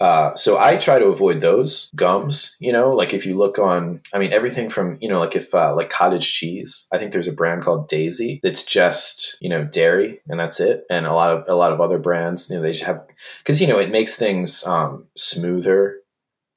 uh, 0.00 0.34
so 0.36 0.58
I 0.58 0.76
try 0.76 0.98
to 0.98 1.06
avoid 1.06 1.40
those 1.40 1.90
gums, 1.96 2.56
you 2.60 2.72
know, 2.72 2.92
like 2.92 3.12
if 3.12 3.26
you 3.26 3.36
look 3.36 3.58
on, 3.58 4.00
I 4.14 4.18
mean, 4.18 4.32
everything 4.32 4.70
from, 4.70 4.96
you 5.00 5.08
know, 5.08 5.18
like 5.18 5.34
if, 5.34 5.52
uh, 5.54 5.74
like 5.74 5.90
cottage 5.90 6.32
cheese, 6.32 6.86
I 6.92 6.98
think 6.98 7.12
there's 7.12 7.26
a 7.26 7.32
brand 7.32 7.62
called 7.62 7.88
Daisy 7.88 8.38
that's 8.42 8.64
just, 8.64 9.36
you 9.40 9.48
know, 9.48 9.64
dairy 9.64 10.20
and 10.28 10.38
that's 10.38 10.60
it. 10.60 10.84
And 10.88 11.04
a 11.04 11.12
lot 11.12 11.32
of, 11.32 11.48
a 11.48 11.54
lot 11.54 11.72
of 11.72 11.80
other 11.80 11.98
brands, 11.98 12.48
you 12.48 12.56
know, 12.56 12.62
they 12.62 12.72
just 12.72 12.84
have, 12.84 13.04
cause, 13.44 13.60
you 13.60 13.66
know, 13.66 13.80
it 13.80 13.90
makes 13.90 14.16
things, 14.16 14.64
um, 14.66 15.06
smoother 15.16 15.96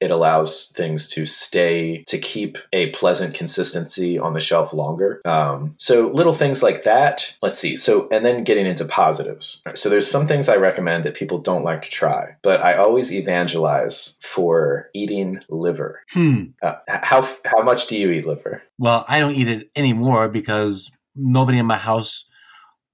it 0.02 0.10
allows 0.10 0.72
things 0.74 1.06
to 1.08 1.24
stay 1.24 2.02
to 2.08 2.18
keep 2.18 2.58
a 2.72 2.90
pleasant 2.90 3.34
consistency 3.34 4.18
on 4.18 4.34
the 4.34 4.40
shelf 4.40 4.72
longer. 4.72 5.20
Um, 5.24 5.76
so 5.78 6.08
little 6.08 6.34
things 6.34 6.62
like 6.62 6.82
that 6.82 7.36
let's 7.40 7.58
see. 7.58 7.76
So 7.76 8.08
and 8.10 8.26
then 8.26 8.42
getting 8.42 8.66
into 8.66 8.84
positives. 8.84 9.62
So 9.74 9.88
there's 9.88 10.10
some 10.10 10.26
things 10.26 10.48
i 10.48 10.56
recommend 10.56 11.04
that 11.04 11.14
people 11.14 11.38
don't 11.38 11.64
like 11.64 11.82
to 11.82 11.90
try 11.90 12.36
but 12.42 12.60
i 12.62 12.74
always 12.74 13.12
evangelize 13.12 14.18
for 14.22 14.90
eating 14.92 15.40
liver. 15.48 16.00
Hmm. 16.10 16.44
uh, 16.62 16.74
how 16.88 17.28
how 17.44 17.62
much 17.62 17.86
do 17.86 17.96
you 17.96 18.10
eat 18.10 18.26
liver? 18.26 18.62
Well 18.78 19.04
i 19.08 19.20
don't 19.20 19.34
eat 19.34 19.48
it 19.48 19.70
anymore 19.76 20.28
because 20.28 20.90
nobody 21.14 21.58
in 21.58 21.66
my 21.66 21.76
house 21.76 22.24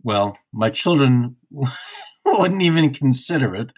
well 0.02 0.36
my 0.52 0.70
children 0.70 1.36
wouldn't 2.39 2.62
even 2.62 2.93
consider 2.93 3.55
it. 3.55 3.72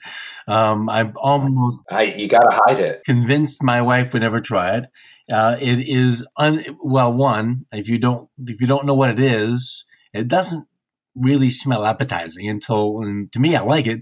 Um, 0.47 0.89
I'm 0.89 1.13
almost. 1.17 1.81
I, 1.91 2.05
you 2.05 2.29
gotta 2.29 2.61
hide 2.67 2.81
it. 2.81 3.03
Convinced 3.05 3.63
my 3.63 3.83
wife 3.83 4.13
would 4.13 4.23
never 4.23 4.41
try 4.41 4.77
it. 4.77 4.87
Uh, 5.31 5.57
it 5.61 5.79
is 5.89 6.27
un, 6.37 6.65
well, 6.83 7.13
one 7.13 7.67
if 7.73 7.89
you 7.89 7.99
don't 7.99 8.29
if 8.47 8.61
you 8.61 8.67
don't 8.67 8.87
know 8.87 8.95
what 8.95 9.11
it 9.11 9.21
is, 9.21 9.85
it 10.13 10.29
doesn't 10.29 10.67
really 11.15 11.51
smell 11.51 11.85
appetizing 11.85 12.49
until. 12.49 13.01
And 13.03 13.31
to 13.33 13.41
me, 13.41 13.55
I 13.55 13.63
like 13.63 13.87
it, 13.87 14.01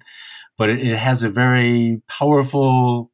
but 0.57 0.71
it, 0.71 0.81
it 0.81 0.97
has 0.97 1.23
a 1.23 1.29
very 1.29 2.03
powerful, 2.09 3.11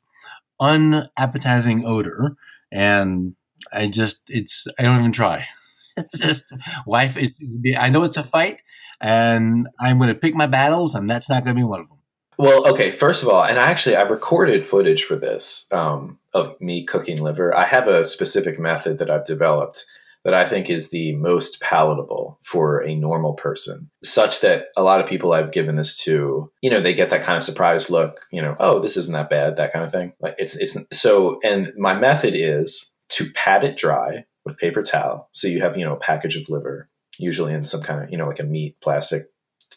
unappetizing 0.60 1.84
odor, 1.84 2.36
and 2.70 3.34
I 3.72 3.88
just 3.88 4.22
it's 4.28 4.66
I 4.78 4.82
don't 4.82 4.98
even 4.98 5.12
try. 5.12 5.44
it's 5.96 6.20
just 6.20 6.52
wife. 6.86 7.16
It's, 7.16 7.34
I 7.78 7.90
know 7.90 8.04
it's 8.04 8.16
a 8.16 8.22
fight, 8.22 8.62
and 9.00 9.68
I'm 9.80 9.98
going 9.98 10.08
to 10.08 10.14
pick 10.14 10.34
my 10.34 10.46
battles, 10.46 10.94
and 10.94 11.08
that's 11.08 11.28
not 11.28 11.44
going 11.44 11.56
to 11.56 11.60
be 11.60 11.64
one 11.64 11.80
of 11.80 11.88
them. 11.88 11.98
Well, 12.36 12.68
okay. 12.68 12.90
First 12.90 13.22
of 13.22 13.28
all, 13.28 13.44
and 13.44 13.58
I 13.58 13.70
actually 13.70 13.96
I've 13.96 14.10
recorded 14.10 14.66
footage 14.66 15.04
for 15.04 15.16
this 15.16 15.68
um, 15.72 16.18
of 16.32 16.60
me 16.60 16.84
cooking 16.84 17.22
liver. 17.22 17.54
I 17.54 17.64
have 17.64 17.86
a 17.86 18.04
specific 18.04 18.58
method 18.58 18.98
that 18.98 19.10
I've 19.10 19.24
developed 19.24 19.84
that 20.24 20.34
I 20.34 20.46
think 20.46 20.70
is 20.70 20.88
the 20.88 21.14
most 21.16 21.60
palatable 21.60 22.38
for 22.42 22.82
a 22.82 22.94
normal 22.94 23.34
person, 23.34 23.90
such 24.02 24.40
that 24.40 24.68
a 24.76 24.82
lot 24.82 25.00
of 25.00 25.06
people 25.06 25.32
I've 25.32 25.52
given 25.52 25.76
this 25.76 25.98
to, 26.04 26.50
you 26.62 26.70
know, 26.70 26.80
they 26.80 26.94
get 26.94 27.10
that 27.10 27.22
kind 27.22 27.36
of 27.36 27.44
surprised 27.44 27.90
look, 27.90 28.24
you 28.32 28.40
know, 28.40 28.56
oh, 28.58 28.80
this 28.80 28.96
isn't 28.96 29.12
that 29.12 29.28
bad, 29.28 29.56
that 29.56 29.72
kind 29.72 29.84
of 29.84 29.92
thing. 29.92 30.14
Like 30.20 30.34
it's 30.38 30.56
it's 30.56 30.76
so. 30.92 31.38
And 31.44 31.72
my 31.76 31.94
method 31.94 32.34
is 32.34 32.90
to 33.10 33.30
pat 33.32 33.64
it 33.64 33.76
dry 33.76 34.24
with 34.44 34.58
paper 34.58 34.82
towel. 34.82 35.28
So 35.32 35.46
you 35.46 35.60
have, 35.60 35.76
you 35.76 35.84
know, 35.84 35.94
a 35.94 36.00
package 36.00 36.36
of 36.36 36.48
liver, 36.48 36.88
usually 37.18 37.52
in 37.52 37.64
some 37.64 37.82
kind 37.82 38.02
of, 38.02 38.10
you 38.10 38.16
know, 38.16 38.26
like 38.26 38.40
a 38.40 38.44
meat 38.44 38.76
plastic, 38.80 39.24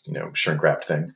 you 0.06 0.14
know, 0.14 0.32
shrink 0.34 0.62
wrapped 0.62 0.86
thing. 0.86 1.14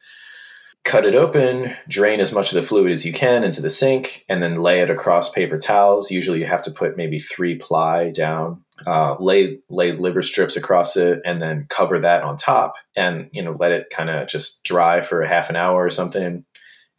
Cut 0.83 1.05
it 1.05 1.13
open, 1.13 1.75
drain 1.87 2.19
as 2.19 2.33
much 2.33 2.51
of 2.51 2.55
the 2.55 2.67
fluid 2.67 2.91
as 2.91 3.05
you 3.05 3.13
can 3.13 3.43
into 3.43 3.61
the 3.61 3.69
sink, 3.69 4.25
and 4.27 4.41
then 4.41 4.61
lay 4.61 4.81
it 4.81 4.89
across 4.89 5.29
paper 5.29 5.59
towels. 5.59 6.09
Usually 6.09 6.39
you 6.39 6.47
have 6.47 6.63
to 6.63 6.71
put 6.71 6.97
maybe 6.97 7.19
three 7.19 7.55
ply 7.55 8.09
down, 8.09 8.63
uh, 8.87 9.15
lay 9.19 9.59
lay 9.69 9.91
liver 9.91 10.23
strips 10.23 10.55
across 10.55 10.97
it, 10.97 11.21
and 11.23 11.39
then 11.39 11.67
cover 11.69 11.99
that 11.99 12.23
on 12.23 12.35
top, 12.35 12.73
and 12.95 13.29
you 13.31 13.43
know 13.43 13.55
let 13.59 13.71
it 13.71 13.91
kind 13.91 14.09
of 14.09 14.27
just 14.27 14.63
dry 14.63 15.01
for 15.01 15.21
a 15.21 15.27
half 15.27 15.51
an 15.51 15.55
hour 15.55 15.85
or 15.85 15.91
something 15.91 16.45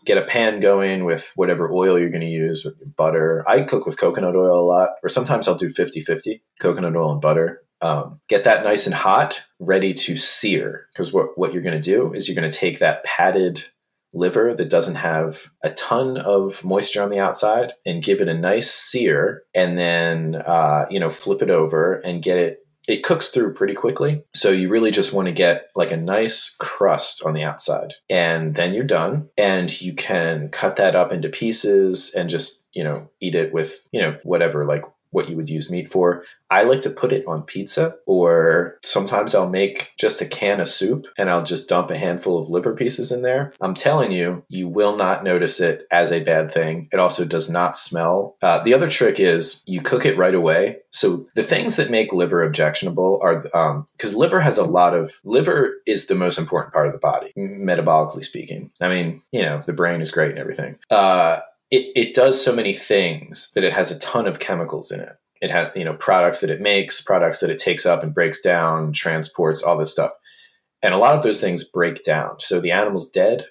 get 0.05 0.19
a 0.19 0.23
pan 0.23 0.61
going 0.61 1.05
with 1.05 1.33
whatever 1.37 1.71
oil 1.73 1.99
you're 1.99 2.11
going 2.11 2.21
to 2.21 2.27
use 2.27 2.67
butter 2.97 3.45
i 3.47 3.63
cook 3.63 3.87
with 3.87 3.99
coconut 3.99 4.37
oil 4.37 4.61
a 4.61 4.67
lot 4.67 4.91
or 5.03 5.09
sometimes 5.09 5.47
i'll 5.47 5.55
do 5.55 5.73
50-50 5.73 6.41
coconut 6.61 6.97
oil 6.97 7.13
and 7.13 7.21
butter 7.21 7.62
um, 7.83 8.21
get 8.29 8.45
that 8.45 8.65
nice 8.65 8.87
and 8.87 8.95
hot 8.95 9.47
ready 9.59 9.93
to 9.93 10.17
sear 10.17 10.87
because 10.93 11.13
what, 11.13 11.37
what 11.37 11.53
you're 11.53 11.63
going 11.63 11.81
to 11.81 11.83
do 11.83 12.13
is 12.15 12.29
you're 12.29 12.37
going 12.37 12.51
to 12.51 12.57
take 12.57 12.79
that 12.79 13.05
padded 13.05 13.65
liver 14.15 14.55
that 14.55 14.69
doesn't 14.69 14.97
have 14.97 15.51
a 15.63 15.71
ton 15.71 16.19
of 16.19 16.63
moisture 16.63 17.03
on 17.03 17.11
the 17.11 17.19
outside 17.19 17.73
and 17.87 18.03
give 18.05 18.21
it 18.21 18.29
a 18.29 18.35
nice 18.35 18.71
sear 18.71 19.43
and 19.55 19.79
then 19.79 20.37
uh, 20.47 20.87
you 20.91 21.01
know 21.01 21.11
flip 21.11 21.43
it 21.43 21.51
over 21.51 21.95
and 21.95 22.23
get 22.23 22.39
it 22.39 22.63
it 22.89 23.05
cooks 23.05 23.29
through 23.29 23.55
pretty 23.55 23.75
quickly. 23.75 24.25
So 24.35 24.51
you 24.51 24.69
really 24.69 24.91
just 24.91 25.13
want 25.13 25.27
to 25.27 25.33
get 25.33 25.69
like 25.77 25.93
a 25.93 25.97
nice 25.97 26.55
crust 26.59 27.23
on 27.25 27.35
the 27.35 27.45
outside. 27.45 27.95
And 28.11 28.55
then 28.55 28.75
you're 28.75 28.85
done. 28.85 29.29
And 29.39 29.81
you 29.81 29.95
can 29.95 30.49
cut 30.49 30.77
that 30.77 30.97
up 30.97 31.13
into 31.13 31.29
pieces 31.29 32.13
and 32.15 32.29
just, 32.29 32.65
you 32.73 32.83
know, 32.83 33.09
eat 33.21 33.35
it 33.35 33.53
with, 33.53 33.87
you 33.93 34.01
know, 34.01 34.19
whatever, 34.25 34.65
like 34.65 34.85
what 35.13 35.29
you 35.29 35.37
would 35.37 35.49
use 35.49 35.71
meat 35.71 35.91
for. 35.91 36.25
I 36.51 36.65
like 36.65 36.83
to 36.83 36.91
put 36.91 37.15
it 37.15 37.25
on 37.27 37.45
pizza, 37.45 37.95
or 38.05 38.79
sometimes 38.83 39.35
I'll 39.35 39.49
make 39.49 39.93
just 39.99 40.21
a 40.21 40.27
can 40.27 40.61
of 40.61 40.69
soup 40.69 41.07
and 41.17 41.31
I'll 41.31 41.45
just 41.45 41.69
dump 41.69 41.91
a 41.91 41.97
handful 41.97 42.43
of 42.43 42.51
liver 42.51 42.75
pieces 42.75 43.11
in 43.11 43.23
there. 43.23 43.55
I'm 43.61 43.73
telling 43.73 44.13
you, 44.13 44.45
you 44.49 44.69
will 44.69 44.97
not 44.97 45.25
notice 45.25 45.61
it 45.61 45.87
as 45.91 46.13
a 46.13 46.21
bad 46.21 46.51
thing. 46.51 46.89
It 46.93 46.99
also 46.99 47.25
does 47.25 47.49
not 47.49 47.79
smell. 47.79 48.37
Uh, 48.43 48.63
the 48.63 48.75
other 48.75 48.91
trick 48.91 49.19
is 49.19 49.63
you 49.65 49.81
cook 49.81 50.05
it 50.05 50.19
right 50.19 50.35
away. 50.35 50.79
So 50.91 51.27
the 51.35 51.43
things 51.43 51.77
that 51.77 51.91
make 51.91 52.13
liver 52.13 52.43
objectionable 52.43 53.19
are 53.23 53.37
because 53.41 54.15
um, 54.15 54.19
liver 54.19 54.41
has 54.41 54.59
a 54.59 54.65
lot 54.65 54.95
of 54.95 55.13
liver 55.25 55.77
is 55.87 56.07
the 56.07 56.15
most 56.15 56.39
important 56.39 56.75
part 56.75 56.87
of 56.87 56.93
the 56.93 56.99
body, 56.99 57.33
metabolically 57.39 58.25
speaking. 58.25 58.71
I 58.79 58.89
mean, 58.89 59.23
you 59.33 59.43
know, 59.43 59.63
the 59.67 59.73
brain 59.73 60.03
is 60.03 60.11
great 60.11 60.31
and 60.31 60.39
everything. 60.39 60.79
Uh, 60.91 61.41
it, 61.73 61.91
it 61.97 62.15
does 62.15 62.43
so 62.43 62.55
many 62.55 62.75
things 62.75 63.51
that 63.55 63.65
it 63.65 63.73
has 63.73 63.91
a 63.91 63.99
ton 63.99 64.27
of 64.27 64.39
chemicals 64.39 64.93
in 64.93 65.01
it. 65.01 65.17
It 65.41 65.51
has, 65.51 65.75
you 65.75 65.85
know, 65.85 65.95
products 65.95 66.41
that 66.41 66.51
it 66.51 66.61
makes, 66.61 67.01
products 67.01 67.41
that 67.41 67.51
it 67.51 67.59
takes 67.59 67.87
up 67.87 68.03
and 68.05 68.15
breaks 68.15 68.43
down, 68.43 68.93
transports, 68.93 69.63
all 69.63 69.79
this 69.79 69.91
stuff. 69.91 70.13
And 70.83 70.93
a 70.93 70.99
lot 70.99 71.17
of 71.17 71.23
those 71.23 71.41
things 71.41 71.65
break 71.65 72.05
down. 72.05 72.39
So 72.41 72.61
the 72.61 72.73
animal's 72.73 73.11
dead, 73.11 73.47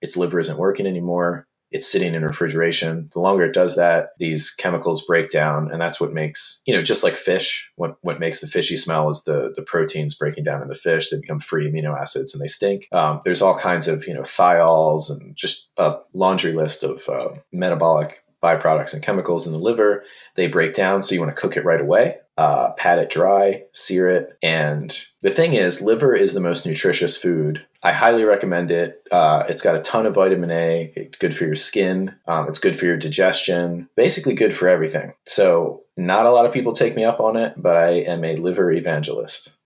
its 0.00 0.16
liver 0.16 0.40
isn't 0.40 0.58
working 0.58 0.86
anymore 0.86 1.46
it's 1.76 1.86
sitting 1.86 2.14
in 2.14 2.22
refrigeration. 2.22 3.10
The 3.12 3.20
longer 3.20 3.44
it 3.44 3.52
does 3.52 3.76
that, 3.76 4.12
these 4.18 4.50
chemicals 4.50 5.04
break 5.04 5.28
down, 5.28 5.70
and 5.70 5.78
that's 5.78 6.00
what 6.00 6.14
makes 6.14 6.62
you 6.64 6.74
know 6.74 6.82
just 6.82 7.04
like 7.04 7.16
fish. 7.16 7.70
What 7.76 7.98
what 8.00 8.18
makes 8.18 8.40
the 8.40 8.46
fishy 8.46 8.78
smell 8.78 9.10
is 9.10 9.24
the 9.24 9.52
the 9.54 9.62
proteins 9.62 10.14
breaking 10.14 10.44
down 10.44 10.62
in 10.62 10.68
the 10.68 10.74
fish. 10.74 11.10
They 11.10 11.20
become 11.20 11.38
free 11.38 11.70
amino 11.70 11.94
acids 11.94 12.32
and 12.32 12.42
they 12.42 12.48
stink. 12.48 12.88
Um, 12.92 13.20
there's 13.24 13.42
all 13.42 13.58
kinds 13.58 13.88
of 13.88 14.06
you 14.06 14.14
know 14.14 14.22
thiols 14.22 15.10
and 15.10 15.36
just 15.36 15.70
a 15.76 15.98
laundry 16.14 16.52
list 16.52 16.82
of 16.82 17.06
uh, 17.10 17.28
metabolic 17.52 18.24
byproducts 18.42 18.94
and 18.94 19.02
chemicals 19.02 19.46
in 19.46 19.52
the 19.52 19.58
liver. 19.58 20.02
They 20.34 20.46
break 20.46 20.72
down, 20.72 21.02
so 21.02 21.14
you 21.14 21.20
want 21.20 21.34
to 21.36 21.40
cook 21.40 21.58
it 21.58 21.64
right 21.64 21.80
away. 21.80 22.16
Uh, 22.38 22.72
pat 22.72 22.98
it 22.98 23.10
dry, 23.10 23.64
sear 23.72 24.08
it, 24.08 24.38
and 24.42 24.98
the 25.20 25.30
thing 25.30 25.52
is, 25.52 25.82
liver 25.82 26.14
is 26.14 26.32
the 26.32 26.40
most 26.40 26.64
nutritious 26.64 27.16
food 27.18 27.66
I 27.86 27.92
highly 27.92 28.24
recommend 28.24 28.72
it. 28.72 29.00
Uh, 29.12 29.44
it's 29.48 29.62
got 29.62 29.76
a 29.76 29.80
ton 29.80 30.06
of 30.06 30.16
vitamin 30.16 30.50
A. 30.50 30.92
It's 30.96 31.16
good 31.18 31.36
for 31.36 31.44
your 31.44 31.54
skin. 31.54 32.16
Um, 32.26 32.48
it's 32.48 32.58
good 32.58 32.76
for 32.76 32.84
your 32.84 32.96
digestion. 32.96 33.88
Basically, 33.94 34.34
good 34.34 34.56
for 34.56 34.66
everything. 34.66 35.12
So, 35.24 35.84
not 35.96 36.26
a 36.26 36.30
lot 36.30 36.46
of 36.46 36.52
people 36.52 36.72
take 36.72 36.96
me 36.96 37.04
up 37.04 37.20
on 37.20 37.36
it, 37.36 37.54
but 37.56 37.76
I 37.76 38.00
am 38.00 38.24
a 38.24 38.34
liver 38.38 38.72
evangelist. 38.72 39.56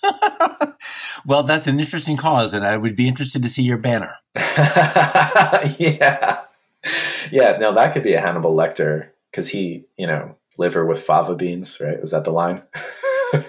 well, 1.26 1.42
that's 1.42 1.66
an 1.66 1.80
interesting 1.80 2.16
cause, 2.16 2.54
and 2.54 2.64
I 2.64 2.76
would 2.76 2.94
be 2.94 3.08
interested 3.08 3.42
to 3.42 3.48
see 3.48 3.64
your 3.64 3.78
banner. 3.78 4.14
yeah, 4.36 6.42
yeah. 7.32 7.56
Now 7.58 7.72
that 7.72 7.92
could 7.92 8.04
be 8.04 8.14
a 8.14 8.20
Hannibal 8.20 8.54
Lecter 8.54 9.08
because 9.32 9.48
he, 9.48 9.86
you 9.96 10.06
know, 10.06 10.36
liver 10.56 10.86
with 10.86 11.02
fava 11.02 11.34
beans, 11.34 11.80
right? 11.80 12.00
Was 12.00 12.12
that 12.12 12.22
the 12.22 12.30
line? 12.30 12.62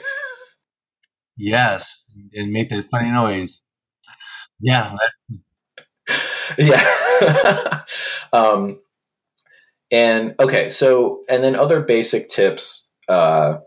yes, 1.37 2.07
and 2.33 2.51
make 2.51 2.71
that 2.71 2.89
funny 2.89 3.11
noise. 3.11 3.61
Yeah. 4.59 4.95
yeah. 6.57 7.81
um, 8.33 8.79
and 9.91 10.35
okay, 10.39 10.69
so 10.69 11.23
and 11.29 11.43
then 11.43 11.55
other 11.55 11.79
basic 11.81 12.27
tips, 12.27 12.89
uh, 13.07 13.59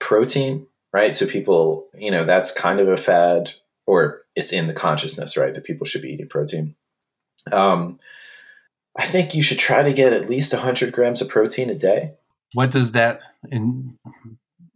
protein, 0.00 0.66
right? 0.92 1.14
So 1.14 1.26
people, 1.26 1.88
you 1.96 2.10
know, 2.10 2.24
that's 2.24 2.52
kind 2.52 2.80
of 2.80 2.88
a 2.88 2.96
fad, 2.96 3.52
or 3.86 4.22
it's 4.34 4.52
in 4.52 4.66
the 4.66 4.72
consciousness, 4.72 5.36
right? 5.36 5.54
That 5.54 5.64
people 5.64 5.86
should 5.86 6.02
be 6.02 6.10
eating 6.10 6.28
protein. 6.28 6.74
Um, 7.52 8.00
I 8.96 9.04
think 9.04 9.34
you 9.34 9.42
should 9.42 9.58
try 9.60 9.84
to 9.84 9.92
get 9.92 10.12
at 10.12 10.28
least 10.28 10.52
100 10.52 10.92
grams 10.92 11.22
of 11.22 11.28
protein 11.28 11.70
a 11.70 11.74
day. 11.74 12.14
What 12.54 12.72
does 12.72 12.92
that? 12.92 13.20
In, 13.50 13.96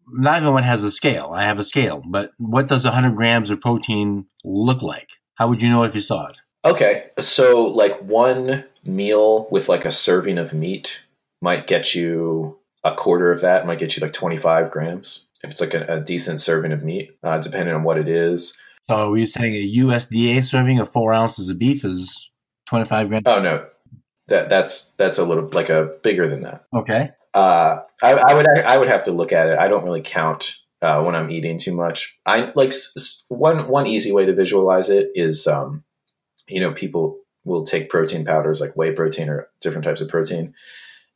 not 0.06 0.36
everyone 0.38 0.62
has 0.62 0.84
a 0.84 0.90
scale. 0.90 1.32
I 1.34 1.42
have 1.42 1.58
a 1.58 1.64
scale, 1.64 2.02
but 2.06 2.30
what 2.38 2.68
does 2.68 2.84
100 2.84 3.16
grams 3.16 3.50
of 3.50 3.60
protein 3.60 4.26
look 4.44 4.82
like? 4.82 5.08
How 5.42 5.48
would 5.48 5.60
you 5.60 5.70
know 5.70 5.82
if 5.82 5.92
you 5.92 6.00
saw 6.00 6.28
it? 6.28 6.38
Okay, 6.64 7.10
so 7.18 7.64
like 7.64 7.98
one 7.98 8.62
meal 8.84 9.48
with 9.50 9.68
like 9.68 9.84
a 9.84 9.90
serving 9.90 10.38
of 10.38 10.52
meat 10.52 11.02
might 11.40 11.66
get 11.66 11.96
you 11.96 12.60
a 12.84 12.94
quarter 12.94 13.32
of 13.32 13.40
that. 13.40 13.66
Might 13.66 13.80
get 13.80 13.96
you 13.96 14.02
like 14.02 14.12
twenty 14.12 14.36
five 14.36 14.70
grams 14.70 15.24
if 15.42 15.50
it's 15.50 15.60
like 15.60 15.74
a, 15.74 15.96
a 15.96 16.00
decent 16.00 16.40
serving 16.42 16.70
of 16.70 16.84
meat, 16.84 17.18
uh, 17.24 17.38
depending 17.38 17.74
on 17.74 17.82
what 17.82 17.98
it 17.98 18.06
is. 18.06 18.56
So, 18.88 19.10
are 19.10 19.16
you 19.16 19.26
saying 19.26 19.52
a 19.52 19.76
USDA 19.78 20.44
serving 20.44 20.78
of 20.78 20.92
four 20.92 21.12
ounces 21.12 21.48
of 21.48 21.58
beef 21.58 21.84
is 21.84 22.30
twenty 22.66 22.88
five 22.88 23.08
grams? 23.08 23.24
Oh 23.26 23.42
no, 23.42 23.66
that 24.28 24.48
that's 24.48 24.92
that's 24.96 25.18
a 25.18 25.24
little 25.24 25.48
like 25.52 25.70
a 25.70 25.96
bigger 26.04 26.28
than 26.28 26.42
that. 26.42 26.66
Okay. 26.72 27.10
Uh, 27.34 27.80
I, 28.00 28.12
I 28.12 28.34
would 28.34 28.48
I 28.48 28.78
would 28.78 28.86
have 28.86 29.02
to 29.06 29.10
look 29.10 29.32
at 29.32 29.48
it. 29.48 29.58
I 29.58 29.66
don't 29.66 29.82
really 29.82 30.02
count 30.02 30.58
uh, 30.82 31.02
when 31.02 31.14
I'm 31.14 31.30
eating 31.30 31.58
too 31.58 31.74
much. 31.74 32.18
I 32.26 32.52
like 32.54 32.74
one 33.28 33.68
one 33.68 33.86
easy 33.86 34.12
way 34.12 34.26
to 34.26 34.34
visualize 34.34 34.90
it 34.90 35.10
is, 35.14 35.46
um, 35.46 35.84
you 36.48 36.60
know, 36.60 36.72
people 36.72 37.18
will 37.44 37.64
take 37.64 37.88
protein 37.88 38.24
powders 38.24 38.60
like 38.60 38.76
whey 38.76 38.92
protein 38.92 39.28
or 39.28 39.48
different 39.60 39.84
types 39.84 40.00
of 40.00 40.08
protein, 40.08 40.54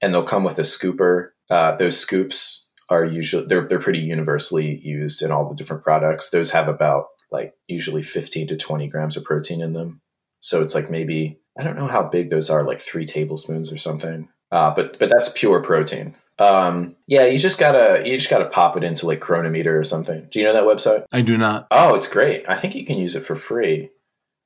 and 0.01 0.15
they'll 0.15 0.23
come 0.23 0.45
with 0.45 0.59
a 0.59 0.63
scooper. 0.63 1.31
Uh, 1.51 1.77
those 1.77 1.99
scoops 1.99 2.67
are 2.89 3.05
usually 3.05 3.47
they're 3.47 3.67
they're 3.67 3.81
pretty 3.81 3.99
universally 3.99 4.81
used 4.83 5.21
in 5.21 5.33
all 5.33 5.49
the 5.49 5.57
different 5.57 5.83
products. 5.83 6.31
Those 6.31 6.53
have 6.53 6.69
about 6.69 7.07
like 7.33 7.55
usually 7.67 8.03
15 8.03 8.47
to 8.49 8.57
20 8.57 8.87
grams 8.87 9.17
of 9.17 9.25
protein 9.25 9.61
in 9.61 9.73
them. 9.73 10.01
So 10.39 10.63
it's 10.63 10.77
like 10.77 10.91
maybe 10.91 11.41
I 11.59 11.65
don't 11.65 11.77
know 11.77 11.89
how 11.89 12.05
big 12.05 12.31
those 12.31 12.51
are, 12.51 12.63
like 12.63 12.81
three 12.81 13.05
tablespoons 13.05 13.73
or 13.73 13.79
something. 13.79 14.29
Uh, 14.53 14.73
but 14.75 14.97
but 15.01 15.11
that's 15.11 15.33
pure 15.35 15.61
protein. 15.61 16.15
Um, 16.39 16.97
yeah, 17.07 17.25
you 17.25 17.39
just 17.39 17.59
gotta 17.59 18.03
you 18.05 18.17
just 18.19 18.31
gotta 18.31 18.47
pop 18.47 18.77
it 18.77 18.85
into 18.85 19.07
like 19.07 19.21
Cronometer 19.21 19.79
or 19.79 19.85
something. 19.85 20.29
Do 20.31 20.39
you 20.39 20.45
know 20.45 20.53
that 20.53 20.65
website? 20.65 21.05
I 21.13 21.23
do 21.23 21.39
not. 21.39 21.67
Oh, 21.71 21.95
it's 21.95 22.09
great. 22.09 22.45
I 22.49 22.57
think 22.57 22.75
you 22.75 22.85
can 22.85 22.99
use 22.99 23.17
it 23.17 23.25
for 23.25 23.37
free. 23.37 23.91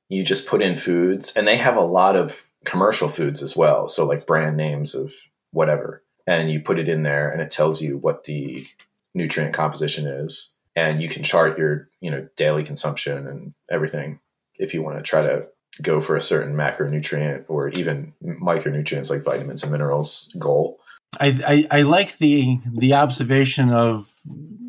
You 0.09 0.23
just 0.23 0.47
put 0.47 0.61
in 0.61 0.77
foods, 0.77 1.33
and 1.35 1.47
they 1.47 1.57
have 1.57 1.75
a 1.75 1.81
lot 1.81 2.15
of 2.15 2.43
commercial 2.63 3.09
foods 3.09 3.41
as 3.41 3.55
well. 3.55 3.87
So 3.87 4.05
like 4.05 4.27
brand 4.27 4.55
names 4.55 4.95
of 4.95 5.13
whatever, 5.51 6.03
and 6.25 6.51
you 6.51 6.61
put 6.61 6.79
it 6.79 6.87
in 6.87 7.03
there, 7.03 7.29
and 7.29 7.41
it 7.41 7.51
tells 7.51 7.81
you 7.81 7.97
what 7.97 8.23
the 8.23 8.65
nutrient 9.13 9.53
composition 9.53 10.07
is, 10.07 10.53
and 10.75 11.01
you 11.01 11.09
can 11.09 11.23
chart 11.23 11.57
your 11.57 11.89
you 11.99 12.09
know 12.09 12.27
daily 12.37 12.63
consumption 12.63 13.27
and 13.27 13.53
everything 13.69 14.19
if 14.55 14.73
you 14.73 14.81
want 14.81 14.97
to 14.97 15.03
try 15.03 15.21
to 15.21 15.49
go 15.81 15.99
for 15.99 16.15
a 16.15 16.21
certain 16.21 16.53
macronutrient 16.53 17.45
or 17.47 17.69
even 17.69 18.13
micronutrients 18.23 19.09
like 19.09 19.23
vitamins 19.23 19.63
and 19.63 19.71
minerals 19.71 20.29
goal 20.37 20.80
I, 21.19 21.67
I, 21.71 21.79
I 21.79 21.81
like 21.81 22.17
the 22.17 22.59
the 22.77 22.93
observation 22.93 23.69
of 23.69 24.11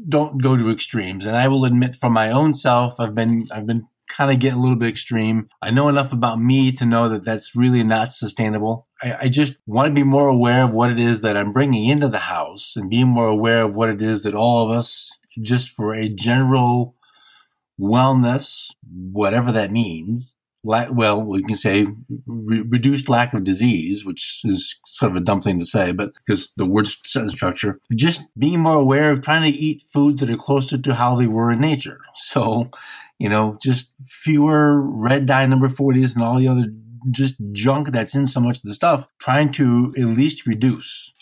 don't 0.09 0.43
go 0.43 0.56
to 0.56 0.70
extremes, 0.70 1.27
and 1.27 1.36
I 1.36 1.48
will 1.48 1.64
admit 1.64 1.97
for 1.97 2.10
my 2.10 2.31
own 2.31 2.52
self, 2.55 2.98
I've 2.98 3.14
been 3.14 3.48
I've 3.52 3.66
been 3.66 3.86
kind 4.09 4.31
of 4.31 4.40
getting 4.40 4.59
a 4.59 4.62
little 4.62 4.77
bit 4.77 4.89
extreme. 4.89 5.48
I 5.62 5.70
know 5.70 5.89
enough 5.89 6.12
about 6.12 6.40
me 6.40 6.73
to 6.73 6.85
know 6.85 7.09
that 7.09 7.24
that's 7.24 7.56
really 7.56 7.82
not 7.82 8.12
sustainable. 8.12 8.86
I, 9.02 9.16
I 9.23 9.28
just 9.28 9.56
want 9.66 9.89
to 9.89 9.94
be 9.94 10.02
more 10.02 10.28
aware 10.28 10.64
of 10.64 10.74
what 10.74 10.90
it 10.90 10.98
is 10.98 11.23
that 11.23 11.36
I'm 11.36 11.52
bringing 11.52 11.86
into 11.86 12.09
the 12.09 12.19
house, 12.19 12.77
and 12.77 12.90
being 12.90 13.09
more 13.09 13.28
aware 13.28 13.62
of 13.62 13.74
what 13.74 13.89
it 13.89 14.02
is 14.02 14.24
that 14.24 14.35
all 14.35 14.64
of 14.64 14.77
us, 14.77 15.16
just 15.40 15.74
for 15.74 15.94
a 15.94 16.09
general 16.09 16.97
wellness, 17.81 18.74
whatever 18.90 19.52
that 19.52 19.70
means, 19.70 20.35
well, 20.64 21.22
we 21.22 21.43
can 21.43 21.56
say 21.56 21.86
re- 22.26 22.62
reduced 22.62 23.09
lack 23.09 23.34
of 23.34 23.44
disease, 23.44 24.05
which 24.05 24.43
is 24.44 24.80
sort 24.86 25.12
of 25.12 25.16
a 25.16 25.24
dumb 25.24 25.40
thing 25.40 25.59
to 25.59 25.64
say, 25.64 25.93
but 25.93 26.12
because 26.14 26.52
the 26.56 26.66
word 26.66 26.86
sentence 26.86 27.34
structure, 27.34 27.80
just 27.94 28.22
being 28.39 28.60
more 28.60 28.76
aware 28.76 29.10
of 29.10 29.20
trying 29.20 29.51
to 29.51 29.59
eat 29.59 29.82
foods 29.93 30.20
that 30.20 30.30
are 30.30 30.36
closer 30.36 30.78
to 30.78 30.94
how 30.94 31.16
they 31.16 31.26
were 31.26 31.51
in 31.51 31.60
nature. 31.60 32.01
So, 32.14 32.70
you 33.18 33.28
know, 33.28 33.56
just 33.60 33.94
fewer 34.06 34.80
red 34.80 35.26
dye 35.26 35.47
number 35.47 35.68
40s 35.68 36.14
and 36.14 36.22
all 36.22 36.39
the 36.39 36.48
other 36.48 36.66
just 37.10 37.36
junk 37.51 37.89
that's 37.89 38.14
in 38.14 38.26
so 38.26 38.40
much 38.40 38.59
of 38.59 38.62
the 38.64 38.74
stuff, 38.74 39.09
trying 39.18 39.51
to 39.52 39.93
at 39.98 40.05
least 40.05 40.47
reduce. 40.47 41.12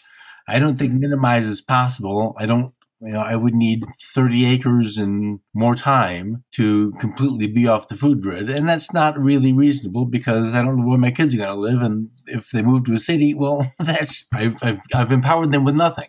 I 0.46 0.58
don't 0.58 0.78
think 0.78 0.92
minimize 0.92 1.46
is 1.46 1.60
possible. 1.60 2.34
I 2.38 2.46
don't 2.46 2.74
you 3.00 3.12
know, 3.12 3.20
I 3.20 3.34
would 3.34 3.54
need 3.54 3.84
30 4.02 4.44
acres 4.44 4.98
and 4.98 5.40
more 5.54 5.74
time 5.74 6.44
to 6.52 6.92
completely 7.00 7.46
be 7.46 7.66
off 7.66 7.88
the 7.88 7.96
food 7.96 8.20
grid. 8.20 8.50
And 8.50 8.68
that's 8.68 8.92
not 8.92 9.18
really 9.18 9.54
reasonable 9.54 10.04
because 10.04 10.54
I 10.54 10.62
don't 10.62 10.76
know 10.76 10.86
where 10.86 10.98
my 10.98 11.10
kids 11.10 11.34
are 11.34 11.38
going 11.38 11.48
to 11.48 11.54
live. 11.54 11.80
And 11.80 12.10
if 12.26 12.50
they 12.50 12.62
move 12.62 12.84
to 12.84 12.92
a 12.92 12.98
city, 12.98 13.32
well, 13.34 13.66
that's, 13.78 14.26
I've, 14.34 14.62
I've, 14.62 14.80
I've 14.94 15.12
empowered 15.12 15.50
them 15.50 15.64
with 15.64 15.76
nothing. 15.76 16.08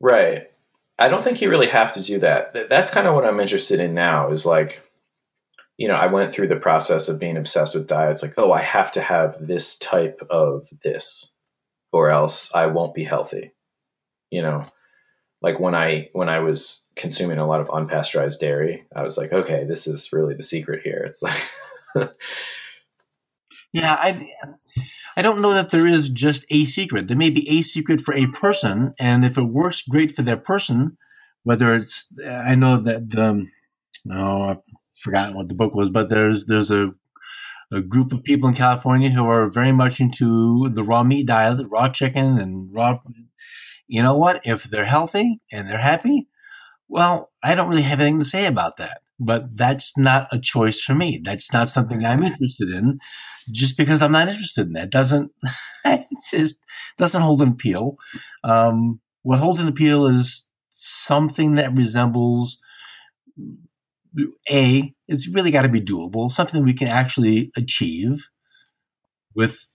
Right. 0.00 0.48
I 0.98 1.08
don't 1.08 1.22
think 1.22 1.42
you 1.42 1.50
really 1.50 1.68
have 1.68 1.92
to 1.94 2.02
do 2.02 2.18
that. 2.20 2.68
That's 2.68 2.90
kind 2.90 3.06
of 3.06 3.14
what 3.14 3.26
I'm 3.26 3.40
interested 3.40 3.78
in 3.78 3.92
now 3.92 4.30
is 4.30 4.46
like, 4.46 4.82
you 5.76 5.88
know, 5.88 5.94
I 5.94 6.06
went 6.06 6.32
through 6.32 6.48
the 6.48 6.56
process 6.56 7.08
of 7.08 7.18
being 7.18 7.36
obsessed 7.36 7.74
with 7.74 7.88
diets. 7.88 8.22
Like, 8.22 8.34
oh, 8.38 8.52
I 8.52 8.62
have 8.62 8.92
to 8.92 9.02
have 9.02 9.36
this 9.40 9.76
type 9.76 10.20
of 10.30 10.66
this 10.82 11.34
or 11.92 12.10
else 12.10 12.54
I 12.54 12.66
won't 12.66 12.94
be 12.94 13.04
healthy, 13.04 13.52
you 14.30 14.40
know? 14.40 14.64
Like 15.42 15.58
when 15.60 15.74
I 15.74 16.08
when 16.12 16.28
I 16.28 16.38
was 16.40 16.86
consuming 16.96 17.38
a 17.38 17.46
lot 17.46 17.60
of 17.60 17.68
unpasteurized 17.68 18.38
dairy, 18.38 18.84
I 18.94 19.02
was 19.02 19.18
like, 19.18 19.32
okay, 19.32 19.64
this 19.64 19.86
is 19.86 20.12
really 20.12 20.34
the 20.34 20.42
secret 20.42 20.82
here. 20.82 21.02
It's 21.06 21.22
like 21.22 21.42
Yeah, 23.72 23.94
I 23.94 24.28
I 25.16 25.22
don't 25.22 25.40
know 25.40 25.54
that 25.54 25.70
there 25.70 25.86
is 25.86 26.10
just 26.10 26.44
a 26.50 26.64
secret. 26.64 27.08
There 27.08 27.16
may 27.16 27.30
be 27.30 27.48
a 27.48 27.62
secret 27.62 28.00
for 28.00 28.14
a 28.14 28.26
person, 28.28 28.94
and 28.98 29.24
if 29.24 29.38
it 29.38 29.44
works 29.44 29.82
great 29.82 30.12
for 30.12 30.22
that 30.22 30.44
person, 30.44 30.98
whether 31.42 31.74
it's 31.74 32.08
I 32.26 32.54
know 32.54 32.76
that 32.78 33.10
the 33.10 33.24
um, 33.24 33.52
no, 34.04 34.42
I've 34.42 34.62
forgotten 35.00 35.34
what 35.34 35.48
the 35.48 35.54
book 35.54 35.74
was, 35.74 35.90
but 35.90 36.10
there's 36.10 36.46
there's 36.46 36.70
a 36.70 36.92
a 37.72 37.80
group 37.80 38.12
of 38.12 38.22
people 38.22 38.48
in 38.48 38.54
California 38.54 39.08
who 39.08 39.24
are 39.26 39.48
very 39.48 39.72
much 39.72 39.98
into 39.98 40.68
the 40.68 40.84
raw 40.84 41.02
meat 41.02 41.26
diet, 41.26 41.66
raw 41.70 41.88
chicken 41.88 42.38
and 42.38 42.72
raw 42.74 43.00
you 43.86 44.02
know 44.02 44.16
what? 44.16 44.40
If 44.44 44.64
they're 44.64 44.84
healthy 44.84 45.40
and 45.50 45.68
they're 45.68 45.78
happy, 45.78 46.28
well, 46.88 47.30
I 47.42 47.54
don't 47.54 47.68
really 47.68 47.82
have 47.82 48.00
anything 48.00 48.20
to 48.20 48.24
say 48.24 48.46
about 48.46 48.76
that. 48.76 49.02
But 49.18 49.56
that's 49.56 49.96
not 49.96 50.28
a 50.32 50.38
choice 50.38 50.82
for 50.82 50.94
me. 50.94 51.20
That's 51.22 51.52
not 51.52 51.68
something 51.68 52.04
I'm 52.04 52.22
interested 52.22 52.70
in. 52.70 52.98
Just 53.50 53.76
because 53.76 54.02
I'm 54.02 54.12
not 54.12 54.28
interested 54.28 54.66
in 54.66 54.72
that 54.74 54.90
doesn't 54.90 55.30
it 55.84 56.06
just 56.30 56.58
doesn't 56.98 57.22
hold 57.22 57.42
an 57.42 57.48
appeal. 57.50 57.96
Um, 58.44 59.00
what 59.22 59.38
holds 59.38 59.60
an 59.60 59.68
appeal 59.68 60.06
is 60.06 60.48
something 60.70 61.54
that 61.54 61.76
resembles 61.76 62.60
a. 64.50 64.92
It's 65.08 65.28
really 65.28 65.50
got 65.50 65.62
to 65.62 65.68
be 65.68 65.80
doable. 65.80 66.30
Something 66.30 66.64
we 66.64 66.74
can 66.74 66.88
actually 66.88 67.52
achieve 67.56 68.28
with 69.34 69.71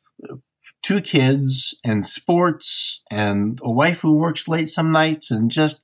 two 0.82 1.02
kids 1.02 1.76
and 1.84 2.06
sports 2.06 3.02
and 3.12 3.60
a 3.64 3.72
wife 3.72 4.02
who 4.02 4.16
works 4.16 4.48
late 4.48 4.70
some 4.70 4.92
nights 4.92 5.32
and 5.32 5.52
just 5.52 5.84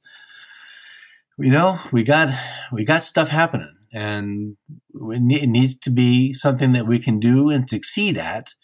you 1.37 1.51
know 1.51 1.77
we 1.91 2.03
got 2.03 2.29
we 2.71 2.85
got 2.85 3.03
stuff 3.03 3.29
happening. 3.29 3.75
And 3.95 4.57
it 4.95 5.47
needs 5.47 5.77
to 5.79 5.91
be 5.91 6.33
something 6.33 6.71
that 6.71 6.87
we 6.87 6.97
can 6.97 7.19
do 7.19 7.51
and 7.51 7.69
succeed 7.69 8.17
at. 8.17 8.55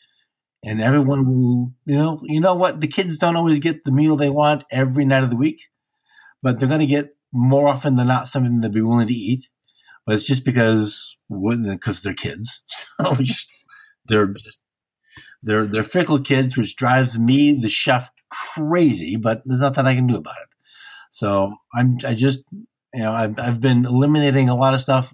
And 0.63 0.81
everyone 0.81 1.27
will 1.27 1.73
you 1.85 1.97
know 1.97 2.19
you 2.23 2.39
know 2.39 2.55
what? 2.55 2.81
The 2.81 2.87
kids 2.87 3.17
don't 3.17 3.35
always 3.35 3.59
get 3.59 3.85
the 3.85 3.91
meal 3.91 4.15
they 4.15 4.29
want 4.29 4.63
every 4.71 5.05
night 5.05 5.23
of 5.23 5.29
the 5.29 5.37
week 5.37 5.61
but 6.41 6.59
they're 6.59 6.69
going 6.69 6.79
to 6.79 6.85
get 6.85 7.15
more 7.31 7.67
often 7.67 7.95
than 7.95 8.07
not 8.07 8.27
something 8.27 8.61
they'll 8.61 8.71
be 8.71 8.81
willing 8.81 9.07
to 9.07 9.13
eat. 9.13 9.49
But 10.05 10.15
it's 10.15 10.25
just 10.25 10.45
because 10.45 11.17
because 11.37 12.01
they're 12.01 12.13
kids. 12.13 12.61
So 13.01 13.15
just 13.15 13.49
they're 14.07 14.27
just 14.27 14.61
they're 15.43 15.67
they're 15.67 15.83
fickle 15.83 16.19
kids, 16.19 16.57
which 16.57 16.75
drives 16.75 17.17
me, 17.17 17.59
the 17.59 17.69
chef, 17.69 18.11
crazy. 18.29 19.15
But 19.15 19.41
there's 19.45 19.61
nothing 19.61 19.85
I 19.85 19.95
can 19.95 20.07
do 20.07 20.17
about 20.17 20.37
it. 20.41 20.49
So 21.11 21.55
I'm 21.73 21.97
I 22.05 22.13
just 22.13 22.43
you 22.51 23.01
know 23.01 23.11
I've 23.11 23.39
I've 23.39 23.61
been 23.61 23.85
eliminating 23.85 24.49
a 24.49 24.55
lot 24.55 24.73
of 24.73 24.81
stuff 24.81 25.13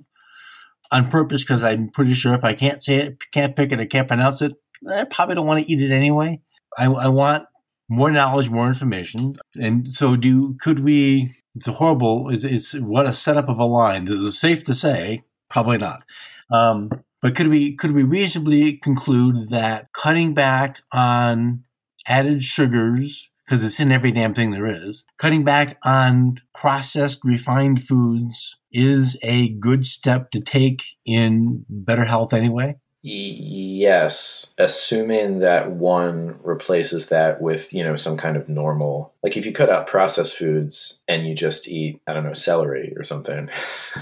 on 0.92 1.10
purpose 1.10 1.44
because 1.44 1.64
I'm 1.64 1.90
pretty 1.90 2.14
sure 2.14 2.34
if 2.34 2.44
I 2.44 2.54
can't 2.54 2.82
say 2.84 2.98
it, 2.98 3.32
can't 3.32 3.56
pick 3.56 3.72
it, 3.72 3.80
I 3.80 3.86
can't 3.86 4.08
pronounce 4.08 4.42
it, 4.42 4.54
I 4.90 5.06
probably 5.06 5.36
don't 5.36 5.48
want 5.48 5.66
to 5.66 5.72
eat 5.72 5.82
it 5.82 5.92
anyway. 5.92 6.42
I, 6.78 6.86
I 6.86 7.08
want 7.08 7.46
more 7.90 8.12
knowledge, 8.12 8.50
more 8.50 8.68
information, 8.68 9.38
and 9.56 9.94
so 9.94 10.16
do 10.16 10.56
could 10.56 10.80
we? 10.80 11.36
It's 11.56 11.68
a 11.68 11.74
horrible. 11.74 12.30
Is 12.30 12.44
is 12.44 12.80
what 12.82 13.06
a 13.06 13.14
setup 13.14 13.48
of 13.48 13.60
a 13.60 13.66
line. 13.66 14.08
Is 14.08 14.20
it 14.20 14.32
safe 14.32 14.64
to 14.66 14.74
say? 14.74 15.24
Probably 15.50 15.78
not. 15.78 16.04
Um, 16.52 16.90
but 17.26 17.34
could 17.34 17.48
we 17.48 17.76
could 17.76 17.94
we 17.94 18.04
reasonably 18.04 18.74
conclude 18.74 19.50
that 19.50 19.92
cutting 19.94 20.36
back 20.36 20.82
on 20.92 21.64
added 22.06 22.44
sugars 22.44 23.32
because 23.44 23.64
it's 23.64 23.80
in 23.80 23.92
every 23.92 24.12
damn 24.12 24.36
thing 24.36 24.52
there 24.52 24.68
is. 24.68 25.06
Cutting 25.18 25.44
back 25.44 25.80
on 25.84 26.40
processed 26.54 27.22
refined 27.24 27.82
foods 27.82 28.60
is 28.72 29.20
a 29.24 29.50
good 29.50 29.86
step 29.86 30.30
to 30.30 30.40
take 30.40 30.84
in 31.04 31.66
better 31.68 32.06
health 32.06 32.32
anyway. 32.32 32.76
Yes, 33.02 34.54
assuming 34.60 35.40
that 35.40 35.72
one 35.72 36.38
replaces 36.44 37.08
that 37.08 37.42
with, 37.42 37.74
you 37.74 37.84
know, 37.84 37.96
some 37.96 38.18
kind 38.18 38.38
of 38.38 38.48
normal. 38.48 39.16
Like 39.24 39.36
if 39.36 39.48
you 39.48 39.52
cut 39.52 39.72
out 39.72 39.88
processed 39.88 40.38
foods 40.38 41.02
and 41.08 41.26
you 41.26 41.34
just 41.34 41.68
eat, 41.68 42.00
I 42.06 42.14
don't 42.14 42.24
know, 42.24 42.34
celery 42.34 42.94
or 42.96 43.04
something. 43.04 43.50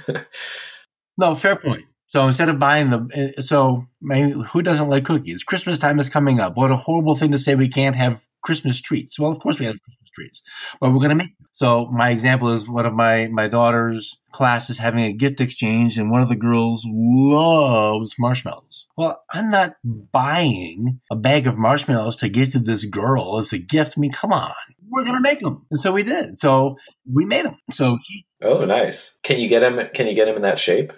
no, 1.18 1.36
fair 1.36 1.56
point. 1.56 1.86
So 2.14 2.28
instead 2.28 2.50
of 2.50 2.60
buying 2.60 2.92
the, 2.92 3.10
eh, 3.16 3.42
so 3.42 3.88
I 4.12 4.22
who 4.52 4.62
doesn't 4.62 4.88
like 4.88 5.04
cookies? 5.04 5.44
Christmas 5.44 5.80
time 5.80 6.00
is 6.00 6.10
coming 6.10 6.40
up. 6.40 6.56
What 6.56 6.70
a 6.70 6.78
horrible 6.78 7.16
thing 7.16 7.32
to 7.32 7.40
say 7.40 7.56
we 7.56 7.68
can't 7.68 7.96
have 7.96 8.22
Christmas 8.44 8.80
treats. 8.80 9.18
Well, 9.18 9.32
of 9.32 9.40
course 9.40 9.60
we 9.60 9.66
have 9.66 9.82
Christmas 9.82 10.12
treats, 10.14 10.42
but 10.80 10.92
we're 10.92 11.00
going 11.00 11.10
to 11.10 11.16
make. 11.16 11.36
Them. 11.40 11.48
So 11.54 11.88
my 11.88 12.12
example 12.12 12.50
is 12.50 12.70
one 12.70 12.86
of 12.86 12.94
my 12.94 13.30
my 13.32 13.48
daughter's 13.48 14.20
class 14.32 14.70
is 14.70 14.78
having 14.78 15.04
a 15.04 15.12
gift 15.12 15.42
exchange, 15.42 15.98
and 15.98 16.12
one 16.12 16.22
of 16.22 16.30
the 16.30 16.36
girls 16.36 16.86
loves 16.88 18.14
marshmallows. 18.20 18.88
Well, 18.96 19.20
I'm 19.34 19.50
not 19.50 19.74
buying 19.84 21.02
a 21.12 21.16
bag 21.16 21.48
of 21.48 21.58
marshmallows 21.58 22.18
to 22.18 22.30
give 22.30 22.50
to 22.50 22.60
this 22.60 22.86
girl 22.86 23.40
as 23.40 23.54
a 23.54 23.58
gift. 23.58 23.96
I 23.98 24.02
mean, 24.02 24.12
come 24.12 24.34
on, 24.34 24.54
we're 24.88 25.04
going 25.04 25.18
to 25.18 25.22
make 25.22 25.40
them, 25.40 25.66
and 25.72 25.80
so 25.80 25.92
we 25.92 26.04
did. 26.04 26.38
So 26.38 26.76
we 27.12 27.26
made 27.26 27.46
them. 27.46 27.58
So 27.72 27.98
she. 27.98 28.28
Oh, 28.44 28.66
nice. 28.66 29.18
Can 29.24 29.40
you 29.40 29.48
get 29.48 29.64
him? 29.64 29.80
Can 29.96 30.06
you 30.06 30.14
get 30.14 30.28
him 30.28 30.36
in 30.36 30.44
that 30.44 30.60
shape? 30.60 30.94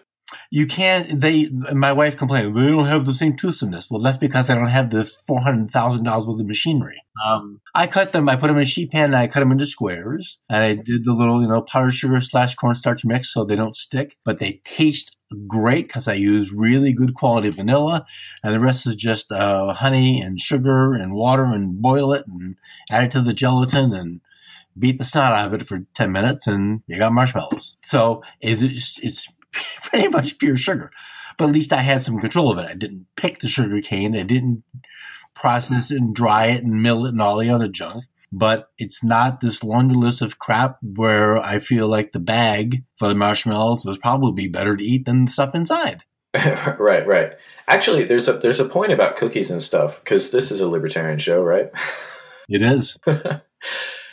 You 0.49 0.65
can't. 0.65 1.21
They. 1.21 1.49
My 1.49 1.93
wife 1.93 2.17
complained. 2.17 2.55
They 2.55 2.67
don't 2.67 2.85
have 2.85 3.05
the 3.05 3.13
same 3.13 3.35
toothsomeness. 3.35 3.89
Well, 3.91 4.01
that's 4.01 4.17
because 4.17 4.49
I 4.49 4.55
don't 4.55 4.69
have 4.69 4.89
the 4.89 5.05
four 5.05 5.41
hundred 5.41 5.69
thousand 5.69 6.03
dollars 6.03 6.25
worth 6.25 6.41
of 6.41 6.47
machinery. 6.47 7.01
Um, 7.23 7.61
I 7.73 7.87
cut 7.87 8.11
them. 8.11 8.27
I 8.27 8.35
put 8.35 8.47
them 8.47 8.57
in 8.57 8.63
a 8.63 8.65
sheet 8.65 8.91
pan. 8.91 9.05
and 9.05 9.15
I 9.15 9.27
cut 9.27 9.41
them 9.41 9.51
into 9.51 9.65
squares. 9.65 10.39
And 10.49 10.63
I 10.63 10.73
did 10.75 11.05
the 11.05 11.13
little, 11.13 11.41
you 11.41 11.47
know, 11.47 11.61
powdered 11.61 11.91
sugar 11.91 12.19
slash 12.21 12.55
cornstarch 12.55 13.05
mix 13.05 13.31
so 13.33 13.43
they 13.43 13.55
don't 13.55 13.75
stick, 13.75 14.17
but 14.23 14.39
they 14.39 14.61
taste 14.63 15.15
great 15.47 15.87
because 15.87 16.07
I 16.07 16.13
use 16.13 16.53
really 16.53 16.93
good 16.93 17.13
quality 17.13 17.49
vanilla, 17.49 18.05
and 18.43 18.53
the 18.53 18.59
rest 18.59 18.87
is 18.87 18.95
just 18.95 19.31
uh, 19.31 19.73
honey 19.73 20.21
and 20.21 20.39
sugar 20.39 20.93
and 20.93 21.13
water 21.13 21.45
and 21.45 21.81
boil 21.81 22.13
it 22.13 22.25
and 22.27 22.55
add 22.89 23.05
it 23.05 23.11
to 23.11 23.21
the 23.21 23.33
gelatin 23.33 23.93
and 23.93 24.21
beat 24.77 24.97
the 24.97 25.03
snot 25.03 25.33
out 25.33 25.53
of 25.53 25.61
it 25.61 25.67
for 25.67 25.85
10 25.93 26.11
minutes 26.11 26.47
and 26.47 26.81
you 26.87 26.97
got 26.97 27.13
marshmallows. 27.13 27.77
So 27.83 28.21
is 28.41 28.61
it, 28.61 28.71
it's 28.71 29.27
pretty 29.83 30.07
much 30.09 30.37
pure 30.37 30.57
sugar. 30.57 30.91
But 31.37 31.49
at 31.49 31.55
least 31.55 31.73
I 31.73 31.81
had 31.81 32.01
some 32.01 32.19
control 32.19 32.51
of 32.51 32.57
it. 32.57 32.69
I 32.69 32.75
didn't 32.75 33.07
pick 33.15 33.39
the 33.39 33.47
sugar 33.47 33.81
cane. 33.81 34.15
I 34.15 34.23
didn't 34.23 34.63
process 35.33 35.91
it 35.91 35.99
and 35.99 36.15
dry 36.15 36.47
it 36.47 36.63
and 36.63 36.81
mill 36.81 37.05
it 37.05 37.09
and 37.09 37.21
all 37.21 37.37
the 37.37 37.49
other 37.49 37.67
junk. 37.67 38.05
But 38.31 38.69
it's 38.77 39.03
not 39.03 39.39
this 39.39 39.63
laundry 39.63 39.97
list 39.97 40.21
of 40.21 40.39
crap 40.39 40.77
where 40.81 41.37
I 41.37 41.59
feel 41.59 41.87
like 41.87 42.11
the 42.11 42.19
bag 42.19 42.83
for 42.97 43.07
the 43.07 43.15
marshmallows 43.15 43.85
is 43.85 43.97
probably 43.97 44.47
better 44.47 44.75
to 44.75 44.83
eat 44.83 45.05
than 45.05 45.25
the 45.25 45.31
stuff 45.31 45.55
inside. 45.55 46.03
right, 46.79 47.05
right. 47.05 47.33
Actually, 47.67 48.03
there's 48.03 48.27
a 48.27 48.33
there's 48.33 48.59
a 48.59 48.67
point 48.67 48.91
about 48.91 49.15
cookies 49.15 49.51
and 49.51 49.61
stuff 49.61 50.03
because 50.03 50.31
this 50.31 50.51
is 50.51 50.59
a 50.59 50.67
libertarian 50.67 51.19
show, 51.19 51.41
right? 51.41 51.69
It 52.47 52.61
is. 52.61 52.95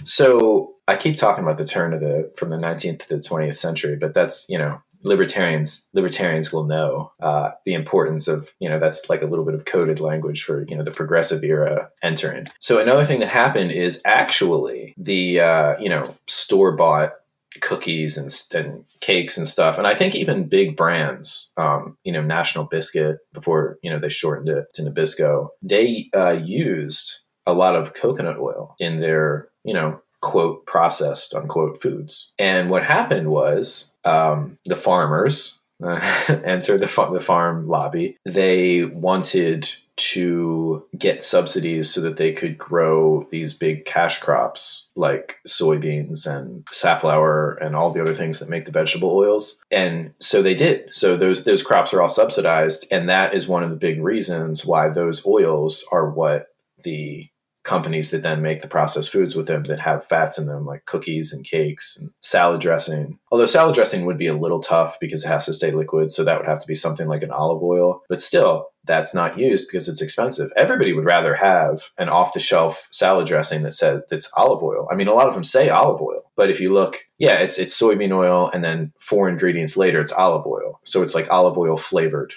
so 0.05 0.72
I 0.88 0.96
keep 0.96 1.16
talking 1.16 1.44
about 1.44 1.59
the 1.59 1.64
turn 1.64 1.92
of 1.92 2.00
the 2.00 2.32
from 2.36 2.50
the 2.50 2.56
19th 2.56 3.00
to 3.00 3.09
the 3.09 3.16
20th 3.16 3.56
century, 3.56 3.96
but 3.96 4.14
that's 4.14 4.46
you 4.48 4.59
know 4.59 4.82
libertarians 5.04 5.88
libertarians 5.92 6.52
will 6.52 6.64
know 6.64 7.12
uh, 7.20 7.50
the 7.64 7.74
importance 7.74 8.28
of 8.28 8.52
you 8.59 8.68
know 8.68 8.78
that's 8.78 9.09
like 9.09 9.22
a 9.22 9.26
little 9.26 9.44
bit 9.44 9.54
of 9.54 9.64
coded 9.64 10.00
language 10.00 10.42
for 10.42 10.64
you 10.68 10.76
know 10.76 10.82
the 10.82 10.90
progressive 10.90 11.44
era 11.44 11.88
entering. 12.02 12.46
So 12.60 12.80
another 12.80 13.04
thing 13.04 13.20
that 13.20 13.28
happened 13.28 13.72
is 13.72 14.02
actually 14.04 14.94
the 14.96 15.40
uh, 15.40 15.78
you 15.78 15.88
know 15.88 16.14
store 16.26 16.72
bought 16.72 17.12
cookies 17.60 18.16
and, 18.16 18.32
and 18.54 18.84
cakes 19.00 19.36
and 19.36 19.46
stuff 19.46 19.76
and 19.76 19.86
i 19.86 19.94
think 19.94 20.14
even 20.14 20.48
big 20.48 20.74
brands 20.74 21.52
um, 21.59 21.98
you 22.02 22.10
know 22.10 22.22
national 22.22 22.64
biscuit 22.64 23.18
before 23.34 23.78
you 23.82 23.90
know 23.90 23.98
they 23.98 24.09
shortened 24.09 24.48
it 24.48 24.72
to 24.72 24.82
nabisco 24.82 25.48
they 25.60 26.09
uh, 26.16 26.30
used 26.30 27.20
a 27.44 27.52
lot 27.52 27.76
of 27.76 27.92
coconut 27.92 28.38
oil 28.38 28.74
in 28.78 28.96
their 28.96 29.48
you 29.64 29.74
know 29.74 30.00
quote 30.23 30.65
processed 30.65 31.35
unquote 31.35 31.82
foods. 31.82 32.32
And 32.39 32.70
what 32.70 32.85
happened 32.85 33.28
was 33.28 33.93
um, 34.05 34.57
the 34.65 34.77
farmers 34.77 35.61
uh, 35.85 36.01
entered 36.44 36.81
the, 36.81 36.86
fa- 36.86 37.11
the 37.12 37.20
farm 37.20 37.69
lobby. 37.69 38.16
They 38.24 38.85
wanted 38.85 39.69
to 39.94 40.85
get 40.97 41.23
subsidies 41.23 41.90
so 41.90 42.01
that 42.01 42.16
they 42.16 42.32
could 42.32 42.57
grow 42.57 43.27
these 43.31 43.53
big 43.53 43.85
cash 43.85 44.20
crops 44.20 44.89
like 44.97 45.39
soybeans 45.47 46.27
and 46.27 46.66
safflower 46.73 47.53
and 47.55 47.77
all 47.77 47.90
the 47.90 48.01
other 48.01 48.15
things 48.15 48.39
that 48.39 48.49
make 48.49 48.65
the 48.65 48.70
vegetable 48.70 49.11
oils. 49.11 49.61
And 49.70 50.15
so 50.19 50.40
they 50.40 50.55
did. 50.55 50.89
So 50.93 51.16
those 51.16 51.44
those 51.44 51.62
crops 51.62 51.93
are 51.93 52.01
all 52.01 52.09
subsidized 52.09 52.86
and 52.90 53.09
that 53.09 53.35
is 53.35 53.47
one 53.47 53.62
of 53.62 53.70
the 53.70 53.77
big 53.77 54.03
reasons 54.03 54.65
why 54.65 54.89
those 54.89 55.27
oils 55.27 55.85
are 55.93 56.09
what 56.09 56.49
the 56.85 57.28
companies 57.64 58.10
that 58.10 58.22
then 58.22 58.43
make 58.43 58.60
the 58.60 58.68
processed 58.68 59.10
foods 59.10 59.36
with 59.36 59.47
them 59.47 59.64
that 59.64 59.80
have 59.80 60.06
fats 60.06 60.39
in 60.39 60.47
them, 60.47 60.66
like 60.66 60.84
cookies 60.84 61.32
and 61.32 61.44
cakes 61.44 61.97
and 61.97 62.10
salad 62.20 62.60
dressing. 62.60 63.18
Although 63.30 63.47
salad 63.47 63.74
dressing 63.74 64.05
would 64.05 64.18
be 64.18 64.26
a 64.26 64.36
little 64.36 64.60
tough 64.60 64.98
because 65.01 65.24
it 65.24 65.28
has 65.28 65.47
to 65.47 65.52
stay 65.52 65.70
liquid, 65.70 66.10
so 66.10 66.24
that 66.24 66.39
would 66.39 66.48
have 66.48 66.60
to 66.60 66.66
be 66.66 66.74
something 66.74 67.06
like 67.06 67.22
an 67.22 67.30
olive 67.30 67.62
oil. 67.62 68.02
But 68.09 68.20
still, 68.20 68.68
that's 68.84 69.14
not 69.14 69.39
used 69.39 69.68
because 69.68 69.89
it's 69.89 70.02
expensive. 70.02 70.51
Everybody 70.56 70.93
would 70.93 71.05
rather 71.05 71.34
have 71.36 71.84
an 71.98 72.09
off-the-shelf 72.09 72.89
salad 72.90 73.26
dressing 73.26 73.62
that 73.62 73.74
said 73.74 74.02
that's 74.10 74.30
olive 74.36 74.62
oil. 74.62 74.89
I 74.90 74.97
mean, 74.97 75.09
a 75.09 75.14
lot 75.14 75.28
of 75.28 75.34
them 75.34 75.44
say 75.44 75.70
olive 75.70 76.01
oil, 76.01 76.32
but 76.36 76.51
if 76.51 76.60
you 76.60 76.72
look, 76.72 76.98
yeah, 77.18 77.39
it's 77.39 77.59
it's 77.59 77.80
soybean 77.80 78.12
oil, 78.12 78.51
and 78.52 78.64
then 78.64 78.93
four 78.98 79.28
ingredients 79.28 79.76
later, 79.76 80.01
it's 80.01 80.12
olive 80.12 80.47
oil. 80.47 80.80
So 80.84 81.02
it's 81.02 81.14
like 81.14 81.30
olive 81.30 81.56
oil 81.56 81.76
flavored. 81.76 82.34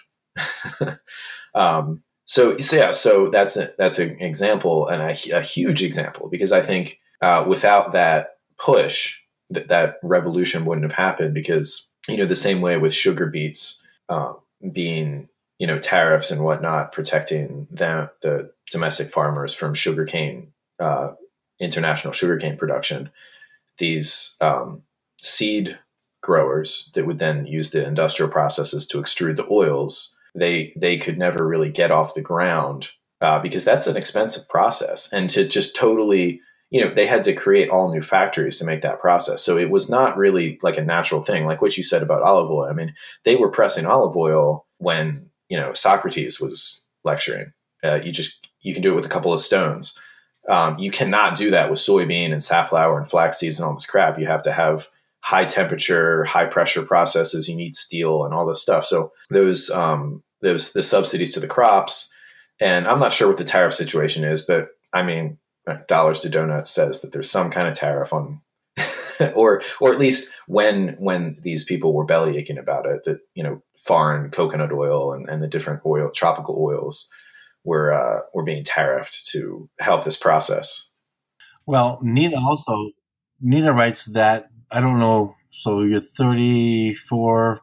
um, 1.55 2.03
so, 2.25 2.57
so 2.59 2.75
yeah, 2.75 2.91
so 2.91 3.29
that's 3.29 3.55
a, 3.55 3.73
that's 3.77 3.99
an 3.99 4.19
example 4.19 4.87
and 4.87 5.01
a, 5.01 5.37
a 5.37 5.41
huge 5.41 5.83
example 5.83 6.27
because 6.27 6.51
I 6.51 6.61
think 6.61 6.99
uh, 7.21 7.45
without 7.47 7.91
that 7.91 8.37
push, 8.57 9.21
that 9.51 9.67
that 9.67 9.97
revolution 10.01 10.65
wouldn't 10.65 10.85
have 10.85 10.97
happened 10.97 11.33
because 11.33 11.87
you 12.07 12.17
know 12.17 12.25
the 12.25 12.35
same 12.35 12.61
way 12.61 12.77
with 12.77 12.93
sugar 12.93 13.27
beets 13.27 13.83
uh, 14.09 14.33
being 14.71 15.29
you 15.59 15.67
know 15.67 15.77
tariffs 15.77 16.31
and 16.31 16.43
whatnot 16.43 16.91
protecting 16.91 17.67
the 17.69 18.09
the 18.21 18.51
domestic 18.71 19.11
farmers 19.11 19.53
from 19.53 19.75
sugarcane 19.75 20.51
uh, 20.79 21.11
international 21.59 22.11
sugarcane 22.13 22.57
production, 22.57 23.11
these 23.77 24.35
um, 24.41 24.81
seed 25.21 25.77
growers 26.21 26.89
that 26.95 27.05
would 27.05 27.19
then 27.19 27.45
use 27.45 27.69
the 27.69 27.85
industrial 27.85 28.31
processes 28.31 28.87
to 28.87 28.99
extrude 28.99 29.35
the 29.35 29.47
oils 29.51 30.15
they 30.35 30.73
they 30.75 30.97
could 30.97 31.17
never 31.17 31.47
really 31.47 31.71
get 31.71 31.91
off 31.91 32.13
the 32.13 32.21
ground 32.21 32.89
uh, 33.21 33.39
because 33.39 33.63
that's 33.63 33.87
an 33.87 33.97
expensive 33.97 34.47
process, 34.49 35.11
and 35.11 35.29
to 35.31 35.47
just 35.47 35.75
totally 35.75 36.41
you 36.69 36.81
know 36.81 36.93
they 36.93 37.05
had 37.05 37.23
to 37.23 37.33
create 37.33 37.69
all 37.69 37.91
new 37.91 38.01
factories 38.01 38.57
to 38.57 38.65
make 38.65 38.81
that 38.81 38.99
process. 38.99 39.41
So 39.41 39.57
it 39.57 39.69
was 39.69 39.89
not 39.89 40.17
really 40.17 40.59
like 40.61 40.77
a 40.77 40.83
natural 40.83 41.23
thing 41.23 41.45
like 41.45 41.61
what 41.61 41.77
you 41.77 41.83
said 41.83 42.03
about 42.03 42.23
olive 42.23 42.51
oil. 42.51 42.67
I 42.69 42.73
mean 42.73 42.93
they 43.23 43.35
were 43.35 43.49
pressing 43.49 43.85
olive 43.85 44.15
oil 44.15 44.65
when 44.77 45.29
you 45.49 45.57
know 45.57 45.73
socrates 45.73 46.39
was 46.39 46.81
lecturing. 47.03 47.53
Uh, 47.83 47.95
you 47.95 48.11
just 48.11 48.47
you 48.61 48.73
can 48.73 48.83
do 48.83 48.91
it 48.91 48.95
with 48.95 49.05
a 49.05 49.09
couple 49.09 49.31
of 49.31 49.39
stones. 49.39 49.97
Um, 50.49 50.77
you 50.77 50.91
cannot 50.91 51.37
do 51.37 51.51
that 51.51 51.69
with 51.71 51.79
soybean 51.79 52.31
and 52.31 52.43
safflower 52.43 52.99
and 52.99 53.09
flax 53.09 53.39
seeds 53.39 53.57
and 53.57 53.65
all 53.67 53.73
this 53.73 53.85
crap. 53.85 54.19
You 54.19 54.27
have 54.27 54.43
to 54.43 54.51
have 54.51 54.89
high 55.25 55.45
temperature 55.45 56.23
high 56.25 56.45
pressure 56.45 56.83
processes 56.83 57.49
you 57.49 57.55
need 57.55 57.75
steel 57.75 58.23
and 58.23 58.33
all 58.33 58.45
this 58.45 58.61
stuff 58.61 58.85
so 58.85 59.11
those 59.31 59.71
um, 59.71 60.23
those 60.45 60.71
the 60.71 60.83
subsidies 60.83 61.33
to 61.33 61.39
the 61.39 61.47
crops. 61.47 62.11
And 62.61 62.87
I'm 62.87 62.99
not 62.99 63.13
sure 63.13 63.27
what 63.27 63.37
the 63.37 63.43
tariff 63.43 63.73
situation 63.73 64.23
is, 64.23 64.41
but 64.41 64.69
I 64.93 65.03
mean, 65.03 65.37
Dollars 65.87 66.21
to 66.21 66.29
Donuts 66.29 66.71
says 66.71 67.01
that 67.01 67.11
there's 67.11 67.29
some 67.29 67.51
kind 67.51 67.67
of 67.67 67.73
tariff 67.73 68.13
on 68.13 68.41
or 69.35 69.61
or 69.81 69.91
at 69.91 69.99
least 69.99 70.31
when 70.47 70.95
when 70.99 71.37
these 71.41 71.63
people 71.65 71.93
were 71.93 72.05
belly 72.05 72.37
aching 72.37 72.57
about 72.57 72.85
it, 72.85 73.03
that 73.03 73.19
you 73.33 73.43
know 73.43 73.61
foreign 73.83 74.31
coconut 74.31 74.71
oil 74.71 75.13
and, 75.13 75.29
and 75.29 75.43
the 75.43 75.47
different 75.47 75.81
oil 75.85 76.09
tropical 76.09 76.55
oils 76.57 77.09
were 77.63 77.91
uh, 77.91 78.21
were 78.33 78.43
being 78.43 78.63
tariffed 78.63 79.25
to 79.31 79.69
help 79.79 80.03
this 80.03 80.17
process. 80.17 80.89
Well, 81.65 81.99
Nina 82.03 82.37
also 82.37 82.91
Nina 83.41 83.73
writes 83.73 84.05
that 84.05 84.49
I 84.71 84.79
don't 84.79 84.99
know. 84.99 85.35
So 85.51 85.83
you're 85.83 85.99
34. 85.99 87.61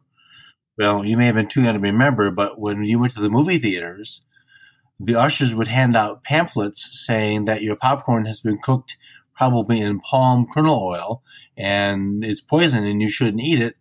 Well, 0.79 1.05
you 1.05 1.17
may 1.17 1.27
have 1.27 1.35
been 1.35 1.49
too 1.49 1.63
young 1.63 1.75
to 1.75 1.81
remember, 1.81 2.31
but 2.31 2.59
when 2.59 2.85
you 2.85 2.99
went 2.99 3.13
to 3.15 3.21
the 3.21 3.31
movie 3.31 3.59
theaters, 3.59 4.25
the 4.99 5.19
ushers 5.19 5.55
would 5.55 5.69
hand 5.69 5.97
out 5.97 6.23
pamphlets 6.23 7.05
saying 7.07 7.45
that 7.45 7.63
your 7.63 7.77
popcorn 7.77 8.25
has 8.27 8.41
been 8.41 8.59
cooked 8.59 8.97
probably 9.37 9.81
in 9.81 10.01
palm 10.01 10.47
kernel 10.53 10.83
oil 10.83 11.23
and 11.57 12.25
it's 12.25 12.41
poison 12.41 12.85
and 12.85 13.03
you 13.03 13.09
shouldn't 13.09 13.43
eat 13.43 13.61
it. 13.61 13.75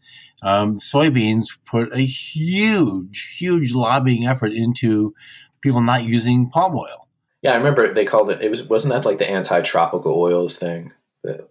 Um, 0.43 0.77
soybeans 0.77 1.57
put 1.65 1.93
a 1.93 2.01
huge, 2.01 3.35
huge 3.37 3.73
lobbying 3.73 4.25
effort 4.25 4.53
into 4.53 5.13
people 5.61 5.81
not 5.81 6.03
using 6.03 6.49
palm 6.49 6.75
oil. 6.75 7.07
Yeah, 7.41 7.53
I 7.53 7.57
remember 7.57 7.93
they 7.93 8.05
called 8.05 8.29
it. 8.31 8.41
It 8.41 8.49
was 8.49 8.63
wasn't 8.63 8.93
that 8.93 9.05
like 9.05 9.19
the 9.19 9.29
anti-tropical 9.29 10.13
oils 10.13 10.57
thing? 10.57 10.93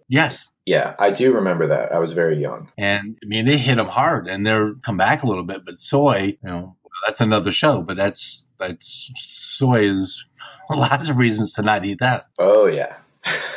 yes. 0.07 0.50
Yeah, 0.65 0.95
I 0.99 1.11
do 1.11 1.33
remember 1.33 1.67
that. 1.67 1.91
I 1.91 1.99
was 1.99 2.13
very 2.13 2.39
young, 2.39 2.71
and 2.77 3.17
I 3.23 3.25
mean 3.25 3.45
they 3.45 3.57
hit 3.57 3.75
them 3.75 3.87
hard, 3.87 4.27
and 4.27 4.45
they're 4.45 4.73
come 4.75 4.97
back 4.97 5.23
a 5.23 5.27
little 5.27 5.43
bit. 5.43 5.65
But 5.65 5.77
soy, 5.77 6.37
you 6.43 6.49
know, 6.49 6.75
that's 7.07 7.21
another 7.21 7.51
show. 7.51 7.81
But 7.81 7.97
that's 7.97 8.45
that's 8.59 9.11
soy 9.15 9.89
is 9.89 10.25
lots 10.69 11.09
of 11.09 11.17
reasons 11.17 11.51
to 11.53 11.63
not 11.63 11.83
eat 11.85 11.99
that. 11.99 12.27
Oh 12.37 12.67
yeah. 12.67 12.97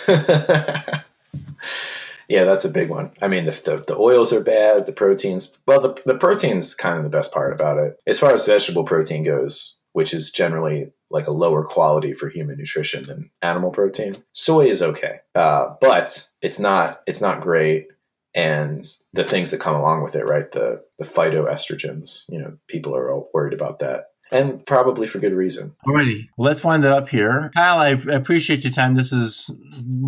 yeah, 2.29 2.45
that's 2.45 2.65
a 2.65 2.71
big 2.71 2.91
one. 2.91 3.11
I 3.21 3.29
mean, 3.29 3.47
the, 3.47 3.53
the, 3.53 3.85
the, 3.87 3.97
oils 3.97 4.33
are 4.33 4.43
bad, 4.43 4.87
the 4.87 4.93
proteins, 4.93 5.57
well, 5.67 5.81
the, 5.81 6.03
the 6.05 6.19
protein's 6.19 6.75
kind 6.75 6.99
of 6.99 7.05
the 7.05 7.11
best 7.11 7.33
part 7.33 7.53
about 7.53 7.79
it. 7.79 7.99
As 8.07 8.19
far 8.19 8.35
as 8.35 8.47
vegetable 8.47 8.85
protein 8.85 9.25
goes, 9.25 9.79
which 9.95 10.13
is 10.13 10.31
generally 10.31 10.93
like 11.11 11.27
a 11.27 11.33
lower 11.33 11.65
quality 11.65 12.13
for 12.13 12.29
human 12.29 12.59
nutrition 12.59 13.05
than 13.05 13.31
animal 13.41 13.71
protein, 13.71 14.17
soy 14.33 14.67
is 14.67 14.83
okay, 14.83 15.21
uh, 15.35 15.75
but 15.81 16.29
it's 16.43 16.59
not 16.59 17.01
it's 17.07 17.23
not 17.23 17.41
great. 17.41 17.89
And 18.37 18.85
the 19.13 19.23
things 19.23 19.53
that 19.53 19.61
come 19.61 19.77
along 19.77 20.03
with 20.03 20.17
it, 20.17 20.25
right? 20.25 20.51
The 20.51 20.83
the 20.99 21.05
phytoestrogens, 21.05 22.25
you 22.29 22.41
know, 22.41 22.59
people 22.69 22.95
are 22.95 23.11
all 23.11 23.31
worried 23.33 23.55
about 23.55 23.79
that 23.79 24.07
and 24.33 24.67
probably 24.67 25.07
for 25.07 25.21
good 25.21 25.33
reason. 25.33 25.77
Alrighty, 25.87 26.29
well, 26.37 26.49
let's 26.49 26.65
wind 26.65 26.85
it 26.85 26.93
up 26.93 27.09
here. 27.09 27.51
Kyle, 27.55 27.79
I 27.79 27.91
appreciate 28.13 28.65
your 28.65 28.73
time. 28.73 28.97
This 28.97 29.13
is 29.13 29.51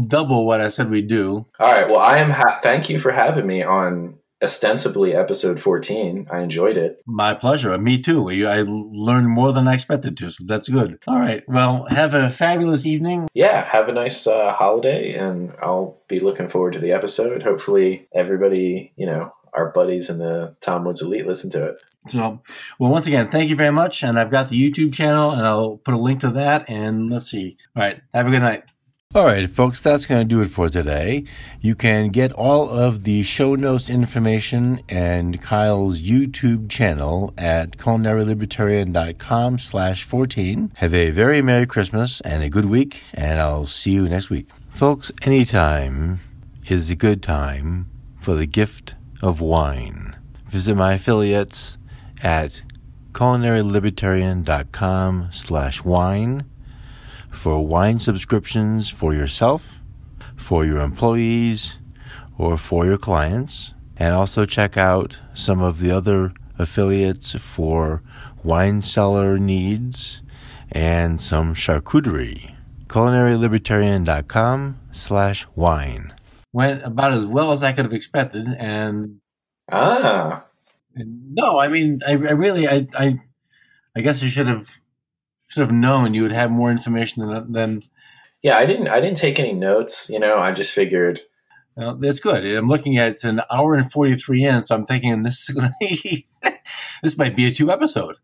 double 0.09 0.47
what 0.47 0.61
I 0.61 0.69
said 0.69 0.91
we'd 0.91 1.09
do. 1.09 1.47
All 1.61 1.73
right. 1.73 1.89
Well, 1.89 2.01
I 2.01 2.19
am. 2.19 2.31
Ha- 2.31 2.61
thank 2.63 2.91
you 2.91 2.99
for 2.99 3.13
having 3.13 3.47
me 3.47 3.63
on 3.63 4.19
ostensibly 4.43 5.15
episode 5.15 5.61
14. 5.61 6.29
I 6.31 6.41
enjoyed 6.41 6.77
it. 6.77 7.03
My 7.07 7.35
pleasure. 7.35 7.77
Me 7.79 8.01
too. 8.01 8.29
I 8.31 8.63
learned 8.67 9.29
more 9.29 9.53
than 9.53 9.69
I 9.69 9.75
expected 9.75 10.17
to, 10.19 10.31
so 10.31 10.45
that's 10.47 10.69
good. 10.69 10.99
All 11.07 11.19
right. 11.19 11.43
Well, 11.49 11.87
have 11.91 12.15
a 12.15 12.31
fabulous 12.31 12.87
evening. 12.87 13.29
Yeah. 13.35 13.65
Have 13.65 13.89
a 13.89 13.93
nice 13.93 14.27
uh, 14.27 14.53
holiday, 14.53 15.15
and 15.15 15.53
I'll 15.63 15.99
be 16.09 16.21
looking 16.21 16.49
forward 16.49 16.75
to 16.75 16.79
the 16.79 16.93
episode. 16.93 17.43
Hopefully, 17.43 18.09
everybody, 18.15 18.93
you 18.97 19.07
know, 19.07 19.33
our 19.53 19.71
buddies 19.71 20.11
in 20.11 20.19
the 20.19 20.55
Tom 20.61 20.85
Woods 20.85 21.03
Elite 21.03 21.27
listen 21.27 21.51
to 21.53 21.67
it. 21.67 21.77
So, 22.09 22.41
well, 22.79 22.91
once 22.91 23.07
again, 23.07 23.31
thank 23.31 23.51
you 23.51 23.57
very 23.57 23.73
much. 23.73 24.05
And 24.05 24.19
I've 24.19 24.31
got 24.31 24.49
the 24.49 24.71
YouTube 24.71 24.95
channel, 24.95 25.33
and 25.33 25.43
I'll 25.43 25.79
put 25.79 25.95
a 25.95 25.99
link 25.99 26.21
to 26.21 26.31
that. 26.33 26.71
And 26.71 27.11
let's 27.11 27.31
see. 27.31 27.57
All 27.75 27.83
right. 27.83 28.01
Have 28.15 28.27
a 28.27 28.31
good 28.31 28.43
night. 28.43 28.65
All 29.17 29.25
right, 29.25 29.49
folks, 29.49 29.81
that's 29.81 30.05
going 30.05 30.29
to 30.29 30.31
do 30.35 30.43
it 30.43 30.51
for 30.51 30.69
today. 30.69 31.25
You 31.63 31.75
can 31.75 32.11
get 32.11 32.33
all 32.33 32.69
of 32.69 33.05
the 33.05 33.23
show 33.23 33.55
notes 33.55 33.89
information 33.89 34.83
and 34.91 35.41
Kyle's 35.41 36.03
YouTube 36.03 36.69
channel 36.69 37.33
at 37.39 37.79
culinarylibertarian.com 37.79 39.59
slash 39.59 40.05
14. 40.05 40.73
Have 40.77 40.93
a 40.93 41.13
very 41.13 41.41
Merry 41.41 41.65
Christmas 41.65 42.21
and 42.21 42.43
a 42.43 42.51
good 42.51 42.67
week, 42.67 43.05
and 43.15 43.41
I'll 43.41 43.65
see 43.65 43.93
you 43.93 44.07
next 44.07 44.29
week. 44.29 44.51
Folks, 44.69 45.11
anytime 45.23 46.21
is 46.67 46.91
a 46.91 46.95
good 46.95 47.23
time 47.23 47.89
for 48.21 48.35
the 48.35 48.47
gift 48.47 48.97
of 49.23 49.41
wine. 49.41 50.15
Visit 50.51 50.75
my 50.75 50.93
affiliates 50.93 51.79
at 52.23 52.61
culinarylibertarian.com 53.13 55.29
slash 55.31 55.83
wine 55.83 56.45
for 57.37 57.65
wine 57.67 57.99
subscriptions 57.99 58.89
for 58.89 59.15
yourself, 59.15 59.81
for 60.37 60.65
your 60.65 60.81
employees, 60.81 61.79
or 62.39 62.57
for 62.57 62.85
your 62.87 62.99
clients. 62.99 63.75
And 63.97 64.15
also 64.15 64.45
check 64.45 64.77
out 64.77 65.21
some 65.35 65.61
of 65.63 65.81
the 65.81 65.91
other 65.91 66.33
affiliates 66.59 67.35
for 67.39 68.03
wine 68.43 68.83
cellar 68.83 69.39
needs 69.39 70.23
and 70.73 71.21
some 71.21 71.55
charcuterie. 71.55 72.55
culinarylibertarian.com 72.89 74.81
slash 74.93 75.47
wine. 75.55 76.15
Went 76.53 76.83
about 76.85 77.13
as 77.13 77.27
well 77.27 77.53
as 77.53 77.63
I 77.63 77.73
could 77.73 77.85
have 77.85 77.93
expected 77.95 78.49
and 78.59 79.21
Ah. 79.71 80.45
No, 80.95 81.59
I 81.59 81.69
mean, 81.69 82.01
I, 82.07 82.13
I 82.13 82.33
really, 82.33 82.67
I, 82.69 82.87
I, 82.97 83.21
I 83.95 84.01
guess 84.01 84.23
I 84.23 84.29
should 84.29 84.49
have 84.49 84.79
should 85.47 85.63
have 85.63 85.73
known 85.73 86.15
you 86.15 86.23
would 86.23 86.33
have 86.33 86.51
more 86.51 86.71
information 86.71 87.27
than 87.27 87.53
than. 87.53 87.83
Yeah, 88.43 88.57
I 88.59 88.67
didn't. 88.67 88.89
I 88.89 89.01
didn't 89.01 89.17
take 89.17 89.39
any 89.41 89.53
notes. 89.53 90.11
You 90.11 90.19
know, 90.19 90.39
I 90.39 90.53
just 90.53 90.73
figured. 90.73 91.23
Well, 91.77 91.97
that's 91.97 92.21
good. 92.21 92.45
I'm 92.45 92.69
looking 92.69 92.97
at 92.97 93.11
it's 93.11 93.25
an 93.25 93.43
hour 93.51 93.75
and 93.75 93.91
forty 93.91 94.15
three 94.15 94.45
in, 94.45 94.65
so 94.67 94.75
I'm 94.75 94.87
thinking 94.87 95.23
this 95.23 95.49
is 95.49 95.55
going 95.55 95.69
to 95.69 95.75
be 95.81 96.27
this 97.03 97.19
might 97.19 97.37
be 97.37 97.47
a 97.47 97.51
two 97.51 97.71
episode. 97.71 98.17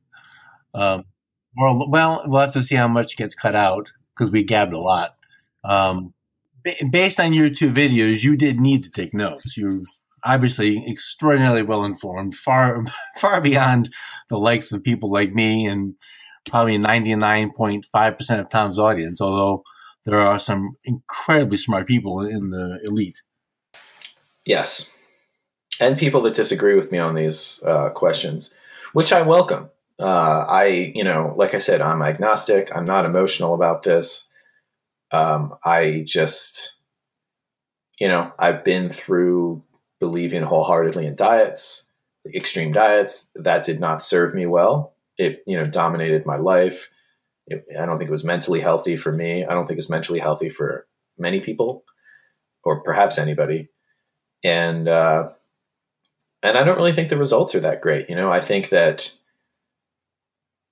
Um, 0.74 1.04
or 1.56 1.88
well, 1.88 2.22
we'll 2.26 2.40
have 2.40 2.52
to 2.52 2.62
see 2.62 2.76
how 2.76 2.88
much 2.88 3.16
gets 3.16 3.34
cut 3.34 3.54
out 3.54 3.92
because 4.14 4.30
we 4.30 4.42
gabbed 4.42 4.72
a 4.72 4.78
lot. 4.78 5.16
Um, 5.64 6.14
based 6.90 7.20
on 7.20 7.32
your 7.32 7.50
two 7.50 7.70
videos, 7.70 8.24
you 8.24 8.36
did 8.36 8.60
need 8.60 8.84
to 8.84 8.90
take 8.90 9.14
notes. 9.14 9.56
You're 9.56 9.82
obviously 10.24 10.84
extraordinarily 10.88 11.62
well 11.62 11.84
informed, 11.84 12.34
far 12.34 12.82
far 13.18 13.40
beyond 13.40 13.92
the 14.28 14.38
likes 14.38 14.72
of 14.72 14.82
people 14.82 15.10
like 15.10 15.34
me 15.34 15.66
and 15.66 15.94
probably 16.48 16.78
99.5% 16.78 18.40
of 18.40 18.48
Tom's 18.48 18.78
audience, 18.78 19.20
although 19.20 19.62
there 20.04 20.20
are 20.20 20.38
some 20.38 20.76
incredibly 20.84 21.56
smart 21.56 21.86
people 21.86 22.20
in 22.24 22.50
the 22.50 22.80
elite. 22.84 23.22
Yes. 24.44 24.90
And 25.80 25.98
people 25.98 26.20
that 26.22 26.34
disagree 26.34 26.74
with 26.74 26.92
me 26.92 26.98
on 26.98 27.14
these 27.14 27.62
uh, 27.64 27.90
questions, 27.90 28.54
which 28.92 29.12
I 29.12 29.22
welcome. 29.22 29.70
Uh, 29.98 30.44
I, 30.48 30.92
you 30.94 31.04
know, 31.04 31.34
like 31.36 31.54
I 31.54 31.58
said, 31.58 31.80
I'm 31.80 32.02
agnostic. 32.02 32.74
I'm 32.74 32.84
not 32.84 33.06
emotional 33.06 33.54
about 33.54 33.82
this. 33.82 34.28
Um, 35.12 35.54
I 35.64 36.04
just, 36.06 36.74
you 37.98 38.08
know, 38.08 38.32
I've 38.38 38.64
been 38.64 38.88
through 38.88 39.62
believing 40.00 40.42
wholeheartedly 40.42 41.06
in 41.06 41.14
diets, 41.14 41.86
extreme 42.34 42.72
diets. 42.72 43.30
That 43.36 43.64
did 43.64 43.78
not 43.78 44.02
serve 44.02 44.34
me 44.34 44.46
well. 44.46 44.91
It, 45.18 45.42
you 45.46 45.56
know, 45.56 45.66
dominated 45.66 46.26
my 46.26 46.36
life. 46.36 46.88
It, 47.46 47.64
I 47.78 47.86
don't 47.86 47.98
think 47.98 48.08
it 48.08 48.12
was 48.12 48.24
mentally 48.24 48.60
healthy 48.60 48.96
for 48.96 49.12
me. 49.12 49.44
I 49.44 49.54
don't 49.54 49.66
think 49.66 49.78
it's 49.78 49.90
mentally 49.90 50.20
healthy 50.20 50.48
for 50.48 50.86
many 51.18 51.40
people, 51.40 51.84
or 52.64 52.82
perhaps 52.82 53.18
anybody. 53.18 53.68
And 54.42 54.88
uh, 54.88 55.30
and 56.42 56.58
I 56.58 56.64
don't 56.64 56.76
really 56.76 56.92
think 56.92 57.08
the 57.08 57.18
results 57.18 57.54
are 57.54 57.60
that 57.60 57.82
great. 57.82 58.08
You 58.08 58.16
know, 58.16 58.32
I 58.32 58.40
think 58.40 58.70
that 58.70 59.16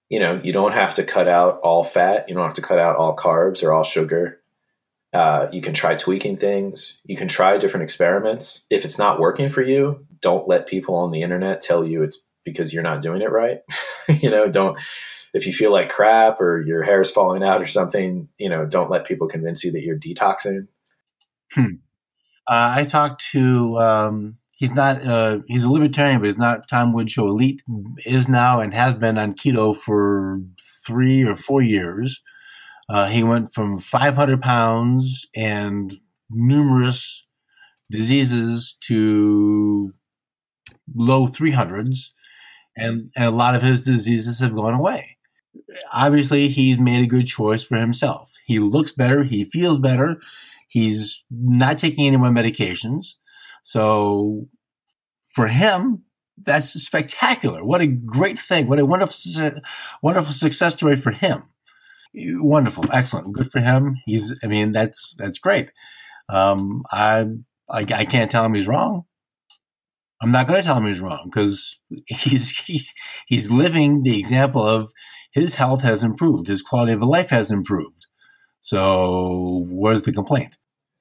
you 0.08 0.18
know 0.18 0.40
you 0.42 0.52
don't 0.52 0.72
have 0.72 0.94
to 0.96 1.04
cut 1.04 1.28
out 1.28 1.60
all 1.60 1.84
fat. 1.84 2.28
You 2.28 2.34
don't 2.34 2.44
have 2.44 2.54
to 2.54 2.62
cut 2.62 2.78
out 2.78 2.96
all 2.96 3.16
carbs 3.16 3.62
or 3.62 3.72
all 3.72 3.84
sugar. 3.84 4.40
Uh, 5.12 5.48
you 5.52 5.60
can 5.60 5.74
try 5.74 5.96
tweaking 5.96 6.36
things. 6.36 7.00
You 7.04 7.16
can 7.16 7.28
try 7.28 7.58
different 7.58 7.84
experiments. 7.84 8.66
If 8.70 8.84
it's 8.84 8.98
not 8.98 9.18
working 9.18 9.50
for 9.50 9.62
you, 9.62 10.06
don't 10.20 10.46
let 10.46 10.68
people 10.68 10.94
on 10.94 11.10
the 11.10 11.22
internet 11.22 11.60
tell 11.60 11.84
you 11.84 12.02
it's 12.02 12.24
because 12.44 12.72
you're 12.72 12.82
not 12.82 13.02
doing 13.02 13.22
it 13.22 13.30
right. 13.30 13.60
you 14.08 14.30
know, 14.30 14.48
don't, 14.48 14.78
if 15.32 15.46
you 15.46 15.52
feel 15.52 15.72
like 15.72 15.90
crap 15.90 16.40
or 16.40 16.60
your 16.62 16.82
hair 16.82 17.00
is 17.00 17.10
falling 17.10 17.42
out 17.42 17.62
or 17.62 17.66
something, 17.66 18.28
you 18.38 18.48
know, 18.48 18.66
don't 18.66 18.90
let 18.90 19.06
people 19.06 19.28
convince 19.28 19.62
you 19.64 19.72
that 19.72 19.82
you're 19.82 19.98
detoxing. 19.98 20.68
Hmm. 21.52 21.74
Uh, 22.46 22.74
I 22.76 22.84
talked 22.84 23.24
to, 23.32 23.78
um, 23.78 24.38
he's 24.56 24.72
not, 24.72 25.06
uh, 25.06 25.38
he's 25.46 25.64
a 25.64 25.70
libertarian, 25.70 26.20
but 26.20 26.26
he's 26.26 26.38
not 26.38 26.68
Tom 26.68 26.92
Woods 26.92 27.12
Show 27.12 27.28
Elite, 27.28 27.62
is 28.04 28.28
now 28.28 28.60
and 28.60 28.74
has 28.74 28.94
been 28.94 29.18
on 29.18 29.34
keto 29.34 29.76
for 29.76 30.40
three 30.84 31.22
or 31.22 31.36
four 31.36 31.62
years. 31.62 32.22
Uh, 32.88 33.06
he 33.06 33.22
went 33.22 33.54
from 33.54 33.78
500 33.78 34.42
pounds 34.42 35.28
and 35.36 35.94
numerous 36.28 37.24
diseases 37.88 38.76
to 38.80 39.92
low 40.94 41.26
300s, 41.26 42.10
and, 42.76 43.10
and 43.16 43.24
a 43.24 43.30
lot 43.30 43.54
of 43.54 43.62
his 43.62 43.82
diseases 43.82 44.40
have 44.40 44.54
gone 44.54 44.74
away. 44.74 45.16
Obviously, 45.92 46.48
he's 46.48 46.78
made 46.78 47.04
a 47.04 47.08
good 47.08 47.26
choice 47.26 47.64
for 47.64 47.76
himself. 47.76 48.34
He 48.44 48.58
looks 48.58 48.92
better, 48.92 49.24
he 49.24 49.44
feels 49.44 49.78
better, 49.78 50.20
he's 50.68 51.24
not 51.30 51.78
taking 51.78 52.06
any 52.06 52.16
more 52.16 52.28
medications. 52.30 53.16
So 53.62 54.48
for 55.28 55.48
him, 55.48 56.04
that's 56.42 56.70
spectacular. 56.70 57.64
What 57.64 57.80
a 57.80 57.86
great 57.86 58.38
thing. 58.38 58.66
What 58.66 58.78
a 58.78 58.86
wonderful, 58.86 59.60
wonderful 60.02 60.32
success 60.32 60.74
story 60.74 60.96
for 60.96 61.10
him. 61.10 61.42
Wonderful. 62.14 62.84
Excellent. 62.92 63.32
Good 63.32 63.50
for 63.50 63.60
him. 63.60 63.96
He's, 64.06 64.38
I 64.42 64.46
mean, 64.46 64.72
that's, 64.72 65.14
that's 65.18 65.38
great. 65.38 65.70
Um, 66.28 66.82
I, 66.90 67.26
I, 67.68 67.80
I 67.80 68.04
can't 68.04 68.30
tell 68.30 68.44
him 68.44 68.54
he's 68.54 68.66
wrong. 68.66 69.04
I'm 70.20 70.32
not 70.32 70.46
going 70.46 70.60
to 70.60 70.66
tell 70.66 70.76
him 70.76 70.86
he's 70.86 71.00
wrong 71.00 71.30
because 71.30 71.78
he's, 72.06 72.58
he's, 72.60 72.94
he's 73.26 73.50
living 73.50 74.02
the 74.02 74.18
example 74.18 74.62
of 74.62 74.92
his 75.32 75.54
health 75.54 75.82
has 75.82 76.02
improved. 76.02 76.48
His 76.48 76.62
quality 76.62 76.92
of 76.92 77.02
life 77.02 77.30
has 77.30 77.50
improved. 77.50 78.06
So 78.60 79.66
where's 79.70 80.02
the 80.02 80.12
complaint? 80.12 80.58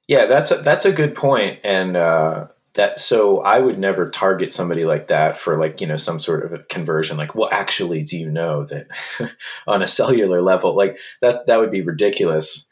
Yeah, 0.07 0.25
that's 0.25 0.51
a, 0.51 0.55
that's 0.55 0.85
a 0.85 0.91
good. 0.91 1.17
And, 1.63 1.97
uh, 1.97 2.47
that 2.75 2.99
so 2.99 3.41
I 3.41 3.59
would 3.59 3.79
never 3.79 4.09
target 4.09 4.53
somebody 4.53 4.83
like 4.83 5.07
that 5.07 5.37
for 5.37 5.59
like 5.59 5.81
you 5.81 5.87
know 5.87 5.95
some 5.95 6.19
sort 6.19 6.45
of 6.45 6.53
a 6.53 6.63
conversion 6.65 7.17
like 7.17 7.35
well 7.35 7.49
actually 7.51 8.03
do 8.03 8.17
you 8.17 8.29
know 8.29 8.63
that 8.65 8.87
on 9.67 9.81
a 9.81 9.87
cellular 9.87 10.41
level 10.41 10.75
like 10.75 10.97
that 11.21 11.45
that 11.47 11.59
would 11.59 11.71
be 11.71 11.81
ridiculous 11.81 12.69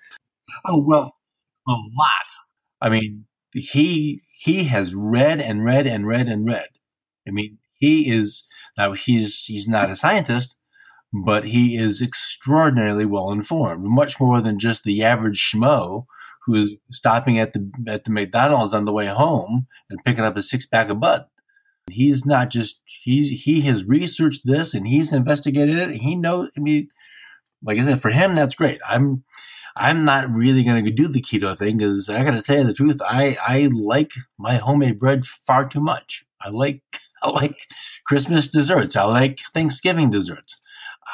oh 0.65 0.83
well 0.85 1.15
a 1.67 1.71
lot 1.71 2.27
I 2.79 2.89
mean 2.89 3.25
he 3.53 4.21
he 4.37 4.65
has 4.65 4.95
read 4.95 5.41
and 5.41 5.63
read 5.63 5.87
and 5.87 6.07
read 6.07 6.27
and 6.27 6.45
read 6.45 6.69
I 7.27 7.31
mean 7.31 7.57
he 7.73 8.09
is 8.09 8.47
now 8.77 8.93
he's 8.93 9.45
he's 9.45 9.67
not 9.67 9.89
a 9.89 9.95
scientist 9.95 10.55
but 11.13 11.45
he 11.45 11.77
is 11.77 12.01
extraordinarily 12.01 13.05
well 13.05 13.31
informed 13.31 13.83
much 13.83 14.19
more 14.19 14.41
than 14.41 14.59
just 14.59 14.83
the 14.83 15.03
average 15.03 15.51
schmo 15.53 16.05
who's 16.47 16.77
stopping 16.91 17.37
at 17.37 17.53
the 17.53 17.69
at 17.87 18.05
the 18.05 18.11
McDonald's 18.11 18.73
on 18.73 18.85
the 18.85 18.93
way 18.93 19.05
home 19.05 19.67
and 19.89 20.03
picking 20.03 20.23
up 20.23 20.37
a 20.37 20.41
six 20.41 20.65
pack 20.65 20.89
of 20.89 20.99
Bud. 20.99 21.25
He's 21.91 22.25
not 22.25 22.49
just 22.49 22.81
he's 23.03 23.43
he 23.43 23.61
has 23.61 23.85
researched 23.85 24.41
this 24.45 24.73
and 24.73 24.87
he's 24.87 25.13
investigated 25.13 25.77
it. 25.77 25.97
He 25.97 26.15
knows. 26.15 26.49
I 26.57 26.61
mean, 26.61 26.87
like 27.61 27.77
I 27.77 27.81
said, 27.81 28.01
for 28.01 28.11
him 28.11 28.33
that's 28.33 28.55
great. 28.55 28.79
I'm 28.87 29.23
I'm 29.77 30.03
not 30.03 30.29
really 30.29 30.63
going 30.63 30.83
to 30.83 30.91
do 30.91 31.07
the 31.07 31.21
keto 31.21 31.57
thing 31.57 31.77
because 31.77 32.09
I 32.09 32.23
got 32.23 32.31
to 32.31 32.41
tell 32.41 32.57
you 32.57 32.63
the 32.63 32.73
truth. 32.73 32.99
I 33.07 33.37
I 33.45 33.69
like 33.71 34.11
my 34.37 34.55
homemade 34.55 34.99
bread 34.99 35.25
far 35.25 35.67
too 35.67 35.81
much. 35.81 36.25
I 36.41 36.49
like 36.49 36.81
I 37.23 37.29
like 37.29 37.67
Christmas 38.05 38.47
desserts. 38.47 38.95
I 38.95 39.03
like 39.05 39.39
Thanksgiving 39.53 40.09
desserts. 40.09 40.61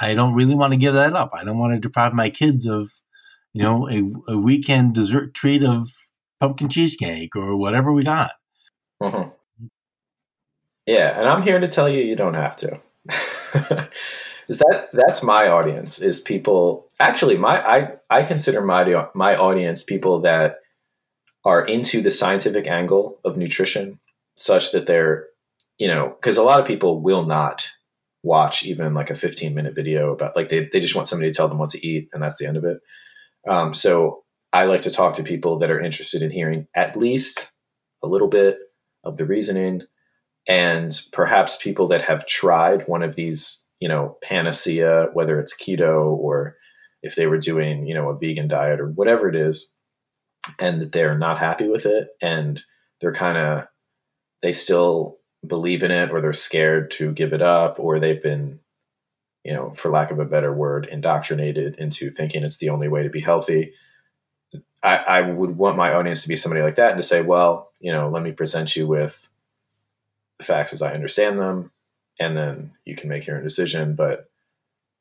I 0.01 0.15
don't 0.15 0.33
really 0.33 0.55
want 0.55 0.73
to 0.73 0.79
give 0.79 0.93
that 0.95 1.15
up. 1.15 1.31
I 1.33 1.43
don't 1.43 1.59
want 1.59 1.73
to 1.73 1.79
deprive 1.79 2.13
my 2.13 2.29
kids 2.29 2.65
of 2.65 2.91
you 3.53 3.61
know, 3.61 3.87
a, 3.87 4.33
a 4.33 4.37
weekend 4.37 4.95
dessert 4.95 5.33
treat 5.33 5.63
of 5.63 5.89
pumpkin 6.39 6.69
cheesecake 6.69 7.35
or 7.35 7.55
whatever 7.55 7.93
we 7.93 8.03
got. 8.03 8.31
Mm-hmm. 9.01 9.29
Yeah, 10.85 11.19
and 11.19 11.29
I'm 11.29 11.43
here 11.43 11.59
to 11.59 11.67
tell 11.67 11.87
you 11.87 12.01
you 12.01 12.15
don't 12.15 12.33
have 12.33 12.57
to. 12.57 12.81
is 14.47 14.59
that 14.59 14.89
that's 14.93 15.23
my 15.23 15.47
audience 15.47 16.01
is 16.01 16.19
people 16.19 16.87
actually 16.99 17.37
my 17.37 17.61
I 17.65 17.91
I 18.09 18.23
consider 18.23 18.61
my 18.61 19.07
my 19.13 19.35
audience 19.35 19.83
people 19.83 20.21
that 20.21 20.57
are 21.45 21.65
into 21.65 22.01
the 22.01 22.11
scientific 22.11 22.67
angle 22.67 23.19
of 23.23 23.37
nutrition 23.37 23.99
such 24.35 24.71
that 24.71 24.85
they're 24.85 25.27
you 25.77 25.87
know 25.87 26.09
because 26.09 26.37
a 26.37 26.43
lot 26.43 26.59
of 26.59 26.67
people 26.67 27.01
will 27.01 27.23
not 27.25 27.69
watch 28.23 28.65
even 28.65 28.93
like 28.93 29.09
a 29.09 29.15
15 29.15 29.53
minute 29.53 29.75
video 29.75 30.13
about 30.13 30.35
like 30.35 30.49
they, 30.49 30.69
they 30.71 30.79
just 30.79 30.95
want 30.95 31.07
somebody 31.07 31.29
to 31.29 31.35
tell 31.35 31.49
them 31.49 31.57
what 31.57 31.69
to 31.69 31.85
eat 31.85 32.09
and 32.13 32.23
that's 32.23 32.37
the 32.37 32.47
end 32.47 32.57
of 32.57 32.63
it. 32.63 32.79
Um, 33.45 33.73
so 33.73 34.23
I 34.53 34.65
like 34.65 34.81
to 34.81 34.91
talk 34.91 35.15
to 35.15 35.23
people 35.23 35.59
that 35.59 35.69
are 35.69 35.81
interested 35.81 36.21
in 36.21 36.31
hearing 36.31 36.67
at 36.73 36.95
least 36.95 37.51
a 38.01 38.07
little 38.07 38.29
bit 38.29 38.59
of 39.03 39.17
the 39.17 39.25
reasoning 39.25 39.83
and 40.47 40.99
perhaps 41.11 41.57
people 41.61 41.87
that 41.89 42.03
have 42.03 42.25
tried 42.25 42.87
one 42.87 43.03
of 43.03 43.15
these, 43.15 43.62
you 43.83 43.89
know, 43.89 44.17
panacea, 44.21 45.09
whether 45.11 45.41
it's 45.41 45.53
keto 45.53 46.13
or 46.13 46.55
if 47.01 47.15
they 47.15 47.27
were 47.27 47.37
doing, 47.37 47.85
you 47.85 47.93
know, 47.93 48.07
a 48.07 48.17
vegan 48.17 48.47
diet 48.47 48.79
or 48.79 48.87
whatever 48.87 49.27
it 49.27 49.35
is, 49.35 49.73
and 50.57 50.81
that 50.81 50.93
they're 50.93 51.17
not 51.17 51.37
happy 51.37 51.67
with 51.67 51.85
it 51.85 52.07
and 52.21 52.61
they're 53.01 53.13
kind 53.13 53.37
of, 53.37 53.67
they 54.41 54.53
still 54.53 55.17
believe 55.45 55.83
in 55.83 55.91
it 55.91 56.11
or 56.11 56.21
they're 56.21 56.31
scared 56.31 56.91
to 56.91 57.11
give 57.11 57.33
it 57.33 57.41
up 57.41 57.77
or 57.77 57.99
they've 57.99 58.23
been 58.23 58.61
you 59.43 59.53
know, 59.53 59.71
for 59.71 59.91
lack 59.91 60.11
of 60.11 60.19
a 60.19 60.25
better 60.25 60.53
word, 60.53 60.87
indoctrinated 60.89 61.75
into 61.75 62.09
thinking 62.09 62.43
it's 62.43 62.59
the 62.59 62.69
only 62.69 62.87
way 62.87 63.03
to 63.03 63.09
be 63.09 63.19
healthy. 63.19 63.73
I, 64.81 64.95
I 64.95 65.21
would 65.21 65.57
want 65.57 65.75
my 65.75 65.93
audience 65.93 66.21
to 66.21 66.29
be 66.29 66.37
somebody 66.37 66.61
like 66.61 66.77
that 66.77 66.93
and 66.93 67.01
to 67.01 67.05
say, 67.05 67.21
well, 67.21 67.69
you 67.81 67.91
know, 67.91 68.09
let 68.09 68.23
me 68.23 68.31
present 68.31 68.73
you 68.77 68.87
with 68.87 69.29
the 70.37 70.45
facts 70.45 70.71
as 70.71 70.81
I 70.81 70.93
understand 70.93 71.37
them, 71.37 71.72
and 72.23 72.37
then 72.37 72.71
you 72.85 72.95
can 72.95 73.09
make 73.09 73.27
your 73.27 73.37
own 73.37 73.43
decision. 73.43 73.95
But, 73.95 74.29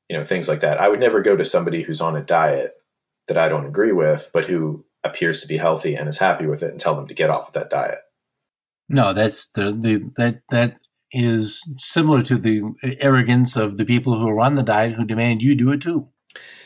you 0.09 0.19
know, 0.19 0.25
things 0.25 0.49
like 0.49 0.61
that. 0.61 0.81
I 0.81 0.89
would 0.89 1.01
never 1.01 1.23
go 1.23 1.37
to 1.37 1.45
somebody 1.45 1.83
who's 1.83 2.01
on 2.01 2.17
a 2.17 2.23
diet 2.23 2.75
that 3.29 3.39
I 3.39 3.49
don't 3.49 3.67
agree 3.67 3.93
with, 3.93 4.31
but 4.33 4.47
who 4.47 4.85
appears 5.05 5.41
to 5.41 5.49
be 5.49 5.57
healthy 5.57 5.95
and 5.95 6.09
is 6.09 6.19
happy 6.19 6.47
with 6.47 6.63
it 6.63 6.71
and 6.71 6.81
tell 6.81 6.97
them 6.97 7.09
to 7.09 7.15
get 7.15 7.31
off 7.31 7.49
of 7.49 7.55
that 7.55 7.71
diet. 7.71 7.99
No, 8.89 9.13
that's 9.13 9.49
the, 9.49 9.73
the 9.73 10.11
that 10.17 10.43
that 10.51 10.79
is 11.13 11.63
similar 11.79 12.23
to 12.23 12.37
the 12.37 12.63
arrogance 13.01 13.57
of 13.57 13.79
the 13.79 13.85
people 13.85 14.19
who 14.19 14.29
are 14.29 14.41
on 14.41 14.57
the 14.57 14.63
diet 14.63 14.95
who 14.95 15.05
demand 15.05 15.43
you 15.43 15.55
do 15.55 15.71
it 15.71 15.81
too. 15.81 16.09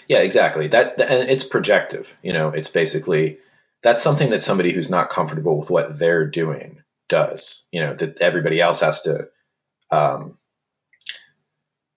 Yeah, 0.08 0.18
exactly. 0.18 0.68
That 0.68 1.00
and 1.00 1.28
it's 1.28 1.44
projective. 1.44 2.14
You 2.22 2.32
know, 2.32 2.48
it's 2.48 2.68
basically 2.68 3.38
that's 3.82 4.02
something 4.02 4.30
that 4.30 4.42
somebody 4.42 4.72
who's 4.72 4.90
not 4.90 5.10
comfortable 5.10 5.58
with 5.58 5.70
what 5.70 5.98
they're 5.98 6.26
doing 6.26 6.82
does. 7.08 7.64
You 7.72 7.80
know, 7.80 7.94
that 7.94 8.20
everybody 8.20 8.60
else 8.60 8.80
has 8.80 9.02
to 9.02 9.28
um, 9.90 10.35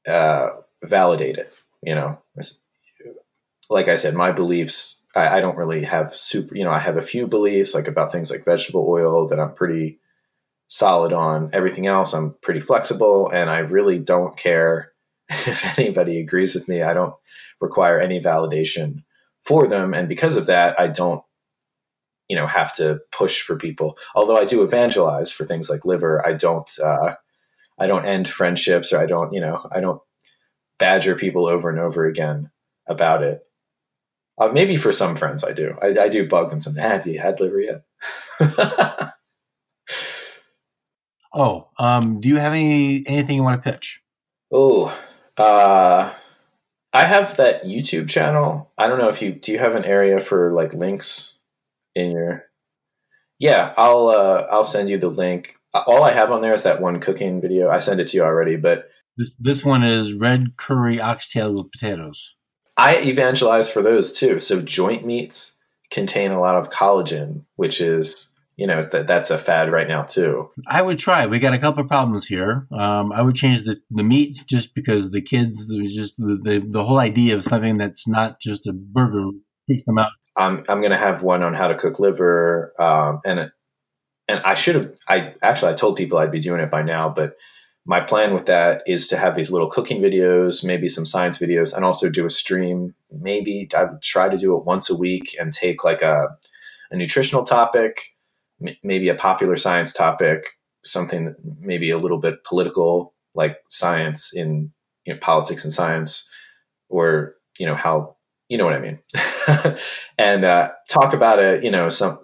uh, 0.09 0.49
validate 0.83 1.37
it. 1.37 1.53
You 1.81 1.95
know, 1.95 2.19
like 3.69 3.87
I 3.87 3.95
said, 3.95 4.15
my 4.15 4.31
beliefs. 4.31 5.01
I, 5.15 5.37
I 5.37 5.41
don't 5.41 5.57
really 5.57 5.83
have 5.85 6.15
super. 6.15 6.55
You 6.55 6.63
know, 6.63 6.71
I 6.71 6.79
have 6.79 6.97
a 6.97 7.01
few 7.01 7.27
beliefs 7.27 7.73
like 7.73 7.87
about 7.87 8.11
things 8.11 8.31
like 8.31 8.45
vegetable 8.45 8.85
oil 8.87 9.27
that 9.27 9.39
I'm 9.39 9.53
pretty 9.53 9.99
solid 10.67 11.13
on. 11.13 11.49
Everything 11.53 11.87
else, 11.87 12.13
I'm 12.13 12.35
pretty 12.41 12.61
flexible, 12.61 13.29
and 13.29 13.49
I 13.49 13.59
really 13.59 13.99
don't 13.99 14.37
care 14.37 14.91
if 15.29 15.79
anybody 15.79 16.19
agrees 16.19 16.55
with 16.55 16.67
me. 16.67 16.81
I 16.81 16.93
don't 16.93 17.15
require 17.61 17.99
any 17.99 18.21
validation 18.21 19.03
for 19.43 19.67
them, 19.67 19.93
and 19.93 20.09
because 20.09 20.35
of 20.35 20.47
that, 20.47 20.79
I 20.79 20.87
don't, 20.87 21.23
you 22.27 22.35
know, 22.35 22.47
have 22.47 22.75
to 22.75 22.99
push 23.11 23.41
for 23.41 23.55
people. 23.55 23.97
Although 24.15 24.37
I 24.37 24.45
do 24.45 24.63
evangelize 24.63 25.31
for 25.31 25.45
things 25.45 25.69
like 25.69 25.85
liver, 25.85 26.25
I 26.25 26.33
don't. 26.33 26.69
Uh, 26.83 27.15
I 27.79 27.87
don't 27.87 28.05
end 28.05 28.27
friendships, 28.27 28.91
or 28.93 28.99
I 28.99 29.05
don't, 29.05 29.33
you 29.33 29.41
know, 29.41 29.67
I 29.71 29.79
don't 29.79 30.01
badger 30.77 31.15
people 31.15 31.47
over 31.47 31.69
and 31.69 31.79
over 31.79 32.05
again 32.05 32.51
about 32.87 33.23
it. 33.23 33.41
Uh, 34.37 34.49
maybe 34.49 34.77
for 34.77 34.91
some 34.91 35.15
friends, 35.15 35.43
I 35.43 35.51
do. 35.51 35.77
I, 35.81 35.87
I 35.99 36.09
do 36.09 36.27
bug 36.27 36.49
them. 36.49 36.61
Some, 36.61 36.75
have 36.75 37.05
you 37.05 37.19
had 37.19 37.39
liver 37.39 37.59
yet? 37.59 37.83
Oh, 41.33 41.69
um, 41.77 42.21
do 42.21 42.29
you 42.29 42.37
have 42.37 42.53
any 42.53 43.03
anything 43.07 43.35
you 43.35 43.43
want 43.43 43.63
to 43.63 43.71
pitch? 43.71 44.01
Oh, 44.51 44.87
uh, 45.37 46.11
I 46.91 47.05
have 47.05 47.37
that 47.37 47.65
YouTube 47.65 48.09
channel. 48.09 48.71
I 48.77 48.87
don't 48.87 48.97
know 48.97 49.09
if 49.09 49.21
you 49.21 49.33
do. 49.33 49.51
You 49.51 49.59
have 49.59 49.75
an 49.75 49.85
area 49.85 50.19
for 50.19 50.51
like 50.53 50.73
links 50.73 51.33
in 51.95 52.11
your? 52.11 52.45
Yeah, 53.37 53.73
I'll 53.77 54.07
uh, 54.07 54.47
I'll 54.51 54.63
send 54.63 54.89
you 54.89 54.97
the 54.97 55.09
link. 55.09 55.55
All 55.73 56.03
I 56.03 56.11
have 56.11 56.31
on 56.31 56.41
there 56.41 56.53
is 56.53 56.63
that 56.63 56.81
one 56.81 56.99
cooking 56.99 57.41
video. 57.41 57.69
I 57.69 57.79
sent 57.79 57.99
it 57.99 58.07
to 58.09 58.17
you 58.17 58.23
already, 58.23 58.55
but 58.55 58.89
this 59.17 59.35
this 59.35 59.65
one 59.65 59.83
is 59.83 60.13
red 60.13 60.57
curry 60.57 60.99
oxtail 60.99 61.53
with 61.53 61.71
potatoes. 61.71 62.35
I 62.77 62.97
evangelize 62.97 63.69
for 63.69 63.81
those 63.81 64.13
too. 64.13 64.39
So 64.39 64.61
joint 64.61 65.05
meats 65.05 65.59
contain 65.91 66.31
a 66.31 66.39
lot 66.39 66.55
of 66.55 66.69
collagen, 66.69 67.43
which 67.55 67.81
is 67.81 68.33
you 68.55 68.67
know 68.67 68.81
that 68.81 69.07
that's 69.07 69.29
a 69.29 69.37
fad 69.37 69.71
right 69.71 69.87
now 69.87 70.01
too. 70.01 70.49
I 70.67 70.81
would 70.81 70.99
try. 70.99 71.25
We 71.27 71.39
got 71.39 71.53
a 71.53 71.59
couple 71.59 71.83
of 71.83 71.89
problems 71.89 72.27
here. 72.27 72.67
Um, 72.71 73.11
I 73.11 73.21
would 73.21 73.35
change 73.35 73.63
the, 73.63 73.79
the 73.91 74.03
meat 74.03 74.43
just 74.47 74.73
because 74.73 75.11
the 75.11 75.21
kids 75.21 75.67
just 75.93 76.17
the, 76.17 76.39
the, 76.41 76.65
the 76.67 76.83
whole 76.83 76.99
idea 76.99 77.35
of 77.35 77.43
something 77.43 77.77
that's 77.77 78.07
not 78.07 78.39
just 78.39 78.67
a 78.67 78.73
burger 78.73 79.29
freaks 79.67 79.83
them 79.85 79.97
out. 79.97 80.11
I'm 80.35 80.63
I'm 80.67 80.81
gonna 80.81 80.97
have 80.97 81.21
one 81.21 81.43
on 81.43 81.53
how 81.53 81.67
to 81.67 81.75
cook 81.75 81.99
liver, 81.99 82.73
um, 82.79 83.21
and 83.25 83.51
and 84.29 84.39
I 84.45 84.53
should 84.53 84.75
have. 84.75 84.93
I 85.09 85.33
actually 85.41 85.73
I 85.73 85.75
told 85.75 85.97
people 85.97 86.17
I'd 86.17 86.31
be 86.31 86.39
doing 86.39 86.61
it 86.61 86.71
by 86.71 86.83
now, 86.83 87.09
but 87.09 87.35
my 87.85 87.99
plan 87.99 88.33
with 88.33 88.45
that 88.45 88.83
is 88.87 89.07
to 89.09 89.17
have 89.17 89.35
these 89.35 89.51
little 89.51 89.69
cooking 89.69 90.01
videos, 90.01 90.63
maybe 90.63 90.87
some 90.87 91.05
science 91.05 91.37
videos, 91.37 91.75
and 91.75 91.83
also 91.83 92.09
do 92.09 92.25
a 92.25 92.29
stream. 92.29 92.95
Maybe 93.11 93.67
I 93.75 93.83
would 93.85 94.01
try 94.01 94.29
to 94.29 94.37
do 94.37 94.55
it 94.55 94.65
once 94.65 94.89
a 94.89 94.95
week 94.95 95.35
and 95.39 95.51
take 95.51 95.83
like 95.83 96.01
a 96.01 96.37
a 96.91 96.95
nutritional 96.95 97.43
topic 97.43 98.15
maybe 98.83 99.09
a 99.09 99.15
popular 99.15 99.57
science 99.57 99.93
topic, 99.93 100.57
something 100.83 101.35
maybe 101.59 101.89
a 101.89 101.97
little 101.97 102.17
bit 102.17 102.43
political, 102.43 103.13
like 103.35 103.57
science 103.69 104.33
in 104.33 104.71
you 105.05 105.13
know, 105.13 105.19
politics 105.19 105.63
and 105.63 105.73
science, 105.73 106.27
or 106.89 107.35
you 107.57 107.65
know 107.65 107.75
how 107.75 108.15
you 108.47 108.57
know 108.57 108.65
what 108.65 108.73
I 108.73 108.79
mean, 108.79 108.99
and 110.17 110.43
uh, 110.43 110.71
talk 110.89 111.13
about 111.13 111.39
it. 111.39 111.63
You 111.63 111.71
know, 111.71 111.89
some 111.89 112.19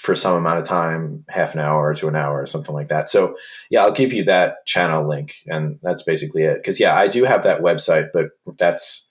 for 0.00 0.14
some 0.14 0.36
amount 0.36 0.58
of 0.58 0.64
time, 0.64 1.24
half 1.28 1.54
an 1.54 1.60
hour 1.60 1.94
to 1.94 2.08
an 2.08 2.16
hour 2.16 2.40
or 2.40 2.46
something 2.46 2.74
like 2.74 2.88
that. 2.88 3.08
So 3.08 3.36
yeah, 3.70 3.82
I'll 3.82 3.92
give 3.92 4.12
you 4.12 4.24
that 4.24 4.66
channel 4.66 5.08
link, 5.08 5.36
and 5.46 5.78
that's 5.82 6.02
basically 6.02 6.44
it. 6.44 6.56
Because 6.56 6.80
yeah, 6.80 6.96
I 6.96 7.08
do 7.08 7.24
have 7.24 7.44
that 7.44 7.60
website, 7.60 8.08
but 8.12 8.30
that's 8.58 9.08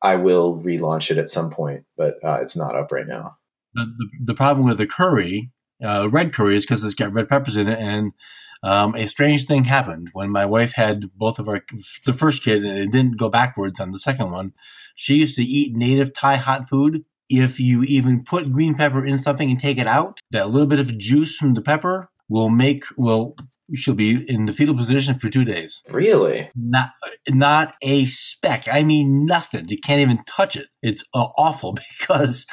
I 0.00 0.16
will 0.16 0.60
relaunch 0.60 1.10
it 1.10 1.18
at 1.18 1.28
some 1.28 1.50
point, 1.50 1.84
but 1.96 2.14
uh, 2.24 2.38
it's 2.42 2.56
not 2.56 2.74
up 2.74 2.90
right 2.90 3.06
now. 3.06 3.36
The, 3.74 3.84
the, 3.84 4.08
the 4.26 4.34
problem 4.34 4.66
with 4.66 4.78
the 4.78 4.86
curry, 4.86 5.50
uh, 5.84 6.08
red 6.10 6.34
curry, 6.34 6.56
is 6.56 6.64
because 6.64 6.84
it's 6.84 6.94
got 6.94 7.12
red 7.12 7.28
peppers 7.28 7.56
in 7.56 7.68
it, 7.68 7.78
and 7.78 8.12
um, 8.62 8.94
a 8.94 9.06
strange 9.06 9.44
thing 9.44 9.64
happened 9.64 10.10
when 10.12 10.30
my 10.30 10.44
wife 10.46 10.74
had 10.74 11.10
both 11.16 11.38
of 11.38 11.48
our 11.48 11.62
the 12.06 12.12
first 12.12 12.42
kid, 12.42 12.64
and 12.64 12.78
it 12.78 12.90
didn't 12.90 13.18
go 13.18 13.28
backwards 13.28 13.80
on 13.80 13.92
the 13.92 13.98
second 13.98 14.30
one. 14.30 14.52
She 14.94 15.16
used 15.16 15.36
to 15.36 15.42
eat 15.42 15.76
native 15.76 16.12
Thai 16.12 16.36
hot 16.36 16.68
food. 16.68 17.04
If 17.34 17.58
you 17.58 17.82
even 17.84 18.24
put 18.24 18.52
green 18.52 18.74
pepper 18.74 19.04
in 19.04 19.16
something 19.18 19.50
and 19.50 19.58
take 19.58 19.78
it 19.78 19.86
out, 19.86 20.18
that 20.30 20.50
little 20.50 20.66
bit 20.66 20.80
of 20.80 20.98
juice 20.98 21.36
from 21.36 21.54
the 21.54 21.62
pepper 21.62 22.10
will 22.28 22.50
make 22.50 22.84
will 22.96 23.36
she'll 23.74 23.94
be 23.94 24.28
in 24.30 24.46
the 24.46 24.52
fetal 24.52 24.76
position 24.76 25.14
for 25.18 25.28
two 25.28 25.44
days. 25.44 25.82
Really? 25.90 26.50
Not 26.54 26.90
not 27.30 27.74
a 27.82 28.04
speck. 28.04 28.66
I 28.70 28.82
mean 28.82 29.26
nothing. 29.26 29.68
You 29.68 29.78
can't 29.78 30.00
even 30.00 30.22
touch 30.24 30.56
it. 30.56 30.66
It's 30.82 31.04
uh, 31.14 31.28
awful 31.38 31.72
because 32.00 32.46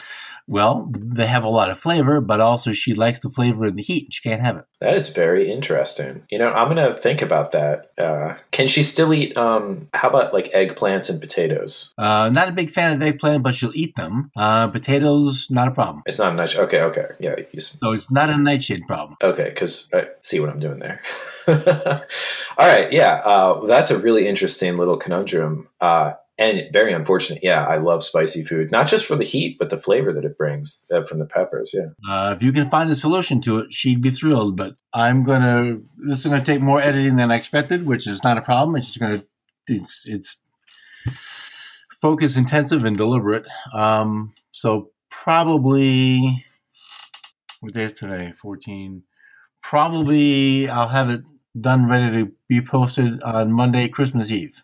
well, 0.49 0.89
they 0.91 1.27
have 1.27 1.43
a 1.43 1.49
lot 1.49 1.69
of 1.69 1.77
flavor, 1.79 2.19
but 2.19 2.41
also 2.41 2.71
she 2.73 2.93
likes 2.93 3.19
the 3.19 3.29
flavor 3.29 3.65
and 3.65 3.77
the 3.77 3.83
heat. 3.83 4.13
She 4.13 4.27
can't 4.27 4.41
have 4.41 4.57
it. 4.57 4.65
That 4.81 4.95
is 4.95 5.09
very 5.09 5.51
interesting. 5.51 6.23
You 6.29 6.39
know, 6.39 6.49
I'm 6.51 6.67
gonna 6.67 6.93
think 6.93 7.21
about 7.21 7.51
that. 7.51 7.91
Uh, 7.97 8.35
can 8.51 8.67
she 8.67 8.81
still 8.83 9.13
eat? 9.13 9.37
Um, 9.37 9.87
how 9.93 10.09
about 10.09 10.33
like 10.33 10.51
eggplants 10.53 11.09
and 11.09 11.19
potatoes? 11.21 11.93
Uh, 11.97 12.29
not 12.33 12.49
a 12.49 12.51
big 12.51 12.71
fan 12.71 12.93
of 12.93 13.01
eggplant, 13.01 13.43
but 13.43 13.53
she'll 13.53 13.71
eat 13.75 13.95
them. 13.95 14.31
Uh, 14.35 14.67
potatoes, 14.69 15.47
not 15.51 15.67
a 15.67 15.71
problem. 15.71 16.01
It's 16.05 16.17
not 16.17 16.33
a 16.33 16.35
night. 16.35 16.57
Okay, 16.57 16.81
okay, 16.81 17.07
yeah. 17.19 17.35
You, 17.51 17.59
So 17.61 17.91
it's 17.91 18.11
not 18.11 18.29
a 18.29 18.37
nightshade 18.37 18.83
problem. 18.87 19.17
okay, 19.23 19.49
because 19.49 19.87
I 19.93 20.07
see 20.21 20.39
what 20.39 20.49
I'm 20.49 20.59
doing 20.59 20.79
there. 20.79 21.01
All 21.47 22.67
right, 22.67 22.91
yeah. 22.91 23.15
Uh, 23.25 23.65
that's 23.65 23.91
a 23.91 23.97
really 23.97 24.27
interesting 24.27 24.77
little 24.77 24.97
conundrum. 24.97 25.67
Uh, 25.81 26.13
and 26.39 26.71
very 26.71 26.93
unfortunate. 26.93 27.43
Yeah, 27.43 27.65
I 27.65 27.77
love 27.77 28.03
spicy 28.03 28.45
food, 28.45 28.71
not 28.71 28.87
just 28.87 29.05
for 29.05 29.17
the 29.17 29.25
heat, 29.25 29.57
but 29.59 29.69
the 29.69 29.77
flavor 29.77 30.13
that 30.13 30.23
it 30.23 30.37
brings 30.37 30.83
uh, 30.91 31.03
from 31.03 31.19
the 31.19 31.25
peppers. 31.25 31.75
Yeah. 31.75 31.89
Uh, 32.09 32.33
if 32.35 32.41
you 32.41 32.53
can 32.53 32.69
find 32.69 32.89
a 32.89 32.95
solution 32.95 33.41
to 33.41 33.59
it, 33.59 33.73
she'd 33.73 34.01
be 34.01 34.09
thrilled. 34.09 34.55
But 34.55 34.75
I'm 34.93 35.23
gonna. 35.23 35.79
This 35.97 36.25
is 36.25 36.31
gonna 36.31 36.43
take 36.43 36.61
more 36.61 36.81
editing 36.81 37.17
than 37.17 37.31
I 37.31 37.35
expected, 37.35 37.85
which 37.85 38.07
is 38.07 38.23
not 38.23 38.37
a 38.37 38.41
problem. 38.41 38.77
It's 38.77 38.87
just 38.87 38.99
gonna. 38.99 39.23
It's 39.67 40.07
it's 40.07 40.41
focus 42.01 42.37
intensive 42.37 42.85
and 42.85 42.97
deliberate. 42.97 43.45
Um, 43.73 44.33
so 44.51 44.91
probably 45.11 46.45
what 47.59 47.73
day 47.73 47.83
is 47.83 47.93
today? 47.93 48.31
Fourteen. 48.31 49.03
Probably 49.61 50.69
I'll 50.69 50.87
have 50.87 51.09
it 51.09 51.21
done, 51.59 51.89
ready 51.89 52.23
to 52.23 52.31
be 52.47 52.61
posted 52.61 53.21
on 53.23 53.51
Monday, 53.51 53.89
Christmas 53.89 54.31
Eve. 54.31 54.63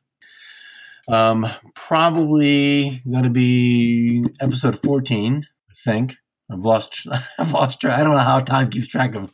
Um, 1.07 1.47
probably 1.75 3.01
going 3.09 3.23
to 3.23 3.29
be 3.29 4.25
episode 4.39 4.79
14, 4.81 5.47
I 5.69 5.73
think. 5.83 6.15
I've 6.51 6.59
lost, 6.59 7.07
I've 7.39 7.51
lost 7.51 7.81
track. 7.81 7.99
I 7.99 8.03
don't 8.03 8.13
know 8.13 8.19
how 8.19 8.39
Tom 8.39 8.69
keeps 8.69 8.87
track 8.87 9.15
of 9.15 9.31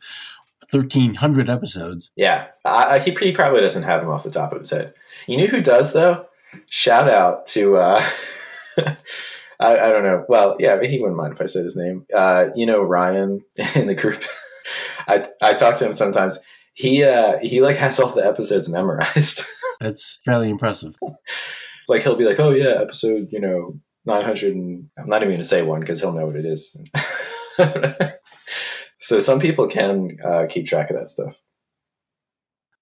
1,300 0.70 1.48
episodes. 1.48 2.12
Yeah, 2.16 2.46
I, 2.64 2.96
I, 2.96 2.98
he, 2.98 3.10
he 3.12 3.32
probably 3.32 3.60
doesn't 3.60 3.82
have 3.82 4.00
them 4.00 4.10
off 4.10 4.24
the 4.24 4.30
top 4.30 4.52
of 4.52 4.60
his 4.60 4.70
head. 4.70 4.94
You 5.26 5.36
know 5.38 5.46
who 5.46 5.60
does 5.60 5.92
though? 5.92 6.26
Shout 6.68 7.08
out 7.08 7.46
to 7.48 7.76
uh, 7.76 8.04
I, 9.62 9.78
I 9.78 9.90
don't 9.90 10.02
know. 10.02 10.24
Well, 10.28 10.56
yeah, 10.58 10.82
he 10.82 10.98
wouldn't 10.98 11.16
mind 11.16 11.34
if 11.34 11.40
I 11.40 11.46
said 11.46 11.64
his 11.64 11.76
name. 11.76 12.06
Uh, 12.14 12.48
you 12.54 12.66
know 12.66 12.82
Ryan 12.82 13.44
in 13.74 13.86
the 13.86 13.94
group. 13.94 14.24
I 15.06 15.26
I 15.40 15.54
talk 15.54 15.76
to 15.76 15.86
him 15.86 15.92
sometimes. 15.92 16.38
He 16.74 17.04
uh 17.04 17.38
he 17.38 17.60
like 17.60 17.76
has 17.76 18.00
all 18.00 18.10
the 18.10 18.26
episodes 18.26 18.68
memorized. 18.68 19.44
That's 19.80 20.20
fairly 20.24 20.48
impressive. 20.48 20.96
Like 21.88 22.02
he'll 22.02 22.16
be 22.16 22.24
like, 22.24 22.40
"Oh 22.40 22.50
yeah, 22.50 22.80
episode 22.80 23.28
you 23.30 23.40
know 23.40 23.78
900," 24.04 24.54
and 24.54 24.88
I'm 24.98 25.08
not 25.08 25.22
even 25.22 25.38
to 25.38 25.44
say 25.44 25.62
one 25.62 25.80
because 25.80 26.00
he'll 26.00 26.12
know 26.12 26.26
what 26.26 26.36
it 26.36 26.46
is. 26.46 26.76
so 28.98 29.18
some 29.18 29.40
people 29.40 29.68
can 29.68 30.16
uh, 30.24 30.46
keep 30.48 30.66
track 30.66 30.90
of 30.90 30.96
that 30.96 31.10
stuff. 31.10 31.34